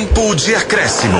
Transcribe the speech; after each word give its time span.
Tempo 0.00 0.34
de 0.34 0.54
acréscimo. 0.54 1.18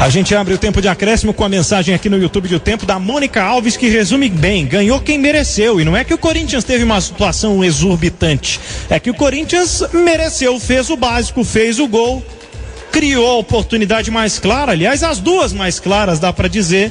A 0.00 0.08
gente 0.08 0.34
abre 0.34 0.52
o 0.52 0.58
tempo 0.58 0.82
de 0.82 0.88
acréscimo 0.88 1.32
com 1.32 1.44
a 1.44 1.48
mensagem 1.48 1.94
aqui 1.94 2.08
no 2.08 2.18
YouTube 2.18 2.48
do 2.48 2.58
Tempo 2.58 2.84
da 2.84 2.98
Mônica 2.98 3.40
Alves, 3.40 3.76
que 3.76 3.88
resume 3.88 4.28
bem: 4.28 4.66
ganhou 4.66 4.98
quem 4.98 5.16
mereceu. 5.16 5.80
E 5.80 5.84
não 5.84 5.96
é 5.96 6.02
que 6.02 6.12
o 6.12 6.18
Corinthians 6.18 6.64
teve 6.64 6.82
uma 6.82 7.00
situação 7.00 7.62
exorbitante, 7.62 8.58
é 8.90 8.98
que 8.98 9.10
o 9.10 9.14
Corinthians 9.14 9.84
mereceu, 9.92 10.58
fez 10.58 10.90
o 10.90 10.96
básico, 10.96 11.44
fez 11.44 11.78
o 11.78 11.86
gol, 11.86 12.20
criou 12.90 13.30
a 13.30 13.38
oportunidade 13.38 14.10
mais 14.10 14.40
clara, 14.40 14.72
aliás, 14.72 15.04
as 15.04 15.20
duas 15.20 15.52
mais 15.52 15.78
claras, 15.78 16.18
dá 16.18 16.32
para 16.32 16.48
dizer, 16.48 16.90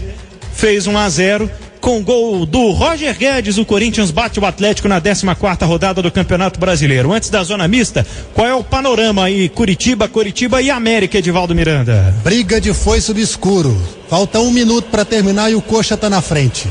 fez 0.53 0.87
1 0.87 0.97
a 0.97 1.09
0 1.09 1.51
com 1.79 2.03
gol 2.03 2.45
do 2.45 2.71
Roger 2.71 3.17
Guedes, 3.17 3.57
o 3.57 3.65
Corinthians 3.65 4.11
bate 4.11 4.39
o 4.39 4.45
Atlético 4.45 4.87
na 4.87 5.01
14 5.01 5.65
rodada 5.65 6.01
do 6.01 6.11
Campeonato 6.11 6.59
Brasileiro. 6.59 7.11
Antes 7.11 7.29
da 7.29 7.43
zona 7.43 7.67
mista, 7.67 8.05
qual 8.33 8.47
é 8.47 8.53
o 8.53 8.63
panorama 8.63 9.23
aí? 9.23 9.49
Curitiba, 9.49 10.07
Curitiba 10.07 10.61
e 10.61 10.69
América, 10.69 11.17
Edivaldo 11.17 11.55
Miranda. 11.55 12.13
Briga 12.23 12.59
de 12.59 12.73
foice 12.73 13.13
do 13.13 13.19
escuro. 13.19 13.75
Falta 14.09 14.39
um 14.39 14.51
minuto 14.51 14.89
para 14.89 15.05
terminar 15.05 15.51
e 15.51 15.55
o 15.55 15.61
Coxa 15.61 15.95
tá 15.95 16.09
na 16.09 16.21
frente. 16.21 16.67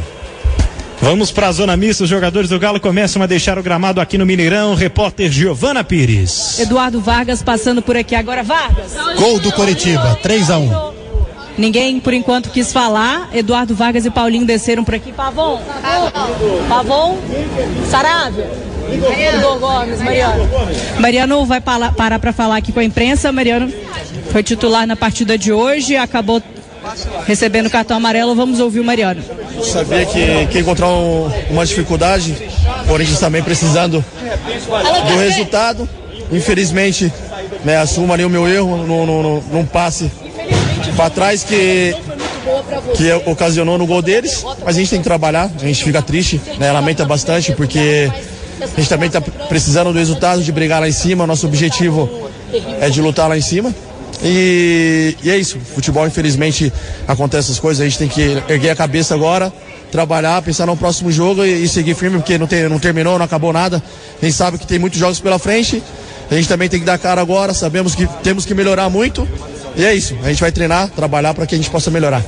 Vamos 1.00 1.30
para 1.30 1.48
a 1.48 1.52
zona 1.52 1.76
mista. 1.76 2.04
Os 2.04 2.10
jogadores 2.10 2.50
do 2.50 2.58
Galo 2.58 2.80
começam 2.80 3.22
a 3.22 3.26
deixar 3.26 3.58
o 3.58 3.62
gramado 3.62 4.00
aqui 4.00 4.18
no 4.18 4.26
Mineirão. 4.26 4.74
Repórter 4.74 5.30
Giovana 5.30 5.84
Pires. 5.84 6.58
Eduardo 6.58 7.00
Vargas 7.00 7.42
passando 7.42 7.80
por 7.80 7.96
aqui 7.96 8.14
agora. 8.14 8.42
Vargas. 8.42 8.92
Gol 9.16 9.38
do 9.38 9.52
Coritiba, 9.52 10.18
3 10.22 10.50
a 10.50 10.58
1 10.58 10.97
Ninguém, 11.58 11.98
por 11.98 12.14
enquanto, 12.14 12.50
quis 12.50 12.72
falar. 12.72 13.28
Eduardo 13.34 13.74
Vargas 13.74 14.06
e 14.06 14.10
Paulinho 14.10 14.46
desceram 14.46 14.84
por 14.84 14.94
aqui. 14.94 15.12
Pavon. 15.12 15.60
Pavon. 16.68 17.18
Saravia. 17.90 18.48
Igor 19.36 19.58
Gomes, 19.58 20.00
Mariano. 20.00 20.48
Mariano 20.98 21.44
vai 21.44 21.60
parar 21.60 22.18
para 22.18 22.32
falar 22.32 22.56
aqui 22.56 22.72
com 22.72 22.78
a 22.78 22.84
imprensa. 22.84 23.32
Mariano 23.32 23.70
foi 24.30 24.42
titular 24.42 24.86
na 24.86 24.96
partida 24.96 25.36
de 25.36 25.52
hoje, 25.52 25.96
acabou 25.96 26.40
recebendo 27.26 27.68
cartão 27.68 27.96
amarelo. 27.96 28.34
Vamos 28.36 28.60
ouvir 28.60 28.80
o 28.80 28.84
Mariano. 28.84 29.22
Sabia 29.62 30.06
que, 30.06 30.46
que 30.46 30.60
encontrar 30.60 30.88
um, 30.88 31.30
uma 31.50 31.66
dificuldade, 31.66 32.36
Corinthians 32.86 33.18
também 33.18 33.42
precisando 33.42 34.02
do 35.10 35.18
resultado. 35.18 35.88
Infelizmente, 36.30 37.12
né, 37.64 37.78
assumo 37.78 38.12
ali 38.12 38.24
o 38.24 38.30
meu 38.30 38.46
erro 38.46 39.42
num 39.50 39.66
passe 39.66 40.10
para 40.96 41.10
trás 41.10 41.44
que 41.44 41.94
que 42.96 43.12
ocasionou 43.26 43.76
no 43.76 43.86
gol 43.86 44.00
deles, 44.00 44.42
mas 44.64 44.76
a 44.76 44.78
gente 44.78 44.90
tem 44.90 44.98
que 44.98 45.04
trabalhar, 45.04 45.50
a 45.54 45.66
gente 45.66 45.84
fica 45.84 46.00
triste, 46.00 46.40
né, 46.58 46.72
lamenta 46.72 47.04
bastante 47.04 47.52
porque 47.52 48.10
a 48.60 48.66
gente 48.80 48.88
também 48.88 49.08
está 49.08 49.20
precisando 49.20 49.92
do 49.92 49.98
resultado, 49.98 50.42
de 50.42 50.50
brigar 50.50 50.80
lá 50.80 50.88
em 50.88 50.92
cima, 50.92 51.26
nosso 51.26 51.46
objetivo 51.46 52.08
é 52.80 52.88
de 52.88 53.00
lutar 53.00 53.28
lá 53.28 53.36
em 53.36 53.42
cima. 53.42 53.74
E, 54.22 55.16
e 55.22 55.30
é 55.30 55.36
isso, 55.36 55.58
futebol 55.60 56.06
infelizmente 56.06 56.72
acontece 57.06 57.50
essas 57.50 57.60
coisas, 57.60 57.80
a 57.80 57.84
gente 57.84 57.98
tem 57.98 58.08
que 58.08 58.42
erguer 58.48 58.70
a 58.70 58.76
cabeça 58.76 59.14
agora, 59.14 59.52
trabalhar, 59.92 60.42
pensar 60.42 60.66
no 60.66 60.76
próximo 60.76 61.12
jogo 61.12 61.44
e, 61.44 61.64
e 61.64 61.68
seguir 61.68 61.94
firme, 61.94 62.18
porque 62.18 62.36
não, 62.36 62.46
tem, 62.46 62.68
não 62.68 62.78
terminou, 62.78 63.16
não 63.16 63.24
acabou 63.24 63.52
nada. 63.52 63.82
A 64.20 64.24
gente 64.24 64.34
sabe 64.34 64.58
que 64.58 64.66
tem 64.66 64.78
muitos 64.78 64.98
jogos 64.98 65.20
pela 65.20 65.38
frente. 65.38 65.82
A 66.30 66.34
gente 66.34 66.48
também 66.48 66.68
tem 66.68 66.80
que 66.80 66.84
dar 66.86 66.98
cara 66.98 67.20
agora, 67.20 67.54
sabemos 67.54 67.94
que 67.94 68.06
temos 68.22 68.44
que 68.44 68.54
melhorar 68.54 68.90
muito. 68.90 69.26
E 69.78 69.84
é 69.84 69.94
isso, 69.94 70.16
a 70.24 70.28
gente 70.28 70.40
vai 70.40 70.50
treinar, 70.50 70.88
trabalhar 70.88 71.32
para 71.32 71.46
que 71.46 71.54
a 71.54 71.58
gente 71.58 71.70
possa 71.70 71.88
melhorar. 71.88 72.20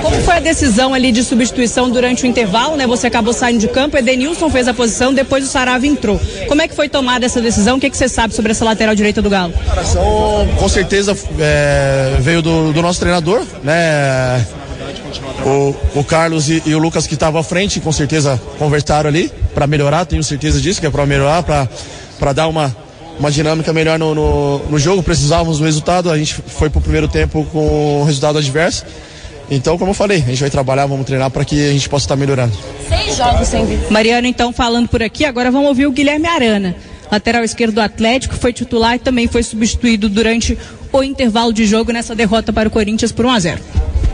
Como 0.00 0.20
foi 0.22 0.36
a 0.36 0.40
decisão 0.40 0.94
ali 0.94 1.10
de 1.10 1.24
substituição 1.24 1.90
durante 1.90 2.22
o 2.22 2.28
intervalo, 2.28 2.76
né? 2.76 2.86
Você 2.86 3.08
acabou 3.08 3.32
saindo 3.32 3.58
de 3.58 3.66
campo, 3.66 3.96
Edenilson 3.96 4.48
fez 4.48 4.68
a 4.68 4.74
posição, 4.74 5.12
depois 5.12 5.44
o 5.44 5.48
Sarava 5.48 5.84
entrou. 5.84 6.20
Como 6.46 6.62
é 6.62 6.68
que 6.68 6.76
foi 6.76 6.88
tomada 6.88 7.26
essa 7.26 7.40
decisão? 7.40 7.76
O 7.76 7.80
que, 7.80 7.86
é 7.86 7.90
que 7.90 7.96
você 7.96 8.08
sabe 8.08 8.34
sobre 8.34 8.52
essa 8.52 8.64
lateral 8.64 8.94
direita 8.94 9.20
do 9.20 9.28
Galo? 9.28 9.52
com 10.56 10.68
certeza 10.68 11.16
é, 11.40 12.18
veio 12.20 12.40
do, 12.40 12.72
do, 12.72 12.80
nosso 12.80 13.00
treinador, 13.00 13.42
né? 13.64 14.46
O, 15.44 15.74
o 15.98 16.04
Carlos 16.04 16.48
e, 16.48 16.62
e, 16.64 16.72
o 16.72 16.78
Lucas 16.78 17.04
que 17.04 17.14
estavam 17.14 17.40
à 17.40 17.44
frente, 17.44 17.80
com 17.80 17.90
certeza 17.90 18.40
conversaram 18.60 19.08
ali 19.08 19.28
para 19.52 19.66
melhorar, 19.66 20.04
tenho 20.04 20.22
certeza 20.22 20.60
disso, 20.60 20.80
que 20.80 20.86
é 20.86 20.90
para 20.90 21.04
melhorar, 21.04 21.42
para 21.42 22.32
dar 22.32 22.46
uma, 22.46 22.74
uma 23.18 23.30
dinâmica 23.30 23.72
melhor 23.72 23.98
no, 23.98 24.14
no, 24.14 24.58
no, 24.70 24.78
jogo, 24.78 25.02
precisávamos 25.02 25.58
do 25.58 25.64
resultado, 25.64 26.10
a 26.10 26.18
gente 26.18 26.34
foi 26.34 26.68
para 26.68 26.78
o 26.78 26.82
primeiro 26.82 27.08
tempo 27.08 27.46
com 27.52 28.00
o 28.02 28.04
resultado 28.04 28.38
adverso. 28.38 28.84
Então, 29.50 29.78
como 29.78 29.90
eu 29.90 29.94
falei, 29.94 30.18
a 30.18 30.30
gente 30.30 30.40
vai 30.40 30.50
trabalhar, 30.50 30.86
vamos 30.86 31.06
treinar 31.06 31.30
para 31.30 31.44
que 31.44 31.68
a 31.68 31.72
gente 31.72 31.88
possa 31.88 32.04
estar 32.04 32.16
melhorando. 32.16 32.52
Seis 32.88 33.16
jogos 33.16 33.46
sem 33.46 33.64
Mariano, 33.90 34.26
então, 34.26 34.52
falando 34.52 34.88
por 34.88 35.02
aqui, 35.02 35.24
agora 35.24 35.50
vamos 35.50 35.68
ouvir 35.68 35.86
o 35.86 35.92
Guilherme 35.92 36.26
Arana. 36.26 36.74
Lateral 37.10 37.44
esquerdo 37.44 37.74
do 37.74 37.80
Atlético, 37.80 38.34
foi 38.34 38.52
titular 38.52 38.96
e 38.96 38.98
também 38.98 39.28
foi 39.28 39.42
substituído 39.42 40.08
durante 40.08 40.58
o 40.92 41.02
intervalo 41.02 41.52
de 41.52 41.64
jogo 41.64 41.92
nessa 41.92 42.14
derrota 42.14 42.52
para 42.52 42.68
o 42.68 42.72
Corinthians 42.72 43.12
por 43.12 43.24
1 43.24 43.30
a 43.30 43.38
0 43.38 43.60
e 43.60 44.05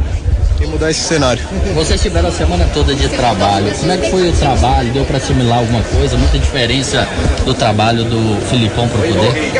mudar 0.72 0.90
esse 0.90 1.00
cenário. 1.00 1.44
Vocês 1.74 2.00
tiveram 2.00 2.30
a 2.30 2.32
semana 2.32 2.64
toda 2.72 2.94
de 2.94 3.06
trabalho. 3.10 3.70
Como 3.78 3.92
é 3.92 3.98
que 3.98 4.10
foi 4.10 4.28
o 4.30 4.32
trabalho? 4.32 4.90
Deu 4.92 5.04
para 5.04 5.18
assimilar 5.18 5.58
alguma 5.58 5.82
coisa? 5.82 6.16
Muita 6.16 6.38
diferença 6.38 7.06
do 7.44 7.52
trabalho 7.52 8.04
do 8.04 8.40
Filipão 8.46 8.88
para 8.88 8.98
o 8.98 9.02
poder? 9.02 9.52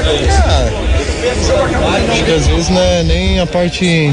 É, 2.09 2.13
acho 2.13 2.25
que 2.25 2.33
às 2.33 2.47
vezes 2.47 2.71
não 2.71 2.81
é 2.81 3.03
nem 3.03 3.41
a 3.41 3.47
parte 3.47 4.11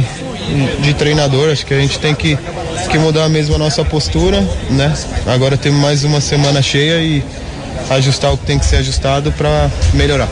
de 0.81 0.93
treinador, 0.93 1.49
acho 1.51 1.65
que 1.65 1.73
a 1.73 1.79
gente 1.79 1.99
tem 1.99 2.13
que, 2.13 2.37
que 2.91 2.97
mudar 2.97 3.29
mesmo 3.29 3.55
a 3.55 3.57
nossa 3.57 3.85
postura, 3.85 4.45
né? 4.69 4.93
Agora 5.25 5.55
temos 5.55 5.79
mais 5.79 6.03
uma 6.03 6.19
semana 6.19 6.61
cheia 6.61 6.99
e 7.01 7.23
ajustar 7.91 8.33
o 8.33 8.37
que 8.37 8.45
tem 8.45 8.59
que 8.59 8.65
ser 8.65 8.77
ajustado 8.77 9.31
para 9.31 9.69
melhorar. 9.93 10.27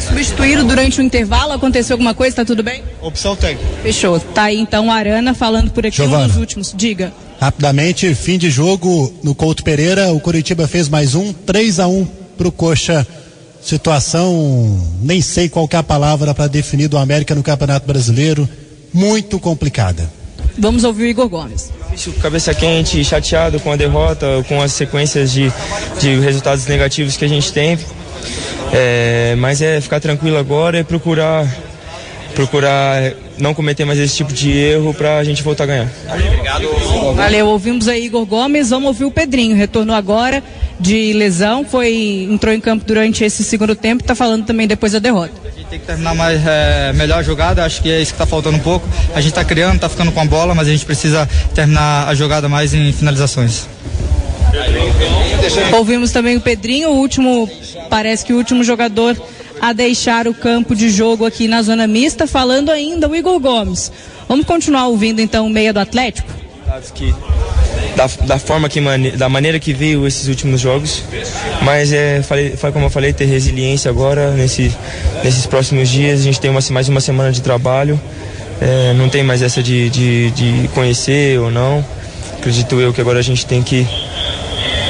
Foi 0.00 0.24
substituído 0.24 0.64
durante 0.64 0.98
o 0.98 1.02
intervalo? 1.02 1.52
Aconteceu 1.52 1.94
alguma 1.94 2.14
coisa? 2.14 2.36
Tá 2.36 2.44
tudo 2.44 2.62
bem? 2.62 2.82
Opção 3.02 3.36
técnica. 3.36 3.68
Fechou. 3.82 4.18
Tá 4.18 4.44
aí 4.44 4.58
então 4.58 4.90
a 4.90 4.94
Arana 4.94 5.34
falando 5.34 5.70
por 5.70 5.86
aqui 5.86 5.96
Giovana, 5.96 6.24
um 6.24 6.28
dos 6.28 6.36
últimos. 6.36 6.72
Diga. 6.74 7.12
Rapidamente, 7.40 8.14
fim 8.14 8.38
de 8.38 8.50
jogo 8.50 9.12
no 9.22 9.34
Couto 9.34 9.62
Pereira, 9.62 10.12
o 10.12 10.20
Curitiba 10.20 10.66
fez 10.66 10.88
mais 10.88 11.14
um, 11.14 11.32
3 11.32 11.80
a 11.80 11.86
1 11.86 12.06
pro 12.36 12.50
Coxa. 12.50 13.06
Situação, 13.62 14.82
nem 15.02 15.20
sei 15.20 15.48
qual 15.48 15.68
é 15.70 15.76
a 15.76 15.82
palavra 15.82 16.34
para 16.34 16.46
definir 16.46 16.88
do 16.88 16.96
América 16.96 17.34
no 17.34 17.42
Campeonato 17.42 17.86
Brasileiro, 17.86 18.48
muito 18.92 19.38
complicada. 19.38 20.10
Vamos 20.58 20.82
ouvir 20.82 21.02
o 21.02 21.06
Igor 21.06 21.28
Gomes. 21.28 21.70
Cabeça 22.22 22.54
quente, 22.54 23.04
chateado 23.04 23.60
com 23.60 23.70
a 23.70 23.76
derrota, 23.76 24.26
com 24.48 24.62
as 24.62 24.72
sequências 24.72 25.30
de, 25.30 25.52
de 26.00 26.18
resultados 26.20 26.66
negativos 26.66 27.18
que 27.18 27.24
a 27.24 27.28
gente 27.28 27.52
tem. 27.52 27.78
É, 28.72 29.34
mas 29.38 29.60
é 29.60 29.80
ficar 29.80 30.00
tranquilo 30.00 30.36
agora 30.36 30.78
e 30.78 30.84
procurar 30.84 31.46
procurar 32.34 33.12
não 33.38 33.52
cometer 33.52 33.84
mais 33.84 33.98
esse 33.98 34.16
tipo 34.16 34.32
de 34.32 34.50
erro 34.50 34.94
para 34.94 35.18
a 35.18 35.24
gente 35.24 35.42
voltar 35.42 35.64
a 35.64 35.66
ganhar. 35.66 35.88
Obrigado. 36.08 37.14
Valeu, 37.14 37.46
ouvimos 37.48 37.88
aí 37.88 38.06
Igor 38.06 38.24
Gomes, 38.24 38.70
vamos 38.70 38.88
ouvir 38.88 39.04
o 39.04 39.10
Pedrinho, 39.10 39.56
retornou 39.56 39.94
agora 39.94 40.42
de 40.78 41.12
lesão, 41.12 41.64
foi 41.64 42.28
entrou 42.30 42.54
em 42.54 42.60
campo 42.60 42.84
durante 42.86 43.24
esse 43.24 43.44
segundo 43.44 43.74
tempo, 43.74 44.02
está 44.02 44.14
falando 44.14 44.46
também 44.46 44.66
depois 44.66 44.92
da 44.92 44.98
derrota. 44.98 45.32
A 45.44 45.50
gente 45.50 45.66
tem 45.66 45.78
que 45.78 45.86
terminar 45.86 46.14
mais 46.14 46.40
é, 46.46 46.92
melhor 46.94 47.18
a 47.18 47.22
jogada, 47.22 47.64
acho 47.64 47.82
que 47.82 47.90
é 47.90 48.00
isso 48.00 48.12
que 48.12 48.16
está 48.16 48.26
faltando 48.26 48.56
um 48.56 48.60
pouco. 48.60 48.88
A 49.14 49.20
gente 49.20 49.32
está 49.32 49.44
criando, 49.44 49.76
está 49.76 49.88
ficando 49.88 50.12
com 50.12 50.20
a 50.20 50.24
bola, 50.24 50.54
mas 50.54 50.68
a 50.68 50.70
gente 50.70 50.86
precisa 50.86 51.28
terminar 51.54 52.08
a 52.08 52.14
jogada 52.14 52.48
mais 52.48 52.72
em 52.72 52.92
finalizações. 52.92 53.66
Ouvimos 55.72 56.12
também 56.12 56.36
o 56.36 56.40
Pedrinho, 56.40 56.90
o 56.90 56.96
último, 56.96 57.48
parece 57.88 58.24
que 58.24 58.32
o 58.32 58.36
último 58.36 58.64
jogador 58.64 59.16
a 59.60 59.72
deixar 59.72 60.26
o 60.26 60.34
campo 60.34 60.74
de 60.74 60.88
jogo 60.88 61.26
aqui 61.26 61.46
na 61.46 61.62
zona 61.62 61.86
mista, 61.86 62.26
falando 62.26 62.70
ainda 62.70 63.08
o 63.08 63.14
Igor 63.14 63.38
Gomes. 63.38 63.92
Vamos 64.28 64.46
continuar 64.46 64.86
ouvindo 64.86 65.20
então 65.20 65.46
o 65.46 65.50
meia 65.50 65.72
do 65.72 65.80
Atlético? 65.80 66.32
Da, 67.96 68.08
da 68.26 68.38
forma 68.38 68.68
que 68.68 68.80
da 69.16 69.28
maneira 69.28 69.58
que 69.58 69.72
veio 69.72 70.06
esses 70.06 70.28
últimos 70.28 70.60
jogos, 70.60 71.02
mas 71.62 71.92
é 71.92 72.22
falei, 72.22 72.56
foi 72.56 72.70
como 72.72 72.86
eu 72.86 72.90
falei 72.90 73.12
ter 73.12 73.24
resiliência 73.24 73.90
agora 73.90 74.30
nesse, 74.30 74.72
nesses 75.24 75.44
próximos 75.46 75.88
dias 75.88 76.20
a 76.20 76.22
gente 76.22 76.40
tem 76.40 76.50
uma, 76.50 76.60
mais 76.70 76.88
uma 76.88 77.00
semana 77.00 77.32
de 77.32 77.42
trabalho, 77.42 78.00
é, 78.60 78.94
não 78.94 79.08
tem 79.08 79.22
mais 79.22 79.42
essa 79.42 79.62
de, 79.62 79.90
de, 79.90 80.30
de 80.30 80.68
conhecer 80.68 81.38
ou 81.40 81.50
não. 81.50 81.84
Acredito 82.38 82.80
eu 82.80 82.92
que 82.92 83.00
agora 83.00 83.18
a 83.18 83.22
gente 83.22 83.44
tem 83.44 83.62
que 83.62 83.86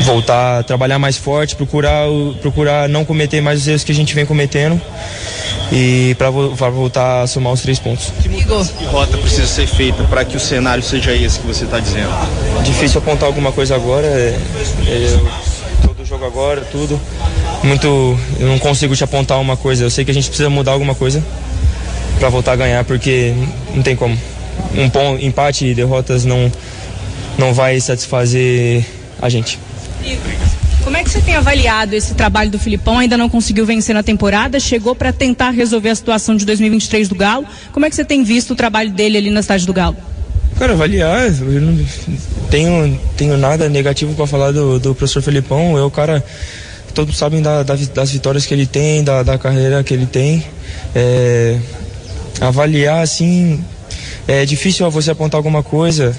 voltar 0.05 0.61
a 0.61 0.63
trabalhar 0.63 0.99
mais 0.99 1.17
forte, 1.17 1.55
procurar, 1.57 2.07
procurar 2.41 2.89
não 2.89 3.05
cometer 3.05 3.41
mais 3.41 3.61
os 3.61 3.69
erros 3.69 3.85
que 3.85 3.93
a 3.93 3.95
gente 3.95 4.15
vem 4.15 4.25
cometendo 4.25 4.81
e 5.73 6.15
para 6.17 6.31
voltar 6.31 7.23
a 7.23 7.27
somar 7.27 7.53
os 7.53 7.61
três 7.61 7.79
pontos. 7.79 8.13
Que 8.23 8.85
rota 8.85 9.17
precisa 9.19 9.47
ser 9.47 9.67
feita 9.67 10.03
para 10.05 10.25
que 10.25 10.37
o 10.37 10.41
cenário 10.41 10.83
seja 10.83 11.15
esse 11.15 11.39
que 11.39 11.47
você 11.47 11.65
está 11.65 11.79
dizendo? 11.79 12.11
Difícil 12.63 12.99
apontar 12.99 13.27
alguma 13.27 13.53
coisa 13.53 13.77
agora, 13.77 14.07
é, 14.07 14.39
é, 14.87 15.19
todo 15.87 16.05
jogo 16.05 16.25
agora, 16.25 16.63
tudo. 16.63 17.01
Muito, 17.63 18.19
eu 18.39 18.49
não 18.49 18.59
consigo 18.59 18.97
te 18.97 19.05
apontar 19.05 19.39
uma 19.39 19.57
coisa. 19.57 19.85
Eu 19.85 19.91
sei 19.91 20.05
que 20.05 20.11
a 20.11 20.15
gente 20.15 20.29
precisa 20.29 20.51
mudar 20.51 20.73
alguma 20.73 20.95
coisa 20.95 21.23
para 22.19 22.29
voltar 22.29 22.53
a 22.53 22.57
ganhar, 22.57 22.85
porque 22.85 23.35
não 23.75 23.83
tem 23.83 23.95
como. 23.95 24.19
Um 24.75 24.89
ponto, 24.91 25.25
empate 25.25 25.67
e 25.67 25.75
derrotas 25.75 26.25
não 26.25 26.51
não 27.39 27.55
vai 27.55 27.81
satisfazer 27.81 28.85
a 29.21 29.29
gente. 29.29 29.59
Como 30.83 30.97
é 30.97 31.05
que 31.05 31.11
você 31.11 31.21
tem 31.21 31.37
avaliado 31.37 31.95
esse 31.95 32.15
trabalho 32.15 32.51
do 32.51 32.59
Filipão? 32.59 32.99
Ainda 32.99 33.17
não 33.17 33.29
conseguiu 33.29 33.67
vencer 33.67 33.95
na 33.95 34.03
temporada, 34.03 34.59
chegou 34.59 34.95
para 34.95 35.13
tentar 35.13 35.51
resolver 35.51 35.91
a 35.91 35.95
situação 35.95 36.35
de 36.35 36.45
2023 36.47 37.09
do 37.09 37.15
Galo. 37.15 37.47
Como 37.73 37.85
é 37.85 37.91
que 37.91 37.97
você 37.97 38.05
tem 38.05 38.25
visto 38.25 38.53
o 38.53 38.57
trabalho 38.57 38.91
dele 38.91 39.19
ali 39.19 39.31
na 39.31 39.43
cidade 39.43 39.67
do 39.67 39.73
Galo? 39.73 39.97
Cara, 40.59 40.73
avaliar, 40.73 41.29
eu 41.29 41.61
não 41.61 41.79
tenho, 42.51 43.01
tenho 43.17 43.37
nada 43.37 43.69
negativo 43.69 44.15
para 44.15 44.27
falar 44.27 44.53
do, 44.53 44.79
do 44.79 44.95
professor 44.95 45.23
Felipão. 45.23 45.77
É 45.79 45.83
o 45.83 45.91
cara, 45.91 46.25
todos 46.95 47.17
sabem 47.17 47.41
da, 47.41 47.63
da, 47.63 47.77
das 47.77 48.11
vitórias 48.11 48.45
que 48.47 48.53
ele 48.53 48.67
tem, 48.67 49.05
da, 49.05 49.23
da 49.23 49.39
carreira 49.39 49.83
que 49.85 49.95
ele 49.95 50.07
tem. 50.07 50.45
É, 50.95 51.59
avaliar, 52.41 53.03
assim, 53.03 53.63
é 54.27 54.45
difícil 54.45 54.91
você 54.91 55.11
apontar 55.11 55.39
alguma 55.39 55.63
coisa. 55.63 56.17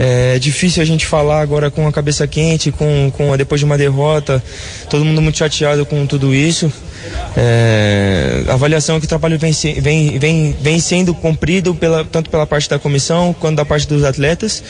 É 0.00 0.38
difícil 0.38 0.80
a 0.80 0.86
gente 0.86 1.04
falar 1.04 1.40
agora 1.40 1.72
com 1.72 1.88
a 1.88 1.92
cabeça 1.92 2.24
quente, 2.24 2.70
com, 2.70 3.10
com 3.16 3.36
depois 3.36 3.60
de 3.60 3.64
uma 3.64 3.76
derrota, 3.76 4.40
todo 4.88 5.04
mundo 5.04 5.20
muito 5.20 5.36
chateado 5.36 5.84
com 5.84 6.06
tudo 6.06 6.32
isso. 6.32 6.72
É, 7.36 8.44
a 8.48 8.52
avaliação 8.52 8.96
é 8.96 9.00
que 9.00 9.06
o 9.06 9.08
trabalho 9.08 9.36
vem, 9.36 9.52
vem, 9.80 10.16
vem, 10.16 10.56
vem 10.60 10.78
sendo 10.78 11.12
cumprido 11.12 11.74
pela, 11.74 12.04
tanto 12.04 12.30
pela 12.30 12.46
parte 12.46 12.70
da 12.70 12.78
comissão 12.78 13.34
quanto 13.40 13.56
da 13.56 13.64
parte 13.64 13.88
dos 13.88 14.04
atletas. 14.04 14.62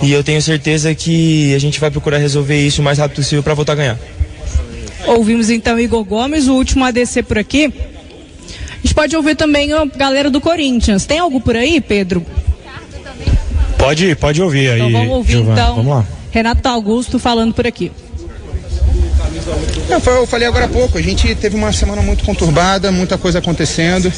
E 0.00 0.10
eu 0.10 0.24
tenho 0.24 0.40
certeza 0.40 0.94
que 0.94 1.54
a 1.54 1.58
gente 1.58 1.78
vai 1.78 1.90
procurar 1.90 2.16
resolver 2.16 2.58
isso 2.58 2.80
o 2.80 2.84
mais 2.84 2.96
rápido 2.96 3.16
possível 3.16 3.42
para 3.42 3.52
voltar 3.52 3.74
a 3.74 3.76
ganhar. 3.76 3.98
Ouvimos 5.06 5.50
então 5.50 5.78
Igor 5.78 6.02
Gomes, 6.02 6.48
o 6.48 6.54
último 6.54 6.82
ADC 6.82 7.22
por 7.24 7.36
aqui. 7.36 7.66
A 7.66 8.86
gente 8.86 8.94
pode 8.94 9.14
ouvir 9.14 9.36
também 9.36 9.70
a 9.74 9.84
galera 9.84 10.30
do 10.30 10.40
Corinthians. 10.40 11.04
Tem 11.04 11.18
algo 11.18 11.42
por 11.42 11.56
aí, 11.56 11.78
Pedro? 11.78 12.24
Pode, 13.86 14.14
pode 14.16 14.42
ouvir 14.42 14.68
aí. 14.70 14.80
Então 14.80 14.90
vamos 14.90 15.10
ouvir 15.14 15.32
Giovana. 15.32 15.60
então 15.60 15.76
Vamos 15.76 15.92
lá. 15.94 16.04
Renato 16.32 16.68
Augusto 16.68 17.20
falando 17.20 17.54
por 17.54 17.66
aqui. 17.68 17.92
Não, 19.88 20.02
eu 20.04 20.26
falei 20.26 20.48
agora 20.48 20.64
há 20.64 20.68
pouco, 20.68 20.98
a 20.98 21.02
gente 21.02 21.32
teve 21.36 21.54
uma 21.54 21.72
semana 21.72 22.02
muito 22.02 22.24
conturbada, 22.24 22.90
muita 22.90 23.16
coisa 23.16 23.38
acontecendo 23.38 24.12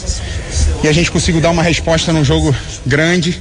e 0.82 0.88
a 0.88 0.93
gente 0.93 1.11
conseguiu 1.11 1.43
dar 1.43 1.50
uma 1.50 1.62
resposta 1.62 2.15
num 2.15 2.25
jogo 2.25 2.55
grande 2.87 3.38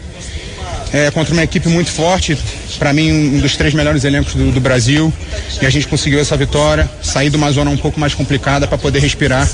é, 0.92 1.10
contra 1.12 1.32
uma 1.34 1.44
equipe 1.44 1.70
muito 1.70 1.90
forte, 1.90 2.38
para 2.78 2.92
mim 2.92 3.10
um 3.38 3.40
dos 3.40 3.56
três 3.56 3.74
melhores 3.74 4.04
elencos 4.04 4.34
do, 4.36 4.52
do 4.52 4.60
Brasil 4.60 5.14
e 5.62 5.66
a 5.66 5.70
gente 5.70 5.88
conseguiu 5.88 6.20
essa 6.20 6.36
vitória, 6.36 6.90
sair 7.02 7.30
de 7.30 7.38
uma 7.38 7.50
zona 7.52 7.72
um 7.72 7.78
pouco 7.78 7.98
mais 8.00 8.14
complicada 8.14 8.68
para 8.68 8.78
poder 8.78 9.00
respirar 9.00 9.50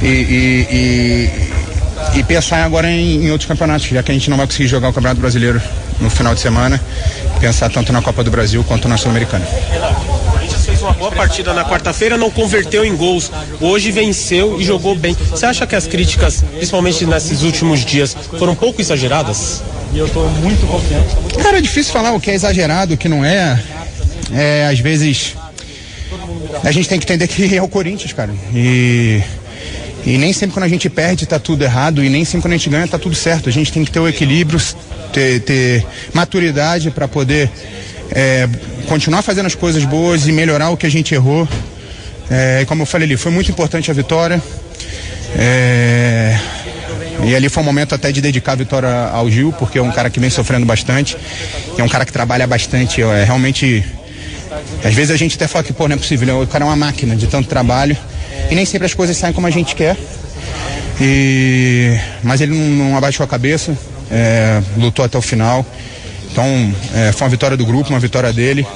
e, 0.00 0.06
e- 0.06 0.66
e- 0.70 1.59
e 2.14 2.22
pensar 2.22 2.64
agora 2.64 2.90
em, 2.90 3.24
em 3.24 3.30
outros 3.30 3.48
campeonatos, 3.48 3.86
já 3.86 4.02
que 4.02 4.10
a 4.10 4.14
gente 4.14 4.28
não 4.30 4.36
vai 4.36 4.46
conseguir 4.46 4.68
jogar 4.68 4.88
o 4.88 4.92
Campeonato 4.92 5.20
Brasileiro 5.20 5.60
no 6.00 6.10
final 6.10 6.34
de 6.34 6.40
semana, 6.40 6.80
pensar 7.40 7.70
tanto 7.70 7.92
na 7.92 8.02
Copa 8.02 8.24
do 8.24 8.30
Brasil 8.30 8.64
quanto 8.64 8.88
na 8.88 8.96
Sul-Americana. 8.96 9.46
O 9.46 10.32
Corinthians 10.32 10.64
fez 10.64 10.82
uma 10.82 10.92
boa 10.92 11.12
partida 11.12 11.52
na 11.52 11.64
quarta-feira, 11.64 12.16
não 12.16 12.30
converteu 12.30 12.84
em 12.84 12.96
gols. 12.96 13.30
Hoje 13.60 13.90
venceu 13.90 14.60
e 14.60 14.64
jogou 14.64 14.94
bem. 14.94 15.16
Você 15.30 15.46
acha 15.46 15.66
que 15.66 15.76
as 15.76 15.86
críticas, 15.86 16.42
principalmente 16.56 17.04
nesses 17.06 17.42
últimos 17.42 17.84
dias, 17.84 18.16
foram 18.38 18.52
um 18.52 18.56
pouco 18.56 18.80
exageradas? 18.80 19.62
E 19.92 19.98
eu 19.98 20.06
estou 20.06 20.28
muito 20.30 20.66
confiante. 20.66 21.42
Cara, 21.42 21.58
é 21.58 21.60
difícil 21.60 21.92
falar 21.92 22.12
o 22.12 22.20
que 22.20 22.30
é 22.30 22.34
exagerado, 22.34 22.94
o 22.94 22.96
que 22.96 23.08
não 23.08 23.24
é. 23.24 23.60
É, 24.32 24.66
às 24.70 24.78
vezes. 24.78 25.34
A 26.62 26.70
gente 26.72 26.88
tem 26.88 26.98
que 26.98 27.04
entender 27.04 27.26
que 27.28 27.56
é 27.56 27.62
o 27.62 27.68
Corinthians, 27.68 28.12
cara. 28.12 28.32
E. 28.54 29.22
E 30.04 30.16
nem 30.16 30.32
sempre 30.32 30.54
quando 30.54 30.64
a 30.64 30.68
gente 30.68 30.88
perde 30.88 31.26
tá 31.26 31.38
tudo 31.38 31.62
errado 31.62 32.02
e 32.02 32.08
nem 32.08 32.24
sempre 32.24 32.42
quando 32.42 32.54
a 32.54 32.56
gente 32.56 32.70
ganha 32.70 32.88
tá 32.88 32.98
tudo 32.98 33.14
certo. 33.14 33.48
A 33.48 33.52
gente 33.52 33.72
tem 33.72 33.84
que 33.84 33.90
ter 33.90 34.00
o 34.00 34.08
equilíbrio, 34.08 34.60
ter, 35.12 35.40
ter 35.40 35.86
maturidade 36.14 36.90
para 36.90 37.06
poder 37.06 37.50
é, 38.10 38.48
continuar 38.88 39.22
fazendo 39.22 39.46
as 39.46 39.54
coisas 39.54 39.84
boas 39.84 40.26
e 40.26 40.32
melhorar 40.32 40.70
o 40.70 40.76
que 40.76 40.86
a 40.86 40.90
gente 40.90 41.14
errou. 41.14 41.46
É, 42.30 42.64
como 42.66 42.82
eu 42.82 42.86
falei 42.86 43.06
ali, 43.06 43.16
foi 43.16 43.32
muito 43.32 43.50
importante 43.50 43.90
a 43.90 43.94
vitória. 43.94 44.42
É, 45.36 46.38
e 47.24 47.34
ali 47.34 47.48
foi 47.48 47.62
um 47.62 47.66
momento 47.66 47.94
até 47.94 48.10
de 48.10 48.20
dedicar 48.20 48.52
a 48.52 48.56
vitória 48.56 48.88
ao 49.12 49.30
Gil, 49.30 49.52
porque 49.52 49.78
é 49.78 49.82
um 49.82 49.90
cara 49.90 50.08
que 50.08 50.18
vem 50.18 50.30
sofrendo 50.30 50.64
bastante. 50.64 51.16
É 51.76 51.82
um 51.82 51.88
cara 51.88 52.04
que 52.04 52.12
trabalha 52.12 52.46
bastante. 52.46 53.02
É 53.02 53.24
realmente. 53.24 53.84
Às 54.82 54.94
vezes 54.94 55.10
a 55.10 55.16
gente 55.16 55.36
até 55.36 55.46
fala 55.46 55.62
que, 55.62 55.72
pô, 55.72 55.86
não 55.86 55.94
é 55.94 55.98
possível. 55.98 56.42
O 56.42 56.46
cara 56.46 56.64
é 56.64 56.66
uma 56.66 56.76
máquina 56.76 57.14
de 57.14 57.26
tanto 57.26 57.48
trabalho. 57.48 57.96
E 58.48 58.54
nem 58.54 58.64
sempre 58.64 58.86
as 58.86 58.94
coisas 58.94 59.16
saem 59.16 59.32
como 59.32 59.46
a 59.46 59.50
gente 59.50 59.74
quer. 59.74 59.96
E... 61.00 61.98
Mas 62.22 62.40
ele 62.40 62.52
não, 62.52 62.86
não 62.86 62.96
abaixou 62.96 63.24
a 63.24 63.26
cabeça, 63.26 63.76
é, 64.10 64.62
lutou 64.76 65.04
até 65.04 65.18
o 65.18 65.22
final. 65.22 65.64
Então, 66.30 66.44
é, 66.94 67.12
foi 67.12 67.24
uma 67.24 67.30
vitória 67.30 67.56
do 67.56 67.66
grupo, 67.66 67.90
uma 67.90 67.98
vitória 67.98 68.32
dele. 68.32 68.66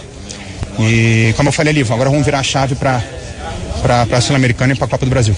E 0.79 1.33
como 1.37 1.49
eu 1.49 1.53
falei 1.53 1.73
ali, 1.73 1.83
agora 1.83 2.11
vamos 2.11 2.25
virar 2.25 2.41
a 2.41 2.43
chave 2.43 2.75
para 2.75 3.03
a 4.11 4.21
Sul-Americana 4.21 4.73
e 4.73 4.77
para 4.77 4.87
a 4.87 4.89
Copa 4.89 5.05
do 5.05 5.11
Brasil. 5.11 5.37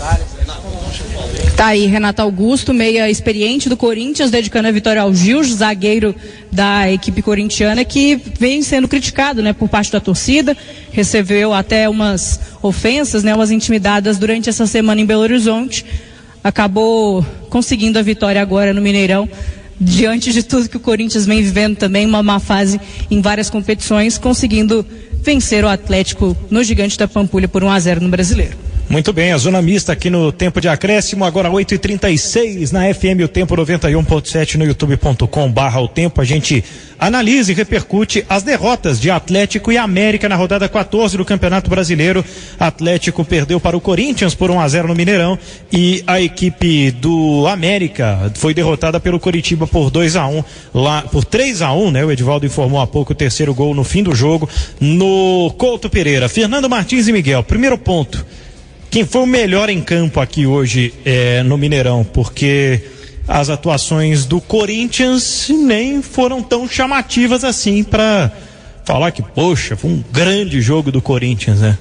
Tá 1.57 1.69
aí, 1.69 1.87
Renato 1.87 2.21
Augusto, 2.21 2.75
meia 2.75 3.11
experiente 3.11 3.71
do 3.71 3.79
Corinthians, 3.79 4.31
dedicando 4.31 4.69
a 4.69 4.71
vitória 4.71 5.01
ao 5.01 5.15
Gil, 5.15 5.43
zagueiro 5.43 6.15
da 6.53 6.93
equipe 6.93 7.23
corintiana, 7.23 7.83
que 7.83 8.21
vem 8.39 8.61
sendo 8.61 8.87
criticado, 8.87 9.43
né, 9.43 9.55
por 9.55 9.67
parte 9.67 9.91
da 9.91 9.99
torcida, 9.99 10.55
recebeu 10.93 11.55
até 11.55 11.89
umas 11.89 12.39
ofensas, 12.61 13.25
né, 13.25 13.35
umas 13.35 13.51
intimidadas 13.51 14.19
durante 14.19 14.51
essa 14.51 14.67
semana 14.67 15.01
em 15.01 15.07
Belo 15.07 15.23
Horizonte, 15.23 15.83
acabou 16.45 17.25
conseguindo 17.49 17.99
a 17.99 18.03
vitória 18.03 18.43
agora 18.43 18.75
no 18.75 18.83
Mineirão, 18.83 19.27
diante 19.81 20.35
de 20.35 20.43
tudo 20.43 20.69
que 20.69 20.77
o 20.77 20.81
Corinthians 20.81 21.25
vem 21.25 21.43
vivendo 21.43 21.79
também, 21.79 22.05
uma 22.05 22.23
má 22.23 22.39
fase 22.39 22.79
em 23.11 23.23
várias 23.23 23.49
competições, 23.49 24.19
conseguindo 24.19 24.85
vencer 25.23 25.65
o 25.65 25.69
Atlético 25.69 26.37
no 26.51 26.63
Gigante 26.63 26.99
da 26.99 27.09
Pampulha 27.09 27.49
por 27.49 27.65
1 27.65 27.71
a 27.71 27.81
0 27.81 28.03
no 28.03 28.11
Brasileiro. 28.11 28.66
Muito 28.89 29.13
bem, 29.13 29.33
a 29.33 29.37
zona 29.37 29.61
mista 29.61 29.93
aqui 29.93 30.09
no 30.09 30.31
tempo 30.31 30.61
de 30.61 30.69
acréscimo, 30.69 31.25
agora 31.25 31.51
8h36 31.51 32.71
na 32.71 32.83
FM 32.95 33.25
O 33.25 33.29
Tempo 33.29 33.57
91.7 33.57 34.55
no 34.55 34.65
youtube.com 34.65 35.51
barra 35.51 35.81
o 35.81 35.89
tempo. 35.89 36.21
A 36.21 36.25
gente 36.25 36.63
analisa 36.97 37.51
e 37.51 37.55
repercute 37.55 38.25
as 38.29 38.45
derrotas 38.45 39.01
de 39.01 39.11
Atlético 39.11 39.73
e 39.73 39.77
América 39.77 40.29
na 40.29 40.37
rodada 40.37 40.69
14 40.69 41.17
do 41.17 41.25
Campeonato 41.25 41.69
Brasileiro. 41.69 42.25
Atlético 42.61 43.25
perdeu 43.25 43.59
para 43.59 43.77
o 43.77 43.81
Corinthians 43.81 44.37
por 44.37 44.53
1 44.53 44.61
a 44.61 44.69
0 44.69 44.87
no 44.87 44.95
Mineirão 44.95 45.37
e 45.73 46.05
a 46.07 46.21
equipe 46.21 46.93
do 46.93 47.45
América 47.49 48.31
foi 48.37 48.55
derrotada 48.55 49.01
pelo 49.01 49.19
Coritiba 49.19 49.67
por 49.67 49.91
2 49.91 50.15
a 50.15 50.29
1 50.29 50.45
lá 50.73 51.03
por 51.03 51.25
3 51.25 51.61
a 51.61 51.73
1, 51.73 51.91
né? 51.91 52.05
O 52.05 52.13
Edivaldo 52.13 52.47
informou 52.47 52.81
há 52.81 52.87
pouco 52.87 53.13
o 53.13 53.17
terceiro 53.17 53.53
gol 53.53 53.75
no 53.75 53.83
fim 53.83 54.05
do 54.05 54.15
jogo 54.15 54.49
no 54.81 55.53
Couto 55.59 55.91
Pereira. 55.91 56.29
Fernando 56.29 56.71
Martins 56.71 57.09
e 57.09 57.13
Miguel, 57.13 57.43
primeiro 57.43 57.77
ponto. 57.77 58.25
Quem 58.97 59.05
foi 59.05 59.21
o 59.21 59.27
melhor 59.27 59.69
em 59.69 59.83
campo 59.83 60.21
aqui 60.21 60.47
hoje 60.47 60.95
é, 61.05 61.43
no 61.43 61.59
Mineirão? 61.59 62.03
Porque 62.03 62.81
as 63.29 63.51
atuações 63.51 64.25
do 64.25 64.41
Corinthians 64.41 65.51
nem 65.51 66.01
foram 66.01 66.43
tão 66.43 66.67
chamativas 66.67 67.45
assim 67.45 67.85
para 67.85 68.33
falar 68.87 69.11
que, 69.11 69.21
poxa, 69.21 69.77
foi 69.77 69.91
um 69.91 70.03
grande 70.11 70.63
jogo 70.63 70.91
do 70.91 71.03
Corinthians, 71.03 71.61
né? 71.61 71.77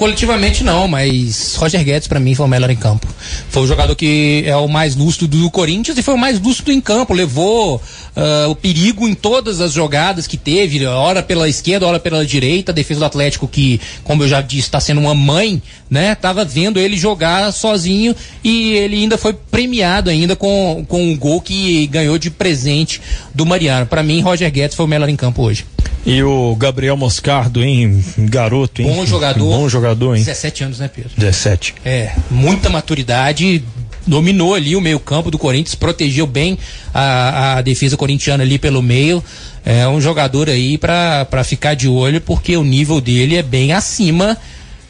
Coletivamente 0.00 0.64
não, 0.64 0.88
mas 0.88 1.54
Roger 1.56 1.84
Guedes 1.84 2.08
para 2.08 2.18
mim 2.18 2.34
foi 2.34 2.46
o 2.46 2.48
melhor 2.48 2.70
em 2.70 2.76
campo. 2.76 3.06
Foi 3.50 3.64
o 3.64 3.66
jogador 3.66 3.94
que 3.94 4.42
é 4.46 4.56
o 4.56 4.66
mais 4.66 4.96
lúcido 4.96 5.28
do 5.28 5.50
Corinthians 5.50 5.98
e 5.98 6.02
foi 6.02 6.14
o 6.14 6.16
mais 6.16 6.40
lúcido 6.40 6.72
em 6.72 6.80
campo. 6.80 7.12
Levou 7.12 7.82
ah, 8.16 8.46
o 8.48 8.56
perigo 8.56 9.06
em 9.06 9.12
todas 9.12 9.60
as 9.60 9.74
jogadas 9.74 10.26
que 10.26 10.38
teve, 10.38 10.86
hora 10.86 11.22
pela 11.22 11.46
esquerda, 11.50 11.86
hora 11.86 12.00
pela 12.00 12.24
direita. 12.24 12.72
A 12.72 12.74
defesa 12.74 13.00
do 13.00 13.04
Atlético 13.04 13.46
que, 13.46 13.78
como 14.02 14.22
eu 14.22 14.28
já 14.28 14.40
disse, 14.40 14.68
está 14.68 14.80
sendo 14.80 15.02
uma 15.02 15.14
mãe, 15.14 15.62
né? 15.90 16.14
Tava 16.14 16.46
vendo 16.46 16.80
ele 16.80 16.96
jogar 16.96 17.52
sozinho 17.52 18.16
e 18.42 18.72
ele 18.72 18.96
ainda 18.96 19.18
foi 19.18 19.34
premiado 19.34 20.08
ainda 20.08 20.34
com, 20.34 20.82
com 20.88 21.10
um 21.10 21.14
gol 21.14 21.42
que 21.42 21.86
ganhou 21.88 22.16
de 22.16 22.30
presente 22.30 23.02
do 23.34 23.44
Mariano. 23.44 23.84
Para 23.84 24.02
mim, 24.02 24.22
Roger 24.22 24.50
Guedes 24.50 24.74
foi 24.74 24.86
o 24.86 24.88
melhor 24.88 25.10
em 25.10 25.16
campo 25.16 25.42
hoje. 25.42 25.66
E 26.04 26.22
o 26.22 26.56
Gabriel 26.56 26.96
Moscardo, 26.96 27.62
hein? 27.62 28.02
Garoto, 28.18 28.80
hein? 28.80 28.88
Bom 28.88 29.04
jogador. 29.04 29.44
Bom 29.44 29.68
jogador, 29.68 30.16
hein? 30.16 30.24
17 30.24 30.64
anos, 30.64 30.78
né, 30.78 30.88
Pedro? 30.88 31.10
17. 31.16 31.74
É, 31.84 32.12
muita 32.30 32.70
maturidade, 32.70 33.62
dominou 34.06 34.54
ali 34.54 34.74
o 34.74 34.80
meio-campo 34.80 35.30
do 35.30 35.38
Corinthians, 35.38 35.74
protegeu 35.74 36.26
bem 36.26 36.58
a, 36.92 37.58
a 37.58 37.62
defesa 37.62 37.96
corintiana 37.96 38.42
ali 38.42 38.58
pelo 38.58 38.82
meio. 38.82 39.22
É 39.64 39.86
um 39.86 40.00
jogador 40.00 40.48
aí 40.48 40.78
pra 40.78 41.44
ficar 41.44 41.74
de 41.74 41.86
olho, 41.86 42.20
porque 42.20 42.56
o 42.56 42.64
nível 42.64 43.00
dele 43.00 43.36
é 43.36 43.42
bem 43.42 43.72
acima. 43.72 44.36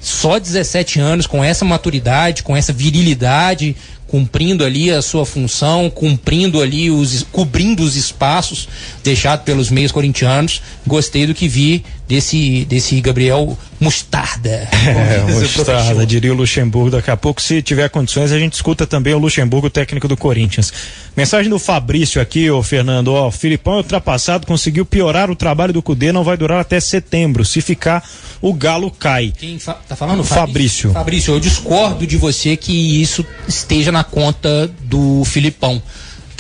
Só 0.01 0.39
17 0.39 0.99
anos, 0.99 1.27
com 1.27 1.45
essa 1.45 1.65
maturidade, 1.65 2.43
com 2.43 2.57
essa 2.57 2.73
virilidade, 2.73 3.77
cumprindo 4.11 4.65
ali 4.65 4.91
a 4.91 5.01
sua 5.01 5.25
função, 5.25 5.89
cumprindo 5.89 6.61
ali 6.61 6.91
os 6.91 7.23
cobrindo 7.31 7.85
os 7.85 7.95
espaços 7.95 8.69
deixados 9.05 9.45
pelos 9.45 9.71
meios 9.71 9.93
corintianos. 9.93 10.61
Gostei 10.85 11.27
do 11.27 11.35
que 11.35 11.47
vi 11.47 11.85
desse 12.09 12.65
desse 12.65 13.01
Gabriel 13.01 13.57
mostarda. 13.81 14.69
É, 14.91 15.21
o 15.21 15.41
mostarda, 15.41 15.83
professor. 15.83 16.07
diria 16.07 16.33
o 16.33 16.37
Luxemburgo. 16.37 16.91
Daqui 16.91 17.11
a 17.11 17.17
pouco, 17.17 17.41
se 17.41 17.63
tiver 17.63 17.89
condições, 17.89 18.33
a 18.33 18.39
gente 18.39 18.55
escuta 18.55 18.87
também 18.87 19.15
o 19.15 19.19
Luxemburgo, 19.19 19.71
técnico 19.71 20.07
do 20.07 20.17
Corinthians. 20.17 20.73
Mensagem 21.17 21.51
do 21.51 21.59
Fabrício 21.59 22.21
aqui, 22.21 22.51
ô 22.51 22.63
Fernando. 22.63 23.09
Ó, 23.09 23.29
o 23.29 23.31
Filipão 23.31 23.75
é 23.75 23.77
ultrapassado, 23.79 24.47
conseguiu 24.47 24.85
piorar 24.85 25.31
o 25.31 25.37
trabalho 25.37 25.73
do 25.73 25.83
Cudê, 25.83 26.13
não 26.13 26.25
vai 26.25 26.37
durar 26.37 26.61
até 26.61 26.81
setembro. 26.81 27.45
Se 27.45 27.61
ficar, 27.61 28.05
o 28.41 28.53
Galo 28.53 28.91
cai. 28.91 29.33
Quem 29.37 29.59
fa 29.59 29.75
tá 29.75 29.97
falando? 29.97 30.25
Fabrício. 30.25 30.93
Fabrício, 30.93 31.35
eu 31.35 31.41
discordo 31.41 32.07
de 32.07 32.17
você 32.17 32.57
que 32.57 33.01
isso 33.01 33.25
esteja 33.47 33.93
na 33.93 34.05
conta 34.05 34.71
do 34.83 35.25
Filipão. 35.25 35.83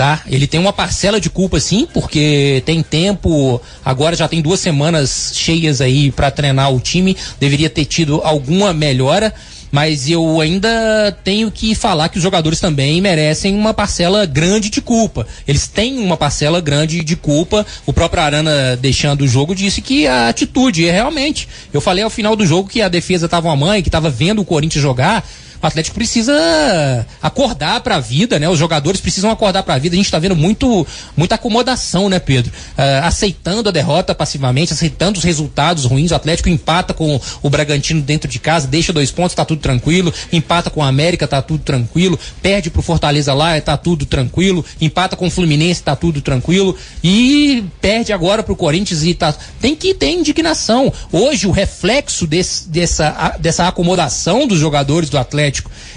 Tá? 0.01 0.23
Ele 0.27 0.47
tem 0.47 0.59
uma 0.59 0.73
parcela 0.73 1.21
de 1.21 1.29
culpa 1.29 1.61
sim, 1.61 1.87
porque 1.93 2.63
tem 2.65 2.83
tempo, 2.83 3.61
agora 3.85 4.17
já 4.17 4.27
tem 4.27 4.41
duas 4.41 4.59
semanas 4.59 5.33
cheias 5.35 5.83
aí 5.83 6.11
para 6.11 6.31
treinar 6.31 6.73
o 6.73 6.81
time, 6.81 7.15
deveria 7.39 7.69
ter 7.69 7.85
tido 7.85 8.23
alguma 8.25 8.73
melhora, 8.73 9.35
mas 9.71 10.09
eu 10.09 10.41
ainda 10.41 11.15
tenho 11.23 11.51
que 11.51 11.75
falar 11.75 12.09
que 12.09 12.17
os 12.17 12.23
jogadores 12.23 12.59
também 12.59 12.99
merecem 12.99 13.55
uma 13.55 13.75
parcela 13.75 14.25
grande 14.25 14.71
de 14.71 14.81
culpa. 14.81 15.27
Eles 15.47 15.67
têm 15.67 15.99
uma 15.99 16.17
parcela 16.17 16.63
grande 16.63 17.05
de 17.05 17.15
culpa. 17.15 17.67
O 17.85 17.93
próprio 17.93 18.23
Arana, 18.23 18.79
deixando 18.81 19.21
o 19.21 19.29
jogo, 19.29 19.55
disse 19.55 19.83
que 19.83 20.07
a 20.07 20.31
atitude 20.31 20.89
é 20.89 20.93
realmente. 20.93 21.47
Eu 21.75 21.81
falei 21.83 22.03
ao 22.03 22.09
final 22.09 22.35
do 22.35 22.47
jogo 22.47 22.71
que 22.71 22.81
a 22.81 22.89
defesa 22.89 23.27
estava 23.27 23.49
uma 23.49 23.57
mãe, 23.57 23.83
que 23.83 23.89
estava 23.89 24.09
vendo 24.09 24.41
o 24.41 24.47
Corinthians 24.47 24.83
jogar. 24.83 25.29
O 25.63 25.67
Atlético 25.67 25.95
precisa 25.95 27.07
acordar 27.21 27.81
para 27.83 27.97
a 27.97 28.01
vida, 28.01 28.39
né? 28.39 28.49
Os 28.49 28.59
jogadores 28.59 29.01
precisam 29.01 29.31
acordar 29.31 29.63
para 29.63 29.75
a 29.75 29.79
vida. 29.79 29.95
A 29.95 29.99
gente 29.99 30.07
está 30.07 30.19
vendo 30.19 30.35
muito, 30.35 30.87
muita 31.15 31.35
acomodação, 31.35 32.09
né, 32.09 32.19
Pedro? 32.19 32.51
Ah, 32.79 33.07
aceitando 33.07 33.69
a 33.69 33.73
derrota 33.73 34.15
passivamente, 34.15 34.73
aceitando 34.73 35.19
os 35.19 35.25
resultados 35.25 35.85
ruins. 35.85 36.13
O 36.13 36.15
Atlético 36.15 36.49
empata 36.49 36.95
com 36.95 37.21
o 37.43 37.51
Bragantino 37.51 38.01
dentro 38.01 38.31
de 38.31 38.39
casa, 38.39 38.67
deixa 38.67 38.91
dois 38.93 39.11
pontos, 39.11 39.35
tá 39.35 39.45
tudo 39.45 39.61
tranquilo. 39.61 40.13
Empata 40.33 40.71
com 40.71 40.81
o 40.81 40.83
América, 40.83 41.29
tá 41.29 41.43
tudo 41.43 41.63
tranquilo. 41.63 42.19
Perde 42.41 42.71
pro 42.71 42.81
Fortaleza 42.81 43.35
lá, 43.35 43.61
tá 43.61 43.77
tudo 43.77 44.07
tranquilo. 44.07 44.65
Empata 44.81 45.15
com 45.15 45.27
o 45.27 45.31
Fluminense, 45.31 45.83
tá 45.83 45.95
tudo 45.95 46.23
tranquilo. 46.23 46.75
E 47.05 47.65
perde 47.83 48.15
agora 48.15 48.43
pro 48.43 48.57
Corinthians 48.57 49.03
e 49.03 49.13
tá. 49.13 49.35
Tem 49.61 49.77
que 49.77 49.93
ter 49.93 50.11
indignação. 50.11 50.91
Hoje, 51.13 51.47
o 51.47 51.51
reflexo 51.51 52.27
desse, 52.27 52.67
dessa, 52.69 53.37
dessa 53.39 53.69
acomodação 53.69 54.47
dos 54.47 54.59
jogadores 54.59 55.11
do 55.11 55.19
Atlético 55.19 55.50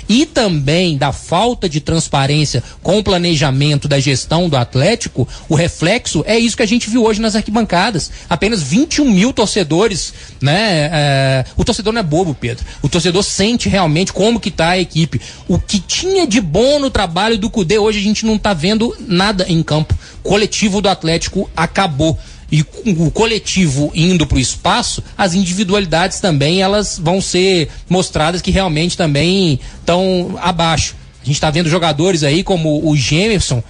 e 0.07 0.25
também 0.25 0.98
da 0.98 1.12
falta 1.12 1.69
de 1.69 1.79
transparência 1.79 2.63
com 2.81 3.00
o 3.00 3.03
planejamento 3.03 3.88
da 3.88 4.00
gestão 4.00 4.50
do 4.50 4.57
Atlético, 4.57 5.27
o 5.48 5.55
reflexo 5.55 6.24
é 6.27 6.38
isso 6.38 6.57
que 6.57 6.63
a 6.63 6.67
gente 6.67 6.89
viu 6.89 7.03
hoje 7.03 7.22
nas 7.22 7.36
arquibancadas. 7.36 8.12
Apenas 8.29 8.62
21 8.62 9.10
mil 9.10 9.33
torcedores, 9.33 10.13
né? 10.41 10.89
é, 10.91 11.45
o 11.55 11.63
torcedor 11.63 11.93
não 11.93 12.00
é 12.00 12.03
bobo, 12.03 12.33
Pedro. 12.33 12.65
O 12.81 12.89
torcedor 12.89 13.24
sente 13.24 13.69
realmente 13.69 14.12
como 14.13 14.39
que 14.39 14.51
tá 14.51 14.69
a 14.69 14.79
equipe. 14.79 15.22
O 15.48 15.57
que 15.57 15.79
tinha 15.79 16.27
de 16.27 16.41
bom 16.41 16.79
no 16.79 16.89
trabalho 16.89 17.38
do 17.38 17.50
Cudê, 17.50 17.77
hoje 17.77 18.00
a 18.00 18.03
gente 18.03 18.25
não 18.25 18.38
tá 18.38 18.53
vendo 18.53 18.95
nada 19.00 19.45
em 19.48 19.62
campo. 19.63 19.98
O 20.24 20.29
coletivo 20.29 20.81
do 20.81 20.89
Atlético 20.89 21.50
acabou 21.55 22.17
e 22.53 22.62
o 22.86 23.10
coletivo 23.10 23.91
indo 23.95 24.27
para 24.27 24.38
o 24.38 24.39
espaço, 24.39 25.03
as 25.17 25.33
individualidades 25.33 26.19
também 26.19 26.62
elas 26.62 27.00
vão 27.00 27.19
ser 27.19 27.67
mostradas 27.89 28.43
que 28.43 28.51
realmente 28.51 28.95
também 28.95 29.60
estão 29.79 30.38
abaixo. 30.39 30.95
A 31.24 31.25
gente 31.25 31.33
está 31.33 31.50
vendo 31.50 31.67
jogadores 31.67 32.22
aí 32.22 32.43
como 32.43 32.88
o 32.88 32.95
Gemerson, 32.95 33.63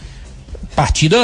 partida 0.75 1.17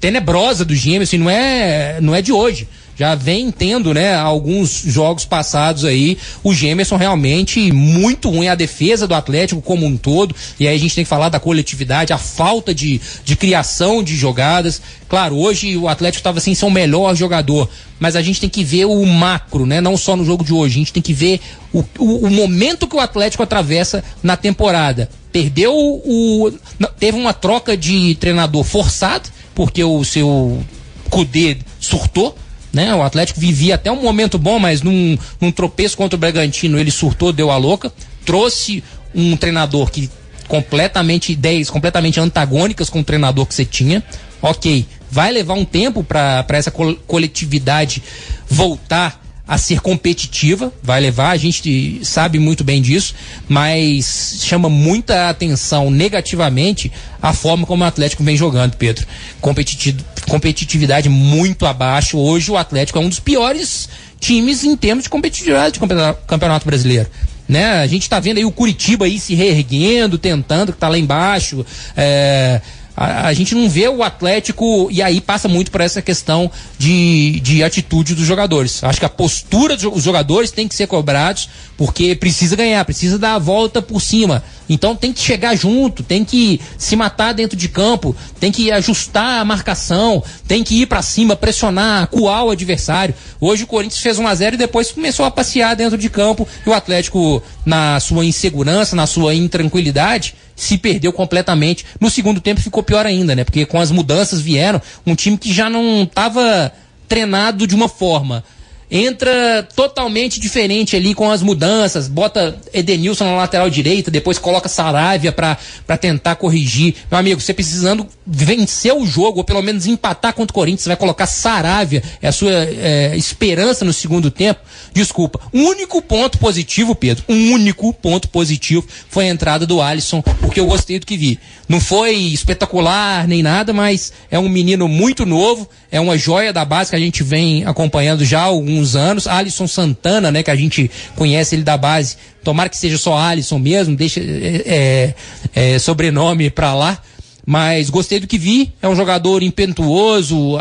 tenebrosa 0.00 0.64
do 0.64 0.74
Gemerson, 0.74 1.18
não 1.18 1.30
é, 1.30 2.00
não 2.00 2.16
é 2.16 2.20
de 2.20 2.32
hoje. 2.32 2.66
Já 2.98 3.14
vem 3.14 3.52
tendo, 3.52 3.94
né, 3.94 4.14
alguns 4.16 4.82
jogos 4.84 5.24
passados 5.24 5.84
aí, 5.84 6.18
o 6.42 6.52
Gemerson 6.52 6.96
realmente 6.96 7.70
muito 7.70 8.28
ruim, 8.28 8.48
a 8.48 8.56
defesa 8.56 9.06
do 9.06 9.14
Atlético 9.14 9.62
como 9.62 9.86
um 9.86 9.96
todo, 9.96 10.34
e 10.58 10.66
aí 10.66 10.74
a 10.74 10.78
gente 10.78 10.96
tem 10.96 11.04
que 11.04 11.08
falar 11.08 11.28
da 11.28 11.38
coletividade, 11.38 12.12
a 12.12 12.18
falta 12.18 12.74
de, 12.74 13.00
de 13.24 13.36
criação 13.36 14.02
de 14.02 14.16
jogadas. 14.16 14.82
Claro, 15.08 15.36
hoje 15.36 15.76
o 15.76 15.86
Atlético 15.86 16.18
estava 16.18 16.40
sem 16.40 16.56
ser 16.56 16.64
o 16.64 16.70
melhor 16.70 17.14
jogador, 17.14 17.70
mas 18.00 18.16
a 18.16 18.22
gente 18.22 18.40
tem 18.40 18.50
que 18.50 18.64
ver 18.64 18.86
o 18.86 19.06
macro, 19.06 19.64
né, 19.64 19.80
não 19.80 19.96
só 19.96 20.16
no 20.16 20.24
jogo 20.24 20.42
de 20.42 20.52
hoje, 20.52 20.74
a 20.74 20.78
gente 20.78 20.92
tem 20.92 21.02
que 21.02 21.12
ver 21.12 21.40
o, 21.72 21.84
o, 21.98 22.26
o 22.26 22.30
momento 22.30 22.88
que 22.88 22.96
o 22.96 23.00
Atlético 23.00 23.44
atravessa 23.44 24.02
na 24.22 24.36
temporada. 24.36 25.08
Perdeu 25.30 25.72
o. 25.72 26.50
Teve 26.98 27.16
uma 27.16 27.34
troca 27.34 27.76
de 27.76 28.14
treinador 28.16 28.64
forçado, 28.64 29.28
porque 29.54 29.84
o 29.84 30.02
seu 30.02 30.64
Cudê 31.10 31.58
surtou, 31.78 32.34
né? 32.72 32.94
O 32.94 33.02
Atlético 33.02 33.40
vivia 33.40 33.74
até 33.76 33.90
um 33.90 34.02
momento 34.02 34.38
bom, 34.38 34.58
mas 34.58 34.82
num, 34.82 35.16
num 35.40 35.50
tropeço 35.50 35.96
contra 35.96 36.16
o 36.16 36.18
Bragantino 36.18 36.78
ele 36.78 36.90
surtou, 36.90 37.32
deu 37.32 37.50
a 37.50 37.56
louca, 37.56 37.92
trouxe 38.24 38.82
um 39.14 39.36
treinador 39.36 39.90
que 39.90 40.10
completamente 40.46 41.32
ideias 41.32 41.68
completamente 41.70 42.18
antagônicas 42.18 42.88
com 42.88 43.00
o 43.00 43.04
treinador 43.04 43.46
que 43.46 43.54
você 43.54 43.64
tinha. 43.64 44.02
Ok, 44.40 44.86
vai 45.10 45.32
levar 45.32 45.54
um 45.54 45.64
tempo 45.64 46.02
para 46.04 46.44
essa 46.50 46.70
col- 46.70 46.96
coletividade 47.06 48.02
voltar 48.48 49.24
a 49.46 49.56
ser 49.56 49.80
competitiva, 49.80 50.70
vai 50.82 51.00
levar, 51.00 51.30
a 51.30 51.36
gente 51.38 52.00
sabe 52.04 52.38
muito 52.38 52.62
bem 52.62 52.82
disso, 52.82 53.14
mas 53.48 54.40
chama 54.42 54.68
muita 54.68 55.30
atenção 55.30 55.90
negativamente 55.90 56.92
a 57.20 57.32
forma 57.32 57.66
como 57.66 57.82
o 57.82 57.86
Atlético 57.86 58.22
vem 58.22 58.36
jogando, 58.36 58.76
Pedro. 58.76 59.06
Competiti- 59.40 59.96
competitividade 60.28 61.08
muito 61.08 61.66
abaixo. 61.66 62.18
Hoje 62.18 62.50
o 62.50 62.56
Atlético 62.56 62.98
é 62.98 63.02
um 63.02 63.08
dos 63.08 63.20
piores 63.20 63.88
times 64.20 64.64
em 64.64 64.76
termos 64.76 65.04
de 65.04 65.10
competitividade 65.10 65.72
de 65.74 65.80
campeona- 65.80 66.14
campeonato 66.26 66.66
brasileiro. 66.66 67.08
Né? 67.48 67.64
A 67.64 67.86
gente 67.86 68.02
está 68.02 68.20
vendo 68.20 68.36
aí 68.36 68.44
o 68.44 68.52
Curitiba 68.52 69.06
aí 69.06 69.18
se 69.18 69.34
reerguendo, 69.34 70.18
tentando, 70.18 70.72
que 70.72 70.78
tá 70.78 70.88
lá 70.88 70.98
embaixo. 70.98 71.64
É, 71.96 72.60
a, 73.00 73.28
a 73.28 73.32
gente 73.32 73.54
não 73.54 73.68
vê 73.70 73.88
o 73.88 74.02
Atlético, 74.02 74.88
e 74.90 75.00
aí 75.00 75.20
passa 75.20 75.46
muito 75.46 75.70
por 75.70 75.80
essa 75.80 76.02
questão 76.02 76.50
de, 76.76 77.38
de 77.40 77.62
atitude 77.62 78.14
dos 78.14 78.26
jogadores. 78.26 78.82
Acho 78.82 78.98
que 78.98 79.06
a 79.06 79.08
postura 79.08 79.74
dos 79.74 79.82
jo- 79.82 79.92
os 79.94 80.02
jogadores 80.02 80.50
tem 80.50 80.66
que 80.66 80.74
ser 80.74 80.86
cobrados, 80.88 81.48
porque 81.76 82.14
precisa 82.16 82.56
ganhar, 82.56 82.84
precisa 82.84 83.16
dar 83.18 83.34
a 83.34 83.38
volta 83.38 83.80
por 83.80 84.00
cima. 84.02 84.42
Então 84.68 84.96
tem 84.96 85.12
que 85.12 85.20
chegar 85.20 85.54
junto, 85.56 86.02
tem 86.02 86.24
que 86.24 86.60
se 86.76 86.96
matar 86.96 87.32
dentro 87.32 87.56
de 87.56 87.68
campo, 87.68 88.14
tem 88.40 88.50
que 88.52 88.70
ajustar 88.72 89.40
a 89.40 89.44
marcação, 89.44 90.22
tem 90.46 90.62
que 90.64 90.82
ir 90.82 90.86
pra 90.86 91.00
cima, 91.00 91.36
pressionar, 91.36 92.02
acuar 92.02 92.44
o 92.44 92.50
adversário. 92.50 93.14
Hoje 93.40 93.62
o 93.62 93.66
Corinthians 93.66 94.02
fez 94.02 94.18
1 94.18 94.26
a 94.26 94.34
0 94.34 94.54
e 94.56 94.58
depois 94.58 94.90
começou 94.90 95.24
a 95.24 95.30
passear 95.30 95.74
dentro 95.76 95.96
de 95.96 96.10
campo 96.10 96.46
e 96.66 96.68
o 96.68 96.74
Atlético, 96.74 97.42
na 97.64 97.98
sua 98.00 98.26
insegurança, 98.26 98.94
na 98.96 99.06
sua 99.06 99.34
intranquilidade, 99.34 100.34
se 100.58 100.76
perdeu 100.76 101.12
completamente. 101.12 101.86
No 102.00 102.10
segundo 102.10 102.40
tempo 102.40 102.60
ficou 102.60 102.82
pior 102.82 103.06
ainda, 103.06 103.34
né? 103.34 103.44
Porque 103.44 103.64
com 103.64 103.80
as 103.80 103.90
mudanças 103.90 104.40
vieram 104.40 104.82
um 105.06 105.14
time 105.14 105.38
que 105.38 105.52
já 105.52 105.70
não 105.70 106.02
estava 106.02 106.72
treinado 107.06 107.66
de 107.66 107.74
uma 107.74 107.88
forma. 107.88 108.44
Entra 108.90 109.68
totalmente 109.76 110.40
diferente 110.40 110.96
ali 110.96 111.14
com 111.14 111.30
as 111.30 111.42
mudanças, 111.42 112.08
bota 112.08 112.58
Edenilson 112.72 113.24
na 113.24 113.36
lateral 113.36 113.68
direita, 113.68 114.10
depois 114.10 114.38
coloca 114.38 114.68
Saravia 114.68 115.30
pra 115.30 115.56
tentar 116.00 116.36
corrigir. 116.36 116.94
Meu 117.10 117.20
amigo, 117.20 117.40
você 117.40 117.52
precisando 117.52 118.06
vencer 118.26 118.94
o 118.94 119.04
jogo, 119.04 119.38
ou 119.38 119.44
pelo 119.44 119.62
menos 119.62 119.86
empatar 119.86 120.32
contra 120.32 120.52
o 120.52 120.54
Corinthians, 120.54 120.82
você 120.82 120.88
vai 120.88 120.96
colocar 120.96 121.26
Saravia, 121.26 122.02
é 122.22 122.28
a 122.28 122.32
sua 122.32 122.50
é, 122.50 123.14
esperança 123.16 123.84
no 123.84 123.92
segundo 123.92 124.30
tempo. 124.30 124.60
Desculpa. 124.94 125.40
Um 125.52 125.66
único 125.66 126.00
ponto 126.00 126.38
positivo, 126.38 126.94
Pedro, 126.94 127.24
um 127.28 127.52
único 127.52 127.92
ponto 127.92 128.28
positivo 128.28 128.86
foi 129.10 129.26
a 129.26 129.28
entrada 129.28 129.66
do 129.66 129.82
Alisson, 129.82 130.22
porque 130.22 130.60
eu 130.60 130.66
gostei 130.66 130.98
do 130.98 131.06
que 131.06 131.16
vi. 131.16 131.38
Não 131.68 131.80
foi 131.80 132.14
espetacular 132.16 133.28
nem 133.28 133.42
nada, 133.42 133.74
mas 133.74 134.10
é 134.30 134.38
um 134.38 134.48
menino 134.48 134.88
muito 134.88 135.26
novo, 135.26 135.68
é 135.92 136.00
uma 136.00 136.16
joia 136.16 136.50
da 136.52 136.64
base 136.64 136.88
que 136.90 136.96
a 136.96 136.98
gente 136.98 137.22
vem 137.22 137.64
acompanhando 137.66 138.24
já 138.24 138.40
há 138.40 138.44
alguns 138.44 138.96
anos. 138.96 139.26
Alisson 139.26 139.66
Santana, 139.68 140.30
né, 140.32 140.42
que 140.42 140.50
a 140.50 140.56
gente 140.56 140.90
conhece 141.14 141.54
ele 141.54 141.62
da 141.62 141.76
base. 141.76 142.16
Tomara 142.42 142.70
que 142.70 142.76
seja 142.76 142.96
só 142.96 143.18
Alisson 143.18 143.58
mesmo, 143.58 143.94
deixa 143.94 144.18
é, 144.20 145.14
é, 145.54 145.74
é, 145.74 145.78
sobrenome 145.78 146.48
pra 146.48 146.72
lá. 146.74 147.02
Mas 147.44 147.88
gostei 147.90 148.20
do 148.20 148.26
que 148.26 148.36
vi, 148.38 148.72
é 148.82 148.88
um 148.88 148.94
jogador 148.96 149.42
impetuoso, 149.42 150.56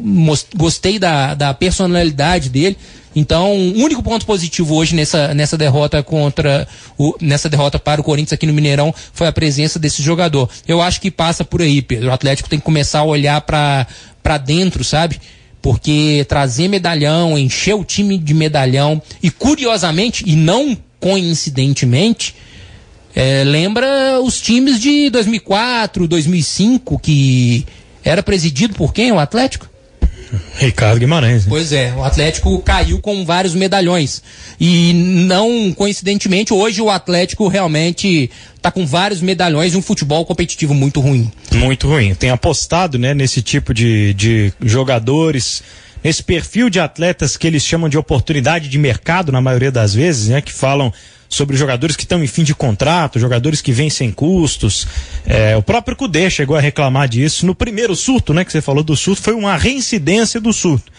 mos- 0.00 0.46
gostei 0.56 0.98
da, 0.98 1.34
da 1.34 1.52
personalidade 1.54 2.48
dele. 2.48 2.76
Então, 3.18 3.52
o 3.52 3.82
único 3.82 4.00
ponto 4.00 4.24
positivo 4.24 4.76
hoje 4.76 4.94
nessa, 4.94 5.34
nessa 5.34 5.58
derrota 5.58 6.04
contra 6.04 6.68
o, 6.96 7.16
nessa 7.20 7.48
derrota 7.48 7.76
para 7.76 8.00
o 8.00 8.04
Corinthians 8.04 8.32
aqui 8.32 8.46
no 8.46 8.52
Mineirão 8.52 8.94
foi 9.12 9.26
a 9.26 9.32
presença 9.32 9.76
desse 9.76 10.00
jogador. 10.00 10.48
Eu 10.68 10.80
acho 10.80 11.00
que 11.00 11.10
passa 11.10 11.44
por 11.44 11.60
aí, 11.60 11.82
Pedro. 11.82 12.10
O 12.10 12.12
Atlético 12.12 12.48
tem 12.48 12.60
que 12.60 12.64
começar 12.64 13.00
a 13.00 13.04
olhar 13.04 13.40
para 13.40 14.38
dentro, 14.38 14.84
sabe? 14.84 15.20
Porque 15.60 16.24
trazer 16.28 16.68
medalhão, 16.68 17.36
encher 17.36 17.74
o 17.74 17.84
time 17.84 18.16
de 18.16 18.32
medalhão 18.32 19.02
e 19.20 19.32
curiosamente 19.32 20.22
e 20.24 20.36
não 20.36 20.78
coincidentemente, 21.00 22.36
é, 23.16 23.42
lembra 23.42 24.20
os 24.22 24.40
times 24.40 24.78
de 24.78 25.10
2004, 25.10 26.06
2005 26.06 27.00
que 27.00 27.66
era 28.04 28.22
presidido 28.22 28.74
por 28.74 28.92
quem? 28.92 29.10
O 29.10 29.18
Atlético? 29.18 29.68
Ricardo 30.56 30.98
Guimarães. 30.98 31.44
Né? 31.44 31.48
Pois 31.48 31.72
é, 31.72 31.92
o 31.94 32.04
Atlético 32.04 32.58
caiu 32.60 33.00
com 33.00 33.24
vários 33.24 33.54
medalhões. 33.54 34.22
E 34.60 34.92
não 34.92 35.72
coincidentemente, 35.72 36.52
hoje 36.52 36.80
o 36.80 36.90
Atlético 36.90 37.48
realmente 37.48 38.30
está 38.56 38.70
com 38.70 38.86
vários 38.86 39.20
medalhões 39.20 39.74
e 39.74 39.76
um 39.76 39.82
futebol 39.82 40.24
competitivo 40.24 40.74
muito 40.74 41.00
ruim. 41.00 41.30
Muito 41.52 41.88
ruim. 41.88 42.14
Tem 42.14 42.30
apostado 42.30 42.98
né, 42.98 43.14
nesse 43.14 43.42
tipo 43.42 43.72
de, 43.72 44.14
de 44.14 44.52
jogadores 44.62 45.62
esse 46.02 46.22
perfil 46.22 46.70
de 46.70 46.78
atletas 46.78 47.36
que 47.36 47.46
eles 47.46 47.62
chamam 47.62 47.88
de 47.88 47.98
oportunidade 47.98 48.68
de 48.68 48.78
mercado, 48.78 49.32
na 49.32 49.40
maioria 49.40 49.70
das 49.70 49.94
vezes, 49.94 50.28
né? 50.28 50.40
Que 50.40 50.52
falam 50.52 50.92
sobre 51.28 51.56
jogadores 51.56 51.94
que 51.94 52.04
estão 52.04 52.22
em 52.22 52.26
fim 52.26 52.42
de 52.42 52.54
contrato, 52.54 53.18
jogadores 53.18 53.60
que 53.60 53.72
vêm 53.72 53.90
sem 53.90 54.10
custos. 54.10 54.86
É, 55.26 55.56
o 55.56 55.62
próprio 55.62 55.96
Cudê 55.96 56.30
chegou 56.30 56.56
a 56.56 56.60
reclamar 56.60 57.08
disso 57.08 57.44
no 57.44 57.54
primeiro 57.54 57.94
surto, 57.94 58.32
né? 58.32 58.44
Que 58.44 58.52
você 58.52 58.62
falou 58.62 58.82
do 58.82 58.96
surto, 58.96 59.22
foi 59.22 59.34
uma 59.34 59.56
reincidência 59.56 60.40
do 60.40 60.52
surto 60.52 60.90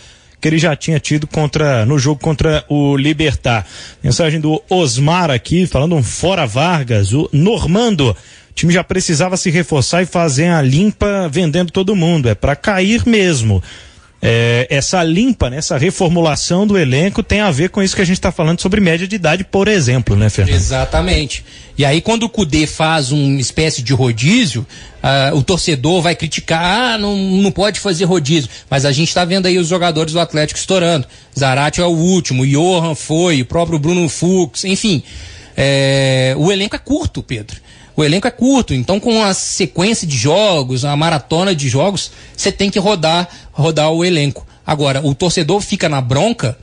que 0.42 0.48
ele 0.48 0.58
já 0.58 0.76
tinha 0.76 1.00
tido 1.00 1.28
contra 1.28 1.86
no 1.86 2.00
jogo 2.00 2.22
contra 2.22 2.64
o 2.70 2.96
Libertar. 2.96 3.66
Mensagem 4.02 4.40
do 4.40 4.62
Osmar 4.70 5.30
aqui, 5.30 5.68
falando 5.68 5.96
um 5.96 6.04
fora 6.04 6.46
Vargas, 6.46 7.12
o 7.12 7.30
Normando. 7.34 8.12
O 8.12 8.54
time 8.54 8.72
já 8.72 8.84
precisava 8.84 9.36
se 9.36 9.50
reforçar 9.50 10.02
e 10.02 10.06
fazer 10.06 10.48
a 10.48 10.62
limpa 10.62 11.28
vendendo 11.30 11.72
todo 11.72 11.96
mundo. 11.96 12.30
É 12.30 12.36
para 12.36 12.56
cair 12.56 13.06
mesmo 13.06 13.62
é, 14.22 14.68
essa 14.70 15.02
limpa, 15.02 15.50
né, 15.50 15.58
essa 15.58 15.78
reformulação 15.78 16.68
do 16.68 16.78
elenco 16.78 17.24
tem 17.24 17.40
a 17.40 17.52
ver 17.52 17.70
com 17.70 17.82
isso 17.82 17.96
que 17.96 18.02
a 18.02 18.06
gente 18.06 18.18
está 18.18 18.32
falando 18.32 18.60
sobre 18.60 18.82
média 18.82 19.08
de 19.08 19.16
idade, 19.16 19.44
por 19.46 19.68
exemplo, 19.68 20.16
né, 20.16 20.30
Fernando? 20.30 20.56
Exatamente. 20.56 21.46
E 21.78 21.86
aí, 21.86 22.02
quando 22.02 22.24
o 22.24 22.30
Cudê 22.30 22.68
faz 22.68 23.12
uma 23.14 23.40
espécie 23.40 23.82
de 23.82 23.94
rodízio, 23.94 24.68
uh, 25.02 25.36
o 25.38 25.42
torcedor 25.42 26.02
vai 26.02 26.14
criticar, 26.14 26.62
ah, 26.62 26.98
não, 26.98 27.16
não 27.16 27.52
pode 27.52 27.80
fazer 27.80 28.04
rodízio. 28.04 28.50
Mas 28.70 28.84
a 28.84 28.92
gente 28.92 29.08
está 29.08 29.24
vendo 29.24 29.46
aí 29.46 29.58
os 29.58 29.70
jogadores 29.70 30.12
do 30.12 30.20
Atlético 30.20 30.60
estourando. 30.60 31.08
Zarate 31.38 31.80
é 31.80 31.86
o 31.86 31.90
último, 31.90 32.46
Johan 32.46 32.96
foi, 32.96 33.42
o 33.42 33.46
próprio 33.46 33.80
Bruno 33.80 34.10
Fux, 34.10 34.66
enfim. 34.66 35.02
É, 35.56 36.34
o 36.38 36.52
elenco 36.52 36.76
é 36.76 36.80
curto, 36.80 37.24
Pedro 37.24 37.62
o 38.02 38.04
elenco 38.04 38.28
é 38.28 38.32
curto, 38.32 38.74
então 38.74 39.00
com 39.00 39.22
a 39.22 39.34
sequência 39.34 40.08
de 40.08 40.16
jogos, 40.16 40.86
a 40.86 40.96
maratona 40.96 41.54
de 41.54 41.68
jogos, 41.68 42.12
você 42.36 42.52
tem 42.52 42.70
que 42.70 42.80
rodar, 42.80 43.28
rodar 43.52 43.92
o 43.92 44.06
elenco. 44.06 44.48
Agora, 44.66 45.06
o 45.06 45.14
torcedor 45.14 45.60
fica 45.62 45.90
na 45.90 46.00
bronca 46.00 46.58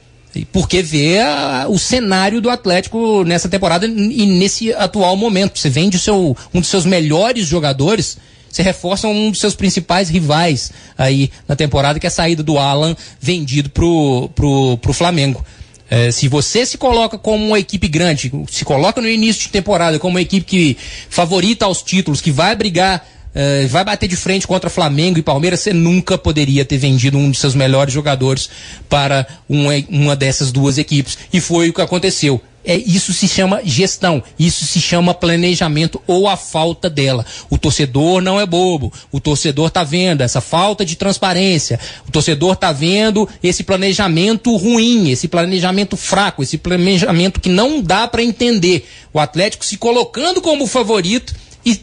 porque 0.53 0.83
vê 0.83 1.19
a, 1.19 1.67
o 1.69 1.79
cenário 1.79 2.41
do 2.41 2.51
Atlético 2.51 3.25
nessa 3.25 3.49
temporada 3.49 3.87
e 3.87 4.27
nesse 4.27 4.73
atual 4.75 5.17
momento. 5.17 5.59
Você 5.59 5.69
vende 5.69 5.99
seu, 5.99 6.37
um 6.55 6.61
dos 6.61 6.69
seus 6.69 6.85
melhores 6.85 7.47
jogadores, 7.47 8.19
você 8.51 8.63
reforça 8.63 9.07
um 9.07 9.31
dos 9.31 9.41
seus 9.41 9.55
principais 9.55 10.09
rivais 10.09 10.73
aí 10.97 11.31
na 11.47 11.55
temporada, 11.55 11.99
que 11.99 12.07
é 12.07 12.09
a 12.09 12.11
saída 12.11 12.43
do 12.43 12.59
Alan 12.59 12.97
vendido 13.21 13.71
pro, 13.71 14.31
pro, 14.35 14.79
pro 14.79 14.93
Flamengo. 14.93 15.45
É, 15.89 16.11
se 16.11 16.27
você 16.27 16.67
se 16.67 16.77
coloca 16.77 17.17
como 17.17 17.47
uma 17.47 17.59
equipe 17.59 17.87
grande, 17.87 18.33
se 18.51 18.65
coloca 18.65 19.01
no 19.01 19.09
início 19.09 19.43
de 19.43 19.49
temporada 19.51 19.99
como 19.99 20.17
uma 20.17 20.23
equipe 20.23 20.45
que 20.45 20.77
favorita 21.09 21.65
aos 21.65 21.83
títulos, 21.83 22.21
que 22.21 22.33
vai 22.33 22.57
brigar, 22.57 23.07
é, 23.35 23.67
vai 23.67 23.85
bater 23.85 24.09
de 24.09 24.17
frente 24.17 24.47
contra 24.47 24.69
Flamengo 24.69 25.19
e 25.19 25.23
Palmeiras, 25.23 25.61
você 25.61 25.73
nunca 25.73 26.19
poderia 26.19 26.65
ter 26.65 26.79
vendido 26.79 27.19
um 27.19 27.31
de 27.31 27.39
seus 27.39 27.55
melhores 27.55 27.95
jogadores 27.95 28.49
para 28.89 29.27
uma, 29.49 29.73
uma 29.89 30.17
dessas 30.17 30.51
duas 30.51 30.77
equipes. 30.79 31.17
E 31.33 31.41
foi 31.41 31.69
o 31.69 31.73
que 31.73 31.83
aconteceu 31.83 32.41
é, 32.67 32.77
isso 32.77 33.13
se 33.13 33.29
chama 33.29 33.61
gestão, 33.65 34.21
isso 34.37 34.65
se 34.65 34.81
chama 34.81 35.15
planejamento 35.15 36.03
ou 36.05 36.29
a 36.29 36.37
falta 36.37 36.91
dela. 36.91 37.25
O 37.49 37.57
torcedor 37.57 38.21
não 38.21 38.41
é 38.41 38.45
bobo, 38.45 38.93
o 39.13 39.21
torcedor 39.21 39.69
está 39.69 39.85
vendo 39.85 40.23
essa 40.23 40.41
falta 40.41 40.85
de 40.85 40.97
transparência, 40.97 41.79
o 42.09 42.11
torcedor 42.11 42.55
está 42.55 42.73
vendo 42.73 43.29
esse 43.41 43.63
planejamento 43.63 44.55
ruim, 44.57 45.11
esse 45.11 45.29
planejamento 45.29 45.97
fraco, 45.97 46.43
esse 46.43 46.59
planejamento 46.59 47.41
que 47.41 47.49
não 47.49 47.81
dá 47.81 48.09
para 48.09 48.25
entender. 48.25 48.89
O 49.13 49.21
Atlético 49.21 49.65
se 49.65 49.77
colocando 49.77 50.43
como 50.43 50.67
favorito 50.67 51.33
e 51.65 51.81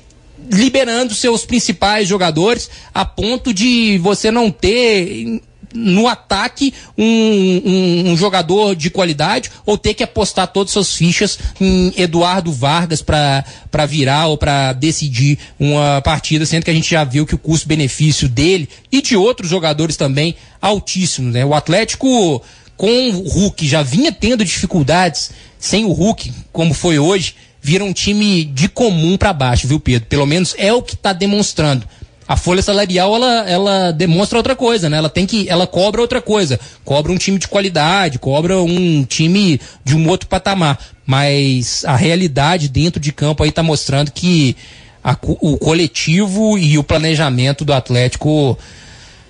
liberando 0.52 1.16
seus 1.16 1.46
principais 1.46 2.10
jogadores 2.10 2.70
a 2.94 3.06
ponto 3.06 3.54
de 3.54 3.98
você 4.00 4.30
não 4.30 4.52
ter 4.52 5.42
no 5.74 6.08
ataque 6.08 6.74
um, 6.98 7.04
um, 7.06 8.12
um, 8.12 8.18
jogador 8.18 8.76
de 8.76 8.90
qualidade 8.90 9.50
ou 9.66 9.78
ter 9.78 9.94
que 9.94 10.04
apostar 10.04 10.48
todas 10.48 10.72
suas 10.72 10.94
fichas 10.94 11.40
em 11.60 11.94
Eduardo 11.98 12.52
Vargas 12.52 13.02
para 13.02 13.86
virar 13.88 14.28
ou 14.28 14.38
para 14.38 14.74
decidir 14.74 15.40
uma 15.60 16.02
partida, 16.02 16.46
sendo 16.46 16.64
que 16.64 16.72
a 16.72 16.74
gente 16.74 16.90
já 16.90 17.04
viu 17.04 17.26
que 17.26 17.36
o 17.36 17.40
custo-benefício 17.40 18.30
dele 18.30 18.70
e 18.92 19.02
de 19.02 19.16
outros 19.16 19.50
jogadores 19.50 19.98
também 19.98 20.36
altíssimo, 20.62 21.32
né? 21.32 21.44
O 21.44 21.54
Atlético 21.54 22.42
com 22.78 23.10
o 23.10 23.28
Hulk 23.28 23.68
já 23.68 23.82
vinha 23.82 24.12
tendo 24.12 24.44
dificuldades 24.44 25.32
sem 25.60 25.86
o 25.86 25.92
Hulk, 25.92 26.32
como 26.52 26.74
foi 26.74 27.00
hoje, 27.00 27.36
vira 27.62 27.84
um 27.84 27.94
time 27.94 28.44
de 28.44 28.68
comum 28.68 29.16
para 29.16 29.32
baixo, 29.32 29.68
viu, 29.68 29.80
Pedro? 29.80 30.08
Pelo 30.10 30.26
menos 30.26 30.54
é 30.58 30.74
o 30.74 30.82
que 30.82 30.96
está 30.96 31.14
demonstrando 31.14 31.88
a 32.28 32.38
folha 32.38 32.62
salarial 32.62 33.16
ela, 33.16 33.50
ela 33.50 33.92
demonstra 33.92 34.38
outra 34.38 34.56
coisa, 34.56 34.90
né? 34.90 34.98
Ela 34.98 35.10
tem 35.10 35.26
que, 35.26 35.50
ela 35.50 35.68
cobra 35.68 36.02
outra 36.02 36.22
coisa, 36.22 36.60
cobra 36.84 37.12
um 37.12 37.18
time 37.18 37.38
de 37.38 37.48
qualidade, 37.48 38.20
cobra 38.20 38.62
um 38.62 39.04
time 39.04 39.60
de 39.84 39.96
um 39.96 40.08
outro 40.08 40.28
patamar, 40.28 40.80
mas 41.06 41.84
a 41.86 41.96
realidade 41.96 42.70
dentro 42.70 43.00
de 43.00 43.12
campo 43.12 43.44
aí 43.44 43.50
está 43.50 43.62
mostrando 43.62 44.12
que 44.12 44.56
a, 45.04 45.18
o 45.22 45.58
coletivo 45.58 46.58
e 46.58 46.78
o 46.78 46.84
planejamento 46.84 47.66
do 47.66 47.74
Atlético 47.74 48.58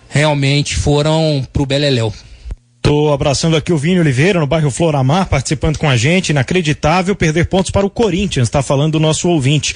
realmente 0.07 0.75
foram 0.75 1.45
pro 1.51 1.65
Beleléu. 1.65 2.13
Tô 2.83 3.13
abraçando 3.13 3.55
aqui 3.55 3.71
o 3.71 3.77
Vini 3.77 4.01
Oliveira, 4.01 4.41
no 4.41 4.45
bairro 4.45 4.69
Floramar, 4.69 5.29
participando 5.29 5.77
com 5.77 5.89
a 5.89 5.95
gente. 5.95 6.29
Inacreditável 6.29 7.15
perder 7.15 7.47
pontos 7.47 7.71
para 7.71 7.85
o 7.85 7.89
Corinthians, 7.89 8.47
está 8.47 8.61
falando 8.61 8.95
o 8.95 8.99
nosso 8.99 9.29
ouvinte. 9.29 9.73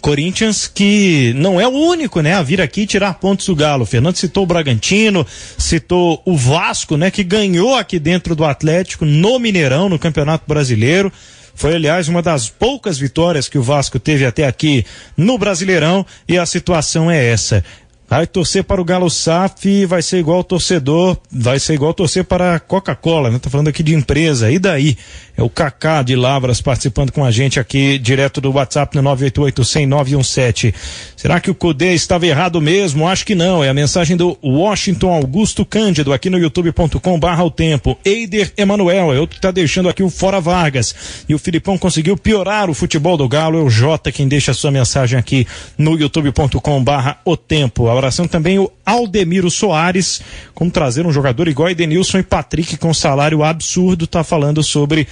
Corinthians 0.00 0.66
que 0.66 1.32
não 1.36 1.60
é 1.60 1.66
o 1.66 1.72
único, 1.72 2.20
né, 2.20 2.34
a 2.34 2.42
vir 2.42 2.60
aqui 2.60 2.86
tirar 2.86 3.14
pontos 3.14 3.46
do 3.46 3.56
Galo. 3.56 3.82
O 3.82 3.86
Fernando 3.86 4.16
citou 4.16 4.44
o 4.44 4.46
Bragantino, 4.46 5.26
citou 5.56 6.22
o 6.24 6.36
Vasco, 6.36 6.96
né, 6.96 7.10
que 7.10 7.24
ganhou 7.24 7.74
aqui 7.74 7.98
dentro 7.98 8.34
do 8.34 8.44
Atlético 8.44 9.04
no 9.04 9.38
Mineirão, 9.38 9.88
no 9.88 9.98
Campeonato 9.98 10.44
Brasileiro. 10.46 11.12
Foi, 11.54 11.74
aliás, 11.74 12.06
uma 12.06 12.22
das 12.22 12.48
poucas 12.48 12.98
vitórias 12.98 13.48
que 13.48 13.58
o 13.58 13.62
Vasco 13.62 13.98
teve 13.98 14.24
até 14.24 14.46
aqui 14.46 14.86
no 15.16 15.36
Brasileirão 15.36 16.06
e 16.28 16.38
a 16.38 16.46
situação 16.46 17.10
é 17.10 17.26
essa. 17.26 17.64
Vai 18.08 18.26
torcer 18.26 18.64
para 18.64 18.80
o 18.80 18.84
Galo 18.84 19.10
SAF 19.10 19.84
vai 19.84 20.00
ser 20.00 20.18
igual 20.18 20.42
torcedor, 20.42 21.18
vai 21.30 21.58
ser 21.58 21.74
igual 21.74 21.92
torcer 21.92 22.24
para 22.24 22.54
a 22.54 22.60
Coca-Cola, 22.60 23.30
né? 23.30 23.38
Tá 23.38 23.50
falando 23.50 23.68
aqui 23.68 23.82
de 23.82 23.94
empresa, 23.94 24.50
e 24.50 24.58
daí? 24.58 24.96
É 25.36 25.42
o 25.42 25.48
Kaká 25.48 26.02
de 26.02 26.16
Lavras 26.16 26.60
participando 26.60 27.12
com 27.12 27.24
a 27.24 27.30
gente 27.30 27.60
aqui 27.60 27.96
direto 27.96 28.40
do 28.40 28.50
WhatsApp 28.50 28.96
no 28.96 29.02
988 29.02 30.74
Será 31.16 31.38
que 31.38 31.48
o 31.48 31.54
Cudê 31.54 31.94
estava 31.94 32.26
errado 32.26 32.60
mesmo? 32.60 33.06
Acho 33.06 33.24
que 33.24 33.36
não. 33.36 33.62
É 33.62 33.68
a 33.68 33.74
mensagem 33.74 34.16
do 34.16 34.36
Washington 34.42 35.14
Augusto 35.14 35.64
Cândido 35.64 36.12
aqui 36.12 36.28
no 36.28 36.38
youtube.com 36.38 37.20
barra 37.20 37.44
o 37.44 37.52
tempo. 37.52 37.96
Eider 38.04 38.52
Emanuel 38.56 39.12
é 39.12 39.20
outro 39.20 39.34
que 39.34 39.38
está 39.38 39.52
deixando 39.52 39.88
aqui 39.88 40.02
o 40.02 40.10
Fora 40.10 40.40
Vargas. 40.40 41.22
E 41.28 41.34
o 41.36 41.38
Filipão 41.38 41.78
conseguiu 41.78 42.16
piorar 42.16 42.68
o 42.68 42.74
futebol 42.74 43.16
do 43.16 43.28
Galo. 43.28 43.60
É 43.60 43.62
o 43.62 43.70
Jota 43.70 44.10
quem 44.10 44.26
deixa 44.26 44.50
a 44.50 44.54
sua 44.54 44.72
mensagem 44.72 45.16
aqui 45.16 45.46
no 45.76 45.96
youtube.com 45.96 46.82
barra 46.82 47.20
o 47.24 47.36
tempo. 47.36 47.88
Abração 47.98 48.26
também 48.26 48.58
o 48.58 48.70
Aldemiro 48.84 49.50
Soares, 49.50 50.20
como 50.54 50.70
trazer 50.70 51.06
um 51.06 51.12
jogador 51.12 51.48
igual 51.48 51.70
Edenilson 51.70 52.18
e 52.18 52.22
Patrick 52.22 52.76
com 52.76 52.94
salário 52.94 53.42
absurdo, 53.42 54.06
tá 54.06 54.24
falando 54.24 54.62
sobre 54.62 55.06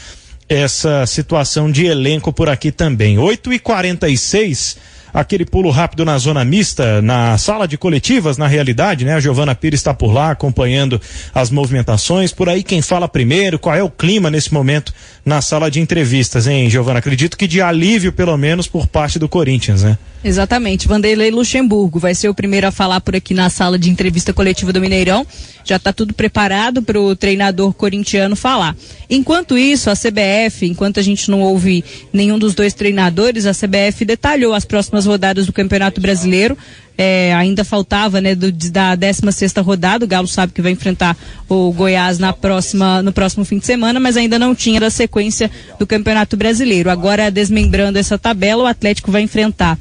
essa 0.48 1.04
situação 1.06 1.70
de 1.70 1.86
elenco 1.86 2.32
por 2.32 2.48
aqui 2.48 2.70
também. 2.70 3.18
8 3.18 3.52
e 3.52 3.58
46 3.58 4.96
aquele 5.16 5.46
pulo 5.46 5.70
rápido 5.70 6.04
na 6.04 6.18
zona 6.18 6.44
mista, 6.44 7.00
na 7.00 7.38
sala 7.38 7.66
de 7.66 7.78
coletivas, 7.78 8.36
na 8.36 8.46
realidade, 8.46 9.02
né? 9.02 9.14
A 9.14 9.20
Giovana 9.20 9.54
Pires 9.54 9.80
está 9.80 9.94
por 9.94 10.12
lá 10.12 10.30
acompanhando 10.30 11.00
as 11.34 11.50
movimentações. 11.50 12.32
Por 12.32 12.50
aí, 12.50 12.62
quem 12.62 12.82
fala 12.82 13.08
primeiro, 13.08 13.58
qual 13.58 13.74
é 13.74 13.82
o 13.82 13.88
clima 13.88 14.30
nesse 14.30 14.52
momento 14.52 14.92
na 15.24 15.40
sala 15.40 15.70
de 15.70 15.80
entrevistas, 15.80 16.46
hein, 16.46 16.68
Giovana? 16.68 16.98
Acredito 16.98 17.38
que 17.38 17.46
de 17.46 17.62
alívio, 17.62 18.12
pelo 18.12 18.36
menos, 18.36 18.66
por 18.66 18.86
parte 18.86 19.18
do 19.18 19.26
Corinthians, 19.26 19.82
né? 19.82 19.96
Exatamente. 20.26 20.88
Vanderlei 20.88 21.30
Luxemburgo 21.30 22.00
vai 22.00 22.12
ser 22.12 22.28
o 22.28 22.34
primeiro 22.34 22.66
a 22.66 22.72
falar 22.72 23.00
por 23.00 23.14
aqui 23.14 23.32
na 23.32 23.48
sala 23.48 23.78
de 23.78 23.88
entrevista 23.88 24.32
coletiva 24.32 24.72
do 24.72 24.80
Mineirão. 24.80 25.24
Já 25.64 25.76
está 25.76 25.92
tudo 25.92 26.12
preparado 26.12 26.82
para 26.82 27.00
o 27.00 27.14
treinador 27.14 27.72
corintiano 27.72 28.34
falar. 28.34 28.76
Enquanto 29.08 29.56
isso, 29.56 29.88
a 29.88 29.94
CBF, 29.94 30.66
enquanto 30.66 30.98
a 30.98 31.02
gente 31.02 31.30
não 31.30 31.42
ouve 31.42 31.84
nenhum 32.12 32.40
dos 32.40 32.56
dois 32.56 32.74
treinadores, 32.74 33.46
a 33.46 33.52
CBF 33.52 34.04
detalhou 34.04 34.52
as 34.52 34.64
próximas 34.64 35.06
rodadas 35.06 35.46
do 35.46 35.52
Campeonato 35.52 36.00
Brasileiro. 36.00 36.58
É, 36.98 37.32
ainda 37.34 37.62
faltava, 37.62 38.20
né, 38.20 38.34
do, 38.34 38.50
da 38.50 38.96
16 38.96 39.52
rodada. 39.58 40.04
O 40.04 40.08
Galo 40.08 40.26
sabe 40.26 40.52
que 40.52 40.62
vai 40.62 40.72
enfrentar 40.72 41.16
o 41.48 41.70
Goiás 41.70 42.18
na 42.18 42.32
próxima, 42.32 43.00
no 43.00 43.12
próximo 43.12 43.44
fim 43.44 43.58
de 43.58 43.66
semana, 43.66 44.00
mas 44.00 44.16
ainda 44.16 44.40
não 44.40 44.56
tinha 44.56 44.80
da 44.80 44.90
sequência 44.90 45.48
do 45.78 45.86
Campeonato 45.86 46.36
Brasileiro. 46.36 46.90
Agora, 46.90 47.30
desmembrando 47.30 47.98
essa 47.98 48.18
tabela, 48.18 48.64
o 48.64 48.66
Atlético 48.66 49.12
vai 49.12 49.22
enfrentar 49.22 49.78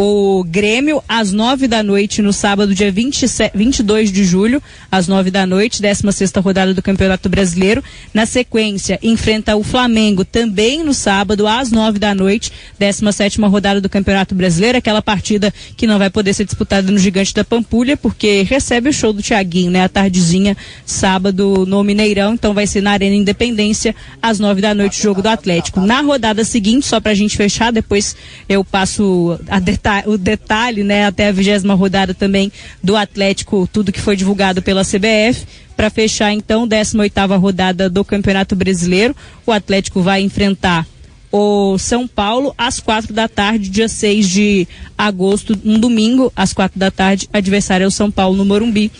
o 0.00 0.44
Grêmio 0.44 1.02
às 1.08 1.32
nove 1.32 1.66
da 1.66 1.82
noite 1.82 2.22
no 2.22 2.32
sábado, 2.32 2.72
dia 2.72 2.92
27, 2.92 3.50
22 3.52 4.12
de 4.12 4.24
julho, 4.24 4.62
às 4.92 5.08
nove 5.08 5.28
da 5.28 5.44
noite, 5.44 5.82
16 5.82 6.14
sexta 6.14 6.40
rodada 6.40 6.72
do 6.72 6.80
Campeonato 6.80 7.28
Brasileiro. 7.28 7.82
Na 8.14 8.24
sequência, 8.24 8.96
enfrenta 9.02 9.56
o 9.56 9.64
Flamengo 9.64 10.24
também 10.24 10.84
no 10.84 10.94
sábado, 10.94 11.48
às 11.48 11.72
nove 11.72 11.98
da 11.98 12.14
noite, 12.14 12.52
17 12.78 13.18
sétima 13.18 13.48
rodada 13.48 13.80
do 13.80 13.88
Campeonato 13.88 14.36
Brasileiro, 14.36 14.78
aquela 14.78 15.02
partida 15.02 15.52
que 15.76 15.84
não 15.84 15.98
vai 15.98 16.08
poder 16.08 16.32
ser 16.32 16.44
disputada 16.44 16.92
no 16.92 16.98
Gigante 16.98 17.34
da 17.34 17.42
Pampulha, 17.42 17.96
porque 17.96 18.42
recebe 18.42 18.90
o 18.90 18.92
show 18.92 19.12
do 19.12 19.20
Tiaguinho, 19.20 19.72
né? 19.72 19.82
A 19.82 19.88
tardezinha, 19.88 20.56
sábado 20.86 21.66
no 21.66 21.82
Mineirão, 21.82 22.34
então 22.34 22.54
vai 22.54 22.68
ser 22.68 22.80
na 22.80 22.92
Arena 22.92 23.16
Independência, 23.16 23.96
às 24.22 24.38
nove 24.38 24.60
da 24.60 24.72
noite, 24.72 25.02
jogo 25.02 25.20
do 25.20 25.28
Atlético. 25.28 25.80
Na 25.80 26.00
rodada 26.02 26.44
seguinte, 26.44 26.86
só 26.86 27.00
pra 27.00 27.14
gente 27.14 27.36
fechar, 27.36 27.72
depois 27.72 28.14
eu 28.48 28.64
passo 28.64 29.36
a 29.48 29.58
detalhe 29.58 29.87
o 30.06 30.16
detalhe, 30.16 30.82
né, 30.82 31.06
até 31.06 31.28
a 31.28 31.32
vigésima 31.32 31.74
rodada 31.74 32.14
também 32.14 32.52
do 32.82 32.96
Atlético, 32.96 33.68
tudo 33.72 33.92
que 33.92 34.00
foi 34.00 34.16
divulgado 34.16 34.62
pela 34.62 34.84
CBF. 34.84 35.46
Para 35.76 35.90
fechar, 35.90 36.32
então, 36.32 36.66
18 36.66 37.36
rodada 37.38 37.88
do 37.88 38.04
Campeonato 38.04 38.56
Brasileiro, 38.56 39.14
o 39.46 39.52
Atlético 39.52 40.02
vai 40.02 40.20
enfrentar 40.22 40.86
o 41.30 41.78
São 41.78 42.08
Paulo 42.08 42.54
às 42.56 42.80
quatro 42.80 43.12
da 43.12 43.28
tarde, 43.28 43.68
dia 43.68 43.88
6 43.88 44.28
de 44.28 44.68
agosto, 44.96 45.58
um 45.64 45.78
domingo, 45.78 46.32
às 46.34 46.52
quatro 46.52 46.78
da 46.78 46.90
tarde. 46.90 47.28
Adversário 47.32 47.84
é 47.84 47.86
o 47.86 47.92
São 47.92 48.10
Paulo 48.10 48.36
no 48.36 48.44
Morumbi. 48.44 48.90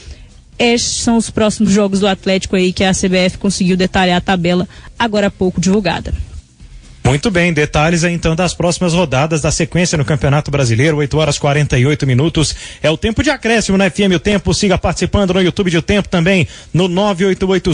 Estes 0.59 1.03
são 1.03 1.16
os 1.16 1.31
próximos 1.31 1.72
jogos 1.72 2.01
do 2.01 2.07
Atlético 2.07 2.57
aí 2.57 2.72
que 2.72 2.85
a 2.85 2.92
CBF 2.92 3.38
conseguiu 3.38 3.77
detalhar 3.77 4.18
a 4.18 4.20
tabela 4.20 4.68
agora 4.98 5.29
há 5.29 5.31
pouco 5.31 5.61
divulgada. 5.61 6.12
Muito 7.09 7.31
bem, 7.31 7.55
detalhes 7.55 8.05
então 8.05 8.37
das 8.37 8.53
próximas 8.53 8.92
rodadas 8.92 9.40
da 9.40 9.51
sequência 9.51 9.97
no 9.97 10.05
Campeonato 10.05 10.51
Brasileiro, 10.51 10.99
8 10.99 11.16
horas 11.16 11.38
48 11.38 12.07
minutos. 12.07 12.55
É 12.83 12.90
o 12.90 12.99
tempo 12.99 13.23
de 13.23 13.31
acréscimo 13.31 13.79
na 13.79 13.88
FM 13.88 14.12
O 14.14 14.18
Tempo. 14.18 14.53
Siga 14.53 14.77
participando 14.77 15.33
no 15.33 15.40
YouTube 15.40 15.71
de 15.71 15.79
O 15.79 15.83
Tempo 15.83 16.07
também, 16.07 16.47
no 16.71 16.87
988 16.87 17.71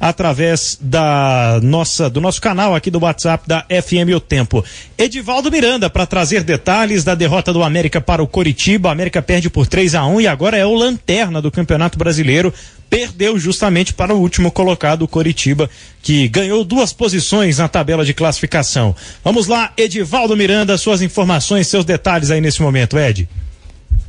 através 0.00 0.78
da 0.80 1.60
nossa, 1.62 2.08
do 2.08 2.22
nosso 2.22 2.40
canal 2.40 2.74
aqui 2.74 2.90
do 2.90 3.00
WhatsApp 3.02 3.46
da 3.46 3.66
FM 3.68 4.14
O 4.16 4.20
Tempo. 4.20 4.64
Edivaldo 4.96 5.50
Miranda 5.50 5.90
para 5.90 6.06
trazer 6.06 6.44
detalhes 6.44 7.04
da 7.04 7.14
derrota 7.14 7.52
do 7.52 7.62
América 7.62 8.00
para 8.00 8.22
o 8.22 8.26
Coritiba. 8.26 8.88
A 8.88 8.92
América 8.92 9.20
perde 9.20 9.50
por 9.50 9.66
3 9.66 9.94
a 9.94 10.06
1 10.06 10.22
e 10.22 10.26
agora 10.26 10.56
é 10.56 10.64
o 10.64 10.72
lanterna 10.72 11.42
do 11.42 11.50
Campeonato 11.50 11.98
Brasileiro 11.98 12.50
perdeu 12.88 13.38
justamente 13.38 13.92
para 13.92 14.14
o 14.14 14.20
último 14.20 14.50
colocado, 14.50 15.02
o 15.02 15.08
Coritiba, 15.08 15.68
que 16.02 16.28
ganhou 16.28 16.64
duas 16.64 16.92
posições 16.92 17.58
na 17.58 17.68
tabela 17.68 18.04
de 18.04 18.14
classificação. 18.14 18.94
Vamos 19.22 19.46
lá, 19.46 19.72
Edivaldo 19.76 20.36
Miranda, 20.36 20.78
suas 20.78 21.02
informações, 21.02 21.66
seus 21.68 21.84
detalhes 21.84 22.30
aí 22.30 22.40
nesse 22.40 22.62
momento, 22.62 22.98
Ed. 22.98 23.28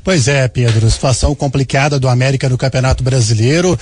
Pois 0.03 0.27
é, 0.27 0.47
Pedro, 0.47 0.89
situação 0.89 1.35
complicada 1.35 1.99
do 1.99 2.07
América 2.07 2.47
no 2.49 2.57
Campeonato 2.57 3.03
Brasileiro 3.03 3.77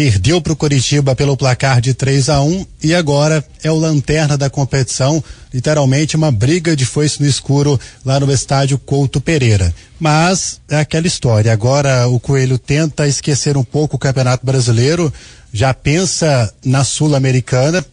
perdeu 0.00 0.40
para 0.40 0.54
o 0.54 0.56
Coritiba 0.56 1.14
pelo 1.14 1.36
placar 1.36 1.78
de 1.78 1.92
3 1.92 2.30
a 2.30 2.40
1 2.40 2.66
e 2.82 2.94
agora 2.94 3.44
é 3.62 3.70
o 3.70 3.76
lanterna 3.76 4.34
da 4.34 4.48
competição, 4.48 5.22
literalmente 5.52 6.16
uma 6.16 6.32
briga 6.32 6.74
de 6.74 6.86
foice 6.86 7.20
no 7.20 7.28
escuro 7.28 7.78
lá 8.02 8.18
no 8.18 8.32
estádio 8.32 8.78
Couto 8.78 9.20
Pereira. 9.20 9.74
Mas 9.98 10.58
é 10.70 10.78
aquela 10.78 11.06
história, 11.06 11.52
agora 11.52 12.08
o 12.08 12.18
Coelho 12.18 12.56
tenta 12.56 13.06
esquecer 13.06 13.58
um 13.58 13.62
pouco 13.62 13.96
o 13.96 13.98
Campeonato 13.98 14.46
Brasileiro, 14.46 15.12
já 15.52 15.74
pensa 15.74 16.50
na 16.64 16.82
Sul-Americana, 16.82 17.84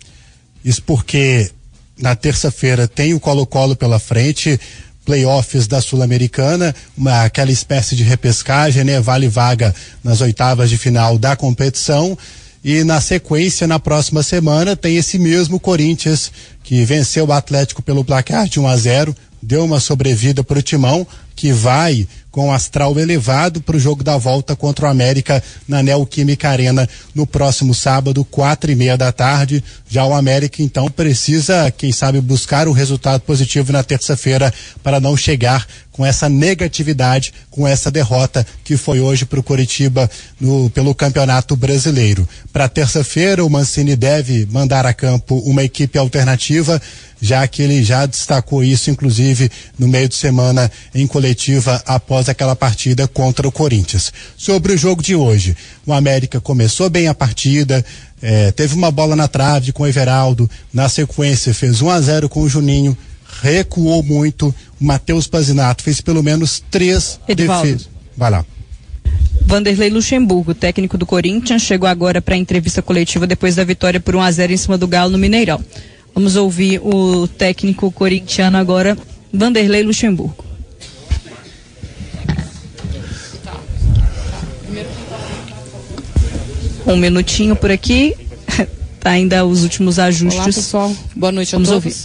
isso 0.64 0.82
porque 0.84 1.52
na 2.00 2.16
terça-feira 2.16 2.88
tem 2.88 3.14
o 3.16 3.20
Colo-Colo 3.20 3.76
pela 3.76 4.00
frente, 4.00 4.58
playoffs 5.08 5.68
da 5.68 5.80
Sul-Americana, 5.80 6.76
aquela 7.24 7.50
espécie 7.50 7.96
de 7.96 8.04
repescagem, 8.04 8.84
né? 8.84 9.00
Vale 9.00 9.30
vaga 9.30 9.74
nas 10.04 10.20
oitavas 10.20 10.70
de 10.70 10.78
final 10.78 11.18
da 11.18 11.34
competição. 11.34 12.18
E 12.62 12.84
na 12.84 13.00
sequência, 13.00 13.66
na 13.66 13.80
próxima 13.80 14.22
semana, 14.22 14.76
tem 14.76 14.98
esse 14.98 15.18
mesmo 15.18 15.62
Corinthians 15.62 16.30
que 16.62 16.84
venceu 16.84 17.26
o 17.26 17.32
Atlético 17.32 17.82
pelo 17.82 18.04
placar 18.04 18.50
de 18.50 18.60
1 18.60 18.68
a 18.68 18.76
0, 18.76 19.16
deu 19.42 19.64
uma 19.64 19.80
sobrevida 19.80 20.44
para 20.44 20.60
o 20.60 20.62
Timão, 20.62 21.06
que 21.36 21.52
vai 21.52 22.08
com 22.38 22.52
astral 22.52 23.00
elevado 23.00 23.62
para 23.62 23.78
o 23.78 23.80
jogo 23.80 24.04
da 24.04 24.16
volta 24.16 24.56
contra 24.56 24.86
o 24.86 24.90
América 24.90 25.42
na 25.68 25.82
Neoquímica 25.82 26.50
Arena 26.50 26.88
no 27.16 27.26
próximo 27.26 27.74
sábado, 27.74 28.24
quatro 28.24 28.72
e 28.72 28.76
meia 28.76 28.96
da 28.96 29.12
tarde. 29.12 29.64
Já 29.90 30.06
o 30.06 30.14
América, 30.14 30.62
então, 30.62 30.88
precisa, 30.88 31.72
quem 31.76 31.92
sabe, 31.92 32.22
buscar 32.22 32.68
um 32.68 32.74
resultado 32.74 33.22
positivo 33.22 33.72
na 33.72 33.84
terça-feira 33.84 34.54
para 34.84 35.00
não 35.00 35.18
chegar 35.18 35.66
com 35.92 36.06
essa 36.06 36.30
negatividade, 36.30 37.34
com 37.50 37.68
essa 37.68 37.90
derrota 37.90 38.46
que 38.64 38.78
foi 38.78 39.00
hoje 39.00 39.26
para 39.26 39.40
o 39.40 39.44
Curitiba 39.44 40.08
no, 40.40 40.70
pelo 40.70 40.94
Campeonato 40.94 41.56
Brasileiro. 41.56 42.30
Para 42.54 42.70
terça-feira, 42.70 43.44
o 43.44 43.50
Mancini 43.50 43.96
deve 43.96 44.46
mandar 44.52 44.86
a 44.86 44.94
campo 44.94 45.40
uma 45.40 45.64
equipe 45.64 45.98
alternativa, 45.98 46.80
já 47.22 47.48
que 47.48 47.62
ele 47.62 47.84
já 47.84 48.06
destacou 48.06 48.64
isso, 48.64 48.90
inclusive, 48.90 49.50
no 49.78 49.88
meio 49.88 50.08
de 50.08 50.16
semana 50.16 50.72
em 50.94 51.08
coletiva 51.08 51.82
após 51.86 52.30
aquela 52.30 52.56
partida 52.56 53.08
contra 53.08 53.48
o 53.48 53.52
Corinthians. 53.52 54.12
Sobre 54.36 54.74
o 54.74 54.78
jogo 54.78 55.02
de 55.02 55.16
hoje, 55.16 55.56
o 55.86 55.94
América 55.94 56.40
começou 56.40 56.90
bem 56.90 57.08
a 57.08 57.14
partida, 57.14 57.84
é, 58.22 58.52
teve 58.52 58.76
uma 58.76 58.92
bola 58.92 59.16
na 59.16 59.28
trave 59.28 59.72
com 59.72 59.84
o 59.84 59.88
Everaldo, 59.88 60.50
na 60.74 60.90
sequência 60.90 61.54
fez 61.54 61.82
1 61.82 61.90
a 61.90 62.02
0 62.02 62.30
com 62.30 62.42
o 62.42 62.50
Juninho, 62.50 62.98
recuou 63.42 64.02
muito. 64.04 64.54
O 64.80 64.86
Matheus 64.86 65.28
Pazinato 65.28 65.84
fez 65.84 66.02
pelo 66.02 66.24
menos 66.24 66.64
três 66.70 67.20
defesas. 67.28 67.90
Vai 68.16 68.32
lá. 68.32 68.46
Vanderlei 69.46 69.90
Luxemburgo, 69.90 70.54
técnico 70.54 70.98
do 70.98 71.06
Corinthians, 71.06 71.62
chegou 71.62 71.88
agora 71.88 72.22
para 72.22 72.36
a 72.36 72.38
entrevista 72.38 72.82
coletiva 72.82 73.26
depois 73.26 73.56
da 73.56 73.64
vitória 73.64 74.00
por 74.00 74.16
1 74.16 74.22
a 74.22 74.32
0 74.32 74.54
em 74.54 74.58
cima 74.58 74.78
do 74.78 74.88
Galo 74.88 75.12
no 75.12 75.18
Mineirão. 75.18 75.64
Vamos 76.18 76.36
ouvir 76.36 76.82
o 76.84 77.28
técnico 77.28 77.92
corintiano 77.92 78.58
agora, 78.58 78.98
Vanderlei 79.32 79.84
Luxemburgo. 79.84 80.44
Um 86.88 86.96
minutinho 86.98 87.56
por 87.56 87.70
aqui. 87.70 88.16
tá 89.00 89.12
ainda 89.12 89.46
os 89.46 89.62
últimos 89.62 90.00
ajustes. 90.00 90.40
Olá, 90.40 90.46
pessoal. 90.46 90.96
Boa 91.16 91.32
noite 91.32 91.54
a 91.54 91.60
Vamos 91.60 91.70
todos. 91.70 91.86
ouvir. 91.86 91.98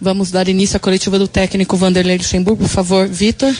Vamos 0.00 0.30
dar 0.30 0.46
início 0.46 0.76
à 0.76 0.78
coletiva 0.78 1.18
do 1.18 1.26
técnico 1.26 1.76
Vanderlei 1.76 2.18
Luxemburgo. 2.18 2.62
Por 2.62 2.70
favor, 2.70 3.08
Vitor. 3.08 3.52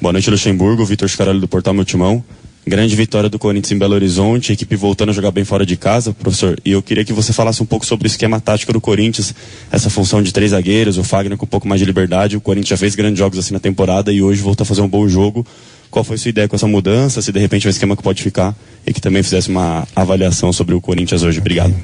Boa 0.00 0.12
noite, 0.12 0.28
Luxemburgo. 0.28 0.84
Vitor 0.84 1.08
Scaralho 1.08 1.38
do 1.38 1.46
Portal 1.46 1.72
Meu 1.72 1.84
Timão. 1.84 2.24
Grande 2.66 2.94
vitória 2.94 3.28
do 3.28 3.38
Corinthians 3.38 3.72
em 3.72 3.78
Belo 3.78 3.94
Horizonte, 3.94 4.52
equipe 4.52 4.76
voltando 4.76 5.08
a 5.08 5.12
jogar 5.12 5.30
bem 5.30 5.44
fora 5.44 5.64
de 5.64 5.76
casa, 5.76 6.12
professor. 6.12 6.60
E 6.64 6.72
eu 6.72 6.82
queria 6.82 7.04
que 7.04 7.12
você 7.12 7.32
falasse 7.32 7.62
um 7.62 7.66
pouco 7.66 7.86
sobre 7.86 8.06
o 8.06 8.08
esquema 8.08 8.38
tático 8.38 8.72
do 8.72 8.80
Corinthians, 8.80 9.34
essa 9.72 9.88
função 9.88 10.22
de 10.22 10.32
três 10.32 10.50
zagueiros, 10.50 10.98
o 10.98 11.02
Fagner 11.02 11.38
com 11.38 11.46
um 11.46 11.48
pouco 11.48 11.66
mais 11.66 11.80
de 11.80 11.86
liberdade. 11.86 12.36
O 12.36 12.40
Corinthians 12.40 12.68
já 12.68 12.76
fez 12.76 12.94
grandes 12.94 13.18
jogos 13.18 13.38
assim 13.38 13.54
na 13.54 13.60
temporada 13.60 14.12
e 14.12 14.22
hoje 14.22 14.42
voltou 14.42 14.62
a 14.64 14.66
fazer 14.66 14.82
um 14.82 14.88
bom 14.88 15.08
jogo. 15.08 15.46
Qual 15.90 16.04
foi 16.04 16.16
a 16.16 16.18
sua 16.18 16.28
ideia 16.28 16.46
com 16.46 16.54
essa 16.54 16.68
mudança? 16.68 17.20
Se 17.20 17.32
de 17.32 17.40
repente 17.40 17.66
é 17.66 17.68
um 17.68 17.70
esquema 17.70 17.96
que 17.96 18.02
pode 18.02 18.22
ficar 18.22 18.54
e 18.86 18.92
que 18.92 19.00
também 19.00 19.22
fizesse 19.22 19.48
uma 19.48 19.88
avaliação 19.96 20.52
sobre 20.52 20.74
o 20.74 20.80
Corinthians 20.80 21.22
hoje. 21.22 21.40
Obrigado. 21.40 21.74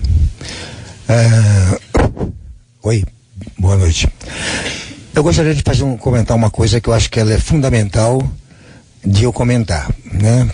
É, 1.09 1.79
Oi, 2.87 3.05
boa 3.59 3.77
noite. 3.77 4.09
Eu 5.13 5.21
gostaria 5.21 5.53
de 5.53 5.63
fazer 5.63 5.83
um, 5.83 5.97
comentar 5.97 6.37
uma 6.37 6.51
coisa 6.51 6.81
que 6.81 6.89
eu 6.89 6.93
acho 6.93 7.11
que 7.11 7.19
ela 7.19 7.33
é 7.33 7.39
fundamental 7.39 8.23
de 9.05 9.25
eu 9.25 9.33
comentar, 9.33 9.91
né? 10.05 10.49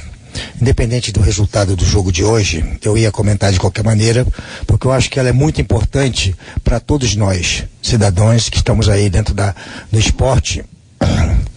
Independente 0.61 1.13
do 1.13 1.21
resultado 1.21 1.77
do 1.77 1.85
jogo 1.85 2.13
de 2.13 2.25
hoje, 2.25 2.65
eu 2.83 2.97
ia 2.97 3.11
comentar 3.11 3.53
de 3.53 3.59
qualquer 3.61 3.85
maneira, 3.85 4.27
porque 4.67 4.87
eu 4.87 4.93
acho 4.93 5.11
que 5.11 5.19
ela 5.19 5.29
é 5.29 5.33
muito 5.33 5.61
importante 5.61 6.35
para 6.63 6.81
todos 6.81 7.15
nós, 7.17 7.65
cidadãos 7.83 8.49
que 8.49 8.57
estamos 8.57 8.89
aí 8.89 9.11
dentro 9.11 9.35
da, 9.35 9.55
do 9.91 9.99
esporte. 9.99 10.65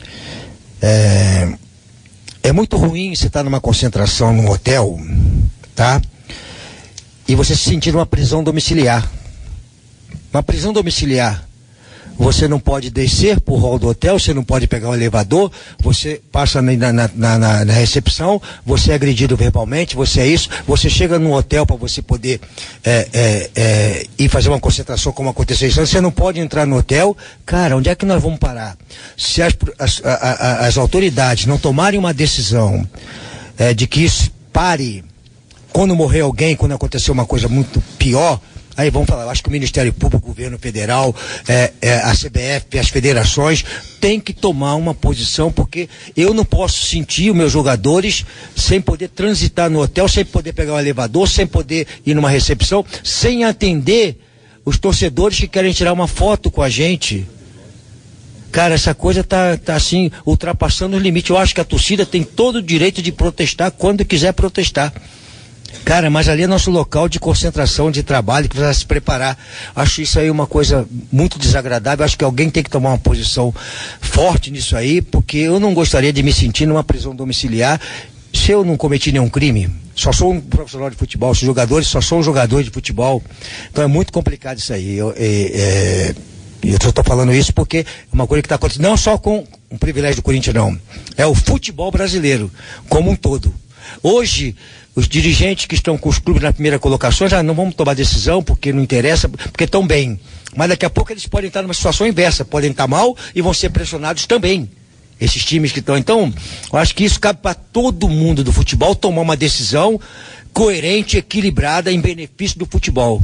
É, 0.87 1.51
é 2.43 2.51
muito 2.51 2.77
ruim 2.77 3.15
você 3.15 3.25
estar 3.25 3.43
numa 3.43 3.59
concentração 3.59 4.31
num 4.31 4.47
hotel, 4.51 4.99
tá? 5.73 5.99
E 7.27 7.33
você 7.33 7.55
se 7.55 7.63
sentir 7.63 7.91
numa 7.91 8.05
prisão 8.05 8.43
domiciliar. 8.43 9.09
Uma 10.31 10.43
prisão 10.43 10.71
domiciliar. 10.71 11.43
Você 12.17 12.47
não 12.47 12.59
pode 12.59 12.89
descer 12.89 13.39
por 13.41 13.57
hall 13.57 13.77
do 13.77 13.87
hotel, 13.89 14.17
você 14.17 14.33
não 14.33 14.43
pode 14.43 14.67
pegar 14.67 14.89
o 14.89 14.93
elevador, 14.93 15.51
você 15.79 16.21
passa 16.31 16.61
na, 16.61 16.93
na, 16.93 17.09
na, 17.13 17.37
na- 17.65 17.73
recepção, 17.73 18.41
você 18.65 18.91
é 18.91 18.95
agredido 18.95 19.35
verbalmente, 19.35 19.95
você 19.95 20.21
é 20.21 20.27
isso, 20.27 20.49
você 20.65 20.89
chega 20.89 21.19
num 21.19 21.33
hotel 21.33 21.65
para 21.65 21.75
você 21.75 22.01
poder 22.01 22.39
é, 22.83 23.07
é, 23.13 23.49
é, 23.55 24.05
ir 24.17 24.29
fazer 24.29 24.49
uma 24.49 24.59
concentração 24.59 25.11
como 25.11 25.29
aconteceu 25.29 25.67
isso, 25.67 25.85
você 25.85 25.99
não 25.99 26.11
pode 26.11 26.39
entrar 26.39 26.65
no 26.65 26.77
hotel. 26.77 27.15
Cara, 27.45 27.75
onde 27.75 27.89
é 27.89 27.95
que 27.95 28.05
nós 28.05 28.21
vamos 28.21 28.39
parar? 28.39 28.77
Se 29.17 29.41
as, 29.41 29.53
as, 29.77 30.01
as 30.03 30.77
autoridades 30.77 31.45
não 31.45 31.57
tomarem 31.57 31.99
uma 31.99 32.13
decisão 32.13 32.87
é, 33.57 33.73
de 33.73 33.87
que 33.87 34.01
isso 34.03 34.31
pare 34.53 35.03
quando 35.73 35.93
morrer 35.93 36.21
alguém, 36.21 36.55
quando 36.55 36.71
acontecer 36.71 37.11
uma 37.11 37.25
coisa 37.25 37.49
muito 37.49 37.81
pior, 37.99 38.39
Aí 38.77 38.89
vamos 38.89 39.07
falar, 39.07 39.23
eu 39.23 39.29
acho 39.29 39.41
que 39.41 39.47
o 39.47 39.51
Ministério 39.51 39.93
Público, 39.93 40.25
o 40.25 40.27
governo 40.33 40.59
federal, 40.59 41.15
é, 41.47 41.71
é, 41.81 41.95
a 41.99 42.11
CBF, 42.11 42.77
as 42.77 42.89
federações, 42.89 43.63
tem 44.01 44.19
que 44.19 44.33
tomar 44.33 44.75
uma 44.75 44.93
posição, 44.93 45.49
porque 45.49 45.87
eu 46.15 46.33
não 46.33 46.43
posso 46.43 46.85
sentir 46.85 47.31
os 47.31 47.37
meus 47.37 47.51
jogadores 47.51 48.25
sem 48.53 48.81
poder 48.81 49.07
transitar 49.09 49.69
no 49.69 49.81
hotel, 49.81 50.09
sem 50.09 50.25
poder 50.25 50.51
pegar 50.51 50.73
um 50.73 50.79
elevador, 50.79 51.29
sem 51.29 51.47
poder 51.47 51.87
ir 52.05 52.13
numa 52.13 52.29
recepção, 52.29 52.85
sem 53.01 53.45
atender 53.45 54.19
os 54.65 54.77
torcedores 54.77 55.39
que 55.39 55.47
querem 55.47 55.71
tirar 55.71 55.93
uma 55.93 56.07
foto 56.07 56.51
com 56.51 56.61
a 56.61 56.69
gente. 56.69 57.25
Cara, 58.51 58.73
essa 58.73 58.93
coisa 58.93 59.23
tá, 59.23 59.57
tá 59.57 59.75
assim, 59.75 60.11
ultrapassando 60.25 60.97
os 60.97 61.03
limites. 61.03 61.29
Eu 61.29 61.37
acho 61.37 61.53
que 61.53 61.61
a 61.61 61.65
torcida 61.65 62.05
tem 62.05 62.23
todo 62.23 62.57
o 62.57 62.61
direito 62.61 63.01
de 63.01 63.11
protestar 63.11 63.71
quando 63.71 64.03
quiser 64.03 64.33
protestar. 64.33 64.93
Cara, 65.83 66.09
mas 66.09 66.27
ali 66.29 66.43
é 66.43 66.47
nosso 66.47 66.71
local 66.71 67.07
de 67.09 67.19
concentração, 67.19 67.91
de 67.91 68.01
trabalho, 68.03 68.47
que 68.47 68.55
precisa 68.55 68.73
se 68.73 68.85
preparar. 68.85 69.37
Acho 69.75 70.01
isso 70.01 70.19
aí 70.19 70.29
uma 70.29 70.47
coisa 70.47 70.87
muito 71.11 71.37
desagradável. 71.37 72.05
Acho 72.05 72.17
que 72.17 72.23
alguém 72.23 72.49
tem 72.49 72.63
que 72.63 72.69
tomar 72.69 72.89
uma 72.89 72.97
posição 72.97 73.53
forte 73.99 74.51
nisso 74.51 74.75
aí, 74.75 75.01
porque 75.01 75.37
eu 75.37 75.59
não 75.59 75.73
gostaria 75.73 76.13
de 76.13 76.23
me 76.23 76.33
sentir 76.33 76.65
numa 76.65 76.83
prisão 76.83 77.15
domiciliar 77.15 77.79
se 78.33 78.51
eu 78.51 78.63
não 78.63 78.77
cometi 78.77 79.11
nenhum 79.11 79.29
crime. 79.29 79.69
Só 79.95 80.11
sou 80.11 80.33
um 80.33 80.41
profissional 80.41 80.89
de 80.89 80.97
futebol, 80.97 81.31
os 81.31 81.37
jogadores 81.37 81.87
só 81.87 82.01
são 82.01 82.21
jogadores 82.21 82.65
de 82.65 82.71
futebol. 82.71 83.23
Então 83.71 83.83
é 83.83 83.87
muito 83.87 84.11
complicado 84.11 84.57
isso 84.57 84.73
aí. 84.73 84.97
Eu, 84.97 85.13
é, 85.15 86.13
é, 86.13 86.15
estou 86.63 87.03
falando 87.03 87.33
isso 87.33 87.53
porque 87.53 87.77
é 87.77 87.85
uma 88.11 88.27
coisa 88.27 88.41
que 88.41 88.47
está 88.47 88.55
acontecendo, 88.55 88.83
não 88.83 88.97
só 88.97 89.17
com 89.17 89.47
o 89.69 89.77
privilégio 89.77 90.17
do 90.17 90.21
Corinthians, 90.21 90.53
não. 90.53 90.77
É 91.15 91.25
o 91.25 91.33
futebol 91.33 91.91
brasileiro, 91.91 92.51
como 92.89 93.09
um 93.09 93.15
todo. 93.15 93.53
Hoje, 94.01 94.55
os 94.95 95.07
dirigentes 95.07 95.65
que 95.65 95.75
estão 95.75 95.97
com 95.97 96.09
os 96.09 96.19
clubes 96.19 96.41
na 96.41 96.53
primeira 96.53 96.79
colocação 96.79 97.27
já 97.27 97.43
não 97.43 97.53
vão 97.53 97.71
tomar 97.71 97.93
decisão 97.93 98.41
porque 98.41 98.71
não 98.71 98.81
interessa, 98.81 99.27
porque 99.27 99.65
estão 99.65 99.85
bem. 99.85 100.19
Mas 100.55 100.69
daqui 100.69 100.85
a 100.85 100.89
pouco 100.89 101.11
eles 101.11 101.27
podem 101.27 101.49
estar 101.49 101.61
numa 101.61 101.73
situação 101.73 102.07
inversa, 102.07 102.45
podem 102.45 102.71
estar 102.71 102.87
mal 102.87 103.15
e 103.35 103.41
vão 103.41 103.53
ser 103.53 103.69
pressionados 103.69 104.25
também. 104.25 104.69
Esses 105.19 105.43
times 105.43 105.71
que 105.71 105.79
estão. 105.79 105.97
Então, 105.97 106.33
eu 106.71 106.79
acho 106.79 106.95
que 106.95 107.03
isso 107.03 107.19
cabe 107.19 107.39
para 107.41 107.53
todo 107.53 108.09
mundo 108.09 108.43
do 108.43 108.51
futebol 108.51 108.95
tomar 108.95 109.21
uma 109.21 109.37
decisão 109.37 109.99
coerente, 110.53 111.17
equilibrada 111.17 111.91
em 111.91 111.99
benefício 111.99 112.57
do 112.57 112.65
futebol. 112.65 113.21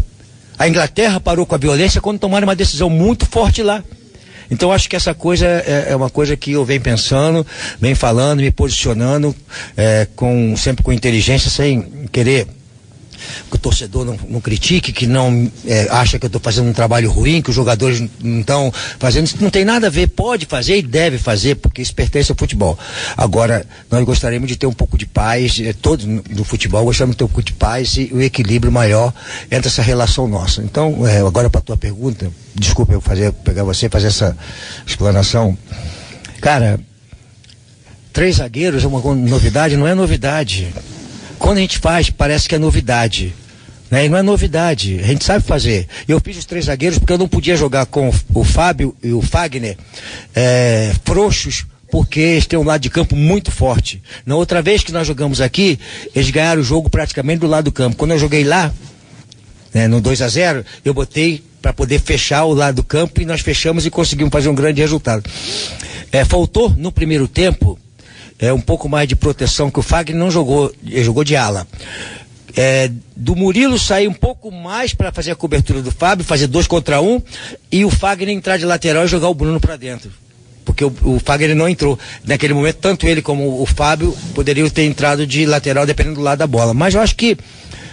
A 0.59 0.67
Inglaterra 0.67 1.19
parou 1.19 1.45
com 1.45 1.55
a 1.55 1.57
violência 1.57 2.01
quando 2.01 2.19
tomaram 2.19 2.47
uma 2.47 2.55
decisão 2.55 2.89
muito 2.89 3.25
forte 3.25 3.63
lá. 3.63 3.83
Então 4.51 4.71
acho 4.71 4.89
que 4.89 4.95
essa 4.97 5.13
coisa 5.13 5.47
é, 5.47 5.87
é, 5.89 5.95
uma 5.95 6.09
coisa 6.09 6.35
que 6.35 6.51
eu 6.51 6.65
venho 6.65 6.81
pensando, 6.81 7.47
venho 7.79 7.95
falando, 7.95 8.41
me 8.41 8.51
posicionando, 8.51 9.33
é, 9.77 10.05
com, 10.15 10.55
sempre 10.57 10.83
com 10.83 10.91
inteligência, 10.91 11.49
sem 11.49 11.81
querer 12.11 12.45
que 13.49 13.55
o 13.55 13.59
torcedor 13.59 14.05
não, 14.05 14.17
não 14.29 14.41
critique, 14.41 14.91
que 14.91 15.07
não 15.07 15.51
é, 15.65 15.87
acha 15.89 16.17
que 16.17 16.25
eu 16.25 16.27
estou 16.27 16.41
fazendo 16.41 16.69
um 16.69 16.73
trabalho 16.73 17.11
ruim, 17.11 17.41
que 17.41 17.49
os 17.49 17.55
jogadores 17.55 18.03
não 18.21 18.41
estão 18.41 18.73
fazendo. 18.99 19.27
Isso 19.27 19.37
não 19.39 19.49
tem 19.49 19.65
nada 19.65 19.87
a 19.87 19.89
ver, 19.89 20.07
pode 20.07 20.45
fazer 20.45 20.77
e 20.77 20.81
deve 20.81 21.17
fazer, 21.17 21.55
porque 21.55 21.81
isso 21.81 21.93
pertence 21.93 22.31
ao 22.31 22.37
futebol. 22.37 22.77
Agora, 23.17 23.65
nós 23.89 24.03
gostaríamos 24.03 24.47
de 24.47 24.55
ter 24.55 24.67
um 24.67 24.73
pouco 24.73 24.97
de 24.97 25.05
paz, 25.05 25.59
é, 25.59 25.73
todos 25.73 26.05
no 26.05 26.43
futebol 26.43 26.83
gostamos 26.85 27.13
de 27.13 27.17
ter 27.17 27.23
um 27.23 27.27
pouco 27.27 27.43
de 27.43 27.53
paz 27.53 27.97
e 27.97 28.09
o 28.13 28.21
equilíbrio 28.21 28.71
maior 28.71 29.13
entre 29.49 29.67
essa 29.67 29.81
relação 29.81 30.27
nossa. 30.27 30.61
Então, 30.61 31.05
é, 31.07 31.19
agora 31.19 31.49
para 31.49 31.59
a 31.59 31.63
tua 31.63 31.77
pergunta, 31.77 32.31
desculpa 32.55 32.93
eu 32.93 33.01
fazer, 33.01 33.31
pegar 33.31 33.63
você 33.63 33.89
fazer 33.89 34.07
essa 34.07 34.37
explanação. 34.85 35.57
Cara, 36.41 36.79
três 38.11 38.37
zagueiros 38.37 38.83
é 38.83 38.87
uma 38.87 38.99
novidade, 39.15 39.77
não 39.77 39.87
é 39.87 39.93
novidade. 39.93 40.73
Quando 41.41 41.57
a 41.57 41.61
gente 41.61 41.79
faz, 41.79 42.11
parece 42.11 42.47
que 42.47 42.53
é 42.53 42.59
novidade. 42.59 43.33
Né? 43.89 44.05
E 44.05 44.09
não 44.09 44.17
é 44.19 44.21
novidade, 44.21 44.99
a 45.03 45.07
gente 45.07 45.25
sabe 45.25 45.43
fazer. 45.43 45.87
Eu 46.07 46.21
fiz 46.21 46.37
os 46.37 46.45
três 46.45 46.65
zagueiros 46.65 46.99
porque 46.99 47.11
eu 47.11 47.17
não 47.17 47.27
podia 47.27 47.57
jogar 47.57 47.87
com 47.87 48.13
o 48.33 48.43
Fábio 48.43 48.95
e 49.03 49.11
o 49.11 49.23
Fagner 49.23 49.75
é, 50.35 50.93
frouxos, 51.03 51.65
porque 51.91 52.19
eles 52.19 52.45
têm 52.45 52.59
um 52.59 52.63
lado 52.63 52.81
de 52.81 52.91
campo 52.91 53.15
muito 53.15 53.51
forte. 53.51 54.03
Na 54.23 54.35
outra 54.35 54.61
vez 54.61 54.83
que 54.83 54.91
nós 54.91 55.07
jogamos 55.07 55.41
aqui, 55.41 55.79
eles 56.15 56.29
ganharam 56.29 56.61
o 56.61 56.63
jogo 56.63 56.91
praticamente 56.91 57.39
do 57.39 57.47
lado 57.47 57.65
do 57.65 57.71
campo. 57.71 57.97
Quando 57.97 58.11
eu 58.11 58.19
joguei 58.19 58.43
lá, 58.43 58.71
né, 59.73 59.87
no 59.87 59.99
2 59.99 60.21
a 60.21 60.27
0 60.27 60.63
eu 60.85 60.93
botei 60.93 61.43
para 61.59 61.73
poder 61.73 61.99
fechar 61.99 62.45
o 62.45 62.53
lado 62.53 62.75
do 62.75 62.83
campo 62.83 63.19
e 63.19 63.25
nós 63.25 63.41
fechamos 63.41 63.83
e 63.85 63.89
conseguimos 63.89 64.31
fazer 64.31 64.47
um 64.47 64.55
grande 64.55 64.79
resultado. 64.79 65.27
É, 66.11 66.23
faltou 66.23 66.69
no 66.77 66.91
primeiro 66.91 67.27
tempo 67.27 67.79
é, 68.41 68.51
um 68.51 68.59
pouco 68.59 68.89
mais 68.89 69.07
de 69.07 69.15
proteção, 69.15 69.69
que 69.69 69.79
o 69.79 69.83
Fagner 69.83 70.17
não 70.17 70.31
jogou, 70.31 70.73
jogou 70.83 71.23
de 71.23 71.35
ala. 71.35 71.67
É, 72.57 72.91
do 73.15 73.35
Murilo 73.35 73.79
sair 73.79 74.07
um 74.07 74.13
pouco 74.13 74.51
mais 74.51 74.93
para 74.93 75.11
fazer 75.11 75.31
a 75.31 75.35
cobertura 75.35 75.81
do 75.81 75.91
Fábio, 75.91 76.25
fazer 76.25 76.47
dois 76.47 76.67
contra 76.67 76.99
um, 76.99 77.21
e 77.71 77.85
o 77.85 77.89
Fagner 77.91 78.29
entrar 78.29 78.57
de 78.57 78.65
lateral 78.65 79.05
e 79.05 79.07
jogar 79.07 79.29
o 79.29 79.35
Bruno 79.35 79.59
para 79.59 79.77
dentro. 79.77 80.11
Porque 80.65 80.83
o, 80.83 80.93
o 81.03 81.19
Fagner 81.23 81.55
não 81.55 81.69
entrou. 81.69 81.97
Naquele 82.25 82.53
momento, 82.53 82.77
tanto 82.77 83.07
ele 83.07 83.21
como 83.21 83.61
o 83.61 83.65
Fábio 83.65 84.17
poderiam 84.33 84.67
ter 84.69 84.83
entrado 84.83 85.25
de 85.25 85.45
lateral, 85.45 85.85
dependendo 85.85 86.15
do 86.15 86.21
lado 86.21 86.39
da 86.39 86.47
bola. 86.47 86.73
Mas 86.73 86.95
eu 86.95 87.01
acho 87.01 87.15
que 87.15 87.37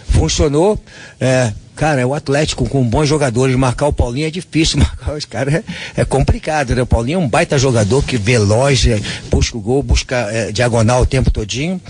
funcionou. 0.08 0.80
É, 1.20 1.52
Cara, 1.78 2.00
é 2.00 2.04
o 2.04 2.12
Atlético 2.12 2.68
com 2.68 2.82
bons 2.82 3.06
jogadores. 3.06 3.54
Marcar 3.54 3.86
o 3.86 3.92
Paulinho 3.92 4.26
é 4.26 4.30
difícil. 4.32 4.78
Marcar 4.82 5.14
os 5.14 5.24
caras 5.24 5.54
é, 5.54 5.64
é, 5.96 6.04
complicado, 6.04 6.74
né? 6.74 6.82
O 6.82 6.86
Paulinho 6.86 7.20
é 7.20 7.22
um 7.22 7.28
baita 7.28 7.56
jogador 7.56 8.02
que 8.02 8.16
veloz, 8.16 8.84
é, 8.84 9.00
busca 9.30 9.56
o 9.56 9.60
gol, 9.60 9.80
busca 9.80 10.16
é, 10.32 10.50
diagonal 10.50 11.02
o 11.02 11.06
tempo 11.06 11.30
todinho. 11.30 11.80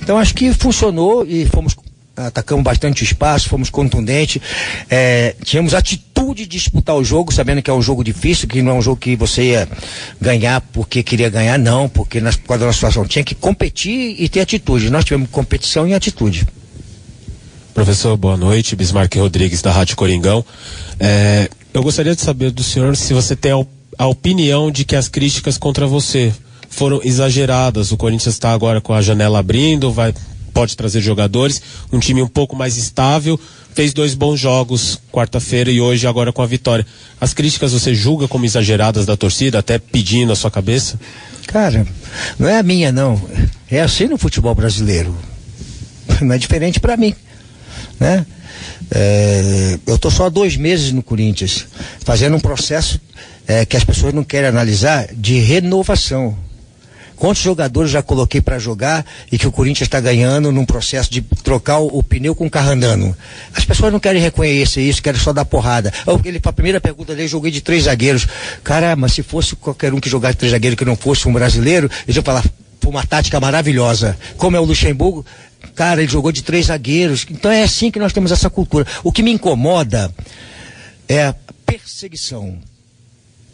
Então 0.00 0.16
acho 0.16 0.32
que 0.32 0.52
funcionou 0.54 1.26
e 1.26 1.44
fomos 1.46 1.74
atacamos 2.14 2.62
bastante 2.62 3.02
espaço, 3.02 3.48
fomos 3.48 3.70
contundentes, 3.70 4.40
é, 4.88 5.34
tínhamos 5.42 5.72
atitude 5.74 6.42
de 6.42 6.46
disputar 6.46 6.94
o 6.94 7.02
jogo, 7.02 7.32
sabendo 7.32 7.62
que 7.62 7.70
é 7.70 7.74
um 7.74 7.80
jogo 7.80 8.04
difícil, 8.04 8.46
que 8.46 8.60
não 8.60 8.72
é 8.72 8.74
um 8.74 8.82
jogo 8.82 8.98
que 8.98 9.16
você 9.16 9.42
ia 9.44 9.68
ganhar 10.20 10.60
porque 10.60 11.02
queria 11.02 11.30
ganhar, 11.30 11.58
não, 11.58 11.88
porque 11.88 12.20
nas, 12.20 12.36
por 12.36 12.48
causa 12.48 12.60
da 12.60 12.66
nossa 12.66 12.76
situação 12.76 13.06
tinha 13.06 13.24
que 13.24 13.34
competir 13.34 14.14
e 14.18 14.28
ter 14.28 14.40
atitude. 14.40 14.90
Nós 14.90 15.04
tivemos 15.04 15.30
competição 15.30 15.88
e 15.88 15.94
atitude. 15.94 16.46
Professor, 17.74 18.18
boa 18.18 18.36
noite. 18.36 18.76
Bismarck 18.76 19.16
Rodrigues, 19.16 19.62
da 19.62 19.72
Rádio 19.72 19.96
Coringão. 19.96 20.44
É, 21.00 21.48
eu 21.72 21.82
gostaria 21.82 22.14
de 22.14 22.20
saber 22.20 22.50
do 22.50 22.62
senhor 22.62 22.94
se 22.96 23.14
você 23.14 23.34
tem 23.34 23.52
a, 23.98 24.06
opinião 24.06 24.70
de 24.70 24.84
que 24.84 24.94
as 24.94 25.08
críticas 25.08 25.56
contra 25.56 25.86
você 25.86 26.34
foram 26.68 27.00
exageradas. 27.02 27.90
O 27.90 27.96
Corinthians 27.96 28.34
está 28.34 28.52
agora 28.52 28.78
com 28.78 28.92
a 28.92 29.00
janela 29.00 29.38
abrindo, 29.38 29.90
vai, 29.90 30.12
pode 30.52 30.76
trazer 30.76 31.00
jogadores, 31.00 31.62
um 31.90 31.98
time 31.98 32.20
um 32.20 32.28
pouco 32.28 32.54
mais 32.54 32.76
estável, 32.76 33.40
fez 33.74 33.94
dois 33.94 34.12
bons 34.12 34.38
jogos 34.38 35.00
quarta-feira 35.10 35.70
e 35.70 35.80
hoje 35.80 36.06
agora 36.06 36.30
com 36.30 36.42
a 36.42 36.46
vitória. 36.46 36.86
As 37.18 37.32
críticas 37.32 37.72
você 37.72 37.94
julga 37.94 38.28
como 38.28 38.44
exageradas 38.44 39.06
da 39.06 39.16
torcida, 39.16 39.58
até 39.58 39.78
pedindo 39.78 40.30
a 40.30 40.36
sua 40.36 40.50
cabeça? 40.50 41.00
Cara, 41.46 41.86
não 42.38 42.48
é 42.48 42.58
a 42.58 42.62
minha 42.62 42.92
não. 42.92 43.20
É 43.70 43.80
assim 43.80 44.08
no 44.08 44.18
futebol 44.18 44.54
brasileiro. 44.54 45.16
Não 46.20 46.34
é 46.34 46.38
diferente 46.38 46.78
para 46.78 46.98
mim 46.98 47.14
né? 47.98 48.26
É, 48.90 49.78
eu 49.86 49.96
estou 49.96 50.10
só 50.10 50.26
há 50.26 50.28
dois 50.28 50.56
meses 50.56 50.92
no 50.92 51.02
Corinthians, 51.02 51.66
fazendo 52.04 52.36
um 52.36 52.40
processo 52.40 53.00
é, 53.46 53.64
que 53.64 53.76
as 53.76 53.84
pessoas 53.84 54.12
não 54.12 54.24
querem 54.24 54.48
analisar 54.48 55.08
de 55.14 55.38
renovação. 55.38 56.36
Quantos 57.16 57.40
jogadores 57.40 57.90
já 57.90 58.02
coloquei 58.02 58.40
para 58.40 58.58
jogar 58.58 59.06
e 59.30 59.38
que 59.38 59.46
o 59.46 59.52
Corinthians 59.52 59.86
está 59.86 60.00
ganhando 60.00 60.50
num 60.50 60.64
processo 60.64 61.08
de 61.08 61.22
trocar 61.22 61.78
o, 61.78 61.86
o, 61.98 62.02
pneu 62.02 62.34
com 62.34 62.46
o 62.46 62.50
carro 62.50 62.70
andando? 62.70 63.16
As 63.54 63.64
pessoas 63.64 63.92
não 63.92 64.00
querem 64.00 64.20
reconhecer 64.20 64.82
isso, 64.82 65.00
querem 65.00 65.20
só 65.20 65.32
dar 65.32 65.44
porrada. 65.44 65.92
Ele, 66.24 66.40
a 66.42 66.52
primeira 66.52 66.80
pergunta 66.80 67.14
dele, 67.14 67.28
joguei 67.28 67.52
de 67.52 67.60
três 67.60 67.84
zagueiros. 67.84 68.26
Caramba, 68.64 69.08
se 69.08 69.22
fosse 69.22 69.54
qualquer 69.54 69.94
um 69.94 70.00
que 70.00 70.10
jogasse 70.10 70.36
três 70.36 70.50
zagueiros 70.50 70.76
que 70.76 70.84
não 70.84 70.96
fosse 70.96 71.28
um 71.28 71.32
brasileiro, 71.32 71.88
eles 72.04 72.16
iam 72.16 72.24
falar, 72.24 72.44
uma 72.88 73.06
tática 73.06 73.38
maravilhosa. 73.38 74.16
Como 74.36 74.56
é 74.56 74.60
o 74.60 74.64
Luxemburgo, 74.64 75.24
Cara, 75.74 76.02
ele 76.02 76.10
jogou 76.10 76.32
de 76.32 76.42
três 76.42 76.66
zagueiros. 76.66 77.26
Então 77.30 77.50
é 77.50 77.62
assim 77.62 77.90
que 77.90 77.98
nós 77.98 78.12
temos 78.12 78.30
essa 78.32 78.50
cultura. 78.50 78.86
O 79.02 79.12
que 79.12 79.22
me 79.22 79.30
incomoda 79.30 80.12
é 81.08 81.24
a 81.24 81.34
perseguição. 81.64 82.58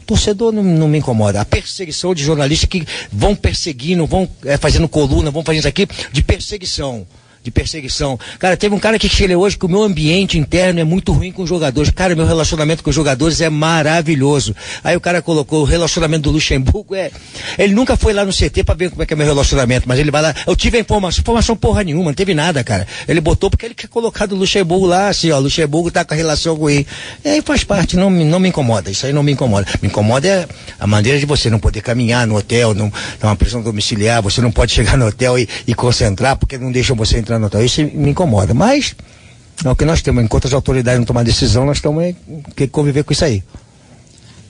Torcedor 0.07 0.53
não, 0.53 0.65
não 0.65 0.89
me 0.89 0.99
incomoda. 0.99 1.41
A 1.41 1.45
perseguição 1.45 2.15
de 2.15 2.25
jornalistas 2.25 2.69
que 2.69 2.87
vão 3.13 3.37
perseguindo, 3.37 4.07
vão 4.07 4.29
é, 4.45 4.57
fazendo 4.57 4.89
coluna, 4.89 5.31
vão 5.31 5.45
fazendo 5.45 5.61
isso 5.61 5.69
aqui, 5.69 5.87
de 6.13 6.23
perseguição 6.23 7.07
de 7.49 7.53
perseguição. 7.53 8.19
Cara, 8.39 8.57
teve 8.57 8.75
um 8.75 8.79
cara 8.79 8.99
que 8.99 9.09
chega 9.09 9.37
hoje 9.37 9.57
que 9.57 9.67
o 9.67 9.69
meu 9.69 9.83
ambiente 9.83 10.39
interno 10.39 10.81
é 10.81 10.85
muito 10.85 11.13
ruim 11.13 11.33
com 11.33 11.43
os 11.43 11.49
jogadores. 11.49 11.91
Cara, 11.91 12.15
meu 12.15 12.27
relacionamento 12.27 12.83
com 12.83 12.91
os 12.91 12.97
jogadores 12.97 13.41
é 13.41 13.49
maravilhoso. 13.51 14.55
Aí 14.85 14.97
o 14.97 15.01
cara 15.01 15.21
colocou 15.21 15.63
o 15.63 15.65
relacionamento 15.65 16.23
do 16.25 16.31
Luxemburgo 16.31 16.95
é. 16.95 17.11
Ele 17.59 17.75
nunca 17.75 17.97
foi 17.97 18.13
lá 18.13 18.25
no 18.25 18.33
CT 18.33 18.65
para 18.65 18.75
ver 18.75 18.91
como 18.91 19.03
é 19.03 19.07
que 19.07 19.13
é 19.13 19.17
meu 19.17 19.27
relacionamento, 19.27 19.89
mas 19.89 19.99
ele 19.99 20.11
vai 20.11 20.23
lá. 20.23 20.35
Eu 20.47 20.55
tive 20.55 20.79
a 20.79 20.81
informação, 20.81 21.21
informação 21.21 21.57
porra 21.57 21.83
nenhuma, 21.83 22.07
não 22.07 22.15
teve 22.15 22.35
nada, 22.35 22.63
cara. 22.63 22.87
Ele 23.07 23.21
botou 23.21 23.51
porque 23.51 23.67
ele 23.67 23.75
quer 23.75 23.89
colocar 23.89 24.27
do 24.27 24.37
Luxemburgo 24.37 24.87
lá, 24.87 25.09
assim, 25.09 25.31
ó, 25.31 25.39
Luxemburgo 25.39 25.91
tá 25.91 26.05
com 26.05 26.15
a 26.15 26.17
relação 26.17 26.57
com 26.57 26.69
ele. 26.69 26.87
E 27.25 27.29
aí 27.29 27.43
faz 27.43 27.65
parte, 27.65 27.97
não, 27.97 28.11
não 28.11 28.39
me 28.39 28.49
incomoda. 28.49 28.91
Isso 28.91 29.07
aí 29.07 29.13
não 29.13 29.23
me 29.23 29.33
incomoda. 29.33 29.67
Me 29.81 29.89
incomoda 29.89 30.29
é 30.29 30.47
a 30.79 30.87
maneira 30.87 31.19
de 31.19 31.27
você 31.27 31.49
não 31.51 31.59
poder 31.59 31.81
caminhar 31.81 32.27
no 32.27 32.37
hotel, 32.37 32.75
não, 32.75 32.93
uma 33.23 33.37
prisão 33.37 33.63
domiciliar, 33.63 34.23
você 34.23 34.41
não 34.41 34.51
pode 34.51 34.73
chegar 34.73 34.97
no 34.97 35.07
hotel 35.07 35.39
e, 35.39 35.49
e 35.67 35.75
concentrar 35.75 36.37
porque 36.37 36.59
não 36.59 36.71
deixam 36.71 36.95
você 36.95 37.19
entrar 37.19 37.38
no 37.39 37.47
hotel. 37.47 37.65
Isso 37.65 37.83
me 37.83 38.11
incomoda. 38.11 38.55
Mas 38.55 38.95
É 39.65 39.69
o 39.69 39.75
que 39.75 39.85
nós 39.85 40.03
temos. 40.03 40.23
Enquanto 40.23 40.47
as 40.47 40.53
autoridades 40.53 40.99
não 40.99 41.07
tomar 41.07 41.25
decisão, 41.25 41.67
nós 41.67 41.79
estamos 41.79 42.03
aí, 42.03 42.17
que 42.55 42.69
conviver 42.69 43.03
com 43.03 43.13
isso 43.13 43.25
aí. 43.25 43.43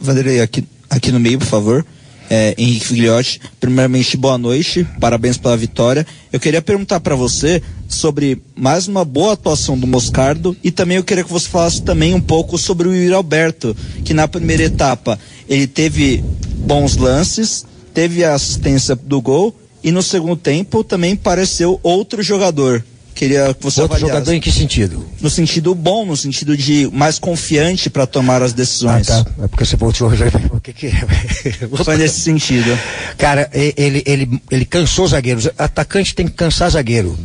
Vanderlei, 0.01 0.41
aqui, 0.41 0.65
aqui 0.91 1.11
no 1.11 1.19
meio, 1.19 1.39
por 1.39 1.47
favor. 1.47 1.87
É, 2.31 2.55
Henrique 2.59 2.87
Figliotti, 2.87 3.41
primeiramente 3.59 4.15
boa 4.15 4.37
noite, 4.37 4.87
parabéns 5.01 5.39
pela 5.39 5.57
vitória. 5.57 6.07
Eu 6.31 6.39
queria 6.39 6.61
perguntar 6.61 7.01
para 7.01 7.15
você 7.15 7.63
sobre 7.89 8.43
mais 8.55 8.87
uma 8.87 9.03
boa 9.03 9.33
atuação 9.33 9.79
do 9.79 9.87
Moscardo 9.87 10.55
e 10.63 10.71
também 10.71 10.99
eu 10.99 11.05
queria 11.05 11.25
que 11.25 11.33
você 11.33 11.49
falasse 11.49 11.81
também 11.81 12.13
um 12.13 12.21
pouco 12.21 12.59
sobre 12.59 12.87
o 12.87 12.95
Yuri 12.95 13.15
Alberto, 13.15 13.75
que 14.05 14.13
na 14.13 14.29
primeira 14.29 14.65
etapa 14.65 15.19
ele 15.49 15.67
teve 15.67 16.23
bons 16.59 16.99
lances, 16.99 17.65
teve 17.95 18.23
a 18.23 18.35
assistência 18.35 18.95
do 18.95 19.23
gol 19.23 19.57
e 19.83 19.91
no 19.91 20.03
segundo 20.03 20.37
tempo 20.37 20.83
também 20.85 21.15
pareceu 21.17 21.79
outro 21.83 22.23
jogador. 22.23 22.85
Queria 23.15 23.53
que 23.53 23.65
você 23.65 23.81
Outro 23.81 23.97
avaliasse. 23.97 24.15
jogador 24.15 24.33
em 24.33 24.41
que 24.41 24.53
sentido? 24.53 25.05
No 25.21 25.29
sentido 25.29 25.75
bom, 25.75 26.07
no 26.07 26.17
sentido 26.17 26.57
de 26.57 26.89
mais 26.93 27.19
confiante 27.19 27.91
para 27.91 28.07
tomar 28.07 28.43
as 28.43 28.53
decisões. 28.53 29.11
Ah, 29.11 29.25
tá. 29.25 29.45
É 29.45 29.49
porque 29.49 29.65
você 29.65 29.75
voltou. 29.77 30.09
O 30.09 30.58
que, 30.73 30.91
que 30.91 30.97
é? 30.97 31.69
Foi 31.85 31.97
nesse 31.97 32.21
sentido. 32.21 32.79
Cara, 33.17 33.49
ele, 33.53 34.03
ele, 34.07 34.43
ele 34.51 34.65
cansou 34.65 35.07
zagueiros. 35.07 35.49
Atacante 35.59 36.15
tem 36.15 36.27
que 36.27 36.33
cansar 36.33 36.71
zagueiro. 36.71 37.19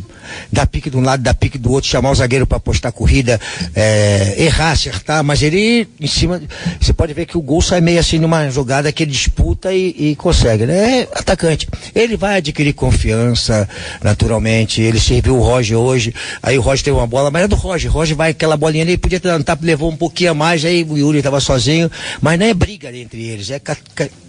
Dar 0.50 0.66
pique 0.66 0.88
de 0.88 0.96
um 0.96 1.02
lado, 1.02 1.22
dar 1.22 1.34
pique 1.34 1.58
do 1.58 1.70
outro, 1.70 1.88
chamar 1.88 2.10
o 2.10 2.14
zagueiro 2.14 2.46
para 2.46 2.56
apostar 2.56 2.90
corrida, 2.92 3.38
é, 3.74 4.34
errar, 4.38 4.72
acertar, 4.72 5.22
mas 5.22 5.42
ele 5.42 5.86
em 6.00 6.06
cima. 6.06 6.40
Você 6.80 6.92
pode 6.92 7.12
ver 7.12 7.26
que 7.26 7.36
o 7.36 7.42
gol 7.42 7.60
sai 7.60 7.80
meio 7.80 8.00
assim 8.00 8.18
numa 8.18 8.48
jogada 8.50 8.90
que 8.90 9.02
ele 9.02 9.12
disputa 9.12 9.72
e, 9.72 9.94
e 9.96 10.16
consegue, 10.16 10.66
né? 10.66 11.00
É 11.00 11.08
atacante. 11.14 11.68
Ele 11.94 12.16
vai 12.16 12.38
adquirir 12.38 12.72
confiança, 12.72 13.68
naturalmente. 14.02 14.80
Ele 14.80 14.98
serviu 14.98 15.36
o 15.36 15.42
Roger 15.42 15.78
hoje. 15.78 16.14
Aí 16.42 16.58
o 16.58 16.62
Roger 16.62 16.84
teve 16.84 16.96
uma 16.96 17.06
bola, 17.06 17.30
mas 17.30 17.44
é 17.44 17.48
do 17.48 17.56
Roger. 17.56 17.90
Roger 17.90 18.16
vai 18.16 18.30
aquela 18.30 18.56
bolinha 18.56 18.82
ali, 18.82 18.96
podia 18.96 19.20
um 19.36 19.42
tapa, 19.42 19.64
levou 19.64 19.90
um 19.90 19.96
pouquinho 19.96 20.30
a 20.30 20.34
mais, 20.34 20.64
aí 20.64 20.82
o 20.82 20.96
Yuri 20.96 21.18
estava 21.18 21.40
sozinho. 21.40 21.90
Mas 22.20 22.38
não 22.38 22.46
é 22.46 22.54
briga 22.54 22.94
entre 22.96 23.26
eles, 23.26 23.33
é, 23.50 23.58
ca- 23.58 23.76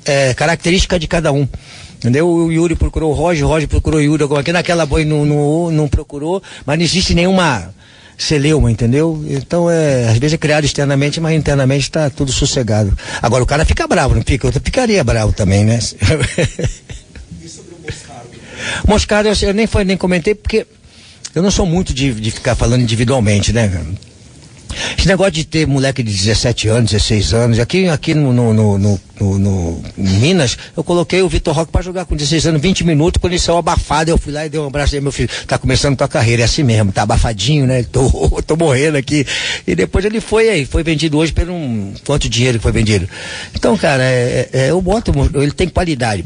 é 0.06 0.34
característica 0.34 1.00
de 1.00 1.08
cada 1.08 1.32
um. 1.32 1.48
Entendeu? 1.98 2.28
O 2.28 2.52
Yuri 2.52 2.76
procurou 2.76 3.12
o 3.12 3.14
Roger, 3.16 3.46
o 3.46 3.48
Roger 3.48 3.68
procurou 3.68 4.00
o 4.00 4.04
Yuri, 4.04 4.24
alguma 4.24 4.42
aqui 4.42 4.52
naquela 4.52 4.86
boi 4.86 5.06
não, 5.06 5.26
não, 5.26 5.72
não 5.72 5.88
procurou, 5.88 6.42
mas 6.66 6.78
não 6.78 6.84
existe 6.86 7.14
nenhuma 7.16 7.74
celeuma, 8.18 8.70
entendeu? 8.72 9.24
Então, 9.28 9.70
é, 9.70 10.08
às 10.10 10.18
vezes 10.18 10.36
é 10.36 10.38
criado 10.38 10.66
externamente, 10.66 11.20
mas 11.20 11.36
internamente 11.36 11.84
está 11.84 12.10
tudo 12.10 12.32
sossegado. 12.32 12.96
Agora, 13.22 13.44
o 13.44 13.48
cara 13.48 13.66
fica 13.66 13.88
bravo, 13.88 14.14
não 14.16 14.22
fica? 14.22 14.48
Eu 14.48 14.52
ficaria 14.54 15.04
bravo 15.04 15.34
também, 15.34 15.66
né? 15.66 15.80
Moscardo, 18.88 19.30
eu, 19.30 19.36
eu 19.50 19.54
nem, 19.54 19.68
foi, 19.68 19.84
nem 19.84 19.98
comentei 19.98 20.34
porque 20.36 20.66
eu 21.34 21.42
não 21.44 21.52
sou 21.52 21.66
muito 21.66 21.94
de, 21.94 22.14
de 22.14 22.32
ficar 22.32 22.56
falando 22.56 22.82
individualmente, 22.82 23.52
né? 23.52 23.70
Esse 24.98 25.08
negócio 25.08 25.34
de 25.34 25.46
ter 25.46 25.66
moleque 25.68 26.04
de 26.04 26.12
17 26.12 26.68
anos, 26.68 26.92
16 26.92 27.34
anos, 27.34 27.60
aqui, 27.60 27.88
aqui 27.88 28.14
no, 28.14 28.34
no, 28.34 28.78
no, 28.78 29.00
no, 29.20 29.82
Minas, 29.98 30.58
eu 30.76 30.84
coloquei 30.84 31.22
o 31.22 31.30
Vitor 31.30 31.56
Roque 31.56 31.72
para 31.72 31.82
jogar 31.82 32.06
com 32.06 32.16
16 32.16 32.48
anos, 32.48 32.62
20 32.62 32.84
minutos, 32.84 33.20
quando 33.20 33.34
ele 33.34 33.42
saiu 33.42 33.58
abafado, 33.58 34.12
eu 34.12 34.18
fui 34.18 34.34
lá 34.34 34.46
e 34.46 34.50
dei 34.50 34.60
um 34.60 34.68
abraço 34.68 34.96
aí, 34.96 35.02
meu 35.02 35.12
filho, 35.12 35.30
tá 35.48 35.58
começando 35.58 35.98
tua 35.98 36.08
carreira, 36.08 36.42
é 36.42 36.46
assim 36.46 36.64
mesmo, 36.64 36.92
tá 36.92 37.04
abafadinho, 37.04 37.66
né? 37.66 37.84
Tô, 37.92 38.42
tô 38.46 38.56
morrendo 38.56 38.98
aqui. 38.98 39.26
E 39.66 39.76
depois 39.76 40.04
ele 40.04 40.20
foi 40.20 40.50
aí, 40.50 40.66
foi 40.66 40.84
vendido 40.84 41.18
hoje 41.18 41.32
por 41.32 41.50
um. 41.50 41.94
Quanto 42.06 42.28
dinheiro 42.28 42.58
que 42.58 42.64
foi 42.64 42.72
vendido? 42.72 43.08
Então, 43.54 43.78
cara, 43.78 44.04
é, 44.04 44.50
é, 44.52 44.70
eu 44.72 44.82
boto, 44.82 45.12
ele 45.36 45.52
tem 45.52 45.70
qualidade. 45.70 46.26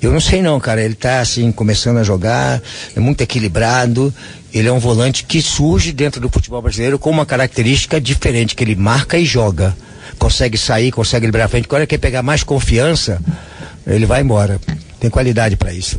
Eu 0.00 0.12
não 0.12 0.20
sei 0.20 0.42
não, 0.42 0.60
cara. 0.60 0.82
Ele 0.82 0.94
tá 0.94 1.20
assim, 1.20 1.50
começando 1.50 1.98
a 1.98 2.02
jogar, 2.02 2.60
é 2.94 3.00
muito 3.00 3.22
equilibrado. 3.22 4.12
Ele 4.54 4.68
é 4.68 4.72
um 4.72 4.78
volante 4.78 5.24
que 5.24 5.42
surge 5.42 5.90
dentro 5.92 6.20
do 6.20 6.28
futebol 6.30 6.62
brasileiro 6.62 6.96
com 6.98 7.10
uma 7.10 7.26
característica 7.26 8.00
diferente, 8.00 8.54
que 8.54 8.62
ele 8.62 8.76
marca 8.76 9.18
e 9.18 9.24
joga. 9.26 9.76
Consegue 10.16 10.56
sair, 10.56 10.92
consegue 10.92 11.26
liberar 11.26 11.46
a 11.46 11.48
frente. 11.48 11.66
Quando 11.66 11.80
ele 11.80 11.88
quer 11.88 11.98
pegar 11.98 12.22
mais 12.22 12.44
confiança, 12.44 13.20
ele 13.84 14.06
vai 14.06 14.22
embora. 14.22 14.60
Tem 15.00 15.10
qualidade 15.10 15.56
para 15.56 15.72
isso. 15.72 15.98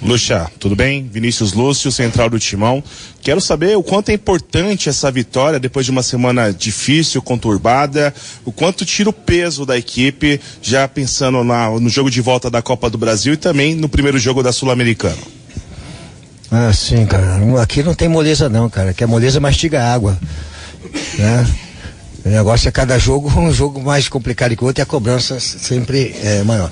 Luxa, 0.00 0.50
tudo 0.58 0.74
bem? 0.74 1.06
Vinícius 1.12 1.52
Lúcio, 1.52 1.90
central 1.92 2.30
do 2.30 2.38
Timão. 2.38 2.82
Quero 3.20 3.38
saber 3.40 3.76
o 3.76 3.82
quanto 3.82 4.08
é 4.08 4.14
importante 4.14 4.88
essa 4.88 5.10
vitória 5.10 5.58
depois 5.60 5.84
de 5.84 5.90
uma 5.92 6.02
semana 6.02 6.52
difícil, 6.52 7.20
conturbada, 7.20 8.14
o 8.44 8.52
quanto 8.52 8.86
tira 8.86 9.10
o 9.10 9.12
peso 9.12 9.66
da 9.66 9.76
equipe, 9.76 10.40
já 10.62 10.88
pensando 10.88 11.44
na- 11.44 11.68
no 11.78 11.88
jogo 11.90 12.10
de 12.10 12.20
volta 12.22 12.48
da 12.48 12.62
Copa 12.62 12.88
do 12.88 12.96
Brasil 12.96 13.34
e 13.34 13.36
também 13.36 13.74
no 13.74 13.90
primeiro 13.90 14.18
jogo 14.18 14.42
da 14.42 14.52
Sul-Americana. 14.52 15.18
Ah, 16.50 16.72
sim, 16.72 17.06
cara. 17.06 17.38
Aqui 17.62 17.82
não 17.82 17.94
tem 17.94 18.08
moleza 18.08 18.48
não, 18.48 18.68
cara. 18.68 18.92
Que 18.92 19.04
a 19.04 19.06
moleza 19.06 19.38
mastiga 19.38 19.84
água. 19.84 20.18
Né? 21.18 21.46
O 22.24 22.28
negócio 22.28 22.68
é 22.68 22.72
cada 22.72 22.98
jogo 22.98 23.30
um 23.40 23.52
jogo 23.52 23.80
mais 23.80 24.08
complicado 24.08 24.56
que 24.56 24.62
o 24.62 24.66
outro 24.66 24.80
e 24.80 24.84
a 24.84 24.86
cobrança 24.86 25.38
sempre 25.40 26.14
é 26.22 26.42
maior. 26.42 26.70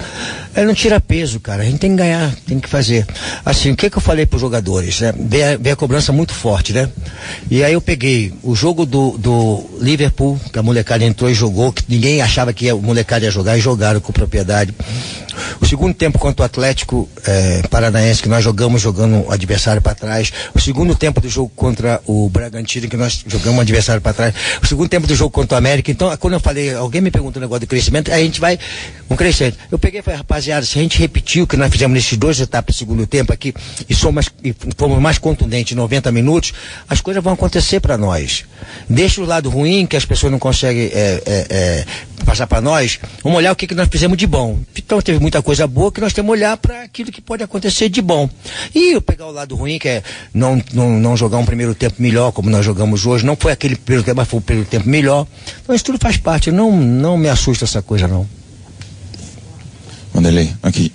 Ele 0.56 0.66
não 0.66 0.74
tira 0.74 1.00
peso, 1.00 1.38
cara. 1.38 1.62
A 1.62 1.64
gente 1.64 1.78
tem 1.78 1.90
que 1.90 1.96
ganhar, 1.96 2.34
tem 2.46 2.58
que 2.58 2.68
fazer. 2.68 3.06
Assim, 3.44 3.70
o 3.70 3.76
que, 3.76 3.88
que 3.88 3.96
eu 3.96 4.02
falei 4.02 4.26
para 4.26 4.36
os 4.36 4.40
jogadores? 4.40 5.00
Né? 5.00 5.14
Vê, 5.60 5.70
a, 5.70 5.76
cobrança 5.76 6.12
muito 6.12 6.34
forte, 6.34 6.72
né? 6.72 6.88
E 7.50 7.62
aí 7.62 7.72
eu 7.72 7.80
peguei 7.80 8.32
o 8.42 8.56
jogo 8.56 8.84
do, 8.84 9.16
do 9.16 9.64
Liverpool, 9.80 10.38
que 10.52 10.58
a 10.58 10.62
molecada 10.62 11.04
entrou 11.04 11.30
e 11.30 11.34
jogou, 11.34 11.72
que 11.72 11.84
ninguém 11.88 12.20
achava 12.20 12.52
que 12.52 12.68
a 12.68 12.74
molecada 12.74 13.24
ia 13.24 13.30
jogar 13.30 13.56
e 13.56 13.60
jogaram 13.60 14.00
com 14.00 14.12
propriedade. 14.12 14.74
O 15.60 15.66
segundo 15.66 15.94
tempo 15.94 16.18
contra 16.18 16.42
o 16.42 16.46
Atlético 16.46 17.08
eh, 17.26 17.62
Paranaense, 17.70 18.22
que 18.22 18.28
nós 18.28 18.42
jogamos 18.42 18.80
jogando 18.80 19.26
o 19.26 19.32
adversário 19.32 19.80
para 19.80 19.94
trás. 19.94 20.32
O 20.54 20.60
segundo 20.60 20.94
tempo 20.94 21.20
do 21.20 21.28
jogo 21.28 21.50
contra 21.54 22.00
o 22.06 22.28
Bragantino, 22.28 22.88
que 22.88 22.96
nós 22.96 23.24
jogamos 23.26 23.58
o 23.58 23.60
adversário 23.62 24.02
para 24.02 24.12
trás. 24.12 24.34
O 24.62 24.66
segundo 24.66 24.88
tempo 24.88 25.06
do 25.06 25.14
jogo 25.14 25.30
contra 25.38 25.54
o 25.54 25.58
América. 25.58 25.92
Então, 25.92 26.16
quando 26.16 26.34
eu 26.34 26.40
falei, 26.40 26.74
alguém 26.74 27.00
me 27.00 27.12
perguntou 27.12 27.38
o 27.38 27.42
negócio 27.42 27.60
do 27.60 27.66
crescimento, 27.68 28.12
a 28.12 28.18
gente 28.18 28.40
vai 28.40 28.58
um 29.08 29.14
crescente. 29.14 29.56
Eu 29.70 29.78
peguei 29.78 30.00
e 30.00 30.02
falei, 30.02 30.18
rapaziada, 30.18 30.66
se 30.66 30.76
a 30.76 30.82
gente 30.82 30.98
repetir 30.98 31.42
o 31.42 31.46
que 31.46 31.56
nós 31.56 31.70
fizemos 31.70 31.94
nesses 31.94 32.18
dois 32.18 32.40
etapas 32.40 32.74
do 32.74 32.78
segundo 32.78 33.06
tempo 33.06 33.32
aqui 33.32 33.54
e 33.88 33.94
somos, 33.94 34.28
e 34.42 34.52
fomos 34.76 34.98
mais 35.00 35.16
contundentes 35.16 35.72
em 35.72 35.76
90 35.76 36.10
minutos, 36.10 36.52
as 36.88 37.00
coisas 37.00 37.22
vão 37.22 37.34
acontecer 37.34 37.78
para 37.78 37.96
nós. 37.96 38.46
Deixa 38.88 39.20
o 39.20 39.24
lado 39.24 39.48
ruim, 39.48 39.86
que 39.86 39.96
as 39.96 40.04
pessoas 40.04 40.32
não 40.32 40.40
conseguem 40.40 40.90
eh, 40.92 41.22
eh, 41.24 41.46
eh, 41.48 41.84
passar 42.24 42.48
para 42.48 42.60
nós. 42.60 42.98
Vamos 43.22 43.38
olhar 43.38 43.52
o 43.52 43.56
que, 43.56 43.68
que 43.68 43.76
nós 43.76 43.88
fizemos 43.88 44.18
de 44.18 44.26
bom. 44.26 44.58
Então, 44.76 45.00
teve 45.00 45.20
muita 45.20 45.40
coisa 45.40 45.68
boa 45.68 45.92
que 45.92 46.00
nós 46.00 46.12
temos 46.12 46.28
que 46.28 46.38
olhar 46.38 46.56
para 46.56 46.82
aquilo 46.82 47.12
que 47.12 47.20
pode 47.20 47.44
acontecer 47.44 47.88
de 47.88 48.02
bom. 48.02 48.28
E 48.74 48.94
eu 48.94 49.00
pegar 49.00 49.26
o 49.26 49.30
lado 49.30 49.54
ruim, 49.54 49.78
que 49.78 49.88
é 49.88 50.02
não, 50.34 50.60
não, 50.72 50.98
não 50.98 51.16
jogar 51.16 51.38
um 51.38 51.46
primeiro 51.46 51.76
tempo 51.76 52.02
melhor, 52.02 52.32
como 52.32 52.50
nós 52.50 52.64
jogamos 52.64 53.06
hoje. 53.06 53.24
Não 53.24 53.36
foi 53.36 53.52
aquele 53.52 53.76
primeiro 53.76 54.04
tempo, 54.04 54.16
mas 54.16 54.28
foi 54.28 54.40
o 54.40 54.42
primeiro 54.42 54.68
tempo 54.68 54.88
melhor. 54.88 55.27
Então, 55.62 55.74
isso 55.74 55.84
tudo 55.84 55.98
faz 56.00 56.16
parte. 56.16 56.50
Não, 56.50 56.74
não 56.76 57.16
me 57.16 57.28
assusta 57.28 57.64
essa 57.64 57.80
coisa, 57.82 58.06
não. 58.08 58.26
Vanderlei, 60.12 60.52
aqui. 60.62 60.92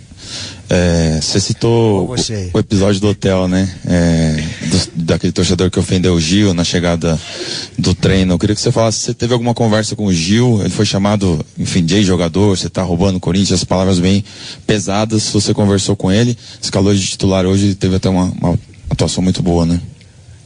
É, 0.69 1.19
você 1.21 1.39
citou 1.39 2.05
o, 2.05 2.15
o 2.53 2.59
episódio 2.59 2.99
do 2.99 3.09
hotel, 3.09 3.47
né? 3.47 3.71
É, 3.85 4.43
do- 4.67 5.03
daquele 5.05 5.31
torcedor 5.31 5.69
que 5.69 5.77
ofendeu 5.77 6.15
o 6.15 6.19
Gil 6.19 6.53
na 6.53 6.63
chegada 6.63 7.19
do 7.77 7.93
treino. 7.93 8.33
Eu 8.33 8.39
queria 8.39 8.55
que 8.55 8.61
você 8.61 8.71
falasse, 8.71 8.99
você 8.99 9.13
teve 9.13 9.33
alguma 9.33 9.53
conversa 9.53 9.95
com 9.95 10.05
o 10.05 10.13
Gil? 10.13 10.61
Ele 10.61 10.69
foi 10.69 10.85
chamado, 10.85 11.45
enfim, 11.59 11.85
de 11.85 12.03
jogador, 12.03 12.57
você 12.57 12.69
tá 12.69 12.81
roubando 12.81 13.17
o 13.17 13.19
Corinthians, 13.19 13.59
as 13.59 13.63
palavras 13.63 13.99
bem 13.99 14.23
pesadas. 14.65 15.29
Você 15.29 15.53
conversou 15.53 15.95
com 15.95 16.11
ele, 16.11 16.35
escalou 16.61 16.93
de 16.95 17.05
titular 17.05 17.45
hoje 17.45 17.67
e 17.67 17.75
teve 17.75 17.97
até 17.97 18.09
uma, 18.09 18.31
uma 18.41 18.57
atuação 18.89 19.21
muito 19.23 19.43
boa, 19.43 19.65
né? 19.67 19.79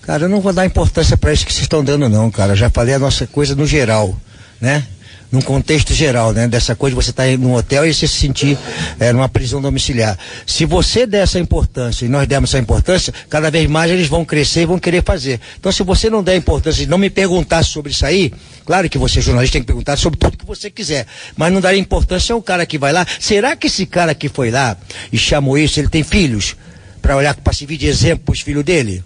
Cara, 0.08 0.24
eu 0.24 0.30
não 0.30 0.40
vou 0.40 0.54
dar 0.54 0.66
importância 0.66 1.18
para 1.18 1.34
isso 1.34 1.46
que 1.46 1.52
vocês 1.52 1.64
estão 1.64 1.84
dando, 1.84 2.08
não, 2.08 2.32
cara. 2.32 2.54
Eu 2.54 2.56
já 2.56 2.70
falei 2.70 2.96
a 2.96 3.00
nossa 3.00 3.28
coisa 3.28 3.54
no 3.54 3.68
geral, 3.68 4.18
né? 4.62 4.88
Num 5.30 5.42
contexto 5.42 5.94
geral, 5.94 6.32
né? 6.32 6.48
Dessa 6.48 6.78
coisa 6.78 6.96
de 6.96 7.04
você 7.04 7.10
estar 7.10 7.28
num 7.38 7.54
hotel 7.54 7.86
e 7.86 7.94
você 7.94 8.08
se 8.08 8.16
sentir 8.16 8.58
é, 9.02 9.12
numa 9.12 9.28
prisão 9.28 9.62
domiciliar. 9.62 10.18
Se 10.46 10.64
você 10.64 11.06
der 11.06 11.24
essa 11.24 11.38
importância 11.38 12.06
e 12.06 12.08
nós 12.08 12.26
dermos 12.26 12.52
essa 12.52 12.58
importância, 12.58 13.14
cada 13.30 13.52
vez 13.52 13.70
mais 13.70 13.92
eles 13.92 14.08
vão 14.08 14.24
crescer 14.24 14.62
e 14.62 14.66
vão 14.66 14.80
querer 14.80 15.04
fazer. 15.04 15.42
Então, 15.60 15.74
se 15.74 15.84
você 15.84 16.10
não 16.10 16.24
der 16.24 16.38
importância 16.38 16.84
e 16.84 16.86
não 16.86 16.98
me 16.98 17.10
perguntar 17.10 17.62
sobre 17.64 17.92
isso 17.92 18.06
aí, 18.06 18.32
claro 18.66 18.90
que 18.90 18.98
você, 18.98 19.20
jornalista, 19.20 19.56
tem 19.56 19.62
que 19.62 19.68
perguntar 19.68 19.98
sobre 19.98 20.18
tudo 20.18 20.38
que 20.38 20.46
você 20.46 20.72
quiser, 20.72 21.06
mas 21.36 21.52
não 21.52 21.60
dar 21.60 21.76
importância 21.76 22.32
ao 22.32 22.42
cara 22.42 22.66
que 22.66 22.78
vai 22.78 22.94
lá. 22.94 23.06
Será 23.20 23.58
que 23.58 23.68
esse 23.68 23.86
cara 23.86 24.16
que 24.16 24.30
foi 24.30 24.52
lá 24.52 24.78
e 25.12 25.18
chamou 25.18 25.58
isso, 25.58 25.82
ele 25.82 25.90
tem 25.90 26.02
filhos? 26.02 26.56
Para 27.02 27.18
olhar, 27.18 27.36
para 27.36 27.52
servir 27.52 27.76
de 27.76 27.88
exemplo 27.88 28.24
para 28.28 28.32
os 28.32 28.40
filhos 28.40 28.64
dele? 28.64 29.04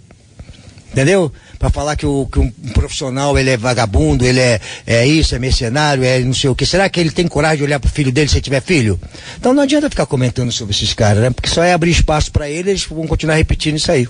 Entendeu? 0.92 1.32
Para 1.58 1.70
falar 1.70 1.96
que, 1.96 2.06
o, 2.06 2.28
que 2.30 2.38
um 2.38 2.52
profissional 2.74 3.38
ele 3.40 3.50
é 3.50 3.58
vagabundo, 3.58 4.26
ele 4.26 4.40
é, 4.42 4.60
é 4.86 5.08
isso, 5.08 5.34
é 5.34 5.40
mercenário, 5.40 6.04
é 6.04 6.20
não 6.20 6.34
sei 6.34 6.50
o 6.50 6.56
que. 6.56 6.66
Será 6.66 6.90
que 6.90 7.00
ele 7.00 7.12
tem 7.12 7.28
coragem 7.28 7.60
de 7.60 7.64
olhar 7.64 7.80
pro 7.80 7.90
filho 7.90 8.12
dele 8.12 8.28
se 8.28 8.42
tiver 8.42 8.62
filho? 8.62 9.00
Então 9.40 9.54
não 9.54 9.64
adianta 9.64 9.90
ficar 9.90 10.06
comentando 10.06 10.52
sobre 10.52 10.76
esses 10.76 10.94
caras, 10.94 11.24
né? 11.24 11.30
Porque 11.30 11.50
só 11.50 11.64
é 11.64 11.72
abrir 11.72 11.92
espaço 11.92 12.32
para 12.32 12.50
eles 12.50 12.84
vão 12.84 13.08
continuar 13.08 13.36
repetindo 13.36 13.78
isso 13.78 13.92
aí. 13.92 14.08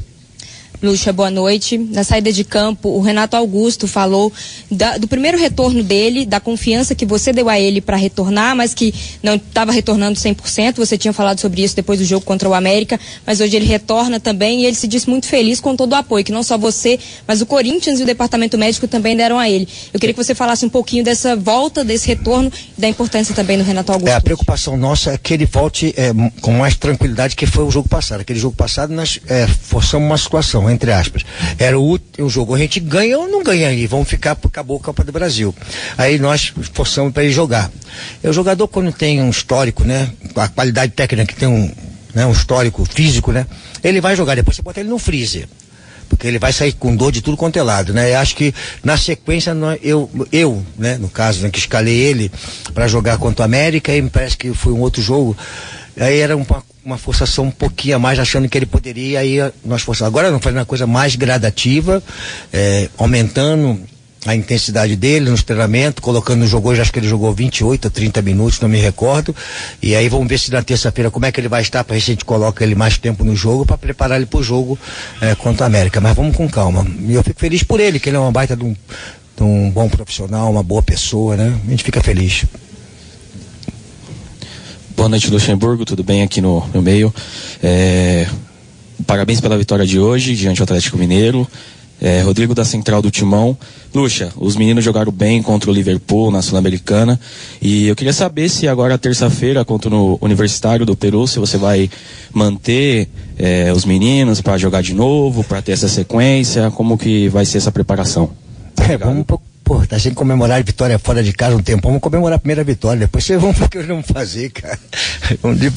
Lucha, 0.81 1.13
boa 1.13 1.29
noite. 1.29 1.77
Na 1.77 2.03
saída 2.03 2.31
de 2.33 2.43
campo, 2.43 2.89
o 2.89 3.01
Renato 3.01 3.35
Augusto 3.37 3.87
falou 3.87 4.33
da- 4.69 4.97
do 4.97 5.07
primeiro 5.07 5.37
retorno 5.37 5.83
dele, 5.83 6.25
da 6.25 6.39
confiança 6.39 6.95
que 6.95 7.05
você 7.05 7.31
deu 7.31 7.47
a 7.47 7.59
ele 7.59 7.79
para 7.79 7.95
retornar, 7.95 8.55
mas 8.55 8.73
que 8.73 8.91
não 9.21 9.35
estava 9.35 9.71
retornando 9.71 10.17
100%. 10.17 10.77
Você 10.77 10.97
tinha 10.97 11.13
falado 11.13 11.39
sobre 11.39 11.61
isso 11.61 11.75
depois 11.75 11.99
do 11.99 12.05
jogo 12.05 12.25
contra 12.25 12.49
o 12.49 12.53
América, 12.55 12.99
mas 13.27 13.39
hoje 13.39 13.55
ele 13.55 13.65
retorna 13.65 14.19
também 14.19 14.61
e 14.61 14.65
ele 14.65 14.75
se 14.75 14.87
disse 14.87 15.07
muito 15.07 15.27
feliz 15.27 15.59
com 15.59 15.75
todo 15.75 15.91
o 15.91 15.95
apoio, 15.95 16.25
que 16.25 16.31
não 16.31 16.41
só 16.41 16.57
você, 16.57 16.97
mas 17.27 17.41
o 17.41 17.45
Corinthians 17.45 17.99
e 17.99 18.03
o 18.03 18.05
departamento 18.07 18.57
médico 18.57 18.87
também 18.87 19.15
deram 19.15 19.37
a 19.37 19.47
ele. 19.47 19.67
Eu 19.93 19.99
queria 19.99 20.15
que 20.15 20.23
você 20.23 20.33
falasse 20.33 20.65
um 20.65 20.69
pouquinho 20.69 21.03
dessa 21.03 21.35
volta, 21.35 21.83
desse 21.83 22.07
retorno 22.07 22.51
e 22.75 22.81
da 22.81 22.89
importância 22.89 23.35
também 23.35 23.55
do 23.55 23.63
Renato 23.63 23.91
Augusto. 23.91 24.09
É, 24.11 24.15
a 24.15 24.21
preocupação 24.21 24.75
nossa 24.75 25.11
é 25.11 25.17
que 25.19 25.31
ele 25.35 25.45
volte 25.45 25.93
é, 25.95 26.11
com 26.41 26.53
mais 26.53 26.75
tranquilidade 26.75 27.35
que 27.35 27.45
foi 27.45 27.63
o 27.65 27.69
jogo 27.69 27.87
passado. 27.87 28.21
Aquele 28.21 28.39
jogo 28.39 28.55
passado 28.55 28.91
nós 28.91 29.19
é, 29.27 29.45
forçamos 29.45 30.07
uma 30.07 30.17
situação, 30.17 30.70
entre 30.71 30.91
aspas. 30.91 31.23
Era 31.57 31.79
o 31.79 31.99
jogo, 32.27 32.55
a 32.55 32.57
gente 32.57 32.79
ganha 32.79 33.17
ou 33.17 33.27
não 33.27 33.43
ganha 33.43 33.67
aí, 33.67 33.85
vamos 33.87 34.07
ficar 34.07 34.31
acabou 34.31 34.77
a 34.77 34.79
Copa 34.79 35.03
do 35.03 35.11
Brasil. 35.11 35.53
Aí 35.97 36.17
nós 36.19 36.53
forçamos 36.73 37.13
para 37.13 37.23
ele 37.23 37.33
jogar. 37.33 37.71
E 38.23 38.27
o 38.27 38.33
jogador 38.33 38.67
quando 38.67 38.91
tem 38.91 39.21
um 39.21 39.29
histórico, 39.29 39.83
né, 39.83 40.11
a 40.35 40.47
qualidade 40.47 40.93
técnica 40.93 41.33
que 41.33 41.39
tem 41.39 41.47
um, 41.47 41.71
né, 42.13 42.25
um 42.25 42.31
histórico 42.31 42.83
físico, 42.85 43.31
né, 43.31 43.45
ele 43.83 44.01
vai 44.01 44.15
jogar, 44.15 44.35
depois 44.35 44.55
você 44.55 44.61
bota 44.61 44.79
ele 44.79 44.89
no 44.89 44.99
freezer 44.99 45.47
porque 46.11 46.27
ele 46.27 46.37
vai 46.37 46.51
sair 46.51 46.73
com 46.73 46.93
dor 46.93 47.09
de 47.09 47.21
tudo 47.21 47.37
quanto 47.37 47.57
é 47.57 47.63
lado, 47.63 47.93
né? 47.93 48.11
Eu 48.13 48.19
acho 48.19 48.35
que 48.35 48.53
na 48.83 48.97
sequência 48.97 49.55
eu, 49.81 50.11
eu, 50.29 50.61
né, 50.77 50.97
no 50.97 51.07
caso, 51.07 51.41
né, 51.41 51.49
que 51.49 51.57
escalei 51.57 51.97
ele 51.97 52.29
para 52.73 52.85
jogar 52.85 53.17
contra 53.17 53.43
o 53.43 53.45
América 53.45 53.95
e 53.95 54.01
me 54.01 54.09
parece 54.09 54.35
que 54.35 54.53
foi 54.53 54.73
um 54.73 54.81
outro 54.81 55.01
jogo. 55.01 55.37
Aí 55.99 56.19
era 56.19 56.35
uma, 56.35 56.63
uma 56.83 56.97
forçação 56.97 57.45
um 57.45 57.51
pouquinho 57.51 57.95
a 57.95 57.99
mais, 57.99 58.19
achando 58.19 58.47
que 58.47 58.57
ele 58.57 58.65
poderia, 58.65 59.19
aí 59.19 59.37
nós 59.63 59.81
forçamos. 59.81 60.07
Agora 60.07 60.31
não 60.31 60.39
fazendo 60.39 60.59
uma 60.59 60.65
coisa 60.65 60.87
mais 60.87 61.15
gradativa, 61.15 62.01
é, 62.51 62.89
aumentando 62.97 63.79
a 64.25 64.35
intensidade 64.35 64.95
dele 64.95 65.29
nos 65.29 65.41
treinamentos, 65.41 66.01
colocando 66.01 66.41
no 66.41 66.47
jogo 66.47 66.69
hoje, 66.69 66.81
acho 66.81 66.93
que 66.93 66.99
ele 66.99 67.07
jogou 67.07 67.33
28 67.33 67.87
a 67.87 67.91
30 67.91 68.21
minutos, 68.21 68.59
não 68.59 68.69
me 68.69 68.79
recordo. 68.79 69.35
E 69.81 69.95
aí 69.95 70.07
vamos 70.07 70.27
ver 70.27 70.37
se 70.37 70.51
na 70.51 70.61
terça-feira 70.61 71.09
como 71.09 71.25
é 71.25 71.31
que 71.31 71.39
ele 71.39 71.47
vai 71.47 71.61
estar, 71.61 71.83
para 71.83 71.95
a 71.95 71.99
gente 71.99 72.23
coloca 72.23 72.63
ele 72.63 72.75
mais 72.75 72.97
tempo 72.97 73.23
no 73.23 73.35
jogo, 73.35 73.65
para 73.65 73.77
preparar 73.77 74.17
ele 74.17 74.27
para 74.27 74.39
o 74.39 74.43
jogo 74.43 74.77
eh, 75.21 75.33
contra 75.35 75.65
a 75.65 75.67
América. 75.67 75.99
Mas 75.99 76.15
vamos 76.15 76.35
com 76.35 76.47
calma. 76.47 76.85
E 76.99 77.13
eu 77.13 77.23
fico 77.23 77.39
feliz 77.39 77.63
por 77.63 77.79
ele, 77.79 77.99
que 77.99 78.09
ele 78.09 78.17
é 78.17 78.19
uma 78.19 78.31
baita 78.31 78.55
de 78.55 78.63
um, 78.63 78.75
de 79.35 79.43
um 79.43 79.71
bom 79.71 79.89
profissional, 79.89 80.51
uma 80.51 80.63
boa 80.63 80.83
pessoa, 80.83 81.35
né? 81.35 81.59
A 81.65 81.71
gente 81.71 81.83
fica 81.83 82.01
feliz. 82.01 82.45
Boa 84.95 85.07
noite, 85.07 85.31
Luxemburgo, 85.31 85.85
tudo 85.85 86.03
bem 86.03 86.21
aqui 86.21 86.41
no, 86.41 86.63
no 86.73 86.81
meio? 86.81 87.13
É, 87.63 88.27
parabéns 89.07 89.39
pela 89.39 89.57
vitória 89.57 89.85
de 89.85 89.99
hoje 89.99 90.35
diante 90.35 90.57
do 90.57 90.63
Atlético 90.63 90.97
Mineiro. 90.97 91.47
É, 91.99 92.21
Rodrigo 92.21 92.53
da 92.53 92.65
Central 92.65 93.01
do 93.01 93.11
Timão. 93.11 93.57
Luxa, 93.93 94.31
os 94.35 94.55
meninos 94.55 94.83
jogaram 94.83 95.11
bem 95.11 95.41
contra 95.41 95.69
o 95.69 95.73
Liverpool 95.73 96.31
na 96.31 96.41
Sul-Americana. 96.41 97.19
E 97.61 97.87
eu 97.87 97.95
queria 97.95 98.13
saber 98.13 98.49
se 98.49 98.67
agora, 98.67 98.97
terça-feira, 98.97 99.63
contra 99.63 99.93
o 99.95 100.17
Universitário 100.21 100.85
do 100.85 100.95
Peru, 100.95 101.27
se 101.27 101.39
você 101.39 101.57
vai 101.57 101.89
manter 102.33 103.07
é, 103.37 103.71
os 103.71 103.85
meninos 103.85 104.41
para 104.41 104.57
jogar 104.57 104.81
de 104.81 104.93
novo, 104.93 105.43
para 105.43 105.61
ter 105.61 105.73
essa 105.73 105.87
sequência, 105.87 106.71
como 106.71 106.97
que 106.97 107.29
vai 107.29 107.45
ser 107.45 107.59
essa 107.59 107.71
preparação? 107.71 108.31
É, 108.89 108.97
vamos, 108.97 109.25
pô, 109.63 109.85
tá 109.85 109.97
sem 109.99 110.13
comemorar 110.13 110.59
a 110.59 110.61
vitória 110.63 110.97
fora 110.99 111.23
de 111.23 111.31
casa 111.33 111.55
um 111.55 111.61
tempo. 111.61 111.87
Vamos 111.87 112.01
comemorar 112.01 112.35
a 112.37 112.39
primeira 112.39 112.63
vitória. 112.63 112.99
Depois 113.01 113.23
vocês 113.23 113.39
vão 113.41 113.51
ver 113.53 113.65
o 113.65 113.69
que 113.69 113.79
vamos 113.79 114.05
fazer, 114.07 114.49
cara. 114.51 114.79
Vamos 115.41 115.59
de- 115.59 115.71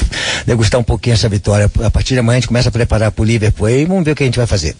degustar 0.47 0.80
um 0.80 0.85
pouquinho 0.85 1.14
essa 1.14 1.28
vitória. 1.28 1.70
A 1.85 1.91
partir 1.91 2.14
de 2.14 2.20
amanhã 2.20 2.37
a 2.39 2.41
gente 2.41 2.49
começa 2.49 2.68
a 2.68 2.72
preparar 2.72 3.11
pro 3.12 3.24
Liverpool 3.24 3.66
aí 3.66 3.82
e 3.82 3.85
vamos 3.85 4.05
ver 4.05 4.12
o 4.12 4.14
que 4.16 4.22
a 4.22 4.26
gente 4.26 4.39
vai 4.39 4.47
fazer. 4.47 4.76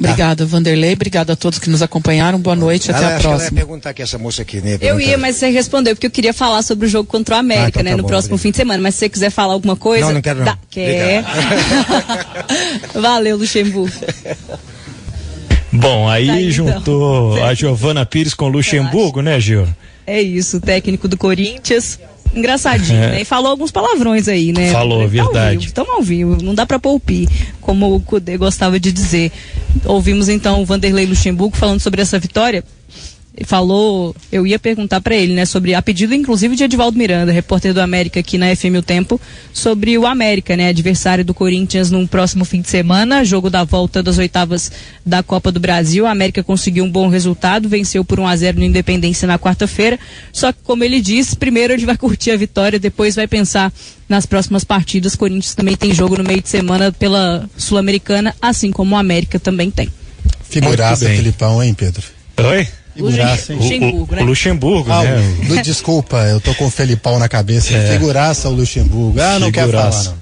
Obrigada, 0.00 0.46
Vanderlei. 0.46 0.92
Obrigada 0.92 1.32
a 1.32 1.36
todos 1.36 1.58
que 1.58 1.68
nos 1.68 1.82
acompanharam. 1.82 2.38
Boa 2.38 2.54
noite. 2.54 2.88
Até 2.90 3.00
Ela- 3.02 3.08
a 3.08 3.16
acho 3.16 3.20
que 3.20 3.26
ela 3.26 3.34
ia 3.34 3.38
próxima. 3.40 3.56
perguntar 3.60 3.90
aqui 3.90 4.02
essa 4.02 4.16
moça 4.16 4.42
aqui, 4.42 4.60
né? 4.60 4.78
Eu 4.80 5.00
ia, 5.00 5.18
mas 5.18 5.34
você 5.36 5.48
respondeu, 5.48 5.96
porque 5.96 6.06
eu 6.06 6.10
queria 6.10 6.32
falar 6.32 6.62
sobre 6.62 6.86
o 6.86 6.88
jogo 6.88 7.08
contra 7.08 7.34
o 7.34 7.38
América, 7.38 7.66
Ah, 7.66 7.68
então 7.70 7.82
né? 7.82 7.90
tá 7.90 7.96
no 7.96 8.02
bom, 8.04 8.08
próximo 8.08 8.38
fim 8.38 8.52
de 8.52 8.56
semana. 8.58 8.80
Mas 8.80 8.94
se 8.94 9.00
você 9.00 9.08
quiser 9.08 9.30
falar 9.30 9.54
alguma 9.54 9.74
coisa. 9.74 10.06
Não, 10.06 10.14
não 10.14 10.22
quero 10.22 10.38
não. 10.38 10.44
dá- 10.44 10.58
Quer. 10.70 11.24
Valeu, 12.94 13.36
Luxemburgo. 13.36 13.92
Bom, 15.78 16.08
aí 16.08 16.26
Tá 16.26 16.40
então. 16.40 16.50
juntou 16.52 17.42
a 17.44 17.54
Giovana 17.54 18.04
Pires 18.04 18.34
com 18.34 18.46
o 18.46 18.48
Luxemburgo, 18.48 19.20
né, 19.22 19.38
Gil? 19.40 19.66
É 20.06 20.20
isso, 20.20 20.60
técnico 20.60 21.06
do 21.06 21.16
Corinthians. 21.16 21.98
Engraçadinho, 22.34 22.98
É. 23.02 23.10
né? 23.12 23.20
E 23.22 23.24
falou 23.24 23.50
alguns 23.50 23.70
palavrões 23.70 24.28
aí, 24.28 24.52
né? 24.52 24.70
Falou, 24.70 25.00
Tá 25.02 25.06
verdade. 25.06 25.66
Estamos 25.66 25.90
ao 25.94 26.02
vivo, 26.02 26.36
não 26.42 26.54
dá 26.54 26.66
pra 26.66 26.78
poupir, 26.78 27.28
como 27.60 27.94
o 27.94 28.00
Cudê 28.00 28.36
gostava 28.36 28.78
de 28.78 28.92
dizer. 28.92 29.32
Ouvimos 29.84 30.28
então 30.28 30.60
o 30.60 30.64
Vanderlei 30.66 31.06
Luxemburgo 31.06 31.56
falando 31.56 31.80
sobre 31.80 32.02
essa 32.02 32.18
vitória. 32.18 32.62
Falou, 33.44 34.14
eu 34.32 34.46
ia 34.46 34.58
perguntar 34.58 35.00
pra 35.00 35.14
ele, 35.14 35.34
né, 35.34 35.44
sobre 35.44 35.74
a 35.74 35.82
pedido 35.82 36.14
inclusive 36.14 36.56
de 36.56 36.64
Edivaldo 36.64 36.98
Miranda, 36.98 37.30
repórter 37.32 37.72
do 37.72 37.80
América 37.80 38.20
aqui 38.20 38.36
na 38.36 38.54
FM 38.54 38.76
O 38.78 38.82
Tempo, 38.82 39.20
sobre 39.52 39.96
o 39.96 40.06
América, 40.06 40.56
né, 40.56 40.68
adversário 40.68 41.24
do 41.24 41.32
Corinthians 41.32 41.90
no 41.90 42.06
próximo 42.06 42.44
fim 42.44 42.60
de 42.60 42.68
semana, 42.68 43.24
jogo 43.24 43.48
da 43.48 43.64
volta 43.64 44.02
das 44.02 44.18
oitavas 44.18 44.72
da 45.04 45.22
Copa 45.22 45.52
do 45.52 45.60
Brasil. 45.60 46.06
A 46.06 46.10
América 46.10 46.42
conseguiu 46.42 46.84
um 46.84 46.90
bom 46.90 47.08
resultado, 47.08 47.68
venceu 47.68 48.04
por 48.04 48.18
1 48.18 48.26
a 48.26 48.36
0 48.36 48.58
no 48.58 48.64
Independência 48.64 49.26
na 49.26 49.38
quarta-feira. 49.38 49.98
Só 50.32 50.52
que 50.52 50.58
como 50.64 50.84
ele 50.84 51.00
disse, 51.00 51.36
primeiro 51.36 51.72
ele 51.72 51.86
vai 51.86 51.96
curtir 51.96 52.30
a 52.30 52.36
vitória, 52.36 52.78
depois 52.78 53.14
vai 53.14 53.26
pensar 53.26 53.72
nas 54.08 54.26
próximas 54.26 54.64
partidas. 54.64 55.14
Corinthians 55.14 55.54
também 55.54 55.76
tem 55.76 55.94
jogo 55.94 56.16
no 56.16 56.24
meio 56.24 56.40
de 56.40 56.48
semana 56.48 56.90
pela 56.90 57.48
Sul-Americana, 57.56 58.34
assim 58.40 58.70
como 58.70 58.96
o 58.96 58.98
América 58.98 59.38
também 59.38 59.70
tem. 59.70 59.88
Figuraça, 60.48 61.04
Muito 61.04 61.08
bem. 61.08 61.16
Filipão, 61.18 61.62
hein, 61.62 61.74
Pedro? 61.74 62.02
Oi? 62.38 62.66
Figuraça, 63.06 63.52
hein? 63.52 63.58
Luxemburgo, 63.60 64.14
né? 64.16 64.22
O 64.22 64.24
Luxemburgo, 64.26 64.90
Ah, 64.92 65.02
né? 65.04 65.62
desculpa, 65.62 66.16
eu 66.26 66.40
tô 66.40 66.54
com 66.54 66.66
o 66.66 66.70
Felipão 66.70 67.18
na 67.18 67.28
cabeça. 67.28 67.72
É. 67.74 67.92
Figuraça 67.92 68.48
o 68.48 68.52
Luxemburgo. 68.52 69.20
Ah, 69.20 69.38
não 69.38 69.50
quer 69.52 69.68
falar, 69.68 69.90
Figuraça. 69.92 70.10
não. 70.10 70.18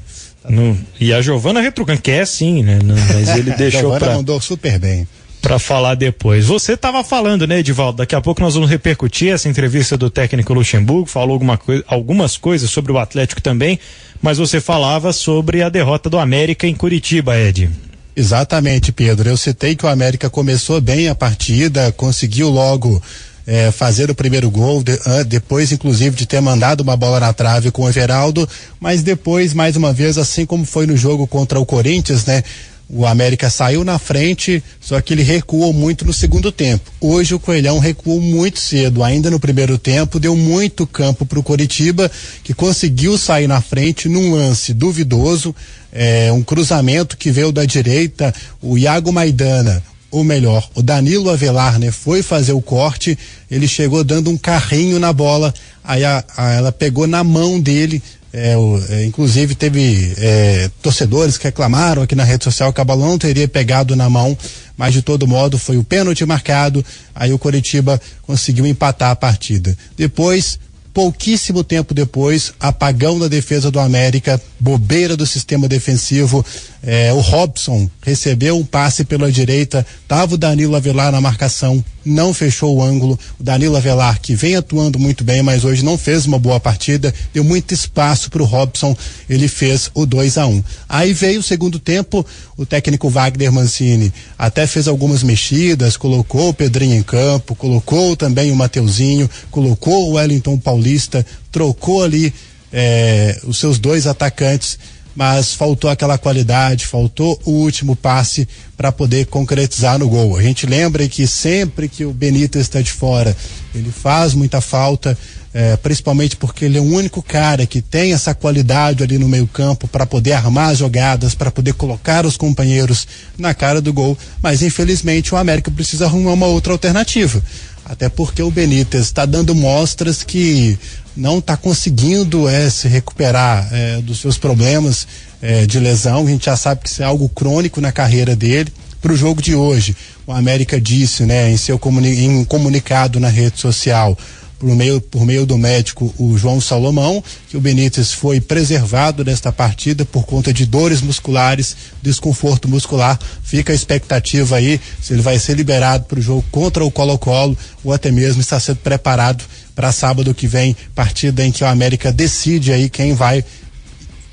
Não- 0.48 0.78
E 1.00 1.12
a 1.12 1.20
Giovana 1.20 1.60
retrucando, 1.60 2.00
que 2.00 2.10
é 2.10 2.24
sim, 2.24 2.62
né? 2.62 2.78
Não, 2.84 2.94
mas 2.94 3.36
ele 3.36 3.50
deixou 3.56 3.96
pra, 3.98 4.14
mandou 4.14 4.40
super 4.40 4.78
bem. 4.78 5.06
pra 5.42 5.58
falar 5.58 5.94
depois. 5.96 6.46
Você 6.46 6.74
estava 6.74 7.02
falando, 7.02 7.46
né, 7.46 7.58
Edivaldo? 7.60 7.98
Daqui 7.98 8.14
a 8.14 8.20
pouco 8.20 8.40
nós 8.40 8.54
vamos 8.54 8.68
repercutir 8.70 9.32
essa 9.32 9.48
entrevista 9.48 9.96
do 9.96 10.08
técnico 10.10 10.52
Luxemburgo, 10.54 11.06
falou 11.08 11.32
alguma 11.34 11.56
coi 11.56 11.82
algumas 11.88 12.36
coisas 12.36 12.70
sobre 12.70 12.92
o 12.92 12.98
Atlético 12.98 13.40
também, 13.40 13.78
mas 14.22 14.38
você 14.38 14.60
falava 14.60 15.12
sobre 15.12 15.62
a 15.62 15.68
derrota 15.68 16.08
do 16.10 16.18
América 16.18 16.66
em 16.66 16.74
Curitiba, 16.74 17.36
Ed. 17.38 17.68
Exatamente, 18.16 18.90
Pedro. 18.92 19.28
Eu 19.28 19.36
citei 19.36 19.76
que 19.76 19.84
o 19.84 19.88
América 19.88 20.30
começou 20.30 20.80
bem 20.80 21.08
a 21.08 21.14
partida, 21.14 21.92
conseguiu 21.92 22.48
logo 22.48 23.00
eh, 23.46 23.70
fazer 23.70 24.10
o 24.10 24.14
primeiro 24.14 24.50
gol, 24.50 24.82
de- 24.82 24.98
ah, 25.04 25.22
depois, 25.22 25.70
inclusive, 25.70 26.16
de 26.16 26.26
ter 26.26 26.40
mandado 26.40 26.80
uma 26.80 26.96
bola 26.96 27.20
na 27.20 27.32
trave 27.32 27.70
com 27.70 27.82
o 27.82 27.88
Everaldo, 27.88 28.48
mas 28.80 29.02
depois, 29.04 29.52
mais 29.54 29.76
uma 29.76 29.92
vez, 29.92 30.18
assim 30.18 30.44
como 30.46 30.64
foi 30.64 30.84
no 30.86 30.96
jogo 30.96 31.26
contra 31.28 31.60
o 31.60 31.64
Corinthians, 31.66 32.24
né? 32.24 32.42
O 32.88 33.04
América 33.04 33.50
saiu 33.50 33.82
na 33.82 33.98
frente, 33.98 34.62
só 34.80 35.00
que 35.00 35.12
ele 35.12 35.24
recuou 35.24 35.72
muito 35.72 36.04
no 36.04 36.12
segundo 36.12 36.52
tempo. 36.52 36.88
Hoje 37.00 37.34
o 37.34 37.38
Coelhão 37.40 37.80
recuou 37.80 38.20
muito 38.20 38.60
cedo, 38.60 39.02
ainda 39.02 39.28
no 39.28 39.40
primeiro 39.40 39.76
tempo, 39.76 40.20
deu 40.20 40.36
muito 40.36 40.86
campo 40.86 41.26
para 41.26 41.38
o 41.38 41.42
Coritiba, 41.42 42.08
que 42.44 42.54
conseguiu 42.54 43.18
sair 43.18 43.48
na 43.48 43.60
frente 43.60 44.08
num 44.08 44.34
lance 44.36 44.72
duvidoso, 44.72 45.52
é, 45.92 46.30
um 46.32 46.44
cruzamento 46.44 47.16
que 47.16 47.32
veio 47.32 47.50
da 47.50 47.64
direita, 47.64 48.32
o 48.62 48.78
Iago 48.78 49.12
Maidana, 49.12 49.82
ou 50.08 50.22
melhor, 50.22 50.68
o 50.72 50.80
Danilo 50.80 51.28
Avelar, 51.28 51.80
né, 51.80 51.90
foi 51.90 52.22
fazer 52.22 52.52
o 52.52 52.62
corte, 52.62 53.18
ele 53.50 53.66
chegou 53.66 54.04
dando 54.04 54.30
um 54.30 54.36
carrinho 54.36 55.00
na 55.00 55.12
bola, 55.12 55.52
aí 55.82 56.04
a- 56.04 56.22
a- 56.36 56.52
ela 56.52 56.70
pegou 56.70 57.08
na 57.08 57.24
mão 57.24 57.60
dele, 57.60 58.00
é, 58.36 58.56
o- 58.56 58.80
é, 58.88 59.04
inclusive 59.04 59.54
teve 59.54 60.14
é, 60.18 60.70
torcedores 60.82 61.36
que 61.38 61.44
reclamaram 61.44 62.02
aqui 62.02 62.14
na 62.14 62.24
rede 62.24 62.44
social 62.44 62.72
que 62.72 62.80
a 62.80 62.84
bola 62.84 63.06
não 63.06 63.18
teria 63.18 63.48
pegado 63.48 63.96
na 63.96 64.08
mão, 64.10 64.36
mas 64.76 64.92
de 64.92 65.02
todo 65.02 65.26
modo 65.26 65.58
foi 65.58 65.76
o 65.78 65.84
pênalti 65.84 66.24
marcado, 66.24 66.84
aí 67.14 67.32
o 67.32 67.38
Coritiba 67.38 68.00
conseguiu 68.22 68.66
empatar 68.66 69.10
a 69.10 69.16
partida. 69.16 69.76
Depois, 69.96 70.58
pouquíssimo 70.92 71.62
tempo 71.62 71.92
depois, 71.92 72.52
apagão 72.58 73.18
da 73.18 73.28
defesa 73.28 73.70
do 73.70 73.78
América, 73.80 74.40
bobeira 74.58 75.16
do 75.16 75.26
sistema 75.26 75.68
defensivo, 75.68 76.44
eh, 76.86 77.12
o 77.12 77.18
Robson 77.18 77.90
recebeu 78.00 78.56
um 78.56 78.64
passe 78.64 79.04
pela 79.04 79.30
direita, 79.32 79.84
tava 80.06 80.36
o 80.36 80.38
Danilo 80.38 80.76
Avelar 80.76 81.10
na 81.10 81.20
marcação, 81.20 81.84
não 82.04 82.32
fechou 82.32 82.76
o 82.76 82.82
ângulo, 82.82 83.18
o 83.40 83.42
Danilo 83.42 83.76
Avelar 83.76 84.20
que 84.20 84.36
vem 84.36 84.54
atuando 84.54 84.96
muito 84.96 85.24
bem, 85.24 85.42
mas 85.42 85.64
hoje 85.64 85.84
não 85.84 85.98
fez 85.98 86.26
uma 86.26 86.38
boa 86.38 86.60
partida, 86.60 87.12
deu 87.34 87.42
muito 87.42 87.74
espaço 87.74 88.30
para 88.30 88.40
o 88.40 88.46
Robson, 88.46 88.96
ele 89.28 89.48
fez 89.48 89.90
o 89.94 90.06
2 90.06 90.38
a 90.38 90.46
1 90.46 90.62
Aí 90.88 91.12
veio 91.12 91.40
o 91.40 91.42
segundo 91.42 91.80
tempo, 91.80 92.24
o 92.56 92.64
técnico 92.64 93.10
Wagner 93.10 93.50
Mancini 93.50 94.12
até 94.38 94.64
fez 94.64 94.86
algumas 94.86 95.24
mexidas, 95.24 95.96
colocou 95.96 96.50
o 96.50 96.54
Pedrinho 96.54 96.94
em 96.94 97.02
campo, 97.02 97.56
colocou 97.56 98.16
também 98.16 98.52
o 98.52 98.56
Mateuzinho, 98.56 99.28
colocou 99.50 100.10
o 100.10 100.12
Wellington 100.12 100.56
Paulista, 100.56 101.26
trocou 101.50 102.04
ali 102.04 102.32
eh, 102.72 103.40
os 103.44 103.58
seus 103.58 103.80
dois 103.80 104.06
atacantes, 104.06 104.78
mas 105.16 105.54
faltou 105.54 105.88
aquela 105.88 106.18
qualidade, 106.18 106.86
faltou 106.86 107.40
o 107.44 107.50
último 107.50 107.96
passe 107.96 108.46
para 108.76 108.92
poder 108.92 109.26
concretizar 109.26 109.98
no 109.98 110.08
gol. 110.08 110.36
A 110.36 110.42
gente 110.42 110.66
lembra 110.66 111.08
que 111.08 111.26
sempre 111.26 111.88
que 111.88 112.04
o 112.04 112.12
Benítez 112.12 112.66
está 112.66 112.82
de 112.82 112.92
fora, 112.92 113.34
ele 113.74 113.90
faz 113.90 114.34
muita 114.34 114.60
falta, 114.60 115.16
é, 115.54 115.74
principalmente 115.78 116.36
porque 116.36 116.66
ele 116.66 116.76
é 116.76 116.80
o 116.80 116.84
único 116.84 117.22
cara 117.22 117.64
que 117.64 117.80
tem 117.80 118.12
essa 118.12 118.34
qualidade 118.34 119.02
ali 119.02 119.16
no 119.16 119.26
meio-campo 119.26 119.88
para 119.88 120.04
poder 120.04 120.34
armar 120.34 120.68
as 120.68 120.78
jogadas, 120.78 121.34
para 121.34 121.50
poder 121.50 121.72
colocar 121.72 122.26
os 122.26 122.36
companheiros 122.36 123.08
na 123.38 123.54
cara 123.54 123.80
do 123.80 123.94
gol. 123.94 124.18
Mas 124.42 124.60
infelizmente 124.60 125.34
o 125.34 125.38
América 125.38 125.70
precisa 125.70 126.04
arrumar 126.04 126.34
uma 126.34 126.46
outra 126.46 126.74
alternativa. 126.74 127.42
Até 127.88 128.08
porque 128.08 128.42
o 128.42 128.50
Benítez 128.50 129.04
está 129.04 129.24
dando 129.24 129.54
mostras 129.54 130.24
que 130.24 130.76
não 131.16 131.38
está 131.38 131.56
conseguindo 131.56 132.48
é, 132.48 132.68
se 132.68 132.88
recuperar 132.88 133.68
é, 133.72 134.00
dos 134.02 134.18
seus 134.18 134.36
problemas 134.36 135.06
é, 135.40 135.64
de 135.66 135.78
lesão. 135.78 136.26
A 136.26 136.30
gente 136.30 136.46
já 136.46 136.56
sabe 136.56 136.82
que 136.82 136.88
isso 136.88 137.00
é 137.00 137.06
algo 137.06 137.28
crônico 137.28 137.80
na 137.80 137.92
carreira 137.92 138.34
dele. 138.34 138.72
Para 139.00 139.12
o 139.12 139.16
jogo 139.16 139.40
de 139.40 139.54
hoje, 139.54 139.94
o 140.26 140.32
América 140.32 140.80
disse, 140.80 141.22
né, 141.22 141.48
em 141.48 141.56
seu 141.56 141.78
comuni 141.78 142.24
em 142.24 142.44
comunicado 142.44 143.20
na 143.20 143.28
rede 143.28 143.60
social, 143.60 144.18
por 144.58 144.74
meio, 144.74 145.00
por 145.00 145.24
meio 145.24 145.44
do 145.44 145.58
médico 145.58 146.12
o 146.18 146.36
João 146.38 146.60
Salomão, 146.60 147.22
que 147.48 147.56
o 147.56 147.60
Benítez 147.60 148.12
foi 148.12 148.40
preservado 148.40 149.22
desta 149.22 149.52
partida 149.52 150.04
por 150.04 150.24
conta 150.24 150.52
de 150.52 150.64
dores 150.64 151.00
musculares, 151.00 151.76
desconforto 152.02 152.68
muscular. 152.68 153.18
Fica 153.42 153.72
a 153.72 153.76
expectativa 153.76 154.56
aí 154.56 154.80
se 155.02 155.12
ele 155.12 155.22
vai 155.22 155.38
ser 155.38 155.54
liberado 155.54 156.04
para 156.04 156.18
o 156.18 156.22
jogo 156.22 156.44
contra 156.50 156.84
o 156.84 156.90
Colo-Colo 156.90 157.56
ou 157.84 157.92
até 157.92 158.10
mesmo 158.10 158.40
está 158.40 158.58
sendo 158.58 158.78
preparado 158.78 159.44
para 159.74 159.92
sábado 159.92 160.34
que 160.34 160.46
vem, 160.46 160.74
partida 160.94 161.44
em 161.44 161.52
que 161.52 161.62
o 161.62 161.66
América 161.66 162.10
decide 162.10 162.72
aí 162.72 162.88
quem 162.88 163.12
vai 163.12 163.44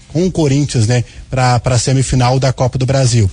com 0.07 0.25
o 0.25 0.31
Corinthians, 0.31 0.87
né, 0.87 1.03
para 1.29 1.59
a 1.63 1.79
semifinal 1.79 2.39
da 2.39 2.53
Copa 2.53 2.77
do 2.77 2.85
Brasil. 2.85 3.29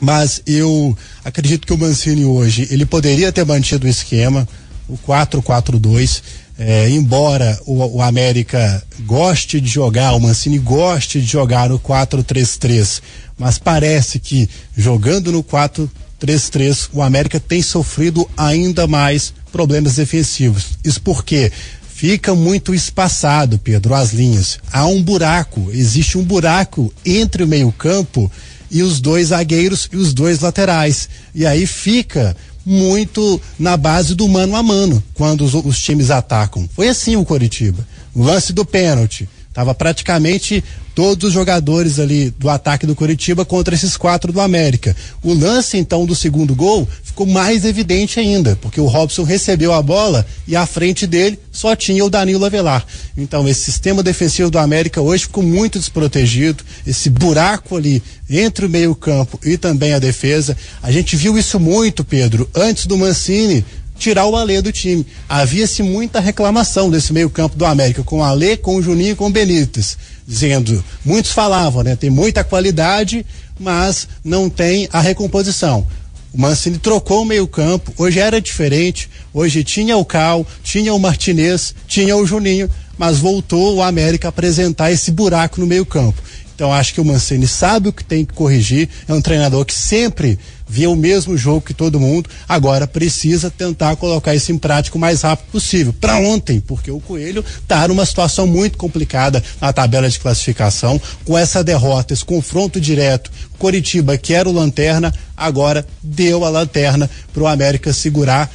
Mas 0.00 0.42
eu 0.46 0.96
acredito 1.24 1.66
que 1.66 1.72
o 1.72 1.78
Mancini 1.78 2.24
hoje, 2.24 2.68
ele 2.70 2.84
poderia 2.84 3.32
ter 3.32 3.44
mantido 3.44 3.86
o 3.86 3.90
esquema, 3.90 4.46
o 4.88 4.96
4-4-2. 4.96 6.22
É, 6.60 6.90
embora 6.90 7.56
o, 7.66 7.98
o, 7.98 8.02
América 8.02 8.82
goste 9.06 9.60
de 9.60 9.68
jogar, 9.68 10.14
o 10.14 10.20
Mancini 10.20 10.58
goste 10.58 11.20
de 11.20 11.26
jogar 11.26 11.68
no 11.68 11.78
4-3-3, 11.78 13.00
mas 13.38 13.58
parece 13.58 14.18
que 14.18 14.50
jogando 14.76 15.30
no 15.30 15.44
4-3-3 15.44 16.88
o 16.92 17.00
América 17.00 17.38
tem 17.38 17.62
sofrido 17.62 18.28
ainda 18.36 18.88
mais 18.88 19.32
problemas 19.52 19.94
defensivos. 19.94 20.78
Isso 20.84 21.00
porque 21.00 21.52
fica 21.98 22.34
muito 22.34 22.74
espaçado, 22.74 23.58
Pedro, 23.58 23.94
as 23.94 24.12
linhas. 24.12 24.58
Há 24.72 24.86
um 24.86 25.00
buraco, 25.00 25.70
existe 25.72 26.18
um 26.18 26.24
buraco 26.24 26.92
entre 27.06 27.44
o 27.44 27.48
meio-campo 27.48 28.30
e 28.70 28.82
os 28.82 29.00
dois 29.00 29.28
zagueiros 29.28 29.88
e 29.92 29.96
os 29.96 30.12
dois 30.12 30.40
laterais. 30.40 31.08
E 31.34 31.46
aí 31.46 31.66
fica 31.66 32.36
muito 32.68 33.40
na 33.58 33.76
base 33.76 34.14
do 34.14 34.28
mano 34.28 34.54
a 34.54 34.62
mano 34.62 35.02
quando 35.14 35.42
os, 35.42 35.54
os 35.54 35.80
times 35.80 36.10
atacam. 36.10 36.68
Foi 36.74 36.88
assim 36.88 37.16
o 37.16 37.24
Coritiba. 37.24 37.86
Lance 38.14 38.52
do 38.52 38.64
pênalti. 38.64 39.26
Tava 39.58 39.74
praticamente 39.74 40.62
todos 40.94 41.30
os 41.30 41.34
jogadores 41.34 41.98
ali 41.98 42.30
do 42.30 42.48
ataque 42.48 42.86
do 42.86 42.94
Coritiba 42.94 43.44
contra 43.44 43.74
esses 43.74 43.96
quatro 43.96 44.32
do 44.32 44.40
América. 44.40 44.94
O 45.20 45.34
lance 45.34 45.76
então 45.76 46.06
do 46.06 46.14
segundo 46.14 46.54
gol 46.54 46.88
ficou 47.02 47.26
mais 47.26 47.64
evidente 47.64 48.20
ainda, 48.20 48.56
porque 48.62 48.80
o 48.80 48.86
Robson 48.86 49.24
recebeu 49.24 49.72
a 49.72 49.82
bola 49.82 50.24
e 50.46 50.54
à 50.54 50.64
frente 50.64 51.08
dele 51.08 51.40
só 51.50 51.74
tinha 51.74 52.04
o 52.04 52.08
Danilo 52.08 52.44
Avelar. 52.44 52.86
Então 53.16 53.48
esse 53.48 53.62
sistema 53.62 54.00
defensivo 54.00 54.48
do 54.48 54.60
América 54.60 55.00
hoje 55.00 55.24
ficou 55.24 55.42
muito 55.42 55.80
desprotegido, 55.80 56.62
esse 56.86 57.10
buraco 57.10 57.76
ali 57.76 58.00
entre 58.30 58.64
o 58.64 58.70
meio-campo 58.70 59.40
e 59.44 59.56
também 59.56 59.92
a 59.92 59.98
defesa. 59.98 60.56
A 60.80 60.92
gente 60.92 61.16
viu 61.16 61.36
isso 61.36 61.58
muito, 61.58 62.04
Pedro, 62.04 62.48
antes 62.54 62.86
do 62.86 62.96
Mancini 62.96 63.64
tirar 63.98 64.26
o 64.26 64.36
Alê 64.36 64.62
do 64.62 64.72
time. 64.72 65.06
Havia-se 65.28 65.82
muita 65.82 66.20
reclamação 66.20 66.88
desse 66.90 67.12
meio-campo 67.12 67.56
do 67.56 67.66
América, 67.66 68.02
com 68.02 68.20
o 68.20 68.22
Alê, 68.22 68.56
com 68.56 68.76
o 68.76 68.82
Juninho 68.82 69.12
e 69.12 69.16
com 69.16 69.26
o 69.26 69.30
Benítez. 69.30 69.98
Dizendo, 70.26 70.82
muitos 71.04 71.32
falavam, 71.32 71.82
né? 71.82 71.96
Tem 71.96 72.10
muita 72.10 72.44
qualidade, 72.44 73.26
mas 73.58 74.08
não 74.24 74.48
tem 74.48 74.88
a 74.92 75.00
recomposição. 75.00 75.86
O 76.32 76.40
Mancini 76.40 76.78
trocou 76.78 77.22
o 77.22 77.26
meio-campo, 77.26 77.92
hoje 77.96 78.20
era 78.20 78.40
diferente, 78.40 79.08
hoje 79.32 79.64
tinha 79.64 79.96
o 79.96 80.04
Cal, 80.04 80.46
tinha 80.62 80.92
o 80.92 80.98
Martinez, 80.98 81.74
tinha 81.86 82.14
o 82.16 82.26
Juninho, 82.26 82.70
mas 82.98 83.18
voltou 83.18 83.76
o 83.76 83.82
América 83.82 84.28
a 84.28 84.30
apresentar 84.30 84.92
esse 84.92 85.10
buraco 85.10 85.58
no 85.58 85.66
meio-campo. 85.66 86.20
Então 86.54 86.72
acho 86.72 86.92
que 86.92 87.00
o 87.00 87.04
Mancini 87.04 87.46
sabe 87.46 87.88
o 87.88 87.92
que 87.92 88.04
tem 88.04 88.24
que 88.24 88.34
corrigir, 88.34 88.88
é 89.06 89.14
um 89.14 89.22
treinador 89.22 89.64
que 89.64 89.72
sempre 89.72 90.38
vê 90.68 90.86
o 90.86 90.94
mesmo 90.94 91.36
jogo 91.36 91.62
que 91.62 91.72
todo 91.72 91.98
mundo, 91.98 92.28
agora 92.48 92.86
precisa 92.86 93.50
tentar 93.50 93.96
colocar 93.96 94.34
isso 94.34 94.52
em 94.52 94.58
prática 94.58 94.96
o 94.96 95.00
mais 95.00 95.22
rápido 95.22 95.50
possível. 95.50 95.94
Para 95.98 96.18
ontem, 96.18 96.60
porque 96.60 96.90
o 96.90 97.00
Coelho 97.00 97.44
está 97.62 97.88
numa 97.88 98.04
situação 98.04 98.46
muito 98.46 98.76
complicada 98.76 99.42
na 99.60 99.72
tabela 99.72 100.08
de 100.08 100.18
classificação, 100.18 101.00
com 101.24 101.36
essa 101.36 101.64
derrota, 101.64 102.12
esse 102.12 102.24
confronto 102.24 102.80
direto. 102.80 103.30
Coritiba, 103.58 104.16
que 104.16 104.34
era 104.34 104.48
o 104.48 104.52
lanterna, 104.52 105.12
agora 105.36 105.86
deu 106.02 106.44
a 106.44 106.48
lanterna 106.48 107.10
para 107.32 107.42
o 107.42 107.46
América 107.46 107.92
segurar. 107.92 108.50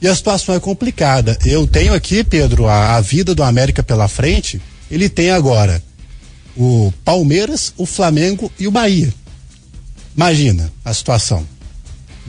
E 0.00 0.08
a 0.08 0.14
situação 0.14 0.54
é 0.54 0.60
complicada. 0.60 1.36
Eu 1.44 1.66
tenho 1.66 1.92
aqui, 1.92 2.24
Pedro, 2.24 2.66
a, 2.66 2.96
a 2.96 3.00
vida 3.00 3.34
do 3.34 3.42
América 3.42 3.82
pela 3.82 4.08
frente. 4.08 4.60
Ele 4.90 5.08
tem 5.08 5.30
agora 5.30 5.82
o 6.56 6.92
Palmeiras, 7.04 7.72
o 7.76 7.86
Flamengo 7.86 8.50
e 8.58 8.66
o 8.66 8.70
Bahia. 8.70 9.12
Imagina 10.16 10.72
a 10.84 10.92
situação. 10.92 11.46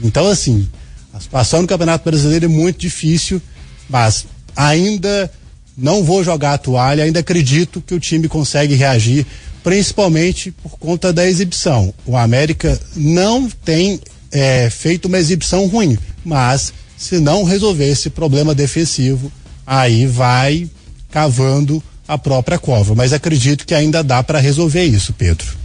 Então, 0.02 0.28
assim, 0.28 0.68
a 1.12 1.20
situação 1.20 1.62
no 1.62 1.68
Campeonato 1.68 2.04
Brasileiro 2.04 2.46
é 2.46 2.48
muito 2.48 2.78
difícil, 2.78 3.40
mas 3.88 4.26
ainda 4.56 5.30
não 5.76 6.02
vou 6.02 6.22
jogar 6.22 6.54
a 6.54 6.58
toalha, 6.58 7.04
ainda 7.04 7.20
acredito 7.20 7.80
que 7.80 7.94
o 7.94 8.00
time 8.00 8.28
consegue 8.28 8.74
reagir, 8.74 9.26
principalmente 9.62 10.50
por 10.50 10.78
conta 10.78 11.12
da 11.12 11.26
exibição. 11.26 11.92
O 12.06 12.16
América 12.16 12.80
não 12.94 13.48
tem 13.48 14.00
é, 14.30 14.68
feito 14.70 15.06
uma 15.06 15.18
exibição 15.18 15.66
ruim, 15.66 15.98
mas 16.24 16.72
se 16.96 17.18
não 17.18 17.44
resolver 17.44 17.88
esse 17.88 18.10
problema 18.10 18.54
defensivo, 18.54 19.30
aí 19.66 20.06
vai 20.06 20.68
cavando 21.10 21.82
a 22.06 22.16
própria 22.16 22.58
cova. 22.58 22.94
Mas 22.94 23.12
acredito 23.12 23.66
que 23.66 23.74
ainda 23.74 24.02
dá 24.02 24.22
para 24.22 24.38
resolver 24.38 24.84
isso, 24.84 25.12
Pedro. 25.12 25.61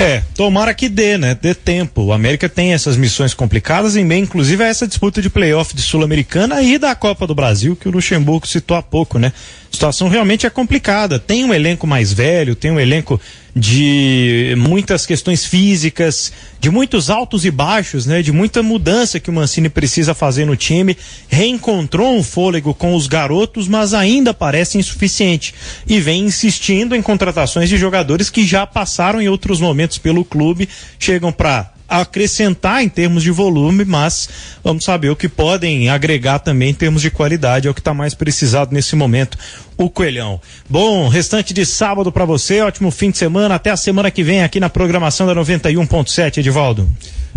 É, 0.00 0.22
tomara 0.36 0.72
que 0.72 0.88
dê, 0.88 1.18
né? 1.18 1.34
Dê 1.34 1.52
tempo. 1.52 2.02
O 2.02 2.12
América 2.12 2.48
tem 2.48 2.72
essas 2.72 2.96
missões 2.96 3.34
complicadas, 3.34 3.96
em 3.96 4.04
meio, 4.04 4.22
inclusive, 4.22 4.62
a 4.62 4.68
essa 4.68 4.86
disputa 4.86 5.20
de 5.20 5.28
playoff 5.28 5.74
de 5.74 5.82
Sul-Americana 5.82 6.62
e 6.62 6.78
da 6.78 6.94
Copa 6.94 7.26
do 7.26 7.34
Brasil, 7.34 7.74
que 7.74 7.88
o 7.88 7.90
Luxemburgo 7.90 8.46
citou 8.46 8.76
há 8.76 8.82
pouco, 8.82 9.18
né? 9.18 9.32
A 9.70 9.74
situação 9.74 10.08
realmente 10.08 10.46
é 10.46 10.50
complicada. 10.50 11.18
Tem 11.18 11.44
um 11.44 11.52
elenco 11.52 11.84
mais 11.84 12.12
velho, 12.12 12.54
tem 12.54 12.70
um 12.70 12.78
elenco 12.78 13.20
de 13.58 14.54
muitas 14.56 15.04
questões 15.04 15.44
físicas, 15.44 16.32
de 16.60 16.70
muitos 16.70 17.10
altos 17.10 17.44
e 17.44 17.50
baixos, 17.50 18.06
né? 18.06 18.22
De 18.22 18.32
muita 18.32 18.62
mudança 18.62 19.18
que 19.18 19.30
o 19.30 19.32
Mancini 19.32 19.68
precisa 19.68 20.14
fazer 20.14 20.44
no 20.44 20.56
time. 20.56 20.96
Reencontrou 21.28 22.16
um 22.16 22.22
fôlego 22.22 22.72
com 22.72 22.94
os 22.94 23.06
garotos, 23.06 23.66
mas 23.66 23.92
ainda 23.94 24.32
parece 24.32 24.78
insuficiente. 24.78 25.54
E 25.86 26.00
vem 26.00 26.22
insistindo 26.22 26.94
em 26.94 27.02
contratações 27.02 27.68
de 27.68 27.76
jogadores 27.76 28.30
que 28.30 28.46
já 28.46 28.66
passaram 28.66 29.20
em 29.20 29.28
outros 29.28 29.60
momentos 29.60 29.98
pelo 29.98 30.24
clube, 30.24 30.68
chegam 30.98 31.32
para 31.32 31.72
acrescentar 31.88 32.82
em 32.82 32.88
termos 32.88 33.22
de 33.22 33.30
volume, 33.30 33.84
mas 33.84 34.28
vamos 34.62 34.84
saber 34.84 35.08
o 35.08 35.16
que 35.16 35.28
podem 35.28 35.88
agregar 35.88 36.38
também 36.38 36.70
em 36.70 36.74
termos 36.74 37.00
de 37.00 37.10
qualidade, 37.10 37.66
é 37.66 37.70
o 37.70 37.74
que 37.74 37.80
está 37.80 37.94
mais 37.94 38.12
precisado 38.14 38.74
nesse 38.74 38.94
momento. 38.94 39.38
O 39.76 39.88
Coelhão. 39.88 40.40
Bom, 40.68 41.08
restante 41.08 41.54
de 41.54 41.64
sábado 41.64 42.12
para 42.12 42.24
você, 42.24 42.60
ótimo 42.60 42.90
fim 42.90 43.10
de 43.10 43.18
semana, 43.18 43.54
até 43.54 43.70
a 43.70 43.76
semana 43.76 44.10
que 44.10 44.22
vem 44.22 44.42
aqui 44.42 44.60
na 44.60 44.68
programação 44.68 45.26
da 45.26 45.34
91.7, 45.34 46.38
Edivaldo. 46.38 46.88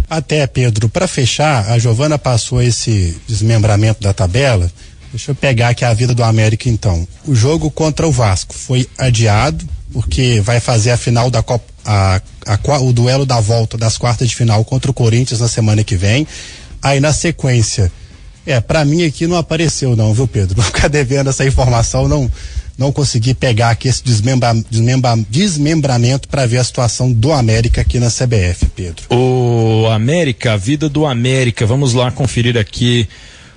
Até, 0.10 0.45
Pedro, 0.45 0.89
para 0.89 1.08
fechar, 1.08 1.72
a 1.72 1.80
Giovana 1.80 2.20
passou 2.20 2.62
esse 2.62 3.16
desmembramento 3.28 4.02
da 4.02 4.12
tabela. 4.12 4.70
Deixa 5.12 5.32
eu 5.32 5.36
pegar 5.36 5.70
aqui 5.70 5.86
a 5.86 5.93
vida 5.93 6.14
do 6.14 6.24
América 6.24 6.68
então. 6.68 7.08
O 7.26 7.34
jogo 7.34 7.72
contra 7.72 8.08
o 8.08 8.12
Vasco 8.12 8.54
foi 8.54 8.89
adiado, 8.97 9.66
porque 9.93 10.41
vai 10.41 10.60
fazer 10.60 10.91
a 10.91 10.97
final 10.97 11.30
da 11.30 11.41
Copa, 11.41 11.66
a, 11.86 12.22
a, 12.46 12.80
o 12.80 12.94
duelo 12.94 13.26
da 13.26 13.40
volta 13.40 13.78
das 13.78 13.98
quartas 13.98 14.30
de 14.30 14.36
final 14.36 14.64
contra 14.64 14.92
o 14.92 14.94
Corinthians 14.94 15.40
na 15.40 15.48
semana 15.48 15.84
que 15.84 15.96
vem. 15.96 16.28
Aí 16.82 17.00
na 17.00 17.14
sequência, 17.14 17.92
é, 18.46 18.60
para 18.60 18.84
mim 18.84 19.04
aqui 19.04 19.28
não 19.28 19.38
apareceu 19.38 19.96
não, 19.96 20.14
viu 20.14 20.28
Pedro? 20.28 20.56
Vou 20.62 20.66
ficar 20.66 20.88
devendo 20.88 21.30
essa 21.30 21.46
informação, 21.46 22.08
não 22.08 22.30
não 22.78 22.92
consegui 22.92 23.36
pegar 23.36 23.70
aqui 23.70 23.88
esse 23.88 24.04
desmembra, 24.04 24.56
desmembra, 24.70 25.16
desmembramento 25.30 26.28
para 26.28 26.48
ver 26.48 26.58
a 26.58 26.64
situação 26.64 27.12
do 27.12 27.32
América 27.32 27.82
aqui 27.82 28.00
na 28.00 28.08
CBF, 28.08 28.66
Pedro. 28.76 29.04
O 29.12 29.88
América, 29.88 30.54
a 30.54 30.58
vida 30.58 30.90
do 30.90 31.06
América, 31.06 31.64
vamos 31.66 31.94
lá 31.94 32.10
conferir 32.10 32.58
aqui 32.58 33.08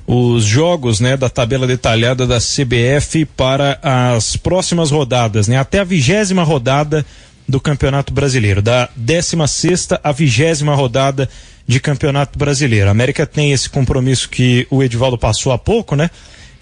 os 0.06 0.44
jogos 0.44 1.00
né, 1.00 1.16
da 1.16 1.30
tabela 1.30 1.66
detalhada 1.66 2.26
da 2.26 2.38
CBF 2.38 3.24
para 3.24 3.78
as 3.82 4.36
próximas 4.36 4.90
rodadas, 4.90 5.48
né? 5.48 5.56
Até 5.56 5.78
a 5.78 5.84
vigésima 5.84 6.42
rodada 6.42 7.06
do 7.46 7.60
Campeonato 7.60 8.12
Brasileiro, 8.12 8.62
da 8.62 8.88
16 8.96 9.88
à 10.02 10.12
20 10.12 10.64
rodada 10.74 11.28
de 11.66 11.80
Campeonato 11.80 12.38
Brasileiro. 12.38 12.88
A 12.88 12.90
América 12.90 13.26
tem 13.26 13.52
esse 13.52 13.68
compromisso 13.68 14.28
que 14.28 14.66
o 14.70 14.82
Edivaldo 14.82 15.18
passou 15.18 15.52
há 15.52 15.58
pouco, 15.58 15.94
né? 15.94 16.10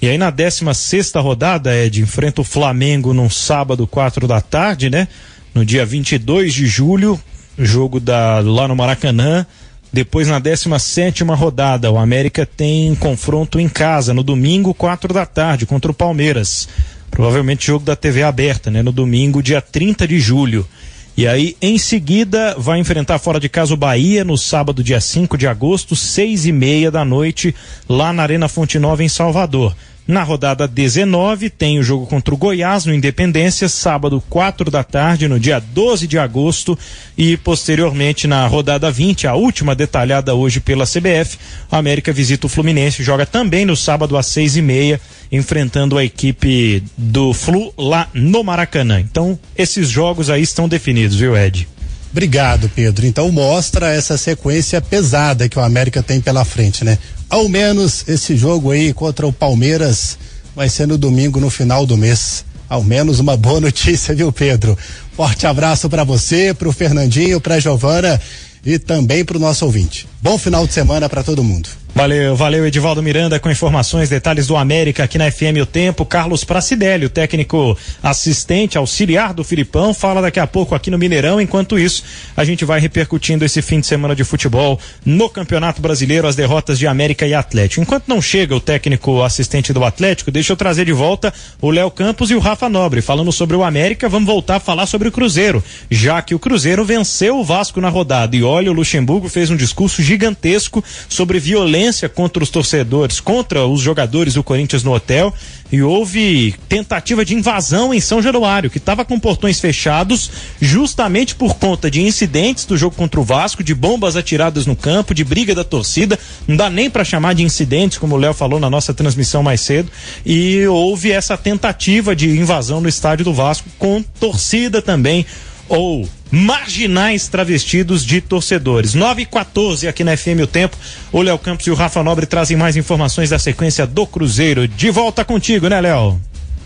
E 0.01 0.09
aí 0.09 0.19
na 0.19 0.31
16 0.31 1.13
rodada, 1.17 1.77
Ed, 1.77 2.01
enfrenta 2.01 2.41
o 2.41 2.45
Flamengo 2.45 3.15
num 3.15 3.31
sábado, 3.31 3.87
4 3.87 4.27
da 4.27 4.41
tarde, 4.41 4.91
né? 4.91 5.07
No 5.55 5.65
dia 5.65 5.87
22 5.87 6.53
de 6.53 6.67
julho, 6.67 7.21
jogo 7.57 8.01
da, 8.01 8.41
lá 8.41 8.67
no 8.67 8.75
Maracanã. 8.75 9.47
Depois, 9.93 10.27
na 10.27 10.39
17 10.39 11.23
rodada, 11.25 11.91
o 11.91 11.99
América 11.99 12.47
tem 12.47 12.95
confronto 12.95 13.61
em 13.61 13.69
casa, 13.69 14.15
no 14.15 14.23
domingo, 14.23 14.73
4 14.73 15.13
da 15.13 15.27
tarde, 15.27 15.67
contra 15.67 15.91
o 15.91 15.95
Palmeiras. 15.95 16.67
Provavelmente 17.13 17.67
jogo 17.67 17.85
da 17.85 17.95
TV 17.95 18.23
aberta, 18.23 18.71
né? 18.71 18.83
No 18.83 18.91
domingo, 18.91 19.43
dia 19.43 19.61
30 19.61 20.09
de 20.09 20.19
julho. 20.19 20.67
E 21.15 21.27
aí, 21.27 21.55
em 21.61 21.77
seguida, 21.77 22.57
vai 22.59 22.79
enfrentar 22.79 23.19
fora 23.19 23.39
de 23.39 23.49
casa 23.49 23.75
o 23.75 23.77
Bahia 23.77 24.25
no 24.25 24.37
sábado, 24.39 24.83
dia 24.83 24.99
5 24.99 25.37
de 25.37 25.47
agosto, 25.47 25.95
seis 25.95 26.47
e 26.47 26.53
meia 26.53 26.91
da 26.91 27.05
noite, 27.05 27.55
lá 27.87 28.15
na 28.15 28.23
Arena 28.23 28.49
Fonte 28.49 28.79
Nova, 28.79 29.05
em 29.05 29.09
Salvador. 29.11 29.77
Na 30.07 30.25
rodada 30.25 30.67
19, 30.67 31.49
tem 31.49 31.79
o 31.79 31.83
jogo 31.83 32.07
contra 32.07 32.35
o 32.35 32.37
Goiás 32.37 32.85
no 32.85 32.93
Independência, 32.93 33.69
sábado, 33.69 34.23
4 34.29 34.69
da 34.69 34.83
tarde, 34.83 35.29
no 35.29 35.39
dia 35.39 35.61
12 35.61 36.09
de 36.09 36.19
agosto. 36.19 36.77
E 37.17 37.37
posteriormente, 37.37 38.27
na 38.27 38.45
rodada 38.49 38.91
20, 38.91 39.29
a 39.29 39.35
última 39.35 39.77
detalhada 39.77 40.35
hoje 40.35 40.59
pela 40.59 40.85
CBF, 40.85 41.39
o 41.71 41.77
América 41.77 42.13
visita 42.13 42.47
o 42.47 42.51
Fluminense, 42.51 43.05
joga 43.05 43.25
também 43.25 43.65
no 43.65 43.77
sábado 43.77 44.17
às 44.17 44.27
seis 44.27 44.57
e 44.57 44.63
meia, 44.63 45.01
enfrentando 45.31 45.97
a 45.97 46.05
equipe 46.05 46.83
do 46.99 47.33
Flu 47.33 47.73
lá 47.79 48.09
no 48.13 48.43
Maracanã. 48.43 48.99
Então, 48.99 49.39
esses 49.57 49.89
jogos 49.89 50.31
aí 50.31 50.43
estão 50.43 50.69
definidos, 50.69 51.17
viu, 51.17 51.37
Ed? 51.37 51.69
Obrigado, 52.13 52.69
Pedro. 52.69 53.07
Então 53.07 53.33
mostra 53.33 53.91
essa 53.91 54.19
sequência 54.19 54.83
pesada 54.83 55.49
que 55.49 55.59
o 55.59 55.63
América 55.63 56.03
tem 56.03 56.21
pela 56.21 56.45
frente, 56.45 56.85
né? 56.85 56.99
Ao 57.33 57.49
menos 57.49 58.07
esse 58.07 58.37
jogo 58.37 58.73
aí 58.73 58.93
contra 58.93 59.27
o 59.27 59.33
Palmeiras 59.33 60.19
vai 60.55 60.69
ser 60.69 60.87
no 60.87 60.99
domingo, 60.99 61.41
no 61.41 61.49
final 61.49 61.87
do 61.87 61.97
mês. 61.97 62.45
Ao 62.69 62.85
menos 62.85 63.21
uma 63.21 63.39
boa 63.39 63.59
notícia, 63.59 64.15
viu, 64.15 64.31
Pedro? 64.31 64.77
Forte 65.17 65.47
abraço 65.47 65.89
para 65.89 66.05
você, 66.05 66.53
para 66.53 66.69
o 66.69 66.73
Fernandinho, 66.73 67.41
para 67.41 67.59
Giovana 67.59 68.21
e 68.63 68.79
também 68.79 69.25
para 69.25 69.39
o 69.39 69.41
nosso 69.41 69.65
ouvinte. 69.65 70.07
Bom 70.21 70.37
final 70.37 70.67
de 70.67 70.75
semana 70.75 71.09
para 71.09 71.23
todo 71.23 71.43
mundo. 71.43 71.71
Valeu, 71.95 72.35
valeu 72.35 72.67
Edivaldo 72.67 73.03
Miranda 73.03 73.39
com 73.39 73.51
informações, 73.51 74.09
detalhes 74.09 74.47
do 74.47 74.57
América 74.57 75.05
aqui 75.05 75.19
na 75.19 75.31
FM 75.31 75.61
O 75.61 75.67
Tempo. 75.67 76.07
Carlos 76.07 76.43
Pracidelli, 76.43 77.05
o 77.05 77.11
técnico 77.11 77.77
assistente, 78.03 78.79
auxiliar 78.79 79.35
do 79.35 79.45
Filipão, 79.45 79.93
fala 79.93 80.23
daqui 80.23 80.41
a 80.41 80.47
pouco 80.47 80.75
aqui 80.75 80.91
no 80.91 80.97
Mineirão. 80.97 81.39
Enquanto 81.39 81.79
isso, 81.79 82.03
a 82.35 82.45
gente 82.45 82.65
vai 82.65 82.81
repercutindo 82.81 83.45
esse 83.45 83.61
fim 83.61 83.79
de 83.79 83.87
semana 83.87 84.17
de 84.17 84.25
futebol 84.25 84.81
no 85.05 85.29
Campeonato 85.29 85.83
Brasileiro, 85.83 86.27
as 86.27 86.35
derrotas 86.35 86.79
de 86.79 86.87
América 86.87 87.27
e 87.27 87.35
Atlético. 87.35 87.83
Enquanto 87.83 88.09
não 88.09 88.23
chega 88.23 88.57
o 88.57 88.61
técnico 88.61 89.23
assistente 89.23 89.71
do 89.71 89.85
Atlético, 89.85 90.31
deixa 90.31 90.55
eu 90.55 90.57
trazer 90.57 90.87
de 90.87 90.93
volta 90.93 91.33
o 91.61 91.71
Léo 91.71 91.91
Campos 91.91 92.31
e 92.31 92.35
o 92.35 92.41
Rafa 92.41 92.71
Nobre. 92.71 93.03
Falando 93.03 93.31
sobre 93.31 93.55
o 93.55 93.63
América, 93.63 94.09
vamos 94.09 94.27
voltar 94.27 94.57
a 94.57 94.61
falar 94.61 94.87
sobre 94.87 95.09
o 95.09 95.13
Cruzeiro, 95.13 95.63
já 95.91 96.23
que 96.23 96.35
o 96.35 96.39
Cruzeiro 96.39 96.87
venceu 96.87 97.39
o 97.39 97.45
Vasco 97.45 97.83
na 97.83 97.91
rodada. 97.91 98.35
E 98.35 98.43
olha, 98.43 98.71
o 98.71 98.75
Luxemburgo 98.75 99.29
fez 99.29 99.51
um 99.51 99.57
discurso 99.57 100.03
gigantesco 100.03 100.83
sobre 101.07 101.39
violência 101.39 101.82
violência 101.83 102.09
contra 102.09 102.43
os 102.43 102.51
torcedores, 102.51 103.19
contra 103.19 103.67
os 103.67 103.81
jogadores 103.81 104.35
do 104.35 104.43
Corinthians 104.45 104.85
no 104.85 104.95
hotel 104.95 105.35
e 105.71 105.83
houve 105.83 106.55
tentativa 106.69 107.25
de 107.25 107.35
invasão 107.35 107.93
em 107.93 108.01
São 108.01 108.23
Januário, 108.23 108.71
que 108.71 108.79
estava 108.79 109.05
com 109.05 109.19
portões 109.19 109.59
fechados, 109.59 110.31
justamente 110.61 111.35
por 111.35 111.57
conta 111.57 111.91
de 111.91 112.01
incidentes 112.01 112.67
do 112.67 112.77
jogo 112.77 112.95
contra 112.95 113.19
o 113.19 113.25
Vasco, 113.25 113.65
de 113.65 113.75
bombas 113.75 114.15
atiradas 114.15 114.65
no 114.65 114.77
campo, 114.77 115.15
de 115.15 115.25
briga 115.25 115.55
da 115.55 115.65
torcida. 115.65 116.19
Não 116.47 116.57
dá 116.57 116.71
nem 116.71 116.89
para 116.89 117.05
chamar 117.05 117.35
de 117.35 117.43
incidentes, 117.43 117.99
como 117.99 118.15
o 118.15 118.19
Léo 118.19 118.35
falou 118.35 118.61
na 118.61 118.71
nossa 118.71 118.95
transmissão 118.95 119.43
mais 119.43 119.61
cedo. 119.63 119.91
E 120.25 120.65
houve 120.67 121.11
essa 121.11 121.37
tentativa 121.37 122.15
de 122.15 122.29
invasão 122.29 122.81
no 122.81 122.89
estádio 122.89 123.25
do 123.25 123.35
Vasco, 123.35 123.69
com 123.79 124.03
torcida 124.21 124.81
também 124.81 125.27
ou 125.73 126.07
marginais 126.31 127.29
travestidos 127.29 128.05
de 128.05 128.21
torcedores. 128.21 128.93
9 128.93 129.23
e 129.23 129.27
14 129.27 129.89
aqui 129.89 130.05
na 130.05 130.15
FM 130.15 130.43
O 130.43 130.47
Tempo. 130.47 130.77
O 131.11 131.23
Léo 131.23 131.39
Campos 131.39 131.67
e 131.67 131.71
o 131.71 131.75
Rafa 131.75 132.03
Nobre 132.03 132.27
trazem 132.27 132.59
mais 132.59 132.77
informações 132.77 133.31
da 133.31 133.39
sequência 133.39 133.87
do 133.87 134.07
Cruzeiro. 134.07 134.69
De 134.69 134.91
volta 134.91 135.25
contigo, 135.25 135.69
né, 135.69 135.81
Léo? 135.81 136.21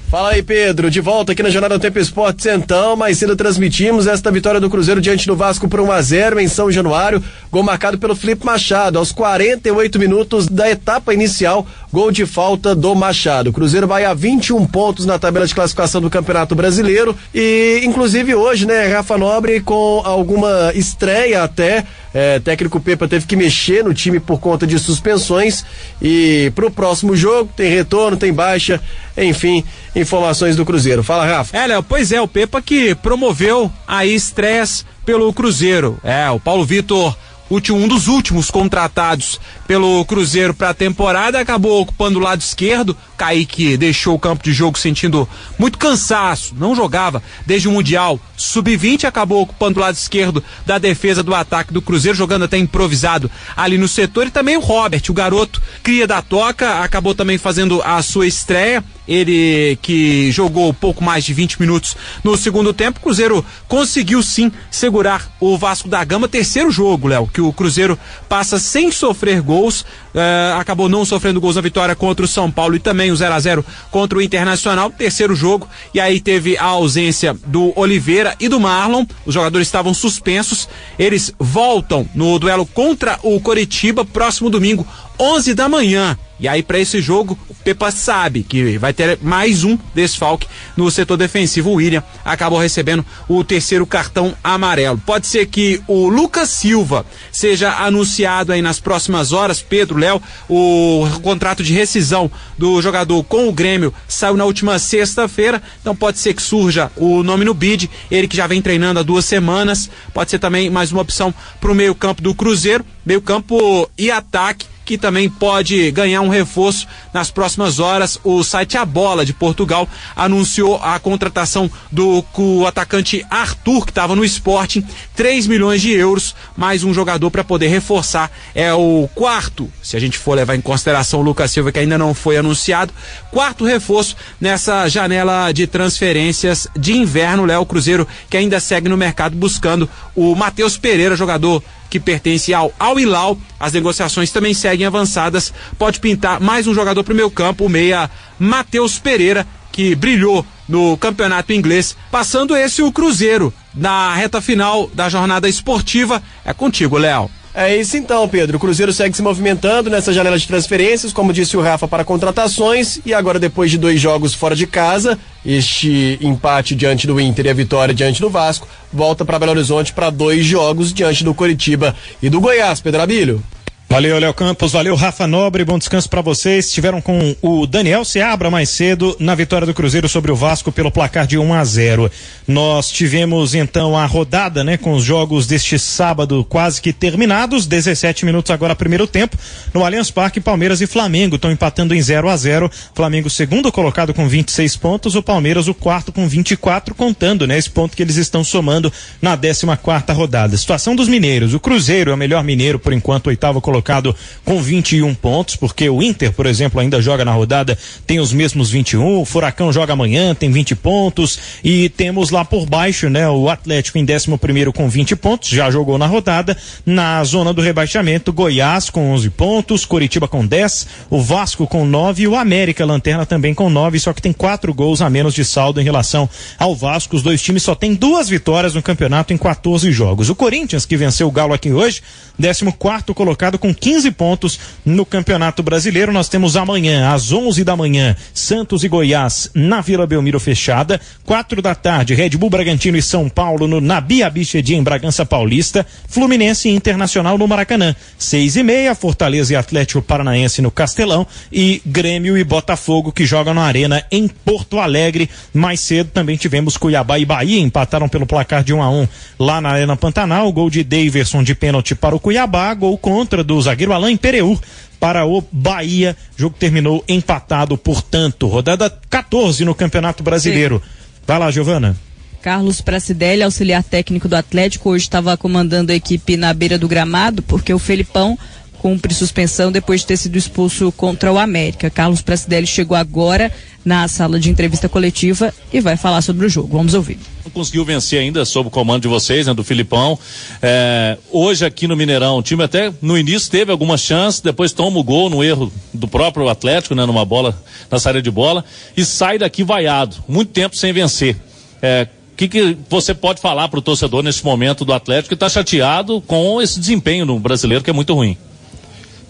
Fala 0.09 0.31
aí, 0.31 0.43
Pedro. 0.43 0.89
De 0.89 1.01
volta 1.01 1.33
aqui 1.33 1.43
na 1.43 1.51
Jornada 1.51 1.81
Tempo 1.81 1.99
Esportes, 1.99 2.47
então. 2.47 2.95
Mais 2.95 3.19
cedo 3.19 3.35
transmitimos 3.35 4.07
esta 4.07 4.31
vitória 4.31 4.61
do 4.61 4.71
Cruzeiro 4.71 5.01
diante 5.01 5.27
do 5.27 5.35
Vasco 5.35 5.69
por 5.69 5.81
1 5.81 5.91
a 5.91 6.01
0 6.01 6.39
em 6.39 6.47
São 6.47 6.71
Januário. 6.71 7.23
Gol 7.51 7.65
marcado 7.65 7.99
pelo 7.99 8.15
Felipe 8.15 8.47
Machado. 8.47 9.01
Aos 9.01 9.11
48 9.11 9.99
minutos 9.99 10.47
da 10.47 10.71
etapa 10.71 11.13
inicial, 11.13 11.67
gol 11.93 12.13
de 12.13 12.25
falta 12.25 12.73
do 12.73 12.95
Machado. 12.95 13.51
O 13.51 13.53
Cruzeiro 13.53 13.89
vai 13.89 14.05
a 14.05 14.15
21 14.15 14.65
pontos 14.67 15.05
na 15.05 15.19
tabela 15.19 15.45
de 15.45 15.55
classificação 15.55 16.01
do 16.01 16.09
Campeonato 16.09 16.55
Brasileiro. 16.55 17.17
E, 17.35 17.81
inclusive, 17.83 18.33
hoje, 18.33 18.65
né, 18.65 18.87
Rafa 18.87 19.19
Nobre 19.19 19.61
com 19.61 20.03
alguma 20.05 20.71
estreia 20.73 21.43
até. 21.43 21.85
É, 22.15 22.39
técnico 22.39 22.81
Pepa 22.81 23.07
teve 23.07 23.27
que 23.27 23.37
mexer 23.37 23.85
no 23.85 23.93
time 23.93 24.19
por 24.19 24.41
conta 24.41 24.67
de 24.67 24.79
suspensões 24.79 25.67
e 26.01 26.51
pro 26.55 26.71
próximo 26.71 27.15
jogo 27.15 27.51
tem 27.55 27.69
retorno, 27.71 28.17
tem 28.17 28.33
baixa, 28.33 28.81
enfim, 29.17 29.65
informações 29.95 30.57
do 30.57 30.65
Cruzeiro. 30.65 31.03
Fala, 31.03 31.27
Rafa. 31.27 31.57
É, 31.57 31.67
Léo, 31.67 31.83
pois 31.83 32.13
é, 32.13 32.21
o 32.21 32.29
Pepa 32.29 32.61
que 32.61 32.95
promoveu 32.95 33.71
aí 33.87 34.15
estresse 34.15 34.85
pelo 35.05 35.33
Cruzeiro. 35.33 35.99
É, 36.03 36.29
o 36.31 36.41
Paulo 36.41 36.65
Vitor 36.65 37.17
último, 37.51 37.79
um 37.79 37.89
dos 37.89 38.09
últimos 38.09 38.51
contratados 38.51 39.41
pelo 39.67 40.05
Cruzeiro 40.05 40.55
para 40.55 40.71
a 40.71 40.75
temporada, 40.75 41.41
acabou 41.41 41.81
ocupando 41.81 42.19
o 42.19 42.23
lado 42.23 42.41
esquerdo. 42.41 42.97
Kaique 43.17 43.77
deixou 43.77 44.15
o 44.15 44.19
campo 44.19 44.45
de 44.45 44.53
jogo 44.53 44.79
sentindo 44.79 45.29
muito 45.59 45.79
cansaço, 45.79 46.55
não 46.57 46.75
jogava 46.75 47.23
desde 47.47 47.69
o 47.69 47.73
Mundial 47.73 48.21
Sub-20, 48.37 49.05
acabou 49.05 49.43
ocupando 49.43 49.79
o 49.79 49.83
lado 49.83 49.95
esquerdo 49.95 50.43
da 50.65 50.79
defesa 50.79 51.23
do 51.23 51.35
ataque 51.35 51.73
do 51.73 51.83
Cruzeiro, 51.83 52.17
jogando 52.17 52.45
até 52.45 52.59
improvisado 52.59 53.31
ali 53.57 53.79
no 53.79 53.89
setor. 53.89 54.27
E 54.27 54.31
também 54.31 54.57
o 54.57 54.61
Robert, 54.61 55.03
o 55.09 55.15
garoto 55.15 55.63
cria 55.83 56.07
da 56.07 56.21
toca, 56.21 56.81
acabou 56.81 57.15
também 57.15 57.39
fazendo 57.39 57.83
a 57.83 58.03
sua 58.03 58.27
estreia. 58.27 58.85
Ele 59.07 59.79
que 59.83 60.31
jogou 60.33 60.73
pouco 60.73 61.03
mais 61.03 61.25
de 61.25 61.33
20 61.33 61.61
minutos 61.61 61.97
no 62.23 62.37
segundo 62.37 62.73
tempo. 62.73 62.99
O 62.99 63.03
Cruzeiro 63.03 63.45
conseguiu 63.69 64.23
sim 64.23 64.51
segurar 64.71 65.31
o 65.41 65.57
Vasco 65.57 65.89
da 65.89 66.03
Gama. 66.05 66.29
Terceiro 66.29 66.71
jogo, 66.71 67.09
Léo, 67.09 67.29
que 67.33 67.41
o 67.41 67.53
Cruzeiro 67.53 67.99
passa 68.29 68.59
sem 68.59 68.91
sofrer 68.91 69.41
gols. 69.41 69.83
Uh, 69.83 70.59
acabou 70.59 70.89
não 70.89 71.05
sofrendo 71.05 71.41
gols 71.41 71.57
na 71.57 71.63
vitória 71.63 71.95
contra 71.95 72.25
o 72.25 72.29
São 72.29 72.51
Paulo 72.51 72.75
e 72.75 72.79
também 72.79 73.11
o 73.11 73.17
0 73.17 73.35
a 73.35 73.41
0 73.41 73.65
contra 73.91 74.19
o 74.19 74.23
Internacional. 74.23 74.91
Terceiro 74.91 75.35
jogo. 75.35 75.69
E 75.93 76.01
aí 76.01 76.21
teve 76.21 76.57
a 76.57 76.65
ausência 76.65 77.37
do 77.47 77.73
Oliveira 77.79 78.35
e 78.41 78.49
do 78.49 78.59
Marlon. 78.59 79.05
Os 79.25 79.35
jogadores 79.35 79.69
estavam 79.69 79.93
suspensos. 79.93 80.69
Eles 80.99 81.33
voltam 81.39 82.09
no 82.15 82.39
duelo 82.39 82.67
contra 82.67 83.19
o 83.23 83.41
Coritiba 83.41 84.05
próximo 84.05 84.51
domingo, 84.51 84.87
11 85.19 85.55
da 85.55 85.69
manhã. 85.69 86.17
E 86.39 86.47
aí, 86.47 86.63
para 86.63 86.79
esse 86.79 87.01
jogo, 87.01 87.39
o 87.49 87.55
Pepa 87.55 87.91
sabe 87.91 88.43
que 88.43 88.77
vai 88.77 88.93
ter 88.93 89.19
mais 89.23 89.65
um 89.65 89.79
desfalque 89.95 90.47
no 90.77 90.91
setor 90.91 91.17
defensivo. 91.17 91.71
O 91.71 91.75
William 91.75 92.05
acabou 92.23 92.59
recebendo 92.59 93.05
o 93.27 93.43
terceiro 93.43 93.87
cartão 93.87 94.35
amarelo. 94.45 95.01
Pode 95.07 95.27
ser 95.27 95.47
que 95.47 95.81
o 95.89 96.09
Lucas 96.09 96.51
Silva 96.51 97.07
seja 97.33 97.73
anunciado 97.77 98.53
aí 98.53 98.61
nas 98.61 98.79
próximas 98.79 99.33
horas. 99.33 99.63
Pedro, 99.63 99.99
Léo, 99.99 100.21
o 100.47 101.07
contrato 101.23 101.63
de 101.63 101.73
rescisão 101.73 102.31
do 102.59 102.83
jogador 102.83 103.25
com 103.25 103.49
o 103.49 103.53
Grêmio 103.53 103.95
saiu 104.07 104.37
na 104.37 104.45
última 104.45 104.79
sexta-feira. 104.79 105.63
Então 105.81 105.97
pode 105.97 106.19
ser 106.19 106.35
que 106.35 106.43
surja 106.43 106.93
o 106.97 107.23
nome 107.23 107.47
no 107.47 107.55
bid. 107.55 107.91
Ele 108.11 108.29
que 108.29 108.37
já 108.37 108.47
vem 108.47 108.61
treinando 108.61 109.01
há 109.01 109.03
duas 109.03 109.25
semanas. 109.25 109.89
Pode 110.13 110.31
ser 110.31 110.39
também 110.39 110.69
mais 110.69 110.93
uma 110.93 111.01
opção 111.01 111.33
para 111.59 111.73
o 111.73 111.75
meio-campo 111.75 112.21
do 112.21 112.35
Cruzeiro. 112.35 112.85
Meio-campo 113.07 113.89
e 113.97 114.11
ataque 114.11 114.67
que 114.87 114.97
também 114.97 115.29
pode 115.29 115.91
ganhar 115.91 116.21
um 116.23 116.29
reforço 116.29 116.87
nas 117.13 117.31
próximas 117.31 117.81
horas. 117.81 118.19
O 118.23 118.43
site 118.45 118.79
A 118.79 118.85
Bola 118.85 119.27
de 119.27 119.35
Portugal 119.35 119.89
anunciou 120.15 120.77
a 120.77 120.99
contratação 121.01 121.69
do 121.91 122.25
atacante 122.67 123.27
Arthur, 123.29 123.85
que 123.85 123.91
estava 123.91 124.15
no 124.15 124.25
Sporting, 124.25 124.87
3 125.17 125.49
milhões 125.49 125.83
de 125.83 125.93
euros, 125.93 126.37
mais 126.57 126.85
um 126.85 126.95
jogador 126.95 127.31
para 127.31 127.43
poder 127.43 127.67
reforçar. 127.67 128.31
É 128.55 128.73
o 128.73 129.11
quarto, 129.13 129.71
se 129.83 129.97
a 129.97 130.01
gente 130.01 130.17
for 130.17 130.35
levar 130.35 130.55
em 130.55 130.61
consideração 130.61 131.19
o 131.19 131.23
Lucas 131.23 131.51
Silva, 131.51 131.73
que 131.73 131.81
ainda 131.81 131.99
não 131.99 132.15
foi 132.15 132.37
anunciado, 132.37 132.95
quarto 133.33 133.65
reforço 133.65 134.17
nessa 134.41 134.89
janela 134.89 135.51
de 135.51 135.67
transferências 135.67 136.69
de 136.79 136.93
inverno. 136.93 137.45
Léo 137.45 137.67
Cruzeiro, 137.67 138.07
que 138.31 138.37
ainda 138.37 138.61
segue 138.61 138.89
no 138.89 138.97
mercado 138.97 139.37
buscando 139.37 139.91
o 140.15 140.37
Matheus 140.37 140.79
Pereira, 140.79 141.17
jogador 141.17 141.61
que 141.89 142.01
pertence 142.01 142.53
ao 142.53 142.73
Al 142.79 142.99
Hilal. 142.99 143.39
As 143.59 143.73
negociações 143.73 144.31
também 144.31 144.55
seguem 144.55 144.87
avançadas. 144.87 145.53
Pode 145.79 146.01
pintar 146.01 146.41
mais 146.41 146.67
um 146.67 146.75
jogador 146.75 147.03
para 147.05 147.13
o 147.13 147.17
meu 147.17 147.31
campo, 147.31 147.67
o 147.67 147.69
meia 147.69 148.11
Matheus 148.39 148.99
Pereira, 148.99 149.47
que 149.73 149.95
brilhou 149.95 150.45
no 150.69 150.97
campeonato 150.97 151.53
inglês, 151.53 151.97
passando 152.11 152.57
esse 152.57 152.83
o 152.83 152.91
Cruzeiro 152.91 153.53
na 153.75 154.15
reta 154.15 154.41
final 154.41 154.91
da 154.93 155.09
jornada 155.09 155.49
esportiva. 155.49 156.23
É 156.45 156.53
contigo, 156.53 156.99
Léo. 156.99 157.31
É 157.59 157.75
isso 157.75 157.97
então, 157.97 158.29
Pedro. 158.29 158.59
O 158.59 158.61
Cruzeiro 158.61 158.93
segue 158.93 159.17
se 159.17 159.23
movimentando 159.23 159.89
nessa 159.89 160.13
janela 160.13 160.39
de 160.39 160.47
transferências, 160.47 161.11
como 161.11 161.33
disse 161.33 161.57
o 161.57 161.63
Rafa, 161.63 161.89
para 161.89 162.05
contratações. 162.05 163.01
E 163.03 163.15
agora, 163.15 163.39
depois 163.39 163.71
de 163.71 163.79
dois 163.79 163.99
jogos 163.99 164.35
fora 164.35 164.55
de 164.55 164.67
casa, 164.67 165.19
este 165.43 166.19
empate 166.21 166.75
diante 166.75 167.07
do 167.07 167.19
Inter 167.19 167.47
e 167.47 167.49
a 167.49 167.55
vitória 167.55 167.95
diante 167.95 168.21
do 168.21 168.29
Vasco, 168.29 168.69
volta 168.93 169.25
para 169.25 169.39
Belo 169.39 169.53
Horizonte 169.53 169.95
para 169.95 170.11
dois 170.11 170.45
jogos 170.45 170.93
diante 170.93 171.25
do 171.25 171.33
Coritiba 171.33 171.97
e 172.23 172.29
do 172.29 172.43
Goiás, 172.43 172.83
Pedro 172.83 173.01
Abílio. 173.01 173.43
Valeu, 173.89 174.19
Léo 174.19 174.35
Campos, 174.35 174.73
valeu, 174.73 174.97
Rafa 174.97 175.29
Nobre, 175.29 175.65
bom 175.65 175.79
descanso 175.79 176.11
para 176.11 176.21
vocês. 176.21 176.67
Estiveram 176.67 177.01
com 177.01 177.37
o 177.41 177.69
Daniel 177.69 178.05
Seabra 178.05 178.51
mais 178.51 178.69
cedo 178.69 179.17
na 179.21 179.33
vitória 179.33 179.65
do 179.65 179.73
Cruzeiro 179.73 180.09
sobre 180.09 180.33
o 180.33 180.37
Vasco 180.37 180.73
pelo 180.73 180.91
placar 180.91 181.25
de 181.25 181.39
1 181.39 181.55
a 181.55 181.65
0. 181.65 182.11
Nós 182.49 182.91
tivemos 182.91 183.55
então 183.55 183.97
a 183.97 184.05
rodada, 184.05 184.65
né, 184.65 184.77
com 184.77 184.93
os 184.93 185.05
jogos 185.05 185.47
deste 185.47 185.79
sábado 185.79 186.45
quase 186.49 186.83
que 186.83 186.93
terminados, 186.93 187.65
17 187.65 188.27
minutos 188.27 188.51
agora 188.51 188.75
primeiro 188.75 189.07
tempo. 189.07 189.39
No 189.73 189.85
Allianz 189.85 190.11
Parque, 190.11 190.41
Palmeiras 190.41 190.81
e 190.81 190.87
Flamengo 190.89 191.37
estão 191.37 191.53
empatando 191.53 191.95
em 191.95 192.03
0 192.03 192.29
a 192.29 192.37
0. 192.37 192.69
Flamengo 192.93 193.31
segundo 193.31 193.71
colocado 193.71 194.13
com 194.13 194.27
26 194.27 194.77
pontos, 194.77 195.15
o 195.15 195.23
Palmeiras 195.23 195.69
o 195.69 195.75
quarto 195.75 196.11
com 196.11 196.27
24, 196.27 196.93
contando, 196.93 197.47
né, 197.47 197.57
esse 197.57 197.71
ponto 197.71 197.97
que 197.97 198.03
eles 198.03 198.17
estão 198.17 198.43
somando 198.43 198.93
na 199.23 199.37
14 199.37 199.65
quarta 199.81 200.13
rodada. 200.13 200.57
Situação 200.57 200.97
dos 200.97 201.07
mineiros, 201.07 201.55
o 201.55 201.61
Cruzeiro 201.61 202.11
é 202.11 202.15
o 202.15 202.19
melhor 202.19 202.43
mineiro 202.43 202.81
por 202.81 202.93
enquanto, 202.93 203.29
oitavo 203.29 203.61
colocado 203.61 203.76
colocado 203.77 204.15
com 204.45 204.61
21 204.61 205.15
pontos, 205.15 205.57
porque 205.57 205.89
o 205.89 206.03
Inter, 206.03 206.33
por 206.33 206.47
exemplo, 206.47 206.81
ainda 206.81 207.01
joga 207.03 207.25
na 207.25 207.33
rodada, 207.33 207.77
tem 208.07 208.19
os 208.19 208.33
mesmos 208.33 208.71
21, 208.71 209.21
o 209.21 209.25
Furacão 209.25 209.73
joga 209.73 209.93
amanhã, 209.93 210.35
tem 210.35 210.51
20 210.51 210.75
pontos, 210.77 211.39
e 211.63 211.89
temos 211.91 212.31
lá 212.31 212.45
por 212.45 212.67
baixo, 212.67 213.11
né, 213.11 213.29
o 213.29 213.49
Atlético 213.49 213.99
em 213.99 214.07
11 214.09 214.37
primeiro 214.39 214.73
com 214.73 214.89
20 214.89 215.15
pontos, 215.17 215.51
já 215.51 215.71
jogou 215.71 215.99
na 215.99 216.07
rodada, 216.07 216.57
na 216.85 217.23
zona 217.25 217.53
do 217.53 217.61
rebaixamento, 217.61 218.33
Goiás 218.33 218.89
com 218.89 219.13
11 219.13 219.31
pontos, 219.31 219.85
Coritiba 219.85 220.27
com 220.27 220.47
10, 220.47 220.87
o 221.11 221.21
Vasco 221.21 221.67
com 221.67 221.85
9 221.85 222.23
e 222.23 222.29
o 222.29 222.37
América 222.37 222.85
Lanterna 222.85 223.27
também 223.27 223.53
com 223.53 223.69
9, 223.69 223.99
só 223.99 224.13
que 224.13 224.23
tem 224.23 224.33
quatro 224.33 224.73
gols 224.73 225.03
a 225.03 225.11
menos 225.11 225.35
de 225.35 225.45
saldo 225.45 225.81
em 225.81 225.85
relação 225.85 226.29
ao 226.59 226.75
Vasco. 226.75 227.17
Os 227.17 227.23
dois 227.23 227.43
times 227.43 227.63
só 227.63 227.75
têm 227.75 227.95
duas 227.95 228.29
vitórias 228.29 228.75
no 228.75 228.83
campeonato 228.83 229.33
em 229.33 229.39
14 229.39 229.91
jogos. 229.93 230.31
O 230.31 230.35
Corinthians, 230.35 230.87
que 230.87 230.97
venceu 230.97 231.29
o 231.29 231.31
Galo 231.31 231.53
aqui 231.53 231.73
hoje, 231.73 232.03
14 232.41 232.73
quarto 232.73 233.15
colocado 233.15 233.59
com 233.59 233.66
15 233.73 234.11
pontos 234.13 234.59
no 234.85 235.05
Campeonato 235.05 235.63
Brasileiro. 235.63 236.13
Nós 236.13 236.29
temos 236.29 236.57
amanhã, 236.57 237.13
às 237.13 237.33
11 237.33 237.65
da 237.65 237.77
manhã, 237.77 238.17
Santos 238.33 238.85
e 238.85 238.89
Goiás 238.89 239.51
na 239.55 239.81
Vila 239.81 240.07
Belmiro 240.07 240.39
fechada. 240.39 241.01
Quatro 241.25 241.61
da 241.61 241.75
tarde, 241.75 242.15
Red 242.15 242.31
Bull 242.31 242.51
Bragantino 242.51 242.97
e 242.97 243.03
São 243.03 243.29
Paulo 243.29 243.67
no 243.67 243.81
Nabi 243.81 244.23
Abichedi 244.23 244.75
em 244.75 244.83
Bragança 244.83 245.27
Paulista. 245.27 245.87
Fluminense 246.09 246.69
e 246.69 246.75
Internacional 246.75 247.37
no 247.37 247.49
Maracanã. 247.49 247.95
Seis 248.19 248.57
e 248.57 248.63
meia, 248.63 248.95
Fortaleza 248.95 249.53
e 249.53 249.57
Atlético 249.57 250.03
Paranaense 250.03 250.63
no 250.63 250.71
Castelão. 250.71 251.27
E 251.53 251.83
Grêmio 251.85 252.37
e 252.39 252.45
Botafogo 252.45 253.13
que 253.13 253.27
jogam 253.27 253.55
na 253.55 253.63
Arena 253.63 254.05
em 254.11 254.29
Porto 254.29 254.79
Alegre. 254.79 255.29
Mais 255.53 255.81
cedo 255.81 256.11
também 256.13 256.37
tivemos 256.37 256.77
Cuiabá 256.77 257.19
e 257.19 257.25
Bahia 257.25 257.61
empataram 257.61 258.09
pelo 258.09 258.27
placar 258.27 258.63
de 258.63 258.73
1 258.73 258.77
um 258.77 258.83
a 258.83 258.91
1 258.91 259.01
um, 259.03 259.09
lá 259.39 259.61
na 259.61 259.71
Arena 259.71 259.97
Pantanal. 259.97 260.53
Gol 260.53 260.71
de 260.71 260.85
Daverson 260.85 261.43
de 261.43 261.55
pênalti 261.55 261.95
para 261.95 262.15
o 262.15 262.21
Cuiabá, 262.21 262.73
gol 262.75 262.97
contra 262.97 263.43
do 263.43 263.56
zagueiro 263.61 263.93
Alain 263.93 264.17
Pereur 264.17 264.59
para 264.99 265.27
o 265.27 265.43
Bahia. 265.53 266.17
O 266.37 266.41
jogo 266.41 266.57
terminou 266.59 267.05
empatado, 267.09 267.77
portanto. 267.77 268.47
Rodada 268.47 268.91
14 269.11 269.65
no 269.65 269.75
Campeonato 269.75 270.23
Brasileiro. 270.23 270.83
Vai 271.27 271.39
lá, 271.39 271.51
Giovana. 271.51 271.97
Carlos 272.43 272.81
Pracidelli, 272.81 273.43
auxiliar 273.43 273.83
técnico 273.83 274.29
do 274.29 274.37
Atlético, 274.37 274.91
hoje 274.91 275.05
estava 275.05 275.37
comandando 275.37 275.91
a 275.91 275.97
equipe 275.97 276.37
na 276.37 276.55
beira 276.55 276.79
do 276.79 276.87
gramado, 276.87 277.43
porque 277.43 277.75
o 277.75 277.79
Felipão 277.79 278.39
cumpre 278.87 279.13
suspensão 279.13 279.73
depois 279.73 280.03
de 280.03 280.07
ter 280.07 280.17
sido 280.17 280.39
expulso 280.39 280.93
contra 280.93 281.33
o 281.33 281.39
América. 281.39 281.91
Carlos 281.91 282.23
Pracidelli 282.23 282.69
chegou 282.69 282.97
agora 282.97 283.51
na 283.85 284.07
sala 284.07 284.39
de 284.39 284.49
entrevista 284.49 284.89
coletiva 284.89 285.53
e 285.73 285.81
vai 285.81 285.97
falar 285.97 286.23
sobre 286.23 286.47
o 286.47 286.49
jogo. 286.49 286.77
Vamos 286.77 286.95
ouvir. 286.95 287.19
Não 287.45 287.51
conseguiu 287.51 287.85
vencer 287.85 288.21
ainda 288.21 288.45
sob 288.45 288.69
o 288.69 288.71
comando 288.71 289.03
de 289.03 289.09
vocês, 289.09 289.49
né, 289.49 289.53
do 289.53 289.65
Filipão. 289.65 290.17
É, 290.63 291.19
hoje 291.33 291.65
aqui 291.67 291.89
no 291.89 291.97
Mineirão, 291.97 292.39
o 292.39 292.43
time 292.45 292.63
até 292.63 292.93
no 293.03 293.19
início 293.19 293.51
teve 293.51 293.73
alguma 293.73 293.99
chance, 293.99 294.41
depois 294.41 294.73
toma 294.73 295.01
o 295.01 295.03
gol 295.03 295.29
no 295.29 295.43
erro 295.43 295.73
do 295.93 296.07
próprio 296.07 296.49
Atlético, 296.49 296.95
né, 296.95 297.05
numa 297.05 297.25
bola, 297.25 297.61
na 297.91 297.99
saída 297.99 298.23
de 298.23 298.31
bola, 298.31 298.65
e 298.97 299.05
sai 299.05 299.37
daqui 299.37 299.65
vaiado, 299.65 300.19
muito 300.29 300.53
tempo 300.53 300.77
sem 300.77 300.93
vencer. 300.93 301.35
É, 301.83 302.07
o 302.33 302.37
que, 302.37 302.47
que 302.47 302.77
você 302.89 303.13
pode 303.13 303.41
falar 303.41 303.67
para 303.67 303.81
o 303.81 303.83
torcedor 303.83 304.23
nesse 304.23 304.45
momento 304.45 304.85
do 304.85 304.93
Atlético 304.93 305.31
que 305.31 305.35
está 305.35 305.49
chateado 305.49 306.21
com 306.21 306.63
esse 306.63 306.79
desempenho 306.79 307.27
no 307.27 307.41
brasileiro 307.41 307.83
que 307.83 307.91
é 307.91 307.93
muito 307.93 308.15
ruim? 308.15 308.39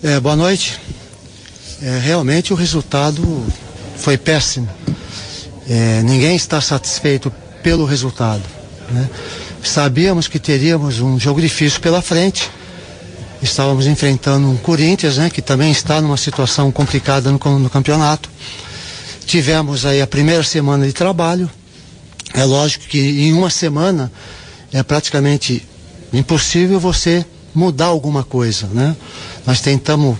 É, 0.03 0.20
boa 0.20 0.36
noite. 0.36 0.78
É, 1.80 1.99
realmente 1.99 2.53
o 2.53 2.57
resultado 2.57 3.47
foi 3.97 4.18
péssimo. 4.18 4.68
É, 5.66 6.03
ninguém 6.03 6.36
está 6.36 6.61
satisfeito 6.61 7.32
pelo 7.62 7.86
resultado. 7.86 8.42
Né? 8.90 9.09
Sabíamos 9.62 10.28
que 10.28 10.38
teríamos 10.38 11.01
um 11.01 11.18
jogo 11.18 11.40
difícil 11.40 11.80
pela 11.80 12.03
frente. 12.03 12.51
Estávamos 13.42 13.86
enfrentando 13.86 14.51
um 14.51 14.57
Corinthians, 14.59 15.16
né, 15.16 15.30
que 15.30 15.40
também 15.40 15.70
está 15.72 15.99
numa 16.01 16.18
situação 16.18 16.70
complicada 16.70 17.30
no, 17.32 17.59
no 17.59 17.70
campeonato. 17.70 18.28
Tivemos 19.24 19.86
aí 19.86 20.03
a 20.03 20.07
primeira 20.07 20.42
semana 20.42 20.86
de 20.86 20.92
trabalho. 20.92 21.51
É 22.34 22.44
lógico 22.44 22.84
que 22.86 22.99
em 22.99 23.32
uma 23.32 23.49
semana 23.49 24.12
é 24.72 24.82
praticamente 24.82 25.66
impossível 26.12 26.78
você 26.78 27.24
mudar 27.55 27.86
alguma 27.86 28.22
coisa, 28.22 28.66
né? 28.66 28.94
Nós 29.47 29.61
tentamos 29.61 30.16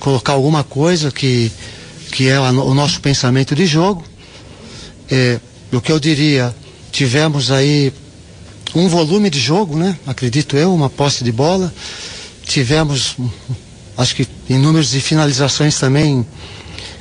colocar 0.00 0.34
alguma 0.34 0.62
coisa 0.62 1.10
que, 1.10 1.50
que 2.12 2.28
é 2.28 2.38
o 2.38 2.74
nosso 2.74 3.00
pensamento 3.00 3.54
de 3.54 3.66
jogo. 3.66 4.04
É, 5.10 5.40
o 5.72 5.80
que 5.80 5.90
eu 5.90 5.98
diria, 5.98 6.54
tivemos 6.92 7.50
aí 7.50 7.92
um 8.74 8.88
volume 8.88 9.30
de 9.30 9.40
jogo, 9.40 9.76
né? 9.76 9.98
Acredito 10.06 10.56
eu, 10.56 10.74
uma 10.74 10.90
posse 10.90 11.24
de 11.24 11.32
bola. 11.32 11.72
Tivemos, 12.44 13.16
acho 13.96 14.14
que 14.14 14.28
em 14.48 14.58
números 14.58 14.90
de 14.90 15.00
finalizações 15.00 15.78
também 15.78 16.26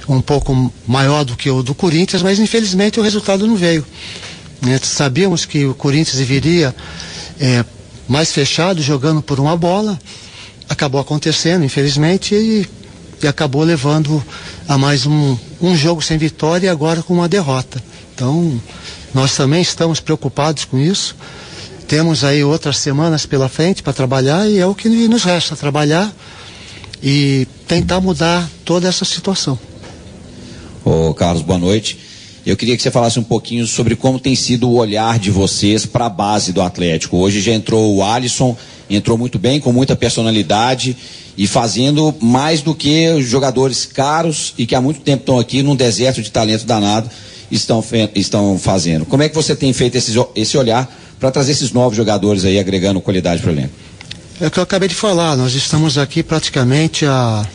um 0.08 0.22
pouco 0.22 0.72
maior 0.88 1.26
do 1.26 1.36
que 1.36 1.50
o 1.50 1.62
do 1.64 1.74
Corinthians, 1.76 2.22
mas 2.22 2.40
infelizmente 2.40 3.00
o 3.00 3.04
resultado 3.04 3.46
não 3.46 3.56
veio. 3.56 3.86
Né? 4.62 4.80
Sabíamos 4.82 5.46
que 5.46 5.66
o 5.66 5.74
Corinthians 5.74 6.20
viria 6.22 6.74
é, 7.40 7.66
mais 8.08 8.32
fechado, 8.32 8.82
jogando 8.82 9.22
por 9.22 9.40
uma 9.40 9.58
bola. 9.58 10.00
Acabou 10.70 11.00
acontecendo, 11.00 11.64
infelizmente, 11.64 12.34
e, 12.36 12.68
e 13.22 13.28
acabou 13.28 13.64
levando 13.64 14.24
a 14.68 14.78
mais 14.78 15.06
um, 15.06 15.38
um 15.62 15.76
jogo 15.76 16.02
sem 16.02 16.18
vitória 16.18 16.68
e 16.68 16.70
agora 16.70 17.04
com 17.04 17.14
uma 17.14 17.30
derrota. 17.30 17.82
Então, 18.14 18.60
nós 19.14 19.36
também 19.36 19.62
estamos 19.62 20.00
preocupados 20.00 20.66
com 20.66 20.78
isso. 20.80 21.16
Temos 21.88 22.24
aí 22.24 22.44
outras 22.44 22.78
semanas 22.78 23.26
pela 23.26 23.48
frente 23.48 23.84
para 23.84 23.94
trabalhar 23.94 24.50
e 24.50 24.58
é 24.58 24.66
o 24.66 24.74
que 24.74 24.90
nos 25.08 25.24
resta 25.24 25.56
trabalhar 25.56 26.12
e 27.02 27.48
tentar 27.68 28.02
mudar 28.02 28.50
toda 28.64 28.88
essa 28.88 29.06
situação. 29.06 29.58
Ô 30.84 31.14
Carlos, 31.14 31.44
boa 31.44 31.60
noite. 31.60 32.00
Eu 32.46 32.56
queria 32.56 32.78
que 32.78 32.84
você 32.84 32.92
falasse 32.92 33.20
um 33.20 33.24
pouquinho 33.24 33.66
sobre 33.66 33.96
como 33.96 34.20
tem 34.20 34.36
sido 34.36 34.70
o 34.70 34.76
olhar 34.76 35.18
de 35.18 35.32
vocês 35.32 35.86
para 35.86 36.06
a 36.06 36.10
base 36.10 36.54
do 36.54 36.62
Atlético. 36.62 37.18
Hoje 37.18 37.42
já 37.42 37.52
entrou 37.52 37.96
o 37.96 38.04
Alisson, 38.04 38.56
entrou 38.90 39.18
muito 39.18 39.40
bem, 39.40 39.60
com 39.60 39.74
muita 39.74 39.96
personalidade 39.96 40.96
e 41.36 41.48
fazendo 41.48 42.14
mais 42.22 42.62
do 42.62 42.76
que 42.76 43.20
jogadores 43.22 43.86
caros 43.86 44.54
e 44.58 44.66
que 44.66 44.76
há 44.76 44.82
muito 44.82 45.00
tempo 45.02 45.22
estão 45.22 45.40
aqui 45.40 45.64
num 45.64 45.76
deserto 45.76 46.22
de 46.22 46.30
talento 46.30 46.66
danado 46.66 47.10
estão, 47.52 47.84
estão 48.14 48.60
fazendo. 48.60 49.06
Como 49.06 49.24
é 49.24 49.30
que 49.30 49.36
você 49.36 49.56
tem 49.56 49.72
feito 49.74 49.96
esse, 49.96 50.14
esse 50.36 50.58
olhar 50.58 50.90
para 51.20 51.32
trazer 51.32 51.52
esses 51.52 51.72
novos 51.72 51.96
jogadores 51.96 52.46
aí, 52.46 52.60
agregando 52.60 53.02
qualidade 53.02 53.42
para 53.42 53.50
o 53.52 53.54
elenco? 53.54 53.74
É 54.40 54.48
o 54.48 54.52
que 54.52 54.60
eu 54.60 54.64
acabei 54.64 54.90
de 54.90 54.96
falar, 54.96 55.36
nós 55.36 55.54
estamos 55.54 55.98
aqui 55.98 56.22
praticamente 56.22 57.06
a. 57.06 57.46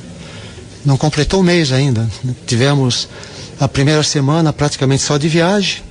Não 0.84 0.96
completou 0.96 1.40
um 1.40 1.42
mês 1.42 1.72
ainda. 1.72 2.08
Tivemos 2.46 3.06
a 3.60 3.68
primeira 3.68 4.02
semana 4.02 4.54
praticamente 4.54 5.02
só 5.02 5.18
de 5.18 5.28
viagem, 5.28 5.82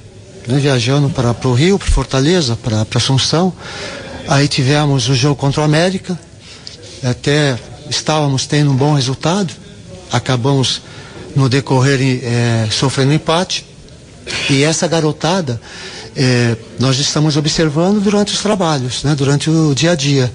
né, 0.48 0.58
viajando 0.58 1.08
para 1.12 1.36
o 1.48 1.54
Rio, 1.54 1.78
para 1.78 1.88
Fortaleza, 1.88 2.58
para 2.58 2.84
Assunção. 2.96 3.54
Aí 4.28 4.48
tivemos 4.48 5.08
o 5.08 5.14
jogo 5.14 5.36
contra 5.36 5.62
o 5.62 5.64
América, 5.64 6.20
até 7.04 7.58
estávamos 7.88 8.48
tendo 8.48 8.72
um 8.72 8.76
bom 8.76 8.94
resultado, 8.96 9.54
acabamos 10.12 10.82
no 11.36 11.48
decorrer 11.48 12.22
é, 12.24 12.68
sofrendo 12.72 13.14
empate. 13.14 13.64
E 14.50 14.64
essa 14.64 14.88
garotada 14.88 15.62
é, 16.16 16.58
nós 16.80 16.98
estamos 16.98 17.38
observando 17.38 18.02
durante 18.02 18.34
os 18.34 18.42
trabalhos, 18.42 19.04
né, 19.04 19.14
durante 19.14 19.48
o 19.50 19.76
dia 19.76 19.92
a 19.92 19.96
dia. 19.96 20.32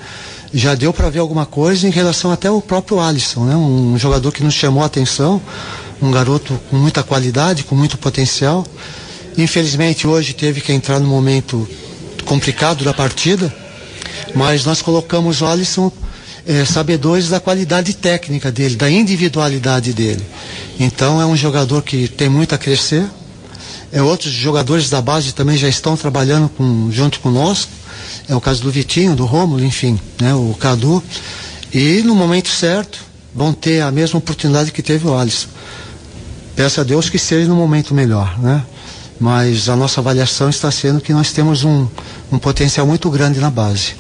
Já 0.53 0.77
deu 0.77 0.93
para 0.93 1.11
ver 1.11 1.19
alguma 1.19 1.47
coisa 1.47 1.89
em 1.89 1.91
relação 1.91 2.31
até 2.31 2.47
ao 2.47 2.63
próprio 2.63 3.01
Alisson, 3.01 3.45
né, 3.45 3.57
um 3.57 3.99
jogador 3.99 4.31
que 4.31 4.45
nos 4.45 4.55
chamou 4.55 4.85
a 4.85 4.87
atenção 4.87 5.43
um 6.07 6.11
garoto 6.11 6.61
com 6.71 6.77
muita 6.77 7.03
qualidade, 7.03 7.65
com 7.65 7.75
muito 7.75 7.99
potencial. 7.99 8.67
Infelizmente 9.37 10.07
hoje 10.07 10.33
teve 10.33 10.61
que 10.61 10.73
entrar 10.73 11.01
no 11.01 11.09
momento 11.09 11.69
complicado 12.25 12.85
da 12.85 12.95
partida, 12.95 13.55
mas 14.35 14.65
nós 14.65 14.81
colocamos 14.81 15.41
o 15.41 15.47
Alisson 15.47 15.91
é, 16.47 16.65
sabedores 16.65 17.29
da 17.29 17.41
qualidade 17.41 17.95
técnica 17.95 18.53
dele, 18.53 18.77
da 18.77 18.91
individualidade 18.91 19.93
dele. 19.93 20.25
Então 20.79 21.21
é 21.21 21.27
um 21.27 21.37
jogador 21.37 21.83
que 21.83 22.07
tem 22.09 22.29
muito 22.29 22.55
a 22.55 22.59
crescer. 22.59 23.05
É, 23.91 24.03
outros 24.03 24.33
jogadores 24.33 24.91
da 24.91 25.01
base 25.01 25.33
também 25.33 25.57
já 25.57 25.69
estão 25.69 25.97
trabalhando 25.97 26.49
com, 26.49 26.91
junto 26.93 27.21
conosco. 27.21 27.71
É 28.29 28.35
o 28.35 28.41
caso 28.41 28.63
do 28.63 28.71
Vitinho, 28.71 29.15
do 29.15 29.25
Rômulo, 29.25 29.65
enfim, 29.65 29.99
né, 30.21 30.35
o 30.35 30.55
Cadu. 30.59 31.03
E 31.73 32.03
no 32.03 32.15
momento 32.15 32.49
certo 32.49 33.01
vão 33.35 33.53
ter 33.53 33.81
a 33.81 33.91
mesma 33.91 34.19
oportunidade 34.19 34.71
que 34.71 34.83
teve 34.83 35.07
o 35.07 35.17
Alisson. 35.17 35.49
Peço 36.57 36.81
a 36.81 36.85
Deus 36.85 37.11
que 37.11 37.19
seja 37.19 37.49
no 37.49 37.57
momento 37.57 37.95
melhor, 37.95 38.39
né? 38.41 38.63
Mas 39.19 39.69
a 39.69 39.77
nossa 39.77 40.01
avaliação 40.01 40.49
está 40.49 40.71
sendo 40.71 41.01
que 41.01 41.13
nós 41.13 41.33
temos 41.33 41.65
um, 41.65 41.87
um 42.31 42.39
potencial 42.39 42.87
muito 42.87 43.11
grande 43.11 43.41
na 43.41 43.51
base. 43.51 43.95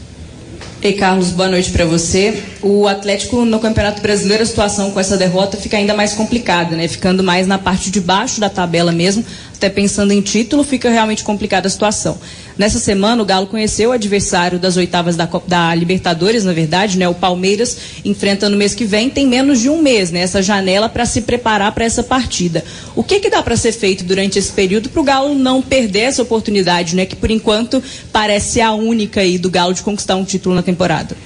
Ei, 0.85 0.93
Carlos, 0.93 1.31
boa 1.31 1.49
noite 1.49 1.71
para 1.71 1.87
você. 1.87 2.43
O 2.61 2.87
Atlético 2.87 3.45
no 3.45 3.59
Campeonato 3.59 4.03
Brasileiro, 4.03 4.43
a 4.43 4.47
situação 4.47 4.91
com 4.91 5.01
essa 5.01 5.17
derrota 5.17 5.57
fica 5.57 5.79
ainda 5.79 5.95
mais 5.95 6.13
complicada, 6.13 6.77
né? 6.77 6.87
Ficando 6.87 7.23
mais 7.23 7.47
na 7.47 7.57
parte 7.57 7.91
de 7.91 8.01
baixo 8.01 8.39
da 8.39 8.51
tabela 8.51 8.93
mesmo, 8.93 9.25
até 9.55 9.71
pensando 9.71 10.13
em 10.13 10.21
título, 10.21 10.65
fica 10.65 10.91
realmente 10.91 11.25
complicada 11.25 11.69
a 11.69 11.71
situação. 11.71 12.19
Nessa 12.59 12.79
semana, 12.79 13.23
o 13.23 13.25
Galo 13.25 13.47
conheceu 13.47 13.91
o 13.91 13.93
adversário 13.93 14.59
das 14.59 14.77
oitavas 14.77 15.17
da, 15.17 15.29
da 15.47 15.75
Libertadores, 15.75 16.45
na 16.45 16.53
verdade, 16.53 16.99
né? 16.99 17.09
O 17.09 17.15
Palmeiras 17.15 17.77
enfrenta 18.05 18.49
no 18.49 18.57
mês 18.57 18.75
que 18.75 18.85
vem, 18.85 19.09
tem 19.09 19.27
menos 19.27 19.61
de 19.61 19.69
um 19.69 19.81
mês, 19.81 20.11
né? 20.11 20.21
Essa 20.21 20.43
janela 20.43 20.89
para 20.89 21.07
se 21.07 21.23
preparar 21.23 21.73
para 21.73 21.85
essa 21.85 22.03
partida. 22.03 22.65
O 22.95 23.03
que, 23.03 23.21
que 23.21 23.31
dá 23.31 23.43
para 23.43 23.57
ser 23.57 23.73
feito 23.73 24.05
durante 24.05 24.39
esse 24.39 24.53
período 24.53 24.89
para 24.89 25.01
o 25.01 25.05
Galo 25.05 25.35
não 25.35 25.63
perder 25.63 26.01
essa 26.01 26.23
oportunidade, 26.23 26.95
né? 26.95 27.07
Que 27.07 27.17
por 27.17 27.31
enquanto 27.31 27.83
parece 28.13 28.61
a 28.61 28.73
única 28.73 29.21
aí 29.21 29.39
do 29.39 29.51
Galo 29.51 29.73
de 29.73 29.83
conquistar 29.83 30.17
um 30.17 30.25
título 30.25 30.55
na 30.55 30.63
temporada. 30.63 31.17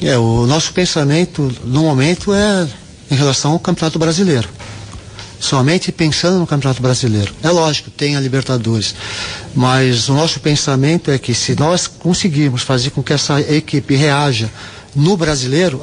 É, 0.00 0.16
o 0.16 0.46
nosso 0.46 0.72
pensamento 0.72 1.52
no 1.64 1.82
momento 1.82 2.32
é 2.32 2.66
em 3.10 3.14
relação 3.14 3.52
ao 3.52 3.58
Campeonato 3.58 3.98
Brasileiro 3.98 4.57
somente 5.40 5.92
pensando 5.92 6.38
no 6.38 6.46
Campeonato 6.46 6.82
Brasileiro. 6.82 7.34
É 7.42 7.50
lógico, 7.50 7.90
tem 7.90 8.16
a 8.16 8.20
Libertadores, 8.20 8.94
mas 9.54 10.08
o 10.08 10.14
nosso 10.14 10.40
pensamento 10.40 11.10
é 11.10 11.18
que 11.18 11.34
se 11.34 11.54
nós 11.58 11.86
conseguirmos 11.86 12.62
fazer 12.62 12.90
com 12.90 13.02
que 13.02 13.12
essa 13.12 13.40
equipe 13.40 13.94
reaja 13.94 14.50
no 14.96 15.16
brasileiro, 15.16 15.80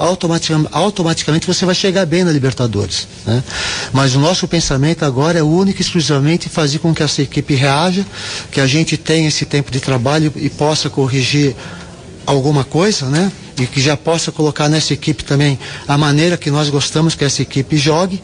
automaticamente, 0.71 1.47
você 1.47 1.65
vai 1.65 1.75
chegar 1.75 2.05
bem 2.05 2.23
na 2.23 2.31
Libertadores. 2.31 3.07
Né? 3.25 3.43
Mas 3.93 4.15
o 4.15 4.19
nosso 4.19 4.47
pensamento 4.47 5.05
agora 5.05 5.39
é 5.39 5.43
único 5.43 5.79
e 5.79 5.81
exclusivamente 5.81 6.49
fazer 6.49 6.79
com 6.79 6.93
que 6.93 7.03
essa 7.03 7.21
equipe 7.21 7.53
reaja, 7.53 8.05
que 8.51 8.59
a 8.59 8.67
gente 8.67 8.97
tenha 8.97 9.27
esse 9.27 9.45
tempo 9.45 9.71
de 9.71 9.79
trabalho 9.79 10.33
e 10.35 10.49
possa 10.49 10.89
corrigir 10.89 11.55
alguma 12.25 12.63
coisa, 12.63 13.05
né? 13.05 13.31
E 13.59 13.65
que 13.67 13.79
já 13.79 13.95
possa 13.95 14.31
colocar 14.31 14.67
nessa 14.67 14.93
equipe 14.93 15.23
também 15.23 15.57
a 15.87 15.97
maneira 15.97 16.35
que 16.35 16.51
nós 16.51 16.69
gostamos 16.69 17.15
que 17.15 17.23
essa 17.23 17.41
equipe 17.41 17.77
jogue 17.77 18.21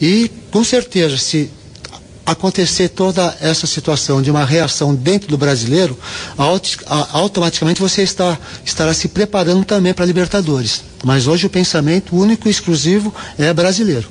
e, 0.00 0.30
com 0.54 0.62
certeza, 0.62 1.18
se 1.18 1.50
acontecer 2.24 2.88
toda 2.90 3.36
essa 3.40 3.66
situação 3.66 4.22
de 4.22 4.30
uma 4.30 4.44
reação 4.44 4.94
dentro 4.94 5.28
do 5.28 5.36
brasileiro, 5.36 5.98
automaticamente 7.12 7.80
você 7.80 8.02
está, 8.02 8.38
estará 8.64 8.94
se 8.94 9.08
preparando 9.08 9.64
também 9.64 9.92
para 9.92 10.04
a 10.04 10.06
Libertadores. 10.06 10.84
Mas 11.02 11.26
hoje 11.26 11.46
o 11.46 11.50
pensamento 11.50 12.14
único 12.14 12.46
e 12.46 12.52
exclusivo 12.52 13.12
é 13.36 13.52
brasileiro. 13.52 14.08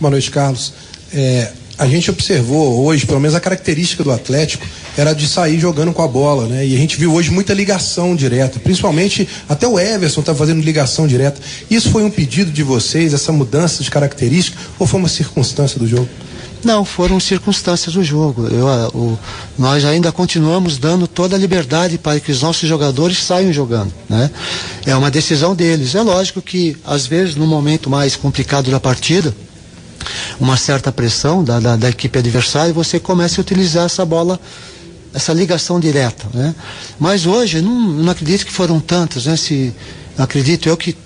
Boa 0.00 0.12
noite, 0.12 0.30
Carlos. 0.30 0.72
É, 1.12 1.52
a 1.78 1.86
gente 1.86 2.10
observou 2.10 2.84
hoje, 2.84 3.06
pelo 3.06 3.20
menos 3.20 3.34
a 3.34 3.40
característica 3.40 4.04
do 4.04 4.10
Atlético 4.10 4.66
era 4.96 5.14
de 5.14 5.26
sair 5.26 5.58
jogando 5.58 5.92
com 5.92 6.02
a 6.02 6.08
bola, 6.08 6.46
né? 6.46 6.66
E 6.66 6.74
a 6.74 6.78
gente 6.78 6.96
viu 6.96 7.14
hoje 7.14 7.30
muita 7.30 7.54
ligação 7.54 8.14
direta, 8.14 8.60
principalmente 8.60 9.28
até 9.48 9.66
o 9.66 9.78
Everson 9.78 10.20
está 10.20 10.34
fazendo 10.34 10.62
ligação 10.62 11.06
direta. 11.06 11.40
Isso 11.70 11.90
foi 11.90 12.04
um 12.04 12.10
pedido 12.10 12.50
de 12.50 12.62
vocês, 12.62 13.14
essa 13.14 13.32
mudança 13.32 13.82
de 13.82 13.90
característica, 13.90 14.58
ou 14.78 14.86
foi 14.86 15.00
uma 15.00 15.08
circunstância 15.08 15.78
do 15.78 15.86
jogo? 15.86 16.08
Não, 16.64 16.84
foram 16.84 17.18
circunstâncias 17.18 17.94
do 17.94 18.04
jogo. 18.04 18.46
Eu, 18.46 18.66
o, 18.94 19.18
nós 19.58 19.84
ainda 19.84 20.12
continuamos 20.12 20.78
dando 20.78 21.08
toda 21.08 21.34
a 21.34 21.38
liberdade 21.38 21.98
para 21.98 22.20
que 22.20 22.30
os 22.30 22.40
nossos 22.40 22.68
jogadores 22.68 23.18
saiam 23.18 23.52
jogando. 23.52 23.92
Né? 24.08 24.30
É 24.86 24.94
uma 24.94 25.10
decisão 25.10 25.56
deles. 25.56 25.94
É 25.94 26.02
lógico 26.02 26.40
que, 26.40 26.76
às 26.84 27.06
vezes, 27.06 27.34
no 27.34 27.46
momento 27.46 27.90
mais 27.90 28.14
complicado 28.14 28.70
da 28.70 28.78
partida, 28.78 29.34
uma 30.40 30.56
certa 30.56 30.90
pressão 30.92 31.42
da, 31.44 31.60
da, 31.60 31.76
da 31.76 31.88
equipe 31.88 32.18
adversária, 32.18 32.72
você 32.72 32.98
começa 32.98 33.40
a 33.40 33.42
utilizar 33.42 33.86
essa 33.86 34.04
bola 34.04 34.40
essa 35.14 35.32
ligação 35.32 35.78
direta, 35.78 36.26
né? 36.32 36.54
Mas 36.98 37.26
hoje 37.26 37.60
não, 37.60 37.78
não 37.78 38.10
acredito 38.10 38.46
que 38.46 38.52
foram 38.52 38.80
tantas, 38.80 39.26
né? 39.26 39.36
Se 39.36 39.72
acredito 40.16 40.68
eu 40.68 40.76
que 40.76 40.96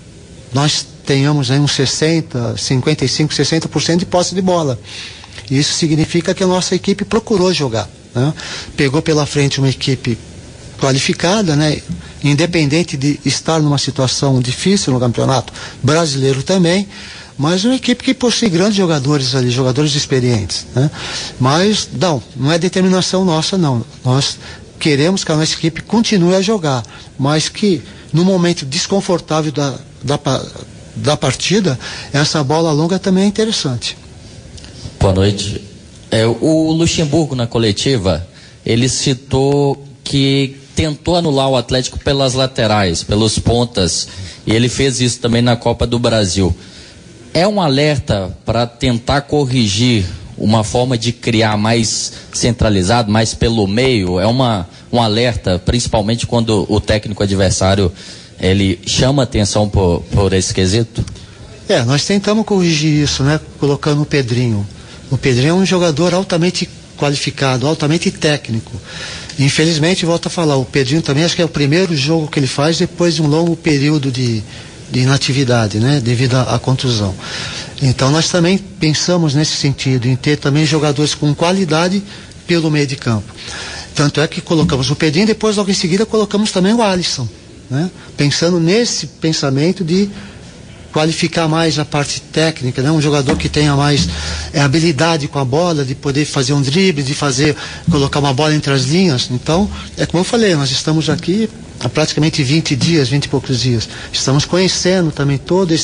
nós 0.53 0.85
tenhamos 1.05 1.51
aí 1.51 1.59
uns 1.59 1.73
60, 1.73 2.57
55, 2.57 3.33
60% 3.33 3.97
de 3.97 4.05
posse 4.05 4.33
de 4.33 4.41
bola. 4.41 4.79
Isso 5.49 5.73
significa 5.73 6.33
que 6.33 6.43
a 6.43 6.47
nossa 6.47 6.75
equipe 6.75 7.05
procurou 7.05 7.53
jogar, 7.53 7.89
né? 8.15 8.33
Pegou 8.75 9.01
pela 9.01 9.25
frente 9.25 9.59
uma 9.59 9.69
equipe 9.69 10.17
qualificada, 10.79 11.55
né? 11.55 11.81
Independente 12.23 12.95
de 12.97 13.19
estar 13.25 13.59
numa 13.59 13.77
situação 13.77 14.41
difícil 14.41 14.93
no 14.93 14.99
campeonato 14.99 15.53
brasileiro 15.83 16.43
também, 16.43 16.87
mas 17.37 17.63
uma 17.63 17.75
equipe 17.75 18.03
que 18.03 18.13
possui 18.13 18.49
grandes 18.49 18.75
jogadores 18.75 19.35
ali, 19.35 19.51
jogadores 19.51 19.93
experientes. 19.93 20.65
Né? 20.73 20.89
Mas, 21.39 21.87
não, 21.93 22.21
não 22.35 22.51
é 22.51 22.57
determinação 22.57 23.23
nossa, 23.23 23.57
não. 23.57 23.85
Nós 24.03 24.39
queremos 24.79 25.23
que 25.23 25.31
a 25.31 25.35
nossa 25.35 25.53
equipe 25.53 25.81
continue 25.81 26.35
a 26.35 26.41
jogar, 26.41 26.83
mas 27.17 27.47
que 27.47 27.81
no 28.11 28.25
momento 28.25 28.65
desconfortável 28.65 29.51
da, 29.51 29.75
da, 30.03 30.19
da 30.95 31.17
partida, 31.17 31.77
essa 32.11 32.43
bola 32.43 32.71
longa 32.71 32.97
também 32.97 33.25
é 33.25 33.27
interessante. 33.27 33.95
Boa 34.99 35.13
noite. 35.13 35.61
É, 36.09 36.25
o 36.25 36.71
Luxemburgo, 36.71 37.35
na 37.35 37.45
coletiva, 37.45 38.27
ele 38.65 38.89
citou 38.89 39.85
que 40.03 40.57
tentou 40.75 41.17
anular 41.17 41.49
o 41.49 41.55
Atlético 41.55 41.99
pelas 41.99 42.33
laterais, 42.33 43.03
pelos 43.03 43.37
pontas, 43.37 44.07
e 44.45 44.53
ele 44.53 44.69
fez 44.69 45.01
isso 45.01 45.19
também 45.19 45.41
na 45.41 45.55
Copa 45.55 45.85
do 45.85 45.99
Brasil 45.99 46.55
é 47.37 47.47
um 47.47 47.61
alerta 47.61 48.35
para 48.43 48.65
tentar 48.65 49.21
corrigir 49.21 50.03
uma 50.35 50.63
forma 50.63 50.97
de 50.97 51.11
criar 51.11 51.55
mais 51.55 52.13
centralizado, 52.33 53.11
mais 53.11 53.35
pelo 53.35 53.67
meio? 53.67 54.19
É 54.19 54.25
uma, 54.25 54.67
um 54.91 54.99
alerta, 54.99 55.61
principalmente 55.63 56.25
quando 56.25 56.65
o 56.67 56.81
técnico 56.81 57.21
adversário 57.21 57.91
ele 58.39 58.79
chama 58.87 59.21
atenção 59.21 59.69
por, 59.69 60.01
por 60.11 60.33
esse 60.33 60.51
quesito? 60.51 61.05
É, 61.69 61.83
nós 61.83 62.03
tentamos 62.05 62.43
corrigir 62.43 63.03
isso, 63.03 63.21
né? 63.21 63.39
Colocando 63.59 64.01
o 64.01 64.05
Pedrinho. 64.05 64.65
O 65.11 65.17
Pedrinho 65.17 65.51
é 65.51 65.53
um 65.53 65.65
jogador 65.65 66.15
altamente 66.15 66.67
qualificado, 66.97 67.67
altamente 67.67 68.09
técnico. 68.09 68.71
Infelizmente, 69.37 70.07
volto 70.07 70.25
a 70.25 70.31
falar, 70.31 70.55
o 70.55 70.65
Pedrinho 70.65 71.03
também 71.03 71.23
acho 71.23 71.35
que 71.35 71.41
é 71.43 71.45
o 71.45 71.49
primeiro 71.49 71.95
jogo 71.95 72.27
que 72.27 72.39
ele 72.39 72.47
faz 72.47 72.79
depois 72.79 73.13
de 73.13 73.21
um 73.21 73.27
longo 73.27 73.55
período 73.55 74.11
de, 74.11 74.41
de 74.89 75.01
inatividade, 75.01 75.79
né, 75.79 75.99
devido 75.99 76.35
à 76.35 76.57
contusão. 76.59 77.13
Então 77.81 78.09
nós 78.11 78.29
também 78.29 78.57
pensamos 78.57 79.35
nesse 79.35 79.55
sentido, 79.57 80.07
em 80.07 80.15
ter 80.15 80.37
também 80.37 80.65
jogadores 80.65 81.13
com 81.13 81.33
qualidade 81.35 82.01
pelo 82.45 82.71
meio 82.71 82.87
de 82.87 82.95
campo. 82.95 83.33
Tanto 83.93 84.21
é 84.21 84.27
que 84.27 84.41
colocamos 84.41 84.89
o 84.89 84.95
Pedrinho, 84.95 85.27
depois 85.27 85.57
logo 85.57 85.69
em 85.69 85.73
seguida 85.73 86.05
colocamos 86.05 86.51
também 86.51 86.73
o 86.73 86.81
Alisson, 86.81 87.27
né, 87.69 87.89
pensando 88.15 88.59
nesse 88.59 89.07
pensamento 89.07 89.83
de 89.83 90.09
qualificar 90.97 91.47
mais 91.47 91.77
a 91.77 91.85
parte 91.85 92.19
técnica, 92.19 92.81
né? 92.81 92.89
um 92.89 92.99
jogador 92.99 93.37
que 93.37 93.47
tenha 93.47 93.75
mais 93.75 94.09
é, 94.51 94.61
habilidade 94.61 95.27
com 95.27 95.37
a 95.37 95.45
bola, 95.45 95.85
de 95.85 95.93
poder 95.93 96.25
fazer 96.25 96.53
um 96.53 96.61
drible, 96.61 97.03
de 97.03 97.13
fazer, 97.13 97.55
colocar 97.91 98.17
uma 98.19 98.33
bola 98.33 98.55
entre 98.55 98.73
as 98.73 98.85
linhas. 98.85 99.29
Então, 99.29 99.69
é 99.95 100.07
como 100.07 100.21
eu 100.21 100.25
falei, 100.25 100.55
nós 100.55 100.71
estamos 100.71 101.07
aqui 101.07 101.47
há 101.79 101.87
praticamente 101.87 102.41
20 102.41 102.75
dias, 102.75 103.09
20 103.09 103.25
e 103.25 103.29
poucos 103.29 103.59
dias. 103.59 103.87
Estamos 104.11 104.43
conhecendo 104.43 105.11
também 105.11 105.37
toda 105.37 105.75
é, 105.75 105.77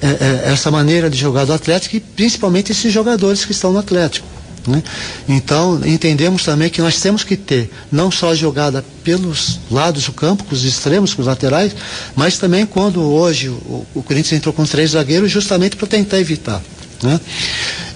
é, 0.00 0.52
essa 0.52 0.70
maneira 0.70 1.10
de 1.10 1.18
jogar 1.18 1.44
do 1.44 1.52
Atlético 1.52 1.96
e 1.96 2.00
principalmente 2.00 2.70
esses 2.70 2.92
jogadores 2.92 3.44
que 3.44 3.50
estão 3.50 3.72
no 3.72 3.80
Atlético. 3.80 4.37
Né? 4.68 4.82
Então, 5.26 5.80
entendemos 5.86 6.44
também 6.44 6.68
que 6.68 6.82
nós 6.82 7.00
temos 7.00 7.24
que 7.24 7.36
ter 7.36 7.70
não 7.90 8.10
só 8.10 8.30
a 8.32 8.34
jogada 8.34 8.84
pelos 9.02 9.58
lados 9.70 10.04
do 10.04 10.12
campo, 10.12 10.44
com 10.44 10.54
os 10.54 10.62
extremos, 10.64 11.14
com 11.14 11.22
os 11.22 11.26
laterais, 11.26 11.74
mas 12.14 12.36
também 12.36 12.66
quando 12.66 13.00
hoje 13.00 13.48
o, 13.48 13.86
o 13.94 14.02
Corinthians 14.02 14.34
entrou 14.34 14.52
com 14.52 14.64
três 14.66 14.90
zagueiros, 14.90 15.30
justamente 15.30 15.74
para 15.74 15.86
tentar 15.88 16.18
evitar. 16.20 16.62
Né? 17.02 17.18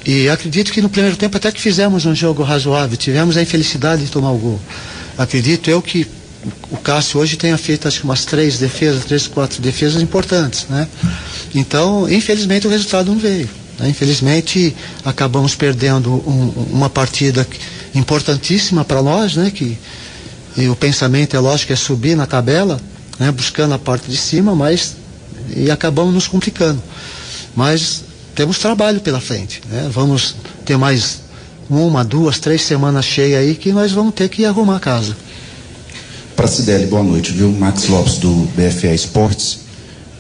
E 0.06 0.28
acredito 0.30 0.72
que 0.72 0.80
no 0.80 0.88
primeiro 0.88 1.16
tempo 1.16 1.36
até 1.36 1.52
que 1.52 1.60
fizemos 1.60 2.06
um 2.06 2.14
jogo 2.14 2.42
razoável, 2.42 2.96
tivemos 2.96 3.36
a 3.36 3.42
infelicidade 3.42 4.04
de 4.04 4.10
tomar 4.10 4.30
o 4.30 4.38
gol. 4.38 4.60
Acredito 5.18 5.68
eu 5.68 5.82
que 5.82 6.06
o 6.70 6.76
Cássio 6.78 7.20
hoje 7.20 7.36
tenha 7.36 7.56
feito 7.58 7.86
acho 7.86 8.00
que 8.00 8.04
umas 8.04 8.24
três 8.24 8.58
defesas, 8.58 9.04
três, 9.04 9.26
quatro 9.26 9.60
defesas 9.60 10.02
importantes, 10.02 10.66
né? 10.68 10.88
Então, 11.54 12.10
infelizmente 12.10 12.66
o 12.66 12.70
resultado 12.70 13.12
não 13.12 13.18
veio. 13.18 13.48
Né? 13.78 13.88
Infelizmente, 13.88 14.74
acabamos 15.04 15.54
perdendo 15.54 16.10
um- 16.12 16.52
uma 16.72 16.90
partida 16.90 17.46
importantíssima 17.94 18.84
para 18.84 19.02
nós, 19.02 19.36
né? 19.36 19.50
Que 19.50 19.76
e 20.56 20.68
o 20.68 20.76
pensamento 20.76 21.34
é 21.34 21.38
lógico 21.40 21.72
é 21.72 21.76
subir 21.76 22.14
na 22.16 22.26
tabela, 22.26 22.78
né? 23.18 23.30
Buscando 23.32 23.74
a 23.74 23.78
parte 23.78 24.10
de 24.10 24.16
cima, 24.16 24.54
mas 24.54 24.96
e 25.56 25.70
acabamos 25.70 26.12
nos 26.14 26.26
complicando. 26.26 26.82
Mas 27.54 28.02
temos 28.34 28.58
trabalho 28.58 29.00
pela 29.00 29.20
frente, 29.20 29.60
né? 29.70 29.90
Vamos 29.92 30.34
ter 30.64 30.76
mais 30.76 31.20
uma, 31.70 32.04
duas, 32.04 32.38
três 32.38 32.62
semanas 32.62 33.04
cheias 33.04 33.40
aí 33.40 33.54
que 33.54 33.72
nós 33.72 33.92
vamos 33.92 34.14
ter 34.14 34.28
que 34.28 34.44
arrumar 34.44 34.76
a 34.76 34.80
casa. 34.80 35.16
Para 36.36 36.46
Cideli, 36.48 36.86
boa 36.86 37.02
noite, 37.02 37.30
viu? 37.32 37.50
Max 37.52 37.88
Lopes 37.88 38.18
do 38.18 38.48
BFA 38.56 38.94
Esportes. 38.94 39.60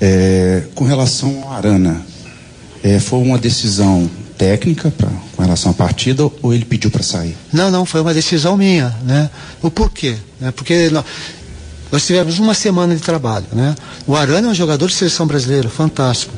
É, 0.00 0.64
com 0.74 0.84
relação 0.84 1.42
ao 1.44 1.52
Arana, 1.52 2.04
é, 2.82 2.98
foi 3.00 3.18
uma 3.20 3.38
decisão 3.38 4.10
técnica 4.36 4.90
pra, 4.90 5.08
com 5.36 5.42
relação 5.42 5.70
à 5.70 5.74
partida 5.74 6.28
ou 6.42 6.52
ele 6.52 6.64
pediu 6.64 6.90
para 6.90 7.02
sair? 7.02 7.36
Não, 7.52 7.70
não, 7.70 7.84
foi 7.86 8.00
uma 8.00 8.12
decisão 8.14 8.56
minha, 8.56 8.94
né? 9.04 9.30
O 9.60 9.70
porquê? 9.70 10.16
Né? 10.40 10.50
Porque 10.50 10.88
nó- 10.90 11.04
nós 11.92 12.06
tivemos 12.06 12.38
uma 12.38 12.54
semana 12.54 12.94
de 12.96 13.02
trabalho, 13.02 13.46
né? 13.52 13.74
O 14.06 14.16
Arana 14.16 14.48
é 14.48 14.50
um 14.50 14.54
jogador 14.54 14.88
de 14.88 14.94
seleção 14.94 15.26
brasileira, 15.26 15.68
fantástico. 15.68 16.32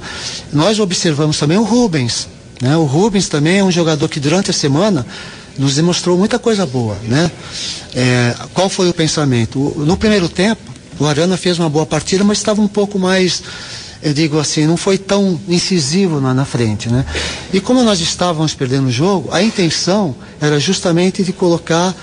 Nós 0.53 0.78
observamos 0.80 1.38
também 1.38 1.57
o 1.57 1.62
Rubens, 1.62 2.28
né? 2.61 2.76
O 2.76 2.84
Rubens 2.84 3.28
também 3.28 3.59
é 3.59 3.64
um 3.64 3.70
jogador 3.70 4.09
que 4.09 4.18
durante 4.20 4.51
a 4.51 4.55
semana 4.55 5.07
nos 5.57 5.76
demonstrou 5.76 6.18
muita 6.18 6.38
coisa 6.38 6.66
boa, 6.66 6.97
né? 7.05 7.30
É, 7.95 8.34
qual 8.53 8.68
foi 8.68 8.88
o 8.88 8.92
pensamento? 8.92 9.59
O- 9.61 9.84
No 9.84 9.97
primeiro 9.97 10.28
tempo, 10.28 10.61
o 10.99 11.07
Arana 11.07 11.36
fez 11.36 11.59
uma 11.59 11.70
boa 11.70 11.86
partida, 11.86 12.22
mas 12.24 12.38
estava 12.38 12.61
um 12.61 12.68
pouco 12.68 12.99
mais 12.99 13.40
eu 14.05 14.13
digo 14.13 14.39
assim, 14.39 14.67
não 14.67 14.77
foi 14.77 14.99
tão 14.99 15.41
incisivo 15.49 16.21
na, 16.21 16.35
na 16.35 16.45
frente, 16.45 16.91
né? 16.91 17.07
E 17.53 17.59
como 17.59 17.83
nós 17.83 18.01
estávamos 18.01 18.53
perdendo 18.53 18.89
o 18.89 18.93
jogo, 18.93 19.31
a 19.33 19.43
intenção 19.43 20.15
era 20.39 20.61
justamente 20.61 21.25
de 21.25 21.33
colocar 21.33 21.95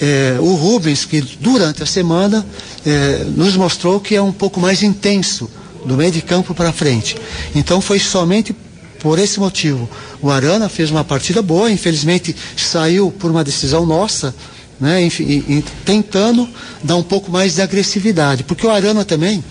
eh, 0.00 0.36
o 0.40 0.54
Rubens, 0.54 1.04
que 1.04 1.20
durante 1.20 1.82
a 1.82 1.86
semana 1.86 2.46
eh, 2.86 3.24
nos 3.36 3.56
mostrou 3.56 3.98
que 3.98 4.14
é 4.14 4.22
um 4.22 4.30
pouco 4.32 4.60
mais 4.60 4.84
intenso 4.84 5.50
do 5.84 5.96
meio 5.96 6.12
de 6.12 6.22
campo 6.22 6.54
para 6.54 6.72
frente. 6.72 7.16
Então 7.52 7.80
foi 7.80 7.98
somente 7.98 8.54
por 9.00 9.18
esse 9.18 9.40
motivo. 9.40 9.90
O 10.22 10.30
Arana 10.30 10.68
fez 10.68 10.88
uma 10.90 11.02
partida 11.02 11.42
boa, 11.42 11.68
infelizmente 11.68 12.36
saiu 12.56 13.10
por 13.10 13.28
uma 13.30 13.42
decisão 13.42 13.84
nossa, 13.84 14.32
né? 14.78 15.02
Enfim, 15.02 15.24
e- 15.24 15.54
e 15.58 15.64
tentando 15.84 16.48
dar 16.84 16.94
um 16.96 17.02
pouco 17.02 17.28
mais 17.28 17.56
de 17.56 17.62
agressividade, 17.62 18.44
porque 18.44 18.64
o 18.64 18.70
Arana 18.70 19.04
também 19.04 19.42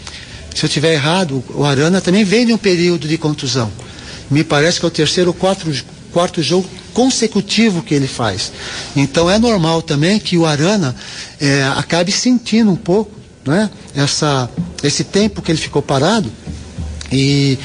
se 0.53 0.65
eu 0.65 0.67
estiver 0.67 0.93
errado, 0.93 1.43
o 1.53 1.63
Arana 1.63 2.01
também 2.01 2.23
vem 2.23 2.45
de 2.45 2.53
um 2.53 2.57
período 2.57 3.07
de 3.07 3.17
contusão. 3.17 3.71
Me 4.29 4.43
parece 4.43 4.79
que 4.79 4.85
é 4.85 4.87
o 4.87 4.91
terceiro 4.91 5.29
ou 5.29 5.33
quatro, 5.33 5.71
quarto 6.11 6.41
jogo 6.41 6.67
consecutivo 6.93 7.81
que 7.81 7.93
ele 7.93 8.07
faz. 8.07 8.51
Então 8.95 9.29
é 9.29 9.39
normal 9.39 9.81
também 9.81 10.19
que 10.19 10.37
o 10.37 10.45
Arana 10.45 10.95
eh, 11.39 11.63
acabe 11.75 12.11
sentindo 12.11 12.71
um 12.71 12.75
pouco 12.75 13.11
né, 13.45 13.69
essa, 13.95 14.49
esse 14.83 15.03
tempo 15.03 15.41
que 15.41 15.51
ele 15.51 15.59
ficou 15.59 15.81
parado. 15.81 16.31
E 17.11 17.57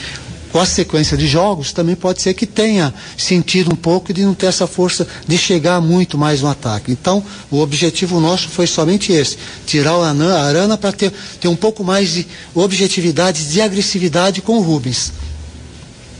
com 0.54 0.60
a 0.60 0.66
sequência 0.66 1.16
de 1.16 1.26
jogos, 1.26 1.72
também 1.72 1.96
pode 1.96 2.22
ser 2.22 2.32
que 2.32 2.46
tenha 2.46 2.94
sentido 3.18 3.72
um 3.72 3.76
pouco 3.76 4.12
de 4.14 4.22
não 4.22 4.34
ter 4.34 4.46
essa 4.46 4.68
força 4.68 5.04
de 5.26 5.36
chegar 5.36 5.80
muito 5.80 6.16
mais 6.16 6.42
no 6.42 6.48
ataque. 6.48 6.92
Então, 6.92 7.24
o 7.50 7.58
objetivo 7.58 8.20
nosso 8.20 8.48
foi 8.48 8.64
somente 8.68 9.12
esse: 9.12 9.36
tirar 9.66 9.98
o 9.98 10.02
Ana- 10.02 10.36
a 10.36 10.44
Arana 10.44 10.78
para 10.78 10.92
ter, 10.92 11.12
ter 11.40 11.48
um 11.48 11.56
pouco 11.56 11.82
mais 11.82 12.12
de 12.12 12.24
objetividade, 12.54 13.46
de 13.48 13.60
agressividade 13.60 14.40
com 14.42 14.56
o 14.56 14.60
Rubens. 14.60 15.12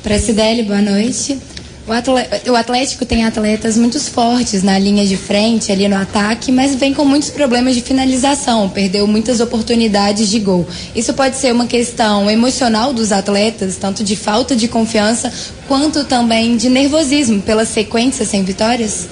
Pracidelli, 0.03 0.65
boa 0.65 0.83
noite. 0.83 1.39
O 1.87 2.55
Atlético 2.57 3.05
tem 3.05 3.27
atletas 3.27 3.77
muito 3.77 4.01
fortes 4.01 4.63
na 4.63 4.79
linha 4.79 5.07
de 5.07 5.19
frente, 5.19 5.71
ali 5.71 5.87
no 5.87 5.97
ataque, 5.97 6.51
mas 6.51 6.75
vem 6.75 6.95
com 6.95 7.05
muitos 7.05 7.29
problemas 7.29 7.75
de 7.75 7.83
finalização, 7.83 8.71
perdeu 8.71 9.07
muitas 9.07 9.39
oportunidades 9.39 10.31
de 10.31 10.39
gol. 10.39 10.67
Isso 10.97 11.13
pode 11.13 11.37
ser 11.37 11.53
uma 11.53 11.67
questão 11.67 12.31
emocional 12.31 12.95
dos 12.95 13.13
atletas, 13.13 13.77
tanto 13.77 14.03
de 14.03 14.17
falta 14.17 14.57
de 14.57 14.67
confiança, 14.67 15.31
quanto 15.69 16.05
também 16.05 16.57
de 16.57 16.71
nervosismo 16.71 17.43
pela 17.43 17.67
sequência 17.67 18.25
sem 18.25 18.43
vitórias? 18.43 19.07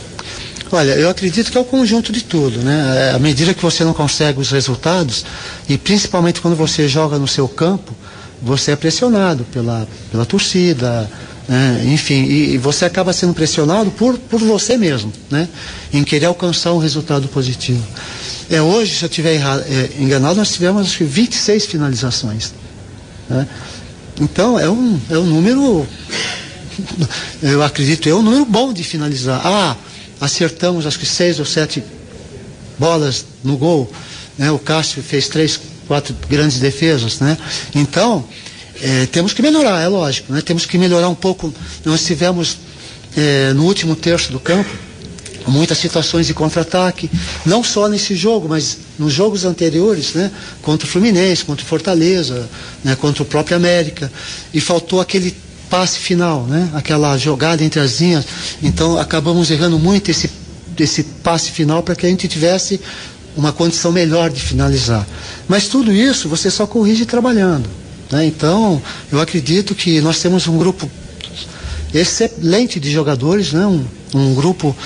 Olha, 0.71 0.93
eu 0.93 1.11
acredito 1.11 1.53
que 1.53 1.59
é 1.59 1.61
o 1.61 1.65
conjunto 1.67 2.11
de 2.11 2.25
tudo, 2.25 2.61
né? 2.61 3.11
É, 3.11 3.15
À 3.15 3.19
medida 3.19 3.53
que 3.53 3.61
você 3.61 3.85
não 3.85 3.93
consegue 3.93 4.41
os 4.41 4.51
resultados, 4.51 5.27
e 5.69 5.77
principalmente 5.77 6.41
quando 6.41 6.57
você 6.57 6.89
joga 6.89 7.19
no 7.19 7.29
seu 7.29 7.47
campo, 7.47 7.95
você 8.41 8.73
é 8.73 8.77
pressionado 8.77 9.45
pela, 9.53 9.87
pela 10.11 10.25
torcida, 10.25 11.09
né? 11.53 11.83
enfim, 11.85 12.25
e, 12.25 12.55
e 12.55 12.59
você 12.59 12.87
acaba 12.87 13.13
sendo 13.13 13.35
pressionado 13.35 13.91
por, 13.91 14.17
por 14.17 14.41
você 14.41 14.79
mesmo, 14.79 15.13
né? 15.31 15.47
Em 15.93 16.03
querer 16.03 16.25
alcançar 16.25 16.73
um 16.73 16.79
resultado 16.79 17.29
positivo. 17.29 17.87
É, 18.49 18.63
hoje, 18.63 18.95
se 18.95 19.05
eu 19.05 19.09
estiver 19.09 19.35
é, 19.35 19.91
enganado, 19.99 20.37
nós 20.37 20.51
tivemos 20.51 20.87
acho 20.87 20.97
que 20.97 21.05
26 21.05 21.67
finalizações. 21.67 22.55
né? 23.29 23.47
Então, 24.19 24.59
é 24.59 24.67
um, 24.67 24.99
é 25.11 25.19
um 25.19 25.25
número 25.27 25.87
eu 27.43 27.63
acredito, 27.63 28.09
é 28.09 28.15
um 28.15 28.23
número 28.23 28.47
bom 28.47 28.73
de 28.73 28.83
finalizar. 28.83 29.43
Ah, 29.45 29.77
acertamos 30.23 30.87
acho 30.87 30.99
que 30.99 31.05
seis 31.05 31.39
ou 31.39 31.45
sete 31.45 31.85
bolas 32.79 33.27
no 33.45 33.59
gol. 33.59 33.93
Né? 34.39 34.51
O 34.51 34.59
Cássio 34.59 35.03
fez 35.03 35.29
três, 35.29 35.61
quatro 35.87 36.17
grandes 36.31 36.59
defesas. 36.61 37.21
Né? 37.21 37.37
Então, 37.75 38.25
eh, 38.83 39.07
temos 39.07 39.33
que 39.33 39.41
melhorar, 39.41 39.81
é 39.81 39.89
lógico. 39.89 40.33
Né? 40.33 40.41
Temos 40.43 40.67
que 40.67 40.77
melhorar 40.77 41.09
um 41.09 41.15
pouco. 41.15 41.55
Nós 41.85 42.05
tivemos 42.05 42.59
eh, 43.17 43.53
no 43.55 43.65
último 43.65 43.95
terço 43.95 44.33
do 44.33 44.41
campo 44.41 44.69
muitas 45.47 45.79
situações 45.79 46.27
de 46.27 46.35
contra-ataque, 46.35 47.11
não 47.45 47.65
só 47.65 47.89
nesse 47.89 48.15
jogo, 48.15 48.49
mas 48.49 48.79
nos 48.97 49.13
jogos 49.13 49.45
anteriores, 49.45 50.15
né, 50.15 50.31
contra 50.63 50.87
o 50.87 50.91
Fluminense, 50.91 51.45
contra 51.45 51.65
o 51.65 51.69
Fortaleza, 51.69 52.49
né, 52.85 52.95
contra 52.95 53.25
o 53.25 53.27
próprio 53.27 53.57
América, 53.57 54.11
e 54.55 54.61
faltou 54.61 55.01
aquele 55.01 55.35
passe 55.69 55.99
final, 55.99 56.45
né, 56.45 56.71
aquela 56.75 57.19
jogada 57.19 57.65
entre 57.65 57.81
as 57.81 58.01
linhas. 58.01 58.25
Então 58.63 58.99
acabamos 58.99 59.51
errando 59.51 59.79
muito 59.81 60.11
esse 60.11 60.31
esse 60.79 61.03
passe 61.03 61.51
final 61.51 61.83
para 61.83 61.95
que 61.95 62.07
a 62.07 62.09
gente 62.09 62.27
tivesse 62.27 62.81
uma 63.37 63.53
condição 63.53 63.93
melhor 63.93 64.31
de 64.31 64.41
finalizar. 64.41 65.07
Mas 65.47 65.69
tudo 65.69 65.93
isso 65.93 66.29
você 66.29 66.51
só 66.51 66.67
corrige 66.67 67.05
trabalhando. 67.05 67.69
Né? 68.13 68.27
Então, 68.27 68.81
eu 69.11 69.19
acredito 69.19 69.75
que 69.75 69.99
nós 70.03 70.21
temos 70.21 70.47
um 70.47 70.59
grupo 70.59 70.89
excelente 71.95 72.79
de 72.79 72.91
jogadores, 72.91 73.53
né? 73.55 73.67
um, 73.67 73.85
um 74.15 74.35
grupo, 74.35 74.77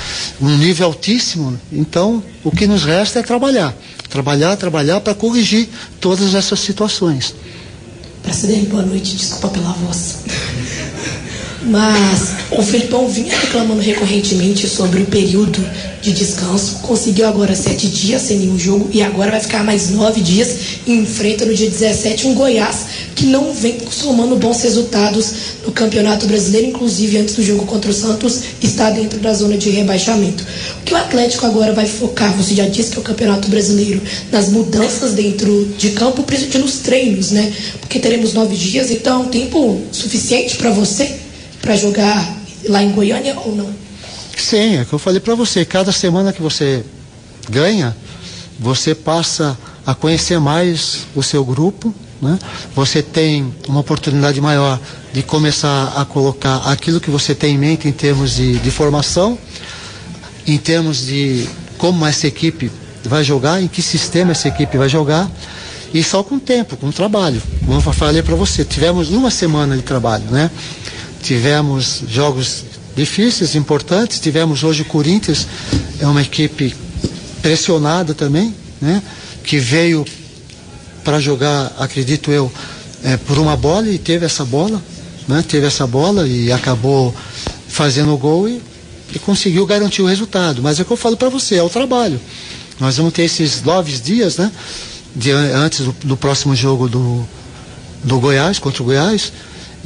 um 0.40 0.56
nível 0.56 0.86
altíssimo. 0.86 1.60
Então, 1.72 2.22
o 2.44 2.52
que 2.52 2.68
nos 2.68 2.84
resta 2.84 3.18
é 3.18 3.22
trabalhar. 3.24 3.76
Trabalhar, 4.08 4.56
trabalhar 4.56 5.00
para 5.00 5.12
corrigir 5.12 5.68
todas 6.00 6.36
essas 6.36 6.60
situações. 6.60 7.34
Presidente, 8.22 8.66
boa 8.66 8.82
noite. 8.82 9.16
Desculpa 9.16 9.48
pela 9.48 9.72
voz. 9.72 10.18
Mas 11.66 12.36
o 12.52 12.62
Felipão 12.62 13.08
vinha 13.08 13.36
reclamando 13.36 13.80
recorrentemente 13.80 14.68
sobre 14.68 15.02
o 15.02 15.06
período 15.06 15.64
de 16.00 16.12
descanso. 16.12 16.76
Conseguiu 16.82 17.26
agora 17.26 17.56
sete 17.56 17.88
dias 17.88 18.22
sem 18.22 18.38
nenhum 18.38 18.56
jogo 18.56 18.88
e 18.92 19.02
agora 19.02 19.32
vai 19.32 19.40
ficar 19.40 19.64
mais 19.64 19.90
nove 19.90 20.20
dias 20.20 20.56
e 20.86 20.92
enfrenta 20.92 21.44
no 21.44 21.52
dia 21.52 21.68
17 21.68 22.28
um 22.28 22.34
Goiás 22.34 22.86
que 23.16 23.26
não 23.26 23.52
vem 23.52 23.78
somando 23.90 24.36
bons 24.36 24.62
resultados 24.62 25.32
no 25.64 25.72
Campeonato 25.72 26.26
Brasileiro, 26.26 26.68
inclusive 26.68 27.18
antes 27.18 27.34
do 27.34 27.42
jogo 27.42 27.66
contra 27.66 27.90
o 27.90 27.94
Santos, 27.94 28.40
está 28.62 28.90
dentro 28.90 29.18
da 29.18 29.32
zona 29.32 29.56
de 29.56 29.70
rebaixamento. 29.70 30.44
O 30.80 30.84
que 30.84 30.94
o 30.94 30.96
Atlético 30.96 31.46
agora 31.46 31.72
vai 31.72 31.86
focar, 31.86 32.32
você 32.36 32.54
já 32.54 32.68
disse 32.68 32.90
que 32.90 32.98
é 32.98 33.00
o 33.00 33.04
Campeonato 33.04 33.48
Brasileiro, 33.48 34.00
nas 34.30 34.50
mudanças 34.50 35.14
dentro 35.14 35.74
de 35.76 35.90
campo, 35.90 36.22
principalmente 36.22 36.58
nos 36.58 36.78
treinos, 36.78 37.30
né? 37.32 37.52
Porque 37.80 37.98
teremos 37.98 38.34
nove 38.34 38.54
dias, 38.54 38.90
então 38.90 39.24
tempo 39.24 39.80
suficiente 39.90 40.56
para 40.56 40.70
você 40.70 41.25
para 41.66 41.76
jogar 41.76 42.24
lá 42.68 42.80
em 42.80 42.92
Goiânia 42.92 43.36
ou 43.40 43.54
não? 43.54 43.68
Sim, 44.36 44.76
é 44.76 44.82
o 44.82 44.86
que 44.86 44.92
eu 44.92 44.98
falei 45.00 45.18
para 45.18 45.34
você. 45.34 45.64
Cada 45.64 45.90
semana 45.90 46.32
que 46.32 46.40
você 46.40 46.84
ganha, 47.50 47.96
você 48.56 48.94
passa 48.94 49.58
a 49.84 49.92
conhecer 49.92 50.38
mais 50.38 51.00
o 51.14 51.24
seu 51.24 51.44
grupo, 51.44 51.92
né? 52.22 52.38
Você 52.74 53.02
tem 53.02 53.52
uma 53.68 53.80
oportunidade 53.80 54.40
maior 54.40 54.80
de 55.12 55.24
começar 55.24 55.92
a 55.96 56.04
colocar 56.04 56.58
aquilo 56.70 57.00
que 57.00 57.10
você 57.10 57.34
tem 57.34 57.56
em 57.56 57.58
mente 57.58 57.88
em 57.88 57.92
termos 57.92 58.36
de, 58.36 58.58
de 58.58 58.70
formação, 58.70 59.36
em 60.46 60.58
termos 60.58 61.04
de 61.04 61.48
como 61.78 62.06
essa 62.06 62.28
equipe 62.28 62.70
vai 63.04 63.24
jogar, 63.24 63.60
em 63.60 63.66
que 63.66 63.82
sistema 63.82 64.30
essa 64.30 64.46
equipe 64.46 64.78
vai 64.78 64.88
jogar, 64.88 65.28
e 65.92 66.02
só 66.02 66.22
com 66.22 66.38
tempo, 66.38 66.76
com 66.76 66.92
trabalho. 66.92 67.42
Como 67.64 67.76
eu 67.78 67.92
falei 67.92 68.22
para 68.22 68.34
você, 68.36 68.64
tivemos 68.64 69.10
uma 69.10 69.30
semana 69.30 69.76
de 69.76 69.82
trabalho, 69.82 70.24
né? 70.30 70.50
Tivemos 71.22 72.02
jogos 72.08 72.64
difíceis, 72.96 73.54
importantes, 73.54 74.18
tivemos 74.18 74.64
hoje 74.64 74.82
o 74.82 74.84
Corinthians, 74.86 75.46
é 76.00 76.06
uma 76.06 76.22
equipe 76.22 76.74
pressionada 77.42 78.14
também, 78.14 78.54
né? 78.80 79.02
Que 79.44 79.58
veio 79.58 80.04
para 81.04 81.20
jogar, 81.20 81.72
acredito 81.78 82.32
eu, 82.32 82.50
é, 83.04 83.16
por 83.16 83.38
uma 83.38 83.56
bola 83.56 83.88
e 83.88 83.98
teve 83.98 84.24
essa 84.24 84.44
bola, 84.44 84.82
né? 85.28 85.44
Teve 85.46 85.66
essa 85.66 85.86
bola 85.86 86.26
e 86.26 86.50
acabou 86.50 87.14
fazendo 87.68 88.12
o 88.14 88.18
gol 88.18 88.48
e, 88.48 88.60
e 89.14 89.18
conseguiu 89.18 89.66
garantir 89.66 90.02
o 90.02 90.06
resultado. 90.06 90.62
Mas 90.62 90.78
é 90.78 90.82
o 90.82 90.84
que 90.84 90.92
eu 90.92 90.96
falo 90.96 91.16
para 91.16 91.28
você, 91.28 91.56
é 91.56 91.62
o 91.62 91.68
trabalho. 91.68 92.20
Nós 92.80 92.96
vamos 92.96 93.12
ter 93.12 93.22
esses 93.22 93.62
nove 93.62 93.92
dias, 93.98 94.36
né? 94.38 94.50
De, 95.14 95.30
antes 95.30 95.80
do, 95.80 95.94
do 96.04 96.16
próximo 96.16 96.56
jogo 96.56 96.88
do, 96.88 97.26
do 98.02 98.18
Goiás, 98.18 98.58
contra 98.58 98.82
o 98.82 98.86
Goiás, 98.86 99.32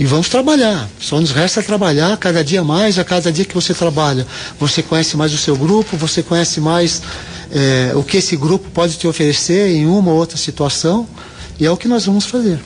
e 0.00 0.06
vamos 0.06 0.30
trabalhar. 0.30 0.88
Só 0.98 1.20
nos 1.20 1.30
resta 1.30 1.62
trabalhar 1.62 2.16
cada 2.16 2.42
dia 2.42 2.64
mais, 2.64 2.98
a 2.98 3.04
cada 3.04 3.30
dia 3.30 3.44
que 3.44 3.54
você 3.54 3.74
trabalha. 3.74 4.26
Você 4.58 4.82
conhece 4.82 5.14
mais 5.14 5.30
o 5.34 5.36
seu 5.36 5.54
grupo, 5.54 5.94
você 5.94 6.22
conhece 6.22 6.58
mais 6.58 7.02
é, 7.52 7.92
o 7.94 8.02
que 8.02 8.16
esse 8.16 8.34
grupo 8.34 8.70
pode 8.70 8.96
te 8.96 9.06
oferecer 9.06 9.68
em 9.68 9.84
uma 9.84 10.10
ou 10.10 10.16
outra 10.16 10.38
situação, 10.38 11.06
e 11.58 11.66
é 11.66 11.70
o 11.70 11.76
que 11.76 11.86
nós 11.86 12.06
vamos 12.06 12.24
fazer. 12.24 12.58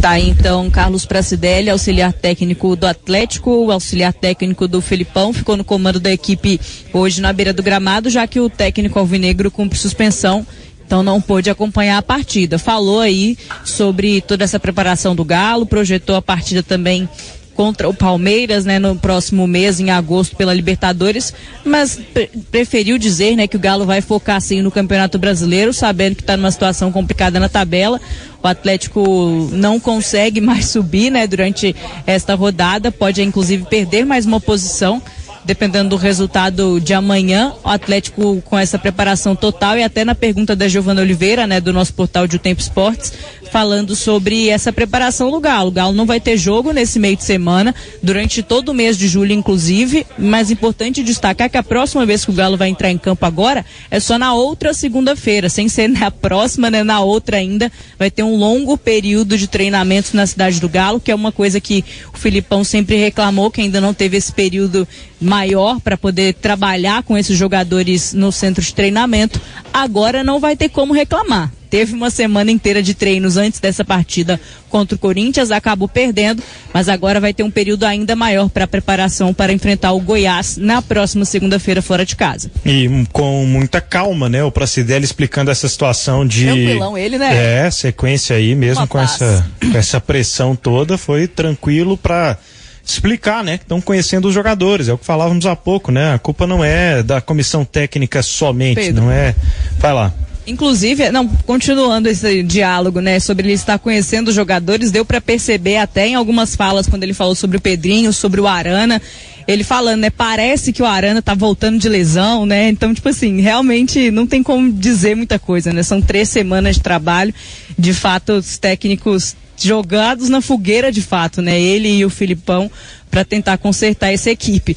Tá, 0.00 0.18
então, 0.18 0.68
Carlos 0.68 1.06
Pracidelli, 1.06 1.70
auxiliar 1.70 2.12
técnico 2.12 2.74
do 2.74 2.86
Atlético, 2.86 3.70
auxiliar 3.70 4.12
técnico 4.12 4.66
do 4.66 4.80
Felipão, 4.80 5.32
ficou 5.32 5.56
no 5.56 5.64
comando 5.64 6.00
da 6.00 6.12
equipe 6.12 6.60
hoje 6.92 7.20
na 7.20 7.32
beira 7.32 7.52
do 7.52 7.62
gramado, 7.62 8.10
já 8.10 8.26
que 8.26 8.40
o 8.40 8.50
técnico 8.50 8.98
alvinegro 8.98 9.52
cumpre 9.52 9.78
suspensão, 9.78 10.44
então 10.86 11.02
não 11.02 11.20
pôde 11.20 11.50
acompanhar 11.50 11.98
a 11.98 12.02
partida. 12.02 12.58
Falou 12.58 13.00
aí 13.00 13.36
sobre 13.64 14.20
toda 14.20 14.44
essa 14.44 14.60
preparação 14.60 15.16
do 15.16 15.24
Galo, 15.24 15.66
projetou 15.66 16.14
a 16.14 16.22
partida 16.22 16.62
também 16.62 17.08
contra 17.56 17.88
o 17.88 17.94
Palmeiras, 17.94 18.66
né, 18.66 18.78
no 18.78 18.94
próximo 18.94 19.46
mês, 19.46 19.80
em 19.80 19.90
agosto, 19.90 20.36
pela 20.36 20.52
Libertadores, 20.52 21.32
mas 21.64 21.98
pre 22.12 22.28
preferiu 22.50 22.98
dizer, 22.98 23.34
né, 23.34 23.46
que 23.46 23.56
o 23.56 23.60
Galo 23.60 23.86
vai 23.86 24.02
focar 24.02 24.40
sim 24.42 24.60
no 24.60 24.70
Campeonato 24.70 25.18
Brasileiro, 25.18 25.72
sabendo 25.72 26.16
que 26.16 26.22
está 26.22 26.36
numa 26.36 26.50
situação 26.50 26.92
complicada 26.92 27.40
na 27.40 27.48
tabela. 27.48 27.98
O 28.42 28.46
Atlético 28.46 29.48
não 29.52 29.80
consegue 29.80 30.38
mais 30.42 30.66
subir, 30.66 31.10
né, 31.10 31.26
durante 31.26 31.74
esta 32.06 32.34
rodada, 32.34 32.92
pode 32.92 33.22
inclusive 33.22 33.64
perder 33.64 34.04
mais 34.04 34.26
uma 34.26 34.40
posição 34.40 35.02
dependendo 35.46 35.90
do 35.90 35.96
resultado 35.96 36.80
de 36.80 36.92
amanhã, 36.92 37.54
o 37.64 37.68
Atlético 37.68 38.42
com 38.42 38.58
essa 38.58 38.78
preparação 38.78 39.36
total 39.36 39.78
e 39.78 39.84
até 39.84 40.04
na 40.04 40.14
pergunta 40.14 40.56
da 40.56 40.66
Giovana 40.66 41.00
Oliveira, 41.00 41.46
né, 41.46 41.60
do 41.60 41.72
nosso 41.72 41.94
portal 41.94 42.26
de 42.26 42.36
O 42.36 42.38
Tempo 42.38 42.60
Esportes, 42.60 43.12
falando 43.56 43.96
sobre 43.96 44.50
essa 44.50 44.70
preparação 44.70 45.30
do 45.30 45.40
Galo. 45.40 45.68
O 45.68 45.72
Galo 45.72 45.94
não 45.94 46.04
vai 46.04 46.20
ter 46.20 46.36
jogo 46.36 46.72
nesse 46.72 46.98
meio 46.98 47.16
de 47.16 47.24
semana, 47.24 47.74
durante 48.02 48.42
todo 48.42 48.68
o 48.68 48.74
mês 48.74 48.98
de 48.98 49.08
julho, 49.08 49.32
inclusive, 49.32 50.06
mas 50.18 50.50
importante 50.50 51.02
destacar 51.02 51.48
que 51.48 51.56
a 51.56 51.62
próxima 51.62 52.04
vez 52.04 52.22
que 52.22 52.30
o 52.30 52.34
Galo 52.34 52.58
vai 52.58 52.68
entrar 52.68 52.90
em 52.90 52.98
campo 52.98 53.24
agora 53.24 53.64
é 53.90 53.98
só 53.98 54.18
na 54.18 54.34
outra 54.34 54.74
segunda-feira, 54.74 55.48
sem 55.48 55.70
ser 55.70 55.88
na 55.88 56.10
próxima, 56.10 56.70
né, 56.70 56.84
na 56.84 57.00
outra 57.00 57.38
ainda, 57.38 57.72
vai 57.98 58.10
ter 58.10 58.22
um 58.22 58.36
longo 58.36 58.76
período 58.76 59.38
de 59.38 59.48
treinamentos 59.48 60.12
na 60.12 60.26
cidade 60.26 60.60
do 60.60 60.68
Galo, 60.68 61.00
que 61.00 61.10
é 61.10 61.14
uma 61.14 61.32
coisa 61.32 61.58
que 61.58 61.82
o 62.12 62.18
Filipão 62.18 62.62
sempre 62.62 62.96
reclamou, 62.96 63.50
que 63.50 63.62
ainda 63.62 63.80
não 63.80 63.94
teve 63.94 64.18
esse 64.18 64.34
período 64.34 64.86
maior 65.18 65.80
para 65.80 65.96
poder 65.96 66.34
trabalhar 66.34 67.02
com 67.04 67.16
esses 67.16 67.38
jogadores 67.38 68.12
no 68.12 68.30
centro 68.30 68.62
de 68.62 68.74
treinamento, 68.74 69.40
agora 69.72 70.22
não 70.22 70.38
vai 70.38 70.54
ter 70.56 70.68
como 70.68 70.92
reclamar. 70.92 71.50
Teve 71.68 71.94
uma 71.94 72.10
semana 72.10 72.50
inteira 72.50 72.82
de 72.82 72.94
treinos 72.94 73.36
antes 73.36 73.60
dessa 73.60 73.84
partida 73.84 74.40
contra 74.68 74.94
o 74.94 74.98
Corinthians, 74.98 75.50
acabou 75.50 75.88
perdendo, 75.88 76.42
mas 76.72 76.88
agora 76.88 77.20
vai 77.20 77.32
ter 77.32 77.42
um 77.42 77.50
período 77.50 77.84
ainda 77.84 78.14
maior 78.14 78.48
para 78.48 78.66
preparação 78.66 79.32
para 79.32 79.52
enfrentar 79.52 79.92
o 79.92 80.00
Goiás 80.00 80.56
na 80.56 80.82
próxima 80.82 81.24
segunda-feira 81.24 81.80
fora 81.80 82.04
de 82.04 82.16
casa. 82.16 82.50
E 82.64 83.06
com 83.12 83.44
muita 83.46 83.80
calma, 83.80 84.28
né? 84.28 84.42
O 84.44 84.50
Pracidelli 84.50 85.04
explicando 85.04 85.50
essa 85.50 85.68
situação 85.68 86.26
de. 86.26 86.46
Tranquilão 86.46 86.98
ele, 86.98 87.18
né? 87.18 87.66
É, 87.66 87.70
sequência 87.70 88.36
aí, 88.36 88.54
mesmo 88.54 88.82
Uma 88.82 88.86
com 88.86 88.98
paz. 88.98 89.14
essa, 89.14 89.46
com 89.60 89.78
essa 89.78 90.00
pressão 90.00 90.54
toda, 90.56 90.96
foi 90.98 91.26
tranquilo 91.26 91.96
para 91.96 92.38
explicar, 92.84 93.42
né? 93.42 93.58
Que 93.58 93.64
estão 93.64 93.80
conhecendo 93.80 94.28
os 94.28 94.34
jogadores. 94.34 94.88
É 94.88 94.92
o 94.92 94.98
que 94.98 95.04
falávamos 95.04 95.44
há 95.46 95.56
pouco, 95.56 95.90
né? 95.90 96.14
A 96.14 96.18
culpa 96.18 96.46
não 96.46 96.64
é 96.64 97.02
da 97.02 97.20
comissão 97.20 97.64
técnica 97.64 98.22
somente, 98.22 98.76
Pedro. 98.76 99.02
não 99.02 99.10
é. 99.10 99.34
Vai 99.78 99.92
lá. 99.92 100.12
Inclusive, 100.46 101.10
não, 101.10 101.26
continuando 101.26 102.08
esse 102.08 102.42
diálogo, 102.42 103.00
né, 103.00 103.18
sobre 103.18 103.46
ele 103.46 103.54
estar 103.54 103.78
conhecendo 103.80 104.28
os 104.28 104.34
jogadores, 104.34 104.92
deu 104.92 105.04
para 105.04 105.20
perceber 105.20 105.78
até 105.78 106.06
em 106.06 106.14
algumas 106.14 106.54
falas 106.54 106.86
quando 106.86 107.02
ele 107.02 107.12
falou 107.12 107.34
sobre 107.34 107.56
o 107.56 107.60
Pedrinho, 107.60 108.12
sobre 108.12 108.40
o 108.40 108.46
Arana, 108.46 109.02
ele 109.48 109.64
falando, 109.64 110.02
né, 110.02 110.10
parece 110.10 110.72
que 110.72 110.82
o 110.82 110.86
Arana 110.86 111.20
tá 111.20 111.34
voltando 111.34 111.78
de 111.78 111.88
lesão, 111.88 112.46
né? 112.46 112.68
Então, 112.68 112.94
tipo 112.94 113.08
assim, 113.08 113.40
realmente 113.40 114.10
não 114.10 114.26
tem 114.26 114.42
como 114.42 114.72
dizer 114.72 115.16
muita 115.16 115.38
coisa, 115.38 115.72
né? 115.72 115.82
São 115.82 116.00
três 116.00 116.28
semanas 116.28 116.76
de 116.76 116.82
trabalho, 116.82 117.34
de 117.76 117.92
fato, 117.92 118.34
os 118.34 118.56
técnicos 118.56 119.34
jogados 119.56 120.28
na 120.28 120.40
fogueira 120.40 120.92
de 120.92 121.02
fato, 121.02 121.42
né? 121.42 121.60
Ele 121.60 121.88
e 121.88 122.04
o 122.04 122.10
Filipão 122.10 122.70
para 123.10 123.24
tentar 123.24 123.58
consertar 123.58 124.12
essa 124.12 124.30
equipe. 124.30 124.76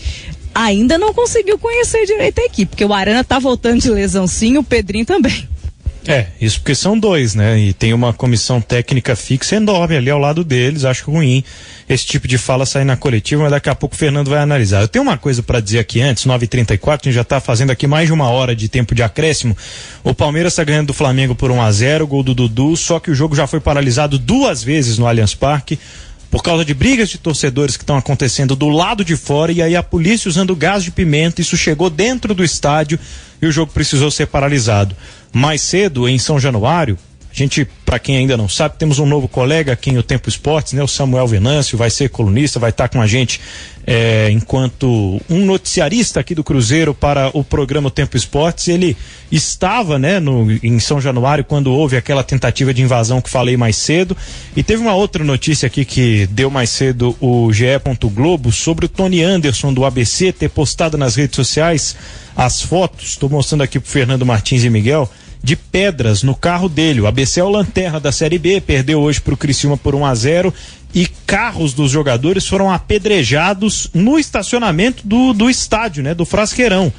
Ainda 0.53 0.97
não 0.97 1.13
conseguiu 1.13 1.59
conhecer 1.59 2.05
direito 2.05 2.39
a 2.39 2.45
equipe, 2.45 2.71
porque 2.71 2.85
o 2.85 2.93
Arana 2.93 3.23
tá 3.23 3.37
voltando 3.37 3.81
de 3.81 3.89
lesão 3.89 4.25
sim, 4.25 4.57
o 4.57 4.63
Pedrinho 4.63 5.05
também. 5.05 5.47
É, 6.07 6.27
isso 6.39 6.59
porque 6.59 6.73
são 6.73 6.97
dois, 6.97 7.35
né? 7.35 7.59
E 7.59 7.73
tem 7.73 7.93
uma 7.93 8.13
comissão 8.13 8.61
técnica 8.61 9.15
fixa 9.15 9.57
enorme 9.57 9.97
ali 9.97 10.09
ao 10.09 10.17
lado 10.17 10.43
deles. 10.43 10.85
Acho 10.85 11.11
ruim 11.11 11.43
esse 11.89 12.05
tipo 12.05 12.27
de 12.27 12.37
fala 12.37 12.65
sair 12.65 12.85
na 12.85 12.95
coletiva, 12.95 13.43
mas 13.43 13.51
daqui 13.51 13.69
a 13.69 13.75
pouco 13.75 13.95
o 13.95 13.97
Fernando 13.97 14.29
vai 14.29 14.39
analisar. 14.39 14.81
Eu 14.81 14.87
tenho 14.87 15.03
uma 15.03 15.17
coisa 15.17 15.43
para 15.43 15.59
dizer 15.59 15.79
aqui 15.79 16.01
antes, 16.01 16.25
9h34, 16.25 16.99
a 17.01 17.03
gente 17.03 17.13
já 17.13 17.23
tá 17.23 17.39
fazendo 17.39 17.71
aqui 17.71 17.85
mais 17.85 18.07
de 18.07 18.13
uma 18.13 18.29
hora 18.29 18.55
de 18.55 18.69
tempo 18.69 18.95
de 18.95 19.03
acréscimo. 19.03 19.57
O 20.03 20.13
Palmeiras 20.13 20.55
tá 20.55 20.63
ganhando 20.63 20.87
do 20.87 20.93
Flamengo 20.93 21.35
por 21.35 21.51
1 21.51 21.61
a 21.61 21.71
0 21.71 22.07
gol 22.07 22.23
do 22.23 22.33
Dudu, 22.33 22.77
só 22.77 22.99
que 22.99 23.11
o 23.11 23.15
jogo 23.15 23.35
já 23.35 23.45
foi 23.45 23.59
paralisado 23.59 24.17
duas 24.17 24.63
vezes 24.63 24.97
no 24.97 25.07
Allianz 25.07 25.35
Parque. 25.35 25.77
Por 26.31 26.43
causa 26.43 26.63
de 26.63 26.75
brigas 26.75 27.09
de 27.09 27.17
torcedores 27.17 27.75
que 27.75 27.81
estão 27.81 27.97
acontecendo 27.97 28.55
do 28.55 28.69
lado 28.69 29.03
de 29.03 29.15
fora, 29.15 29.51
e 29.51 29.63
aí 29.63 29.75
a 29.75 29.81
polícia 29.81 30.29
usando 30.29 30.55
gás 30.55 30.83
de 30.83 30.91
pimenta, 30.91 31.41
isso 31.41 31.57
chegou 31.57 31.89
dentro 31.89 32.35
do 32.35 32.43
estádio 32.43 32.99
e 33.41 33.47
o 33.47 33.51
jogo 33.51 33.71
precisou 33.71 34.11
ser 34.11 34.27
paralisado. 34.27 34.95
Mais 35.33 35.61
cedo, 35.61 36.07
em 36.07 36.17
São 36.17 36.39
Januário, 36.39 36.97
a 37.31 37.35
gente, 37.35 37.67
para 37.85 37.99
quem 37.99 38.17
ainda 38.17 38.35
não 38.35 38.49
sabe, 38.49 38.75
temos 38.77 38.97
um 38.97 39.05
novo 39.05 39.27
colega 39.27 39.71
aqui 39.71 39.91
em 39.91 39.97
O 39.97 40.03
Tempo 40.03 40.27
Esportes, 40.27 40.73
né? 40.73 40.81
O 40.81 40.87
Samuel 40.87 41.27
Venâncio, 41.27 41.77
vai 41.77 41.91
ser 41.91 42.09
colunista, 42.09 42.59
vai 42.59 42.71
estar 42.71 42.89
com 42.89 42.99
a 42.99 43.05
gente 43.05 43.39
é, 43.85 44.29
enquanto 44.31 45.21
um 45.29 45.45
noticiarista 45.45 46.19
aqui 46.19 46.33
do 46.33 46.43
Cruzeiro 46.43 46.93
para 46.93 47.29
o 47.33 47.43
programa 47.43 47.87
O 47.87 47.91
Tempo 47.91 48.17
Esportes. 48.17 48.67
Ele 48.67 48.97
estava, 49.31 49.99
né, 49.99 50.19
no, 50.19 50.51
em 50.63 50.79
São 50.79 50.99
Januário 50.99 51.43
quando 51.43 51.71
houve 51.71 51.97
aquela 51.97 52.23
tentativa 52.23 52.73
de 52.73 52.81
invasão 52.81 53.21
que 53.21 53.29
falei 53.29 53.55
mais 53.55 53.77
cedo. 53.77 54.17
E 54.55 54.63
teve 54.63 54.81
uma 54.81 54.95
outra 54.95 55.23
notícia 55.23 55.67
aqui 55.67 55.85
que 55.85 56.27
deu 56.31 56.49
mais 56.49 56.71
cedo 56.71 57.15
o 57.21 57.53
GE. 57.53 57.65
Globo 58.11 58.51
sobre 58.51 58.85
o 58.85 58.89
Tony 58.89 59.21
Anderson 59.21 59.71
do 59.71 59.85
ABC 59.85 60.33
ter 60.33 60.49
postado 60.49 60.97
nas 60.97 61.15
redes 61.15 61.35
sociais 61.35 61.95
as 62.35 62.59
fotos. 62.59 63.09
Estou 63.09 63.29
mostrando 63.29 63.61
aqui 63.61 63.79
pro 63.79 63.89
Fernando 63.89 64.25
Martins 64.25 64.63
e 64.63 64.69
Miguel 64.69 65.09
de 65.41 65.55
pedras 65.55 66.23
no 66.23 66.35
carro 66.35 66.67
dele. 66.67 67.01
O 67.01 67.07
ABC 67.07 67.39
é 67.39 67.43
o 67.43 67.49
lanterna 67.49 67.99
da 67.99 68.11
Série 68.11 68.37
B, 68.37 68.61
perdeu 68.61 68.99
hoje 68.99 69.21
para 69.21 69.33
o 69.33 69.37
Criciúma 69.37 69.77
por 69.77 69.95
1 69.95 70.05
a 70.05 70.15
0 70.15 70.53
e 70.93 71.07
carros 71.25 71.73
dos 71.73 71.91
jogadores 71.91 72.47
foram 72.47 72.71
apedrejados 72.71 73.89
no 73.93 74.17
estacionamento 74.17 75.07
do, 75.07 75.33
do 75.33 75.49
estádio, 75.49 76.03
né, 76.03 76.13
do 76.13 76.25
Frasqueirão. 76.25 76.91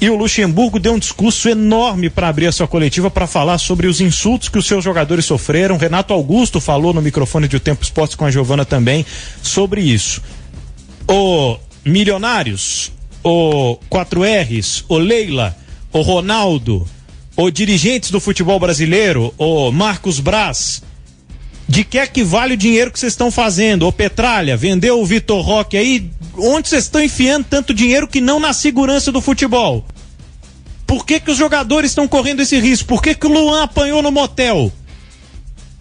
E 0.00 0.08
o 0.08 0.16
Luxemburgo 0.16 0.78
deu 0.78 0.92
um 0.92 0.98
discurso 0.98 1.48
enorme 1.48 2.08
para 2.08 2.28
abrir 2.28 2.46
a 2.46 2.52
sua 2.52 2.68
coletiva 2.68 3.10
para 3.10 3.26
falar 3.26 3.58
sobre 3.58 3.88
os 3.88 4.00
insultos 4.00 4.48
que 4.48 4.56
os 4.56 4.66
seus 4.66 4.84
jogadores 4.84 5.24
sofreram. 5.24 5.76
Renato 5.76 6.14
Augusto 6.14 6.60
falou 6.60 6.94
no 6.94 7.02
microfone 7.02 7.48
de 7.48 7.56
O 7.56 7.60
Tempo 7.60 7.82
Esportes 7.82 8.14
com 8.14 8.24
a 8.24 8.30
Giovana 8.30 8.64
também 8.64 9.04
sobre 9.42 9.80
isso. 9.80 10.22
O 11.08 11.56
Milionários, 11.84 12.92
o 13.24 13.76
4Rs, 13.90 14.84
o 14.88 14.98
Leila, 14.98 15.56
o 15.92 16.00
Ronaldo, 16.00 16.86
o 17.40 17.52
dirigentes 17.52 18.10
do 18.10 18.18
futebol 18.18 18.58
brasileiro, 18.58 19.32
o 19.38 19.70
Marcos 19.70 20.18
Braz, 20.18 20.82
de 21.68 21.84
que 21.84 21.96
é 21.96 22.04
que 22.04 22.24
vale 22.24 22.54
o 22.54 22.56
dinheiro 22.56 22.90
que 22.90 22.98
vocês 22.98 23.12
estão 23.12 23.30
fazendo? 23.30 23.86
Ô 23.86 23.92
Petralha, 23.92 24.56
vendeu 24.56 25.00
o 25.00 25.06
Vitor 25.06 25.40
Roque 25.40 25.76
aí, 25.76 26.10
onde 26.36 26.68
vocês 26.68 26.84
estão 26.84 27.00
enfiando 27.00 27.46
tanto 27.48 27.72
dinheiro 27.72 28.08
que 28.08 28.20
não 28.20 28.40
na 28.40 28.52
segurança 28.52 29.12
do 29.12 29.20
futebol? 29.20 29.86
Por 30.84 31.06
que 31.06 31.20
que 31.20 31.30
os 31.30 31.36
jogadores 31.36 31.92
estão 31.92 32.08
correndo 32.08 32.42
esse 32.42 32.58
risco? 32.58 32.88
Por 32.88 33.00
que 33.00 33.14
que 33.14 33.26
o 33.28 33.32
Luan 33.32 33.62
apanhou 33.62 34.02
no 34.02 34.10
motel? 34.10 34.72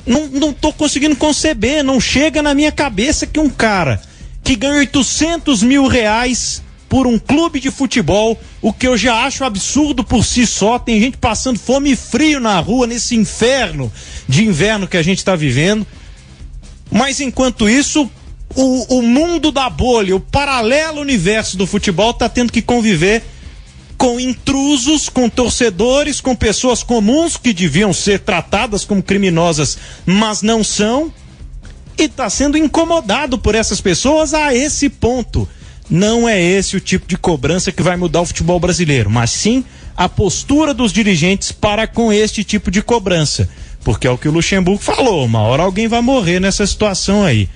Não, 0.06 0.27
não 0.27 0.53
tô 0.53 0.72
conseguindo 0.72 1.15
conceber, 1.15 1.84
não 1.84 1.99
chega 1.99 2.44
na 2.44 2.53
minha 2.53 2.72
cabeça 2.72 3.26
que 3.26 3.40
um 3.40 3.49
cara 3.49 3.99
que 4.44 4.56
ganha 4.56 4.76
800 4.76 5.64
mil 5.64 5.88
reais 5.88 6.61
por 6.89 7.05
um 7.05 7.19
clube 7.19 7.59
de 7.59 7.69
futebol, 7.69 8.39
o 8.61 8.72
que 8.72 8.88
eu 8.88 8.97
já 8.97 9.26
acho 9.26 9.43
absurdo 9.43 10.03
por 10.03 10.23
si 10.23 10.47
só. 10.47 10.80
Tem 10.80 10.99
gente 10.99 11.18
passando 11.18 11.59
fome 11.59 11.91
e 11.91 11.95
frio 11.95 12.39
na 12.39 12.59
rua 12.59 12.88
nesse 12.88 13.15
inferno 13.15 13.91
de 14.27 14.45
inverno 14.45 14.88
que 14.88 14.97
a 14.97 15.03
gente 15.03 15.18
está 15.18 15.35
vivendo. 15.35 15.85
Mas 16.89 17.19
enquanto 17.19 17.68
isso, 17.68 18.09
o, 18.55 18.97
o 18.97 19.01
mundo 19.01 19.51
da 19.51 19.69
bolha, 19.69 20.15
o 20.15 20.19
paralelo 20.19 21.01
universo 21.01 21.57
do 21.57 21.68
futebol 21.68 22.11
está 22.11 22.30
tendo 22.30 22.51
que 22.51 22.61
conviver 22.61 23.23
com 23.97 24.19
intrusos, 24.19 25.09
com 25.09 25.27
torcedores, 25.27 26.22
com 26.22 26.35
pessoas 26.35 26.84
comuns 26.84 27.35
que 27.35 27.51
deviam 27.51 27.91
ser 27.91 28.19
tratadas 28.19 28.85
como 28.85 29.01
criminosas, 29.01 29.77
mas 30.05 30.41
não 30.43 30.64
são, 30.64 31.11
e 31.97 32.03
está 32.03 32.30
sendo 32.30 32.57
incomodado 32.57 33.39
por 33.39 33.55
essas 33.55 33.81
pessoas 33.81 34.34
a 34.34 34.53
esse 34.53 34.88
ponto. 34.88 35.49
Não 35.89 36.27
é 36.27 36.41
esse 36.41 36.76
o 36.76 36.81
tipo 36.81 37.07
de 37.07 37.18
cobrança 37.18 37.72
que 37.72 37.81
vai 37.81 37.95
mudar 37.95 38.22
o 38.22 38.26
futebol 38.26 38.59
brasileiro, 38.59 39.09
mas 39.09 39.31
sim 39.31 39.64
a 39.95 40.07
postura 40.07 40.73
dos 40.73 40.91
dirigentes 40.91 41.51
para 41.51 41.88
com 41.88 42.11
este 42.11 42.43
tipo 42.43 42.69
de 42.69 42.81
cobrança. 42.81 43.49
Porque 43.84 44.05
é 44.05 44.11
o 44.11 44.18
que 44.18 44.27
o 44.27 44.31
Luxemburgo 44.31 44.81
falou, 44.81 45.26
uma 45.26 45.41
hora 45.41 45.64
alguém 45.64 45.88
vai 45.88 46.01
morrer 46.01 46.39
nessa 46.39 46.68
situação 46.68 47.23
aí. 47.23 47.47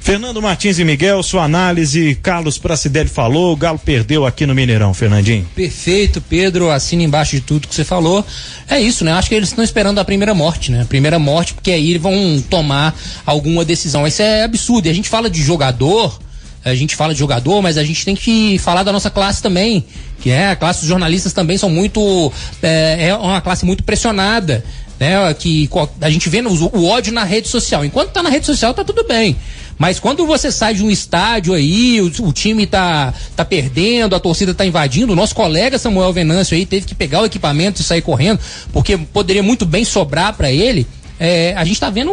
Fernando 0.00 0.40
Martins 0.40 0.78
e 0.78 0.84
Miguel, 0.84 1.22
sua 1.22 1.44
análise, 1.44 2.14
Carlos 2.22 2.56
Pracidelli 2.56 3.08
falou, 3.08 3.52
o 3.52 3.56
Galo 3.56 3.78
perdeu 3.78 4.24
aqui 4.24 4.46
no 4.46 4.54
Mineirão, 4.54 4.94
Fernandinho. 4.94 5.46
Perfeito, 5.54 6.20
Pedro, 6.20 6.70
assina 6.70 7.02
embaixo 7.02 7.36
de 7.36 7.42
tudo 7.42 7.68
que 7.68 7.74
você 7.74 7.84
falou. 7.84 8.24
É 8.68 8.80
isso, 8.80 9.04
né? 9.04 9.12
Acho 9.12 9.28
que 9.28 9.34
eles 9.34 9.50
estão 9.50 9.62
esperando 9.62 9.98
a 9.98 10.04
primeira 10.04 10.34
morte, 10.34 10.70
né? 10.70 10.82
A 10.82 10.86
primeira 10.86 11.18
morte, 11.18 11.52
porque 11.52 11.72
aí 11.72 11.98
vão 11.98 12.42
tomar 12.48 12.98
alguma 13.26 13.64
decisão. 13.64 14.06
Isso 14.06 14.22
é 14.22 14.44
absurdo. 14.44 14.86
E 14.86 14.90
a 14.90 14.94
gente 14.94 15.08
fala 15.08 15.28
de 15.28 15.42
jogador, 15.42 16.18
a 16.64 16.74
gente 16.74 16.96
fala 16.96 17.12
de 17.12 17.18
jogador, 17.18 17.62
mas 17.62 17.78
a 17.78 17.84
gente 17.84 18.04
tem 18.04 18.14
que 18.14 18.58
falar 18.58 18.82
da 18.82 18.92
nossa 18.92 19.10
classe 19.10 19.42
também, 19.42 19.84
que 20.20 20.30
é 20.30 20.50
a 20.50 20.56
classe 20.56 20.80
dos 20.80 20.88
jornalistas 20.88 21.32
também 21.32 21.56
são 21.56 21.70
muito 21.70 22.32
é, 22.62 23.08
é 23.08 23.14
uma 23.14 23.40
classe 23.40 23.64
muito 23.64 23.82
pressionada, 23.84 24.64
né? 24.98 25.32
Que 25.34 25.68
a 26.00 26.10
gente 26.10 26.28
vê 26.28 26.42
no, 26.42 26.50
o 26.50 26.86
ódio 26.86 27.12
na 27.12 27.24
rede 27.24 27.48
social. 27.48 27.84
Enquanto 27.84 28.10
tá 28.10 28.22
na 28.22 28.30
rede 28.30 28.46
social 28.46 28.74
tá 28.74 28.84
tudo 28.84 29.04
bem. 29.04 29.36
Mas 29.78 30.00
quando 30.00 30.26
você 30.26 30.50
sai 30.50 30.74
de 30.74 30.82
um 30.82 30.90
estádio 30.90 31.54
aí, 31.54 32.00
o, 32.00 32.06
o, 32.26 32.32
time 32.32 32.66
tá, 32.66 33.14
tá 33.36 33.44
perdendo, 33.44 34.16
a 34.16 34.20
torcida 34.20 34.52
tá 34.52 34.66
invadindo, 34.66 35.12
o 35.12 35.16
nosso 35.16 35.36
colega 35.36 35.78
Samuel 35.78 36.12
Venâncio 36.12 36.56
aí 36.56 36.66
teve 36.66 36.84
que 36.84 36.96
pegar 36.96 37.22
o 37.22 37.26
equipamento 37.26 37.80
e 37.80 37.84
sair 37.84 38.02
correndo, 38.02 38.40
porque 38.72 38.98
poderia 38.98 39.42
muito 39.42 39.64
bem 39.64 39.84
sobrar 39.84 40.32
para 40.32 40.50
ele 40.50 40.84
é, 41.18 41.52
a 41.56 41.64
gente 41.64 41.74
está 41.74 41.90
vendo, 41.90 42.12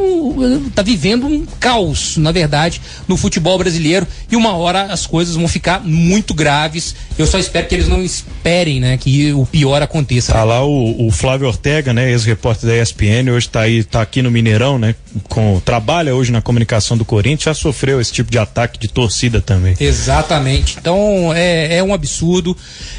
está 0.67 0.81
vivendo 0.81 1.27
um 1.27 1.45
caos, 1.59 2.17
na 2.17 2.31
verdade, 2.31 2.81
no 3.07 3.15
futebol 3.15 3.57
brasileiro 3.57 4.07
e 4.31 4.35
uma 4.35 4.55
hora 4.55 4.83
as 4.83 5.05
coisas 5.05 5.35
vão 5.35 5.47
ficar 5.47 5.81
muito 5.83 6.33
graves. 6.33 6.95
Eu 7.17 7.27
só 7.27 7.37
espero 7.37 7.67
que 7.67 7.75
eles 7.75 7.87
não 7.87 8.03
esperem, 8.03 8.79
né, 8.79 8.97
que 8.97 9.31
o 9.33 9.45
pior 9.45 9.81
aconteça. 9.81 10.33
Tá 10.33 10.43
lá 10.43 10.65
o, 10.65 11.07
o 11.07 11.11
Flávio 11.11 11.47
Ortega, 11.47 11.93
né, 11.93 12.09
ex-repórter 12.11 12.69
da 12.69 12.81
ESPN, 12.81 13.31
hoje 13.31 13.47
está 13.47 13.61
aí, 13.61 13.83
tá 13.83 14.01
aqui 14.01 14.21
no 14.21 14.31
Mineirão, 14.31 14.79
né, 14.79 14.95
com 15.29 15.59
trabalha 15.63 16.15
hoje 16.15 16.31
na 16.31 16.41
comunicação 16.41 16.97
do 16.97 17.05
Corinthians, 17.05 17.43
já 17.43 17.53
sofreu 17.53 18.01
esse 18.01 18.11
tipo 18.11 18.31
de 18.31 18.39
ataque 18.39 18.79
de 18.79 18.87
torcida 18.87 19.39
também. 19.39 19.75
Exatamente. 19.79 20.77
Então 20.79 21.31
é, 21.33 21.77
é 21.77 21.83
um 21.83 21.93
absurdo. 21.93 22.57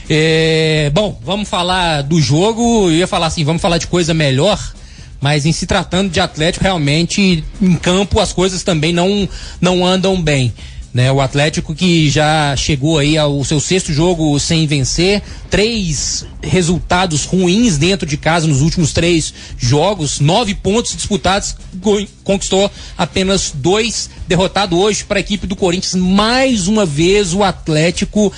É, 0.08 0.90
bom, 0.94 1.18
vamos 1.24 1.48
falar 1.48 2.02
do 2.02 2.20
jogo. 2.20 2.90
Eu 2.90 2.92
ia 2.92 3.06
falar 3.06 3.26
assim, 3.26 3.44
vamos 3.44 3.60
falar 3.60 3.78
de 3.78 3.86
coisa 3.86 4.14
melhor 4.14 4.58
mas 5.20 5.46
em 5.46 5.52
se 5.52 5.66
tratando 5.66 6.10
de 6.10 6.20
Atlético, 6.20 6.64
realmente 6.64 7.44
em 7.60 7.74
campo 7.74 8.20
as 8.20 8.32
coisas 8.32 8.62
também 8.62 8.92
não, 8.92 9.28
não 9.60 9.86
andam 9.86 10.20
bem. 10.20 10.52
Né, 10.94 11.12
o 11.12 11.20
Atlético 11.20 11.74
que 11.74 12.08
já 12.08 12.56
chegou 12.56 12.98
aí 12.98 13.18
ao 13.18 13.44
seu 13.44 13.60
sexto 13.60 13.92
jogo 13.92 14.40
sem 14.40 14.66
vencer, 14.66 15.22
três 15.50 16.24
resultados 16.42 17.26
ruins 17.26 17.76
dentro 17.76 18.06
de 18.06 18.16
casa 18.16 18.46
nos 18.46 18.62
últimos 18.62 18.94
três 18.94 19.34
jogos, 19.58 20.20
nove 20.20 20.54
pontos 20.54 20.96
disputados, 20.96 21.54
conquistou 22.24 22.70
apenas 22.96 23.52
dois, 23.54 24.08
derrotado 24.26 24.78
hoje 24.78 25.04
para 25.04 25.18
a 25.18 25.20
equipe 25.20 25.46
do 25.46 25.54
Corinthians. 25.54 25.94
Mais 25.94 26.66
uma 26.66 26.86
vez 26.86 27.34
o 27.34 27.44
Atlético 27.44 28.32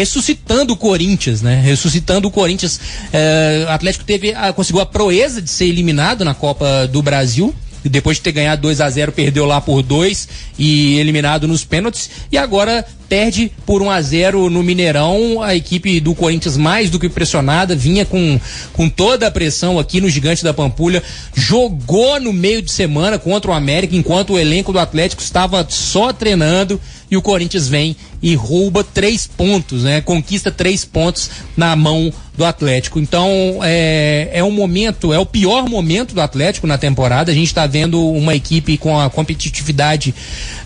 ressuscitando 0.00 0.72
o 0.72 0.76
Corinthians, 0.76 1.42
né? 1.42 1.60
Ressuscitando 1.60 2.26
o 2.26 2.30
Corinthians. 2.30 2.80
É, 3.12 3.66
o 3.68 3.70
Atlético 3.70 4.04
teve, 4.04 4.32
a, 4.32 4.52
conseguiu 4.52 4.80
a 4.80 4.86
proeza 4.86 5.42
de 5.42 5.50
ser 5.50 5.66
eliminado 5.66 6.24
na 6.24 6.34
Copa 6.34 6.86
do 6.86 7.02
Brasil 7.02 7.54
depois 7.82 8.18
de 8.18 8.22
ter 8.24 8.32
ganhado 8.32 8.60
2 8.60 8.78
a 8.80 8.90
0 8.90 9.12
perdeu 9.12 9.46
lá 9.46 9.58
por 9.58 9.82
2 9.82 10.28
e 10.58 10.98
eliminado 10.98 11.48
nos 11.48 11.64
pênaltis 11.64 12.10
e 12.30 12.36
agora 12.36 12.84
perde 13.08 13.50
por 13.64 13.80
1 13.80 13.90
a 13.90 14.02
0 14.02 14.50
no 14.50 14.62
Mineirão. 14.62 15.42
A 15.42 15.54
equipe 15.54 15.98
do 15.98 16.14
Corinthians 16.14 16.56
mais 16.56 16.90
do 16.90 16.98
que 16.98 17.08
pressionada, 17.08 17.74
vinha 17.74 18.04
com, 18.04 18.38
com 18.72 18.88
toda 18.88 19.26
a 19.26 19.30
pressão 19.30 19.78
aqui 19.78 20.00
no 20.00 20.10
Gigante 20.10 20.44
da 20.44 20.52
Pampulha, 20.52 21.02
jogou 21.34 22.20
no 22.20 22.32
meio 22.32 22.60
de 22.60 22.70
semana 22.70 23.18
contra 23.18 23.50
o 23.50 23.54
América 23.54 23.96
enquanto 23.96 24.34
o 24.34 24.38
elenco 24.38 24.72
do 24.72 24.78
Atlético 24.78 25.22
estava 25.22 25.66
só 25.68 26.12
treinando 26.12 26.78
e 27.10 27.16
o 27.16 27.22
Corinthians 27.22 27.68
vem 27.68 27.96
e 28.22 28.34
rouba 28.34 28.84
três 28.84 29.26
pontos, 29.26 29.82
né? 29.82 30.00
Conquista 30.00 30.50
três 30.50 30.84
pontos 30.84 31.30
na 31.56 31.74
mão 31.74 32.12
do 32.36 32.44
Atlético. 32.44 33.00
Então 33.00 33.60
é, 33.62 34.30
é 34.32 34.44
um 34.44 34.50
momento, 34.50 35.12
é 35.12 35.18
o 35.18 35.26
pior 35.26 35.68
momento 35.68 36.14
do 36.14 36.20
Atlético 36.20 36.66
na 36.66 36.78
temporada. 36.78 37.32
A 37.32 37.34
gente 37.34 37.48
está 37.48 37.66
vendo 37.66 38.00
uma 38.10 38.34
equipe 38.34 38.76
com 38.76 38.98
a 38.98 39.10
competitividade 39.10 40.14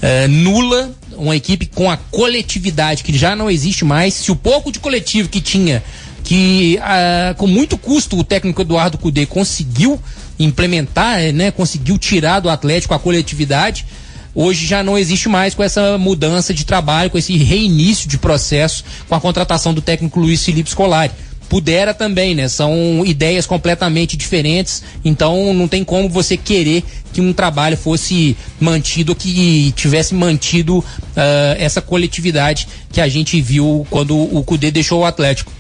é, 0.03 0.29
nula, 0.29 0.93
uma 1.17 1.35
equipe 1.35 1.67
com 1.67 1.91
a 1.91 1.97
coletividade 1.97 3.03
que 3.03 3.17
já 3.17 3.35
não 3.35 3.51
existe 3.51 3.85
mais. 3.85 4.15
Se 4.15 4.31
o 4.31 4.37
pouco 4.37 4.71
de 4.71 4.79
coletivo 4.79 5.29
que 5.29 5.41
tinha, 5.41 5.83
que 6.23 6.79
ah, 6.83 7.35
com 7.39 7.47
muito 7.47 7.79
custo 7.79 8.19
o 8.19 8.25
técnico 8.25 8.63
Eduardo 8.63 8.99
Cudê 8.99 9.27
conseguiu 9.27 10.01
implementar, 10.39 11.33
né? 11.33 11.51
Conseguiu 11.51 11.99
tirar 11.99 12.41
do 12.41 12.51
Atlético 12.51 12.95
a 12.95 12.99
coletividade 12.99 13.87
hoje 14.35 14.67
já 14.67 14.83
não 14.83 14.99
existe 14.99 15.29
mais 15.29 15.55
com 15.55 15.63
essa 15.63 15.97
mudança 15.99 16.53
de 16.53 16.65
trabalho, 16.65 17.11
com 17.11 17.19
esse 17.19 17.37
reinício 17.37 18.09
de 18.09 18.19
processo, 18.19 18.85
com 19.09 19.15
a 19.15 19.21
contratação 19.21 19.73
do 19.73 19.81
técnico 19.81 20.21
Luiz 20.21 20.45
Felipe 20.45 20.71
Scolari. 20.71 21.13
Pudera 21.49 21.93
também, 21.93 22.35
né? 22.35 22.49
São 22.49 23.05
ideias 23.05 23.47
completamente 23.47 24.17
diferentes, 24.17 24.83
então 25.05 25.53
não 25.53 25.69
tem 25.69 25.85
como 25.85 26.09
você 26.09 26.37
querer 26.37 26.83
que 27.13 27.21
um 27.21 27.33
trabalho 27.33 27.77
fosse 27.77 28.37
mantido, 28.59 29.15
que 29.15 29.73
tivesse 29.77 30.15
mantido 30.15 30.79
uh, 30.79 30.85
essa 31.59 31.81
coletividade 31.81 32.67
que 32.91 33.01
a 33.01 33.09
gente 33.09 33.41
viu 33.41 33.87
quando 33.91 34.17
o 34.17 34.43
Cudê 34.43 34.71
deixou 34.71 35.03
o 35.03 35.05
Atlético. 35.05 35.53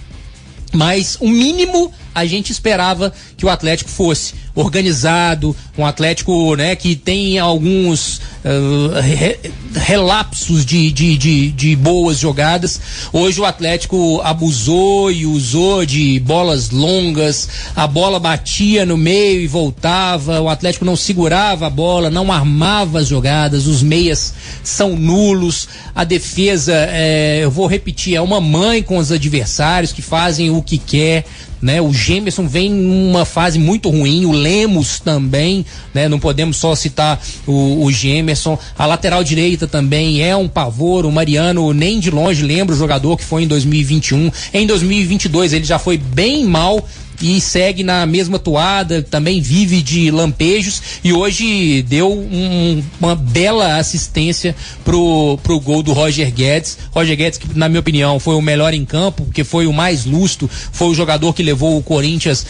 Mas 0.73 1.17
o 1.21 1.29
mínimo 1.29 1.93
a 2.15 2.25
gente 2.25 2.53
esperava 2.53 3.13
que 3.37 3.45
o 3.45 3.51
Atlético 3.51 3.91
fosse 3.91 4.35
organizado, 4.55 5.55
um 5.77 5.85
Atlético 5.85 6.55
né, 6.55 6.77
que 6.77 6.95
tem 6.95 7.39
alguns 7.41 8.19
uh, 8.45 9.01
re, 9.03 9.37
relapsos 9.75 10.65
de, 10.65 10.93
de, 10.93 11.19
de, 11.19 11.51
de, 11.51 11.75
boas 11.75 12.19
jogadas. 12.19 12.81
Hoje 13.13 13.41
o 13.41 13.45
Atlético 13.45 14.21
abusou 14.23 15.11
e 15.11 15.27
usou 15.27 15.85
de 15.85 16.21
bolas 16.21 16.71
longas, 16.71 17.49
a 17.75 17.87
bola 17.87 18.21
batia 18.21 18.87
no 18.87 18.97
meio 18.97 19.41
e 19.41 19.49
voltava, 19.49 20.41
o 20.41 20.49
Atlético 20.49 20.85
não 20.85 20.95
segurava 20.95 21.67
a 21.67 21.71
bola, 21.71 22.09
não 22.09 22.31
armava 22.31 23.01
as 23.01 23.09
jogadas, 23.09 23.67
os 23.67 23.83
meias 23.83 24.35
são 24.63 24.95
nulos, 24.95 25.69
a 25.93 26.05
defesa, 26.05 26.75
é, 26.91 27.41
eu 27.43 27.51
vou 27.51 27.67
repetir, 27.67 28.15
é 28.15 28.21
uma 28.21 28.41
mãe 28.41 28.85
com 28.85 28.99
os 28.99 29.11
adversários 29.11 29.93
que 29.93 30.03
fazem 30.03 30.51
o 30.51 30.63
que 30.63 30.79
quer 30.79 31.25
né? 31.65 31.81
O 31.81 31.91
Gemerson 31.95 32.47
vem 32.47 32.71
numa 32.71 33.25
fase 33.25 33.59
muito 33.59 33.89
ruim, 33.89 34.27
o 34.27 34.33
Lemos 34.33 35.01
também, 35.01 35.65
né? 35.95 36.11
Não 36.11 36.21
podemos 36.21 36.59
só 36.59 36.75
citar 36.75 37.19
o, 37.47 37.87
o 37.87 37.91
Gemerson. 37.91 38.59
A 38.77 38.85
lateral 38.85 39.25
direita 39.25 39.67
também 39.67 40.23
é 40.23 40.37
um 40.37 40.47
pavor, 40.47 41.07
o 41.07 41.11
Mariano 41.11 41.73
nem 41.73 41.99
de 41.99 42.11
longe 42.11 42.45
lembra 42.45 42.75
o 42.75 42.79
jogador 42.79 43.17
que 43.17 43.25
foi 43.25 43.45
em 43.45 43.49
2021. 43.49 44.31
Em 44.53 44.67
2022 44.67 45.55
ele 45.55 45.65
já 45.65 45.79
foi 45.79 45.97
bem 45.97 46.45
mal 46.45 46.87
e 47.21 47.41
segue 47.41 47.83
na 47.83 48.07
mesma 48.07 48.39
toada, 48.39 49.03
também 49.03 49.41
vive 49.41 49.83
de 49.83 50.11
lampejos 50.11 50.83
e 51.03 51.13
hoje 51.13 51.83
deu 51.83 52.13
um, 52.13 52.83
uma 53.01 53.15
bela 53.15 53.77
assistência 53.77 54.55
pro, 54.85 55.39
pro 55.43 55.61
gol 55.61 55.83
do 55.83 55.93
Roger 55.93 56.33
Guedes. 56.33 56.79
Roger 56.93 57.17
Guedes, 57.17 57.39
que 57.39 57.49
na 57.57 57.69
minha 57.69 57.81
opinião 57.81 58.19
foi 58.19 58.35
o 58.35 58.43
melhor 58.43 58.75
em 58.75 58.85
campo, 58.85 59.25
porque 59.25 59.45
foi 59.45 59.67
o 59.67 59.73
mais 59.73 60.05
lusto, 60.05 60.49
foi 60.73 60.89
o 60.89 60.95
jogador 60.95 61.33
que 61.33 61.43
levou 61.43 61.79
o 61.79 61.83
Corinthians 61.83 62.43
uh, 62.43 62.47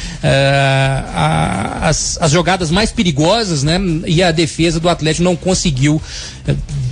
a, 1.15 1.89
as, 1.89 2.19
as 2.21 2.31
jogadas 2.31 2.71
mais 2.71 2.91
perigosas, 2.91 3.63
né? 3.63 3.79
E 4.07 4.23
a 4.23 4.33
defesa 4.33 4.81
do 4.81 4.89
Atlético 4.89 5.25
não 5.25 5.37
conseguiu 5.37 6.01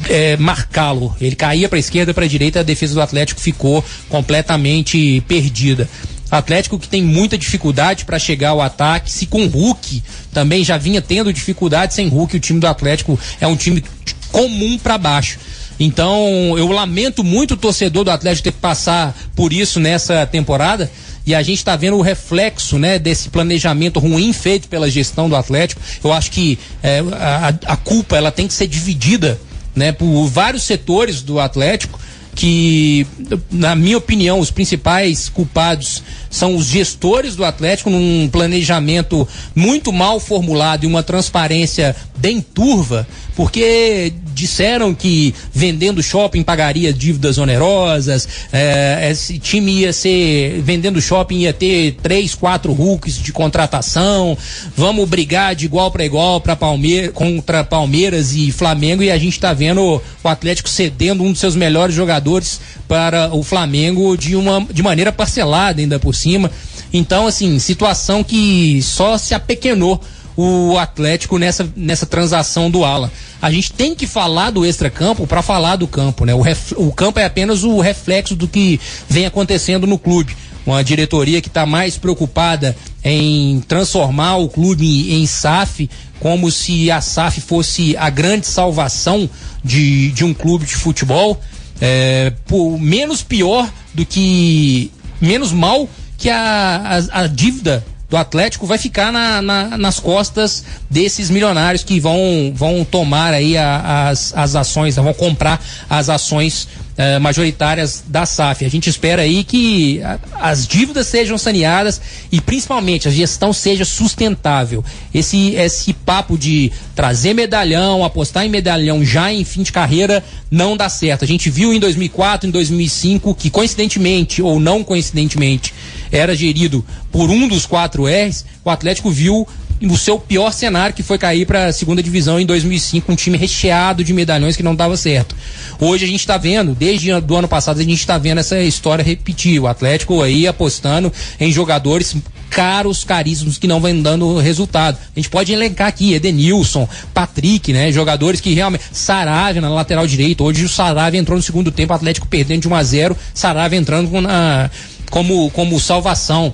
é, 0.08 0.36
marcá-lo. 0.36 1.14
Ele 1.20 1.36
caía 1.36 1.68
para 1.68 1.78
esquerda, 1.78 2.14
para 2.14 2.26
direita, 2.26 2.60
a 2.60 2.62
defesa 2.62 2.94
do 2.94 3.00
Atlético 3.00 3.40
ficou 3.40 3.84
completamente 4.08 5.22
perdida. 5.26 5.88
Atlético 6.32 6.78
que 6.78 6.88
tem 6.88 7.02
muita 7.02 7.36
dificuldade 7.36 8.06
para 8.06 8.18
chegar 8.18 8.50
ao 8.50 8.62
ataque. 8.62 9.12
Se 9.12 9.26
com 9.26 9.46
Hulk 9.46 10.02
também 10.32 10.64
já 10.64 10.78
vinha 10.78 11.02
tendo 11.02 11.30
dificuldade, 11.30 11.92
sem 11.92 12.08
Hulk 12.08 12.36
o 12.36 12.40
time 12.40 12.58
do 12.58 12.66
Atlético 12.66 13.20
é 13.38 13.46
um 13.46 13.54
time 13.54 13.84
comum 14.30 14.78
para 14.78 14.96
baixo. 14.96 15.38
Então, 15.78 16.56
eu 16.56 16.68
lamento 16.68 17.22
muito 17.22 17.52
o 17.52 17.56
torcedor 17.56 18.04
do 18.04 18.10
Atlético 18.10 18.44
ter 18.44 18.52
que 18.52 18.58
passar 18.58 19.14
por 19.36 19.52
isso 19.52 19.78
nessa 19.78 20.26
temporada. 20.26 20.90
E 21.26 21.34
a 21.34 21.42
gente 21.42 21.58
está 21.58 21.76
vendo 21.76 21.96
o 21.98 22.02
reflexo 22.02 22.78
né, 22.78 22.98
desse 22.98 23.28
planejamento 23.28 24.00
ruim 24.00 24.32
feito 24.32 24.68
pela 24.68 24.90
gestão 24.90 25.28
do 25.28 25.36
Atlético. 25.36 25.80
Eu 26.02 26.12
acho 26.12 26.30
que 26.30 26.58
é, 26.82 27.00
a, 27.12 27.72
a 27.72 27.76
culpa 27.76 28.16
ela 28.16 28.32
tem 28.32 28.48
que 28.48 28.54
ser 28.54 28.66
dividida 28.66 29.38
né, 29.76 29.92
por 29.92 30.26
vários 30.26 30.64
setores 30.64 31.20
do 31.20 31.38
Atlético 31.38 32.00
que, 32.34 33.06
na 33.50 33.74
minha 33.74 33.98
opinião, 33.98 34.40
os 34.40 34.50
principais 34.50 35.28
culpados 35.28 36.02
são 36.32 36.56
os 36.56 36.66
gestores 36.66 37.36
do 37.36 37.44
Atlético 37.44 37.90
num 37.90 38.28
planejamento 38.28 39.28
muito 39.54 39.92
mal 39.92 40.18
formulado 40.18 40.84
e 40.84 40.86
uma 40.86 41.02
transparência 41.02 41.94
bem 42.16 42.40
turva, 42.40 43.06
porque 43.36 44.12
disseram 44.32 44.94
que 44.94 45.34
vendendo 45.52 46.02
shopping 46.02 46.42
pagaria 46.42 46.92
dívidas 46.92 47.36
onerosas, 47.36 48.28
é, 48.52 49.08
esse 49.10 49.38
time 49.38 49.80
ia 49.80 49.92
ser, 49.92 50.62
vendendo 50.62 51.02
shopping 51.02 51.40
ia 51.40 51.52
ter 51.52 51.96
três, 52.02 52.34
quatro 52.34 52.72
Hulks 52.72 53.18
de 53.18 53.32
contratação, 53.32 54.38
vamos 54.76 55.08
brigar 55.08 55.54
de 55.54 55.66
igual 55.66 55.90
para 55.90 56.04
igual 56.04 56.40
para 56.40 56.56
Palmeiras, 56.56 57.10
contra 57.12 57.64
Palmeiras 57.64 58.34
e 58.34 58.50
Flamengo 58.50 59.02
e 59.02 59.10
a 59.10 59.18
gente 59.18 59.34
está 59.34 59.52
vendo 59.52 60.00
o 60.22 60.28
Atlético 60.28 60.68
cedendo 60.68 61.22
um 61.22 61.32
dos 61.32 61.40
seus 61.40 61.56
melhores 61.56 61.94
jogadores 61.94 62.60
para 62.88 63.34
o 63.34 63.42
Flamengo 63.42 64.16
de 64.16 64.36
uma 64.36 64.64
de 64.70 64.82
maneira 64.82 65.12
parcelada 65.12 65.80
ainda 65.80 65.98
por 65.98 66.14
cima. 66.22 66.50
Então, 66.92 67.26
assim, 67.26 67.58
situação 67.58 68.22
que 68.22 68.80
só 68.82 69.18
se 69.18 69.34
apequenou 69.34 70.00
o 70.36 70.78
Atlético 70.78 71.38
nessa, 71.38 71.68
nessa 71.76 72.06
transação 72.06 72.70
do 72.70 72.84
Ala. 72.84 73.12
A 73.40 73.50
gente 73.50 73.72
tem 73.72 73.94
que 73.94 74.06
falar 74.06 74.50
do 74.50 74.64
extracampo 74.64 75.26
para 75.26 75.42
falar 75.42 75.76
do 75.76 75.86
campo, 75.86 76.24
né? 76.24 76.34
O, 76.34 76.40
ref, 76.40 76.72
o 76.76 76.92
campo 76.92 77.18
é 77.18 77.24
apenas 77.24 77.64
o 77.64 77.80
reflexo 77.80 78.34
do 78.34 78.48
que 78.48 78.80
vem 79.08 79.26
acontecendo 79.26 79.86
no 79.86 79.98
clube. 79.98 80.36
Uma 80.64 80.82
diretoria 80.84 81.40
que 81.40 81.48
está 81.48 81.66
mais 81.66 81.98
preocupada 81.98 82.76
em 83.04 83.60
transformar 83.66 84.36
o 84.36 84.48
clube 84.48 85.12
em 85.12 85.26
SAF, 85.26 85.90
como 86.20 86.52
se 86.52 86.88
a 86.88 87.00
SAF 87.00 87.40
fosse 87.40 87.96
a 87.96 88.08
grande 88.08 88.46
salvação 88.46 89.28
de, 89.64 90.12
de 90.12 90.24
um 90.24 90.32
clube 90.32 90.64
de 90.64 90.76
futebol. 90.76 91.40
É, 91.80 92.32
por, 92.46 92.78
menos 92.78 93.22
pior 93.22 93.68
do 93.92 94.06
que. 94.06 94.92
menos 95.20 95.50
mal 95.50 95.88
que 96.22 96.30
a, 96.30 97.00
a, 97.12 97.22
a 97.22 97.26
dívida 97.26 97.84
do 98.08 98.16
Atlético 98.16 98.64
vai 98.64 98.78
ficar 98.78 99.10
na, 99.10 99.42
na, 99.42 99.76
nas 99.76 99.98
costas 99.98 100.62
desses 100.88 101.28
milionários 101.28 101.82
que 101.82 101.98
vão, 101.98 102.52
vão 102.54 102.84
tomar 102.84 103.34
aí 103.34 103.56
a, 103.56 104.08
as, 104.08 104.32
as 104.36 104.54
ações, 104.54 104.94
vão 104.94 105.12
comprar 105.12 105.60
as 105.90 106.08
ações 106.08 106.68
eh, 106.96 107.18
majoritárias 107.18 108.04
da 108.06 108.26
SAF. 108.26 108.64
A 108.64 108.68
gente 108.68 108.90
espera 108.90 109.22
aí 109.22 109.44
que 109.44 110.00
as 110.34 110.66
dívidas 110.66 111.06
sejam 111.06 111.38
saneadas 111.38 112.00
e 112.30 112.40
principalmente 112.40 113.08
a 113.08 113.10
gestão 113.10 113.52
seja 113.52 113.84
sustentável. 113.84 114.84
Esse, 115.14 115.54
esse 115.54 115.92
papo 115.92 116.36
de 116.36 116.70
trazer 116.94 117.34
medalhão, 117.34 118.04
apostar 118.04 118.44
em 118.44 118.50
medalhão 118.50 119.04
já 119.04 119.32
em 119.32 119.44
fim 119.44 119.62
de 119.62 119.72
carreira 119.72 120.22
não 120.50 120.76
dá 120.76 120.88
certo. 120.88 121.24
A 121.24 121.28
gente 121.28 121.48
viu 121.48 121.72
em 121.72 121.80
2004, 121.80 122.48
em 122.48 122.52
2005 122.52 123.34
que 123.34 123.48
coincidentemente 123.48 124.42
ou 124.42 124.60
não 124.60 124.84
coincidentemente 124.84 125.72
era 126.10 126.36
gerido 126.36 126.84
por 127.10 127.30
um 127.30 127.48
dos 127.48 127.64
quatro 127.66 128.04
R's, 128.06 128.44
o 128.64 128.70
Atlético 128.70 129.10
viu 129.10 129.48
o 129.86 129.96
seu 129.96 130.18
pior 130.18 130.52
cenário, 130.52 130.94
que 130.94 131.02
foi 131.02 131.18
cair 131.18 131.46
para 131.46 131.66
a 131.66 131.72
segunda 131.72 132.02
divisão 132.02 132.38
em 132.38 132.46
2005, 132.46 133.10
um 133.10 133.16
time 133.16 133.36
recheado 133.36 134.04
de 134.04 134.12
medalhões 134.12 134.56
que 134.56 134.62
não 134.62 134.74
dava 134.74 134.96
certo. 134.96 135.34
Hoje 135.80 136.04
a 136.04 136.08
gente 136.08 136.20
está 136.20 136.36
vendo, 136.36 136.74
desde 136.74 137.12
o 137.12 137.36
ano 137.36 137.48
passado, 137.48 137.80
a 137.80 137.82
gente 137.82 137.98
está 137.98 138.18
vendo 138.18 138.38
essa 138.38 138.60
história 138.60 139.02
repetir. 139.02 139.60
O 139.60 139.66
Atlético 139.66 140.22
aí 140.22 140.46
apostando 140.46 141.12
em 141.40 141.50
jogadores 141.50 142.14
caros, 142.52 143.02
caríssimos, 143.02 143.58
que 143.58 143.66
não 143.66 143.80
vêm 143.80 144.02
dando 144.02 144.38
resultado. 144.38 144.98
A 145.16 145.18
gente 145.18 145.30
pode 145.30 145.52
elencar 145.52 145.88
aqui 145.88 146.12
Edenilson, 146.12 146.88
Patrick, 147.14 147.72
né? 147.72 147.90
Jogadores 147.90 148.40
que 148.40 148.52
realmente. 148.52 148.84
Saravia 148.92 149.60
na 149.60 149.70
lateral 149.70 150.06
direito. 150.06 150.44
Hoje 150.44 150.64
o 150.64 150.68
Saravia 150.68 151.18
entrou 151.18 151.36
no 151.36 151.42
segundo 151.42 151.72
tempo, 151.72 151.92
Atlético 151.92 152.26
perdendo 152.26 152.60
de 152.60 152.68
1 152.68 152.74
a 152.74 152.82
0 152.82 153.16
Saravia 153.34 153.78
entrando 153.78 154.20
na, 154.20 154.70
como, 155.10 155.50
como 155.50 155.80
salvação. 155.80 156.52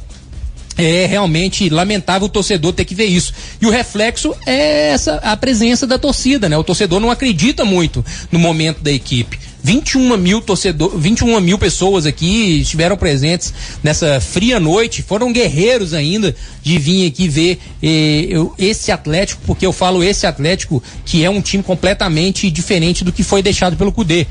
É 0.78 1.06
realmente 1.06 1.68
lamentável 1.68 2.26
o 2.26 2.30
torcedor 2.30 2.72
ter 2.72 2.84
que 2.84 2.94
ver 2.94 3.06
isso. 3.06 3.34
E 3.60 3.66
o 3.66 3.70
reflexo 3.70 4.32
é 4.46 4.90
essa 4.90 5.16
a 5.16 5.36
presença 5.36 5.86
da 5.86 5.98
torcida, 5.98 6.48
né? 6.48 6.56
O 6.56 6.62
torcedor 6.62 7.00
não 7.00 7.10
acredita 7.10 7.64
muito 7.64 8.04
no 8.30 8.38
momento 8.38 8.80
da 8.80 8.92
equipe. 8.92 9.38
21 9.62 10.16
mil 10.16 10.40
torcedor, 10.40 10.96
21 10.96 11.40
mil 11.40 11.58
pessoas 11.58 12.06
aqui 12.06 12.60
estiveram 12.60 12.96
presentes 12.96 13.52
nessa 13.82 14.20
fria 14.20 14.60
noite, 14.60 15.02
foram 15.02 15.32
guerreiros 15.32 15.92
ainda 15.92 16.34
de 16.62 16.78
vir 16.78 17.08
aqui 17.08 17.28
ver 17.28 17.58
eh, 17.82 18.26
eu, 18.30 18.54
esse 18.56 18.92
Atlético, 18.92 19.42
porque 19.44 19.66
eu 19.66 19.72
falo 19.72 20.02
esse 20.02 20.26
Atlético 20.26 20.82
que 21.04 21.24
é 21.24 21.28
um 21.28 21.40
time 21.40 21.62
completamente 21.62 22.50
diferente 22.50 23.02
do 23.02 23.12
que 23.12 23.24
foi 23.24 23.42
deixado 23.42 23.76
pelo 23.76 23.92
Cudê 23.92 24.26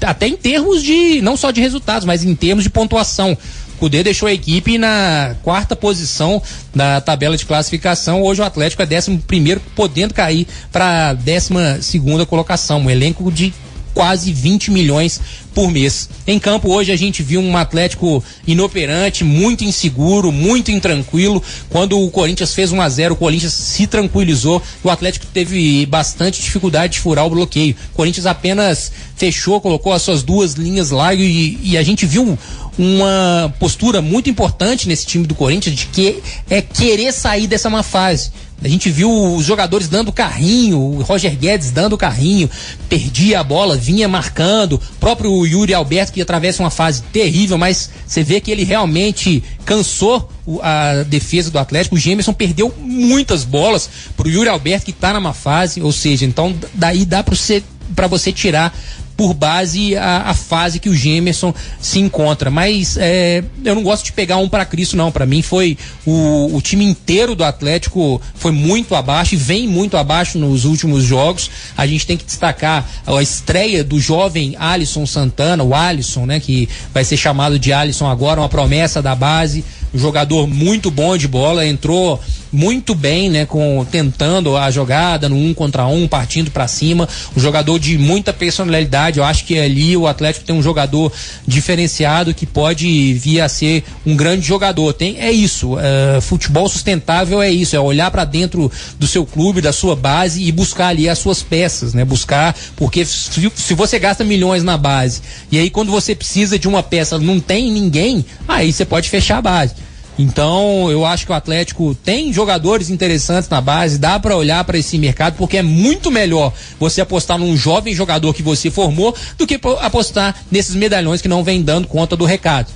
até 0.00 0.28
em 0.28 0.36
termos 0.36 0.82
de, 0.82 1.20
não 1.20 1.36
só 1.36 1.50
de 1.50 1.60
resultados, 1.60 2.04
mas 2.04 2.24
em 2.24 2.34
termos 2.34 2.62
de 2.62 2.70
pontuação. 2.70 3.36
Cudê 3.78 4.02
deixou 4.02 4.28
a 4.28 4.32
equipe 4.32 4.76
na 4.76 5.36
quarta 5.42 5.74
posição 5.74 6.42
da 6.74 7.00
tabela 7.00 7.36
de 7.36 7.46
classificação. 7.46 8.22
Hoje 8.22 8.40
o 8.40 8.44
Atlético 8.44 8.82
é 8.82 8.86
décimo 8.86 9.18
primeiro, 9.18 9.60
podendo 9.74 10.12
cair 10.12 10.46
para 10.72 11.10
a 11.10 11.14
décima 11.14 11.80
segunda 11.80 12.26
colocação. 12.26 12.80
Um 12.80 12.90
elenco 12.90 13.30
de 13.30 13.54
quase 13.98 14.32
20 14.32 14.70
milhões 14.70 15.20
por 15.52 15.72
mês. 15.72 16.08
Em 16.24 16.38
campo 16.38 16.70
hoje 16.70 16.92
a 16.92 16.96
gente 16.96 17.20
viu 17.20 17.40
um 17.40 17.56
Atlético 17.56 18.22
inoperante, 18.46 19.24
muito 19.24 19.64
inseguro, 19.64 20.30
muito 20.30 20.70
intranquilo. 20.70 21.42
Quando 21.68 22.00
o 22.00 22.08
Corinthians 22.08 22.54
fez 22.54 22.70
1 22.70 22.80
a 22.80 22.88
0, 22.88 23.14
o 23.14 23.16
Corinthians 23.16 23.54
se 23.54 23.88
tranquilizou. 23.88 24.62
O 24.84 24.88
Atlético 24.88 25.26
teve 25.26 25.84
bastante 25.86 26.40
dificuldade 26.40 26.92
de 26.92 27.00
furar 27.00 27.26
o 27.26 27.30
bloqueio. 27.30 27.74
O 27.92 27.96
Corinthians 27.96 28.26
apenas 28.26 28.92
fechou, 29.16 29.60
colocou 29.60 29.92
as 29.92 30.02
suas 30.02 30.22
duas 30.22 30.52
linhas 30.52 30.92
lá 30.92 31.12
e, 31.12 31.58
e 31.60 31.76
a 31.76 31.82
gente 31.82 32.06
viu 32.06 32.38
uma 32.78 33.52
postura 33.58 34.00
muito 34.00 34.30
importante 34.30 34.86
nesse 34.86 35.06
time 35.06 35.26
do 35.26 35.34
Corinthians 35.34 35.74
de 35.74 35.86
que 35.86 36.22
é 36.48 36.62
querer 36.62 37.12
sair 37.12 37.48
dessa 37.48 37.68
má 37.68 37.82
fase. 37.82 38.30
A 38.62 38.66
gente 38.66 38.90
viu 38.90 39.10
os 39.36 39.44
jogadores 39.46 39.86
dando 39.86 40.12
carrinho, 40.12 40.80
o 40.80 41.02
Roger 41.02 41.36
Guedes 41.36 41.70
dando 41.70 41.96
carrinho, 41.96 42.50
perdia 42.88 43.38
a 43.38 43.44
bola, 43.44 43.76
vinha 43.76 44.08
marcando, 44.08 44.80
próprio 44.98 45.46
Yuri 45.46 45.72
Alberto 45.72 46.12
que 46.12 46.20
atravessa 46.20 46.62
uma 46.62 46.70
fase 46.70 47.02
terrível, 47.12 47.56
mas 47.56 47.88
você 48.04 48.24
vê 48.24 48.40
que 48.40 48.50
ele 48.50 48.64
realmente 48.64 49.44
cansou 49.64 50.28
a 50.60 51.04
defesa 51.04 51.52
do 51.52 51.58
Atlético. 51.58 51.94
O 51.94 51.98
Gemerson 51.98 52.32
perdeu 52.32 52.74
muitas 52.80 53.44
bolas 53.44 53.88
pro 54.16 54.28
Yuri 54.28 54.48
Alberto 54.48 54.86
que 54.86 54.92
tá 54.92 55.12
numa 55.12 55.32
fase, 55.32 55.80
ou 55.80 55.92
seja, 55.92 56.24
então 56.24 56.54
daí 56.74 57.04
dá 57.04 57.22
para 57.22 57.36
você 57.36 57.62
para 57.94 58.06
você 58.06 58.30
tirar 58.30 58.76
por 59.18 59.34
base 59.34 59.96
a, 59.96 60.30
a, 60.30 60.34
fase 60.34 60.78
que 60.78 60.88
o 60.88 60.94
Gemerson 60.94 61.52
se 61.80 61.98
encontra. 61.98 62.52
Mas 62.52 62.96
é, 62.96 63.42
eu 63.64 63.74
não 63.74 63.82
gosto 63.82 64.04
de 64.04 64.12
pegar 64.12 64.36
um 64.36 64.48
para 64.48 64.64
Cristo, 64.64 64.96
não. 64.96 65.10
Para 65.10 65.26
mim 65.26 65.42
foi 65.42 65.76
o, 66.06 66.54
o, 66.54 66.62
time 66.62 66.84
inteiro 66.84 67.34
do 67.34 67.42
Atlético 67.42 68.22
foi 68.36 68.52
muito 68.52 68.94
abaixo 68.94 69.34
e 69.34 69.36
vem 69.36 69.66
muito 69.66 69.96
abaixo 69.96 70.38
nos 70.38 70.64
últimos 70.64 71.02
jogos. 71.02 71.50
A 71.76 71.84
gente 71.84 72.06
tem 72.06 72.16
que 72.16 72.24
destacar 72.24 72.88
a 73.04 73.20
estreia 73.20 73.82
do 73.82 73.98
jovem 73.98 74.54
Alisson 74.56 75.04
Santana, 75.04 75.64
o 75.64 75.74
Alisson, 75.74 76.24
né, 76.24 76.38
que 76.38 76.68
vai 76.94 77.02
ser 77.02 77.16
chamado 77.16 77.58
de 77.58 77.72
Alisson 77.72 78.06
agora, 78.06 78.40
uma 78.40 78.48
promessa 78.48 79.02
da 79.02 79.16
base 79.16 79.64
um 79.92 79.98
jogador 79.98 80.46
muito 80.46 80.90
bom 80.90 81.16
de 81.16 81.26
bola, 81.26 81.66
entrou 81.66 82.20
muito 82.52 82.94
bem, 82.94 83.28
né, 83.28 83.46
com 83.46 83.86
tentando 83.90 84.56
a 84.56 84.70
jogada 84.70 85.28
no 85.28 85.36
um 85.36 85.52
contra 85.52 85.86
um, 85.86 86.08
partindo 86.08 86.50
para 86.50 86.66
cima, 86.66 87.08
um 87.36 87.40
jogador 87.40 87.78
de 87.78 87.98
muita 87.98 88.32
personalidade. 88.32 89.07
Eu 89.16 89.24
acho 89.24 89.44
que 89.44 89.58
ali 89.58 89.96
o 89.96 90.06
Atlético 90.06 90.44
tem 90.44 90.54
um 90.54 90.62
jogador 90.62 91.12
diferenciado 91.46 92.34
que 92.34 92.44
pode 92.44 93.14
vir 93.14 93.40
a 93.40 93.48
ser 93.48 93.84
um 94.04 94.14
grande 94.16 94.46
jogador. 94.46 94.92
Tem 94.92 95.18
é 95.18 95.32
isso, 95.32 95.76
é, 95.78 96.20
futebol 96.20 96.68
sustentável 96.68 97.40
é 97.40 97.50
isso, 97.50 97.74
é 97.74 97.80
olhar 97.80 98.10
para 98.10 98.24
dentro 98.24 98.70
do 98.98 99.06
seu 99.06 99.24
clube, 99.24 99.60
da 99.60 99.72
sua 99.72 99.96
base 99.96 100.42
e 100.42 100.52
buscar 100.52 100.88
ali 100.88 101.08
as 101.08 101.18
suas 101.18 101.42
peças, 101.42 101.94
né? 101.94 102.04
Buscar 102.04 102.54
porque 102.76 103.04
se, 103.04 103.50
se 103.54 103.74
você 103.74 103.98
gasta 103.98 104.24
milhões 104.24 104.62
na 104.62 104.76
base 104.76 105.20
e 105.50 105.58
aí 105.58 105.70
quando 105.70 105.90
você 105.90 106.14
precisa 106.14 106.58
de 106.58 106.68
uma 106.68 106.82
peça 106.82 107.18
não 107.18 107.40
tem 107.40 107.70
ninguém, 107.70 108.24
aí 108.46 108.72
você 108.72 108.84
pode 108.84 109.08
fechar 109.08 109.38
a 109.38 109.42
base. 109.42 109.87
Então, 110.18 110.90
eu 110.90 111.06
acho 111.06 111.24
que 111.24 111.30
o 111.30 111.34
Atlético 111.34 111.94
tem 111.94 112.32
jogadores 112.32 112.90
interessantes 112.90 113.48
na 113.48 113.60
base, 113.60 113.98
dá 113.98 114.18
para 114.18 114.36
olhar 114.36 114.64
para 114.64 114.76
esse 114.76 114.98
mercado, 114.98 115.36
porque 115.36 115.58
é 115.58 115.62
muito 115.62 116.10
melhor 116.10 116.52
você 116.80 117.00
apostar 117.00 117.38
num 117.38 117.56
jovem 117.56 117.94
jogador 117.94 118.34
que 118.34 118.42
você 118.42 118.68
formou 118.68 119.14
do 119.38 119.46
que 119.46 119.60
apostar 119.80 120.34
nesses 120.50 120.74
medalhões 120.74 121.22
que 121.22 121.28
não 121.28 121.44
vem 121.44 121.62
dando 121.62 121.86
conta 121.86 122.16
do 122.16 122.24
recado. 122.24 122.72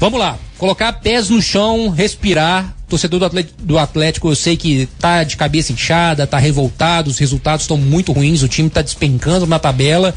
Vamos 0.00 0.18
lá, 0.18 0.38
colocar 0.58 0.92
pés 0.94 1.28
no 1.28 1.40
chão, 1.42 1.90
respirar. 1.90 2.74
Torcedor 2.86 3.18
do 3.18 3.26
Atlético, 3.26 3.62
do 3.62 3.78
Atlético, 3.78 4.28
eu 4.28 4.36
sei 4.36 4.56
que 4.56 4.86
tá 4.98 5.24
de 5.24 5.36
cabeça 5.36 5.72
inchada, 5.72 6.26
tá 6.26 6.38
revoltado, 6.38 7.10
os 7.10 7.18
resultados 7.18 7.64
estão 7.64 7.76
muito 7.76 8.12
ruins, 8.12 8.42
o 8.42 8.48
time 8.48 8.70
tá 8.70 8.82
despencando 8.82 9.46
na 9.46 9.58
tabela. 9.58 10.14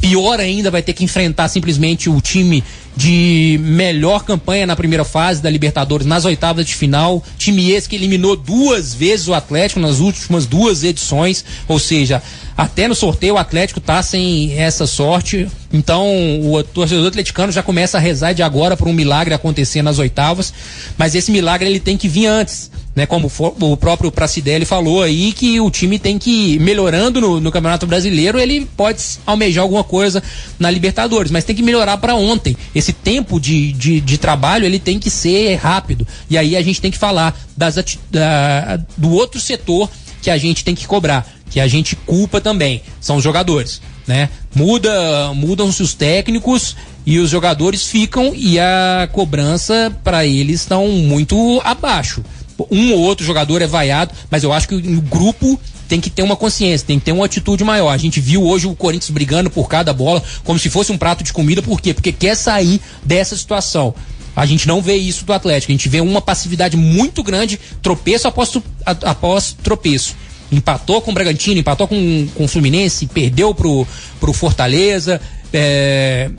Pior 0.00 0.40
ainda, 0.40 0.70
vai 0.70 0.82
ter 0.82 0.94
que 0.94 1.04
enfrentar 1.04 1.48
simplesmente 1.48 2.08
o 2.08 2.20
time 2.20 2.64
de 2.96 3.58
melhor 3.62 4.24
campanha 4.24 4.66
na 4.66 4.76
primeira 4.76 5.04
fase 5.04 5.42
da 5.42 5.48
Libertadores, 5.48 6.06
nas 6.06 6.24
oitavas 6.24 6.66
de 6.66 6.74
final. 6.74 7.22
Time 7.38 7.70
esse 7.70 7.88
que 7.88 7.96
eliminou 7.96 8.36
duas 8.36 8.94
vezes 8.94 9.28
o 9.28 9.34
Atlético 9.34 9.80
nas 9.80 10.00
últimas 10.00 10.46
duas 10.46 10.82
edições, 10.84 11.44
ou 11.68 11.78
seja, 11.78 12.22
até 12.56 12.88
no 12.88 12.94
sorteio 12.94 13.34
o 13.34 13.38
Atlético 13.38 13.80
tá 13.80 14.02
sem 14.02 14.58
essa 14.58 14.86
sorte. 14.86 15.48
Então 15.72 16.04
o 16.42 16.62
torcedor 16.62 17.06
atleticano 17.06 17.52
já 17.52 17.62
começa 17.62 17.96
a 17.96 18.00
rezar 18.00 18.32
de 18.32 18.42
agora 18.42 18.76
por 18.76 18.88
um 18.88 18.92
milagre 18.92 19.32
acontecer 19.32 19.82
nas 19.82 19.98
oitavas, 19.98 20.52
mas 20.98 21.14
esse 21.14 21.30
milagre 21.30 21.68
ele 21.68 21.80
tem 21.80 21.96
que 21.96 22.08
vir 22.08 22.26
antes 22.26 22.70
né? 22.94 23.06
Como 23.06 23.30
o 23.60 23.76
próprio 23.76 24.10
Pracidelli 24.10 24.64
falou 24.64 25.02
aí 25.02 25.32
que 25.32 25.60
o 25.60 25.70
time 25.70 25.98
tem 25.98 26.18
que 26.18 26.54
ir 26.54 26.60
melhorando 26.60 27.20
no, 27.20 27.40
no, 27.40 27.52
Campeonato 27.52 27.86
Brasileiro, 27.86 28.38
ele 28.38 28.66
pode 28.76 29.02
almejar 29.26 29.62
alguma 29.62 29.84
coisa 29.84 30.22
na 30.58 30.70
Libertadores, 30.70 31.30
mas 31.30 31.44
tem 31.44 31.54
que 31.54 31.62
melhorar 31.62 31.98
para 31.98 32.14
ontem. 32.14 32.56
Esse 32.80 32.94
tempo 32.94 33.38
de, 33.38 33.74
de, 33.74 34.00
de, 34.00 34.16
trabalho 34.16 34.64
ele 34.64 34.78
tem 34.78 34.98
que 34.98 35.10
ser 35.10 35.54
rápido. 35.56 36.08
E 36.30 36.38
aí 36.38 36.56
a 36.56 36.62
gente 36.62 36.80
tem 36.80 36.90
que 36.90 36.96
falar 36.96 37.38
das, 37.54 37.74
da, 38.10 38.78
do 38.96 39.10
outro 39.10 39.38
setor 39.38 39.90
que 40.22 40.30
a 40.30 40.38
gente 40.38 40.64
tem 40.64 40.74
que 40.74 40.86
cobrar, 40.86 41.30
que 41.50 41.60
a 41.60 41.68
gente 41.68 41.94
culpa 41.94 42.40
também, 42.40 42.80
são 42.98 43.16
os 43.16 43.22
jogadores. 43.22 43.82
Né? 44.06 44.30
Muda, 44.54 45.34
mudam-se 45.34 45.82
os 45.82 45.92
técnicos 45.92 46.74
e 47.04 47.18
os 47.18 47.28
jogadores 47.28 47.84
ficam 47.84 48.32
e 48.34 48.58
a 48.58 49.06
cobrança 49.12 49.94
para 50.02 50.24
eles 50.24 50.62
estão 50.62 50.88
muito 50.88 51.60
abaixo 51.62 52.24
um 52.70 52.92
ou 52.92 53.00
outro 53.00 53.24
jogador 53.24 53.62
é 53.62 53.66
vaiado, 53.66 54.12
mas 54.30 54.42
eu 54.42 54.52
acho 54.52 54.68
que 54.68 54.74
o 54.74 55.00
grupo 55.02 55.58
tem 55.88 56.00
que 56.00 56.08
ter 56.08 56.22
uma 56.22 56.36
consciência, 56.36 56.86
tem 56.86 56.98
que 56.98 57.04
ter 57.04 57.12
uma 57.12 57.26
atitude 57.26 57.64
maior. 57.64 57.90
A 57.90 57.96
gente 57.96 58.20
viu 58.20 58.44
hoje 58.44 58.66
o 58.66 58.76
Corinthians 58.76 59.10
brigando 59.10 59.50
por 59.50 59.68
cada 59.68 59.92
bola, 59.92 60.22
como 60.44 60.58
se 60.58 60.70
fosse 60.70 60.92
um 60.92 60.98
prato 60.98 61.24
de 61.24 61.32
comida, 61.32 61.60
por 61.62 61.80
quê? 61.80 61.92
Porque 61.92 62.12
quer 62.12 62.36
sair 62.36 62.80
dessa 63.04 63.36
situação. 63.36 63.92
A 64.34 64.46
gente 64.46 64.68
não 64.68 64.80
vê 64.80 64.94
isso 64.94 65.24
do 65.24 65.32
Atlético, 65.32 65.72
a 65.72 65.74
gente 65.74 65.88
vê 65.88 66.00
uma 66.00 66.20
passividade 66.20 66.76
muito 66.76 67.22
grande, 67.22 67.58
tropeço 67.82 68.28
após, 68.28 68.56
após 68.86 69.56
tropeço. 69.62 70.14
Empatou 70.52 71.00
com 71.00 71.10
o 71.10 71.14
Bragantino, 71.14 71.60
empatou 71.60 71.88
com, 71.88 72.28
com 72.34 72.44
o 72.44 72.48
Fluminense, 72.48 73.06
perdeu 73.06 73.52
pro, 73.52 73.86
pro 74.20 74.32
Fortaleza, 74.32 75.20
é, 75.52 76.30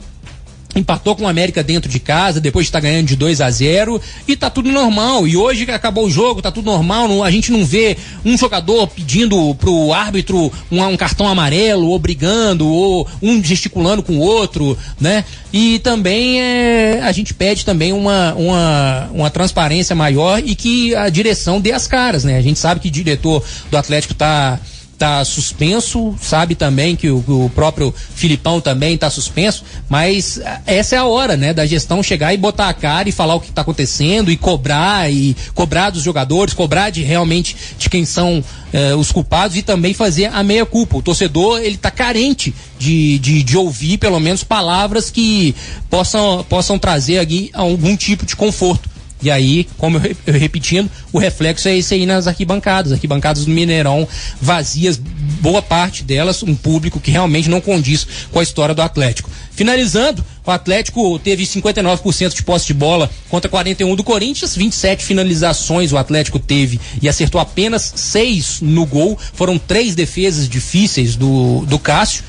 empatou 0.74 1.14
com 1.14 1.24
o 1.24 1.28
América 1.28 1.62
dentro 1.62 1.90
de 1.90 2.00
casa, 2.00 2.40
depois 2.40 2.66
está 2.66 2.80
ganhando 2.80 3.06
de 3.06 3.16
2 3.16 3.40
a 3.40 3.50
0 3.50 4.00
e 4.26 4.36
tá 4.36 4.48
tudo 4.48 4.70
normal. 4.70 5.26
E 5.26 5.36
hoje 5.36 5.64
que 5.64 5.70
acabou 5.70 6.06
o 6.06 6.10
jogo, 6.10 6.42
tá 6.42 6.50
tudo 6.50 6.66
normal, 6.66 7.08
não, 7.08 7.22
a 7.22 7.30
gente 7.30 7.52
não 7.52 7.64
vê 7.64 7.96
um 8.24 8.36
jogador 8.36 8.86
pedindo 8.86 9.54
pro 9.56 9.92
árbitro 9.92 10.52
um, 10.70 10.82
um, 10.82 10.96
cartão 10.96 11.28
amarelo, 11.28 11.88
ou 11.88 11.98
brigando, 11.98 12.66
ou 12.66 13.08
um 13.20 13.42
gesticulando 13.42 14.02
com 14.02 14.14
o 14.14 14.20
outro, 14.20 14.76
né? 15.00 15.24
E 15.52 15.78
também 15.80 16.40
é, 16.40 17.00
a 17.02 17.12
gente 17.12 17.34
pede 17.34 17.64
também 17.64 17.92
uma, 17.92 18.34
uma, 18.34 19.10
uma 19.12 19.30
transparência 19.30 19.94
maior 19.94 20.42
e 20.44 20.54
que 20.54 20.94
a 20.94 21.08
direção 21.08 21.60
dê 21.60 21.72
as 21.72 21.86
caras, 21.86 22.24
né? 22.24 22.38
A 22.38 22.42
gente 22.42 22.58
sabe 22.58 22.80
que 22.80 22.88
o 22.88 22.90
diretor 22.90 23.44
do 23.70 23.76
Atlético 23.76 24.14
tá 24.14 24.58
está 25.02 25.24
suspenso, 25.24 26.14
sabe 26.20 26.54
também 26.54 26.94
que 26.94 27.10
o, 27.10 27.18
o 27.26 27.50
próprio 27.52 27.92
Filipão 28.14 28.60
também 28.60 28.94
está 28.94 29.10
suspenso, 29.10 29.64
mas 29.88 30.40
essa 30.64 30.94
é 30.94 30.98
a 30.98 31.04
hora, 31.04 31.36
né, 31.36 31.52
da 31.52 31.66
gestão 31.66 32.04
chegar 32.04 32.32
e 32.32 32.36
botar 32.36 32.68
a 32.68 32.74
cara 32.74 33.08
e 33.08 33.12
falar 33.12 33.34
o 33.34 33.40
que 33.40 33.48
está 33.48 33.62
acontecendo 33.62 34.30
e 34.30 34.36
cobrar 34.36 35.10
e 35.10 35.36
cobrar 35.54 35.90
dos 35.90 36.04
jogadores, 36.04 36.54
cobrar 36.54 36.90
de 36.90 37.02
realmente 37.02 37.56
de 37.76 37.90
quem 37.90 38.04
são 38.04 38.44
eh, 38.72 38.94
os 38.94 39.10
culpados 39.10 39.56
e 39.56 39.62
também 39.62 39.92
fazer 39.92 40.26
a 40.26 40.42
meia 40.44 40.64
culpa. 40.64 40.96
O 40.96 41.02
torcedor 41.02 41.58
ele 41.58 41.74
está 41.74 41.90
carente 41.90 42.54
de, 42.78 43.18
de, 43.18 43.42
de, 43.42 43.56
ouvir 43.56 43.98
pelo 43.98 44.20
menos 44.20 44.44
palavras 44.44 45.10
que 45.10 45.52
possam, 45.90 46.46
possam 46.48 46.78
trazer 46.78 47.18
aqui 47.18 47.50
algum 47.52 47.96
tipo 47.96 48.24
de 48.24 48.36
conforto. 48.36 48.88
E 49.22 49.30
aí, 49.30 49.66
como 49.78 49.98
eu, 49.98 50.16
eu 50.26 50.34
repetindo, 50.34 50.90
o 51.12 51.18
reflexo 51.18 51.68
é 51.68 51.76
esse 51.76 51.94
aí 51.94 52.06
nas 52.06 52.26
arquibancadas. 52.26 52.92
Arquibancadas 52.92 53.44
do 53.44 53.50
Mineirão 53.50 54.06
vazias, 54.40 54.96
boa 55.40 55.62
parte 55.62 56.02
delas, 56.02 56.42
um 56.42 56.54
público 56.54 57.00
que 57.00 57.10
realmente 57.10 57.48
não 57.48 57.60
condiz 57.60 58.06
com 58.30 58.40
a 58.40 58.42
história 58.42 58.74
do 58.74 58.82
Atlético. 58.82 59.30
Finalizando, 59.52 60.24
o 60.44 60.50
Atlético 60.50 61.18
teve 61.18 61.44
59% 61.44 62.34
de 62.34 62.42
posse 62.42 62.66
de 62.66 62.74
bola 62.74 63.10
contra 63.28 63.50
41 63.50 63.94
do 63.94 64.02
Corinthians, 64.02 64.56
27 64.56 65.04
finalizações 65.04 65.92
o 65.92 65.98
Atlético 65.98 66.38
teve 66.38 66.80
e 67.00 67.08
acertou 67.08 67.40
apenas 67.40 67.92
6 67.94 68.60
no 68.62 68.84
gol. 68.86 69.18
Foram 69.34 69.58
três 69.58 69.94
defesas 69.94 70.48
difíceis 70.48 71.16
do, 71.16 71.64
do 71.66 71.78
Cássio 71.78 72.24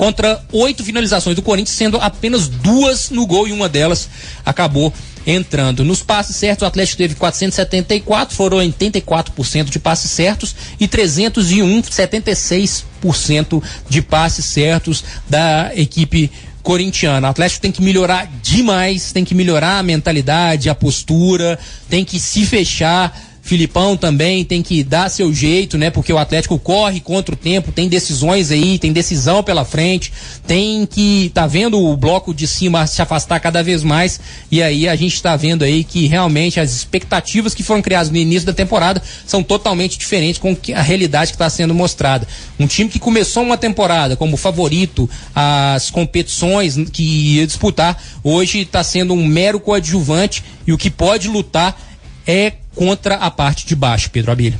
contra 0.00 0.42
oito 0.50 0.82
finalizações 0.82 1.36
do 1.36 1.42
Corinthians, 1.42 1.76
sendo 1.76 1.98
apenas 1.98 2.48
duas 2.48 3.10
no 3.10 3.26
gol 3.26 3.46
e 3.46 3.52
uma 3.52 3.68
delas 3.68 4.08
acabou 4.46 4.90
entrando. 5.30 5.84
Nos 5.84 6.02
passes 6.02 6.36
certos, 6.36 6.62
o 6.62 6.66
Atlético 6.66 6.98
teve 6.98 7.14
474, 7.14 8.34
foram 8.34 8.58
84% 8.58 9.64
de 9.70 9.78
passes 9.78 10.10
certos 10.10 10.54
e 10.78 10.86
301, 10.86 11.82
76% 11.82 13.62
de 13.88 14.02
passes 14.02 14.44
certos 14.44 15.04
da 15.28 15.70
equipe 15.74 16.30
corintiana. 16.62 17.28
O 17.28 17.30
Atlético 17.30 17.62
tem 17.62 17.72
que 17.72 17.82
melhorar 17.82 18.30
demais, 18.42 19.12
tem 19.12 19.24
que 19.24 19.34
melhorar 19.34 19.78
a 19.78 19.82
mentalidade, 19.82 20.68
a 20.68 20.74
postura, 20.74 21.58
tem 21.88 22.04
que 22.04 22.18
se 22.20 22.44
fechar 22.44 23.29
Filipão 23.50 23.96
também 23.96 24.44
tem 24.44 24.62
que 24.62 24.84
dar 24.84 25.08
seu 25.08 25.34
jeito, 25.34 25.76
né? 25.76 25.90
Porque 25.90 26.12
o 26.12 26.18
Atlético 26.18 26.56
corre 26.56 27.00
contra 27.00 27.34
o 27.34 27.36
tempo, 27.36 27.72
tem 27.72 27.88
decisões 27.88 28.52
aí, 28.52 28.78
tem 28.78 28.92
decisão 28.92 29.42
pela 29.42 29.64
frente, 29.64 30.12
tem 30.46 30.86
que 30.86 31.32
tá 31.34 31.48
vendo 31.48 31.76
o 31.76 31.96
bloco 31.96 32.32
de 32.32 32.46
cima 32.46 32.86
se 32.86 33.02
afastar 33.02 33.40
cada 33.40 33.60
vez 33.60 33.82
mais 33.82 34.20
e 34.52 34.62
aí 34.62 34.88
a 34.88 34.94
gente 34.94 35.14
está 35.14 35.34
vendo 35.34 35.64
aí 35.64 35.82
que 35.82 36.06
realmente 36.06 36.60
as 36.60 36.72
expectativas 36.72 37.52
que 37.52 37.64
foram 37.64 37.82
criadas 37.82 38.08
no 38.08 38.16
início 38.18 38.46
da 38.46 38.52
temporada 38.52 39.02
são 39.26 39.42
totalmente 39.42 39.98
diferentes 39.98 40.40
com 40.40 40.56
a 40.72 40.80
realidade 40.80 41.32
que 41.32 41.34
está 41.34 41.50
sendo 41.50 41.74
mostrada. 41.74 42.28
Um 42.56 42.68
time 42.68 42.88
que 42.88 43.00
começou 43.00 43.42
uma 43.42 43.58
temporada 43.58 44.14
como 44.14 44.36
favorito 44.36 45.10
às 45.34 45.90
competições 45.90 46.76
que 46.92 47.02
ia 47.34 47.46
disputar, 47.48 48.00
hoje 48.22 48.60
está 48.60 48.84
sendo 48.84 49.12
um 49.12 49.26
mero 49.26 49.58
coadjuvante 49.58 50.44
e 50.68 50.72
o 50.72 50.78
que 50.78 50.88
pode 50.88 51.26
lutar 51.26 51.76
é 52.24 52.52
contra 52.74 53.16
a 53.16 53.30
parte 53.30 53.66
de 53.66 53.74
baixo, 53.74 54.10
Pedro 54.10 54.32
Abílio. 54.32 54.58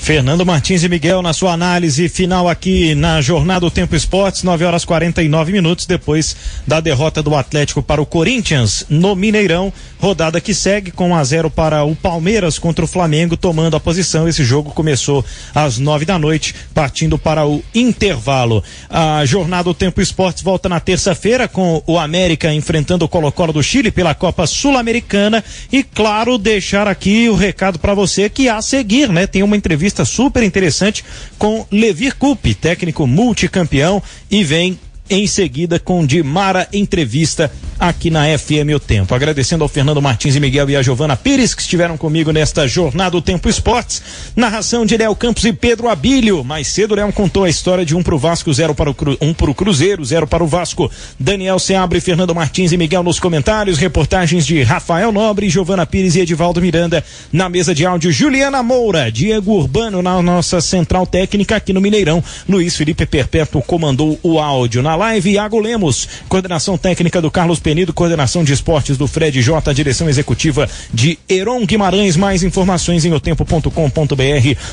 Fernando 0.00 0.46
Martins 0.46 0.82
e 0.82 0.88
Miguel 0.88 1.20
na 1.20 1.34
sua 1.34 1.52
análise 1.52 2.08
final 2.08 2.48
aqui 2.48 2.94
na 2.94 3.20
Jornada 3.20 3.60
do 3.60 3.70
Tempo 3.70 3.94
Esportes, 3.94 4.42
9 4.42 4.64
horas 4.64 4.84
49 4.84 5.52
minutos 5.52 5.84
depois 5.84 6.34
da 6.66 6.80
derrota 6.80 7.22
do 7.22 7.36
Atlético 7.36 7.82
para 7.82 8.00
o 8.00 8.06
Corinthians 8.06 8.86
no 8.88 9.14
Mineirão. 9.14 9.70
Rodada 9.98 10.40
que 10.40 10.54
segue 10.54 10.90
com 10.90 11.10
1 11.10 11.14
a 11.14 11.22
0 11.22 11.50
para 11.50 11.84
o 11.84 11.94
Palmeiras 11.94 12.58
contra 12.58 12.82
o 12.82 12.88
Flamengo, 12.88 13.36
tomando 13.36 13.76
a 13.76 13.80
posição. 13.80 14.26
Esse 14.26 14.42
jogo 14.42 14.70
começou 14.70 15.22
às 15.54 15.78
9 15.78 16.06
da 16.06 16.18
noite, 16.18 16.54
partindo 16.72 17.18
para 17.18 17.46
o 17.46 17.62
intervalo. 17.74 18.64
A 18.88 19.22
Jornada 19.26 19.64
do 19.64 19.74
Tempo 19.74 20.00
Esportes 20.00 20.42
volta 20.42 20.70
na 20.70 20.80
terça-feira 20.80 21.46
com 21.46 21.82
o 21.86 21.98
América 21.98 22.52
enfrentando 22.52 23.04
o 23.04 23.08
Colo-Colo 23.08 23.52
do 23.52 23.62
Chile 23.62 23.90
pela 23.90 24.14
Copa 24.14 24.46
Sul-Americana 24.46 25.44
e 25.70 25.82
claro, 25.82 26.38
deixar 26.38 26.88
aqui 26.88 27.28
o 27.28 27.36
recado 27.36 27.78
para 27.78 27.92
você 27.92 28.30
que 28.30 28.48
a 28.48 28.62
seguir, 28.62 29.10
né? 29.10 29.26
Tem 29.26 29.42
uma 29.42 29.56
entrevista 29.56 29.89
entrevista 29.90 30.04
super 30.04 30.42
interessante 30.42 31.04
com 31.36 31.66
Levir 31.70 32.16
Coupe, 32.16 32.54
técnico 32.54 33.06
multicampeão, 33.06 34.02
e 34.30 34.44
vem 34.44 34.78
em 35.10 35.26
seguida 35.26 35.78
com 35.78 36.06
Dimara 36.06 36.68
Entrevista 36.72 37.50
aqui 37.80 38.10
na 38.10 38.26
FM 38.38 38.76
O 38.76 38.78
Tempo. 38.78 39.14
Agradecendo 39.14 39.64
ao 39.64 39.68
Fernando 39.68 40.02
Martins 40.02 40.36
e 40.36 40.40
Miguel 40.40 40.68
e 40.68 40.76
a 40.76 40.82
Giovana 40.82 41.16
Pires 41.16 41.54
que 41.54 41.62
estiveram 41.62 41.96
comigo 41.96 42.30
nesta 42.30 42.68
jornada 42.68 43.12
do 43.12 43.22
Tempo 43.22 43.48
Esportes. 43.48 44.02
Narração 44.36 44.84
de 44.84 44.96
Léo 44.96 45.16
Campos 45.16 45.44
e 45.44 45.52
Pedro 45.52 45.88
Abílio. 45.88 46.44
Mais 46.44 46.68
cedo, 46.68 46.94
Léo 46.94 47.10
contou 47.12 47.44
a 47.44 47.48
história 47.48 47.84
de 47.84 47.96
um 47.96 48.02
pro 48.02 48.18
Vasco, 48.18 48.52
zero 48.52 48.74
para 48.74 48.90
o 48.90 48.96
um 49.20 49.32
pro 49.32 49.54
Cruzeiro, 49.54 50.04
zero 50.04 50.26
para 50.26 50.44
o 50.44 50.46
Vasco. 50.46 50.90
Daniel 51.18 51.58
Seabre, 51.58 52.00
Fernando 52.00 52.34
Martins 52.34 52.70
e 52.70 52.76
Miguel 52.76 53.02
nos 53.02 53.18
comentários. 53.18 53.78
Reportagens 53.78 54.46
de 54.46 54.62
Rafael 54.62 55.10
Nobre, 55.10 55.48
Giovana 55.48 55.86
Pires 55.86 56.14
e 56.14 56.20
Edivaldo 56.20 56.60
Miranda 56.60 57.02
na 57.32 57.48
mesa 57.48 57.74
de 57.74 57.86
áudio. 57.86 58.12
Juliana 58.12 58.62
Moura, 58.62 59.10
Diego 59.10 59.52
Urbano 59.52 60.02
na 60.02 60.20
nossa 60.20 60.60
central 60.60 61.06
técnica 61.06 61.56
aqui 61.56 61.72
no 61.72 61.80
Mineirão. 61.80 62.22
Luiz 62.46 62.76
Felipe 62.76 63.06
Perpétuo 63.06 63.62
comandou 63.62 64.20
o 64.22 64.38
áudio 64.38 64.82
na 64.82 64.94
live. 65.00 65.30
Iago 65.30 65.58
Lemos, 65.58 66.06
coordenação 66.28 66.76
técnica 66.76 67.22
do 67.22 67.30
Carlos 67.30 67.58
Penido, 67.58 67.92
coordenação 67.92 68.44
de 68.44 68.52
esportes 68.52 68.98
do 68.98 69.06
Fred 69.06 69.40
J, 69.40 69.72
direção 69.72 70.10
executiva 70.10 70.68
de 70.92 71.18
Heron 71.26 71.64
Guimarães. 71.64 72.16
Mais 72.16 72.42
informações 72.42 73.06
em 73.06 73.12
otempo.com.br 73.12 73.70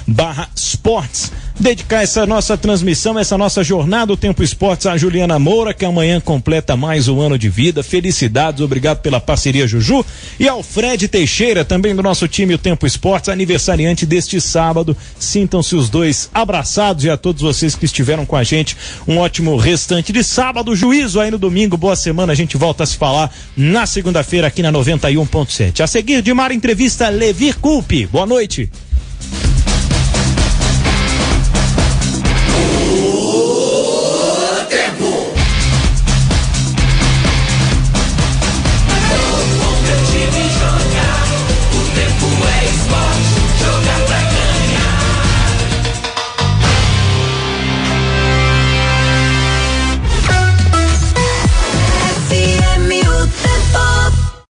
barra 0.05 0.49
esportes. 0.53 1.31
Dedicar 1.59 2.03
essa 2.03 2.25
nossa 2.25 2.57
transmissão, 2.57 3.17
essa 3.17 3.37
nossa 3.37 3.63
jornada 3.63 4.07
do 4.07 4.17
Tempo 4.17 4.43
Esportes 4.43 4.85
à 4.85 4.95
Juliana 4.95 5.39
Moura, 5.39 5.73
que 5.73 5.85
amanhã 5.85 6.19
completa 6.19 6.75
mais 6.75 7.07
um 7.07 7.19
ano 7.19 7.37
de 7.37 7.49
vida. 7.49 7.83
Felicidades, 7.83 8.61
obrigado 8.61 8.99
pela 8.99 9.19
parceria, 9.19 9.67
Juju. 9.67 10.05
E 10.39 10.47
ao 10.47 10.61
Fred 10.61 11.07
Teixeira, 11.07 11.65
também 11.65 11.95
do 11.95 12.03
nosso 12.03 12.27
time 12.27 12.53
O 12.53 12.57
Tempo 12.57 12.85
Esportes, 12.85 13.29
aniversariante 13.29 14.05
deste 14.05 14.39
sábado. 14.39 14.95
Sintam-se 15.19 15.75
os 15.75 15.89
dois 15.89 16.29
abraçados 16.33 17.03
e 17.03 17.09
a 17.09 17.17
todos 17.17 17.41
vocês 17.41 17.75
que 17.75 17.85
estiveram 17.85 18.25
com 18.25 18.35
a 18.35 18.43
gente. 18.43 18.77
Um 19.07 19.17
ótimo 19.17 19.57
restante 19.57 20.13
de 20.13 20.23
sábado, 20.23 20.75
juízo 20.75 21.19
aí 21.19 21.31
no 21.31 21.37
domingo. 21.37 21.75
Boa 21.77 21.95
semana, 21.95 22.33
a 22.33 22.35
gente 22.35 22.55
volta 22.57 22.83
a 22.83 22.87
se 22.87 22.97
falar 22.97 23.33
na 23.55 23.85
segunda-feira 23.85 24.47
aqui 24.47 24.61
na 24.61 24.71
91.7. 24.71 25.81
A 25.81 25.87
seguir, 25.87 26.21
de 26.21 26.33
mar 26.33 26.51
entrevista 26.51 27.09
Levir 27.09 27.57
Culpe. 27.59 28.05
Boa 28.05 28.25
noite. 28.25 28.69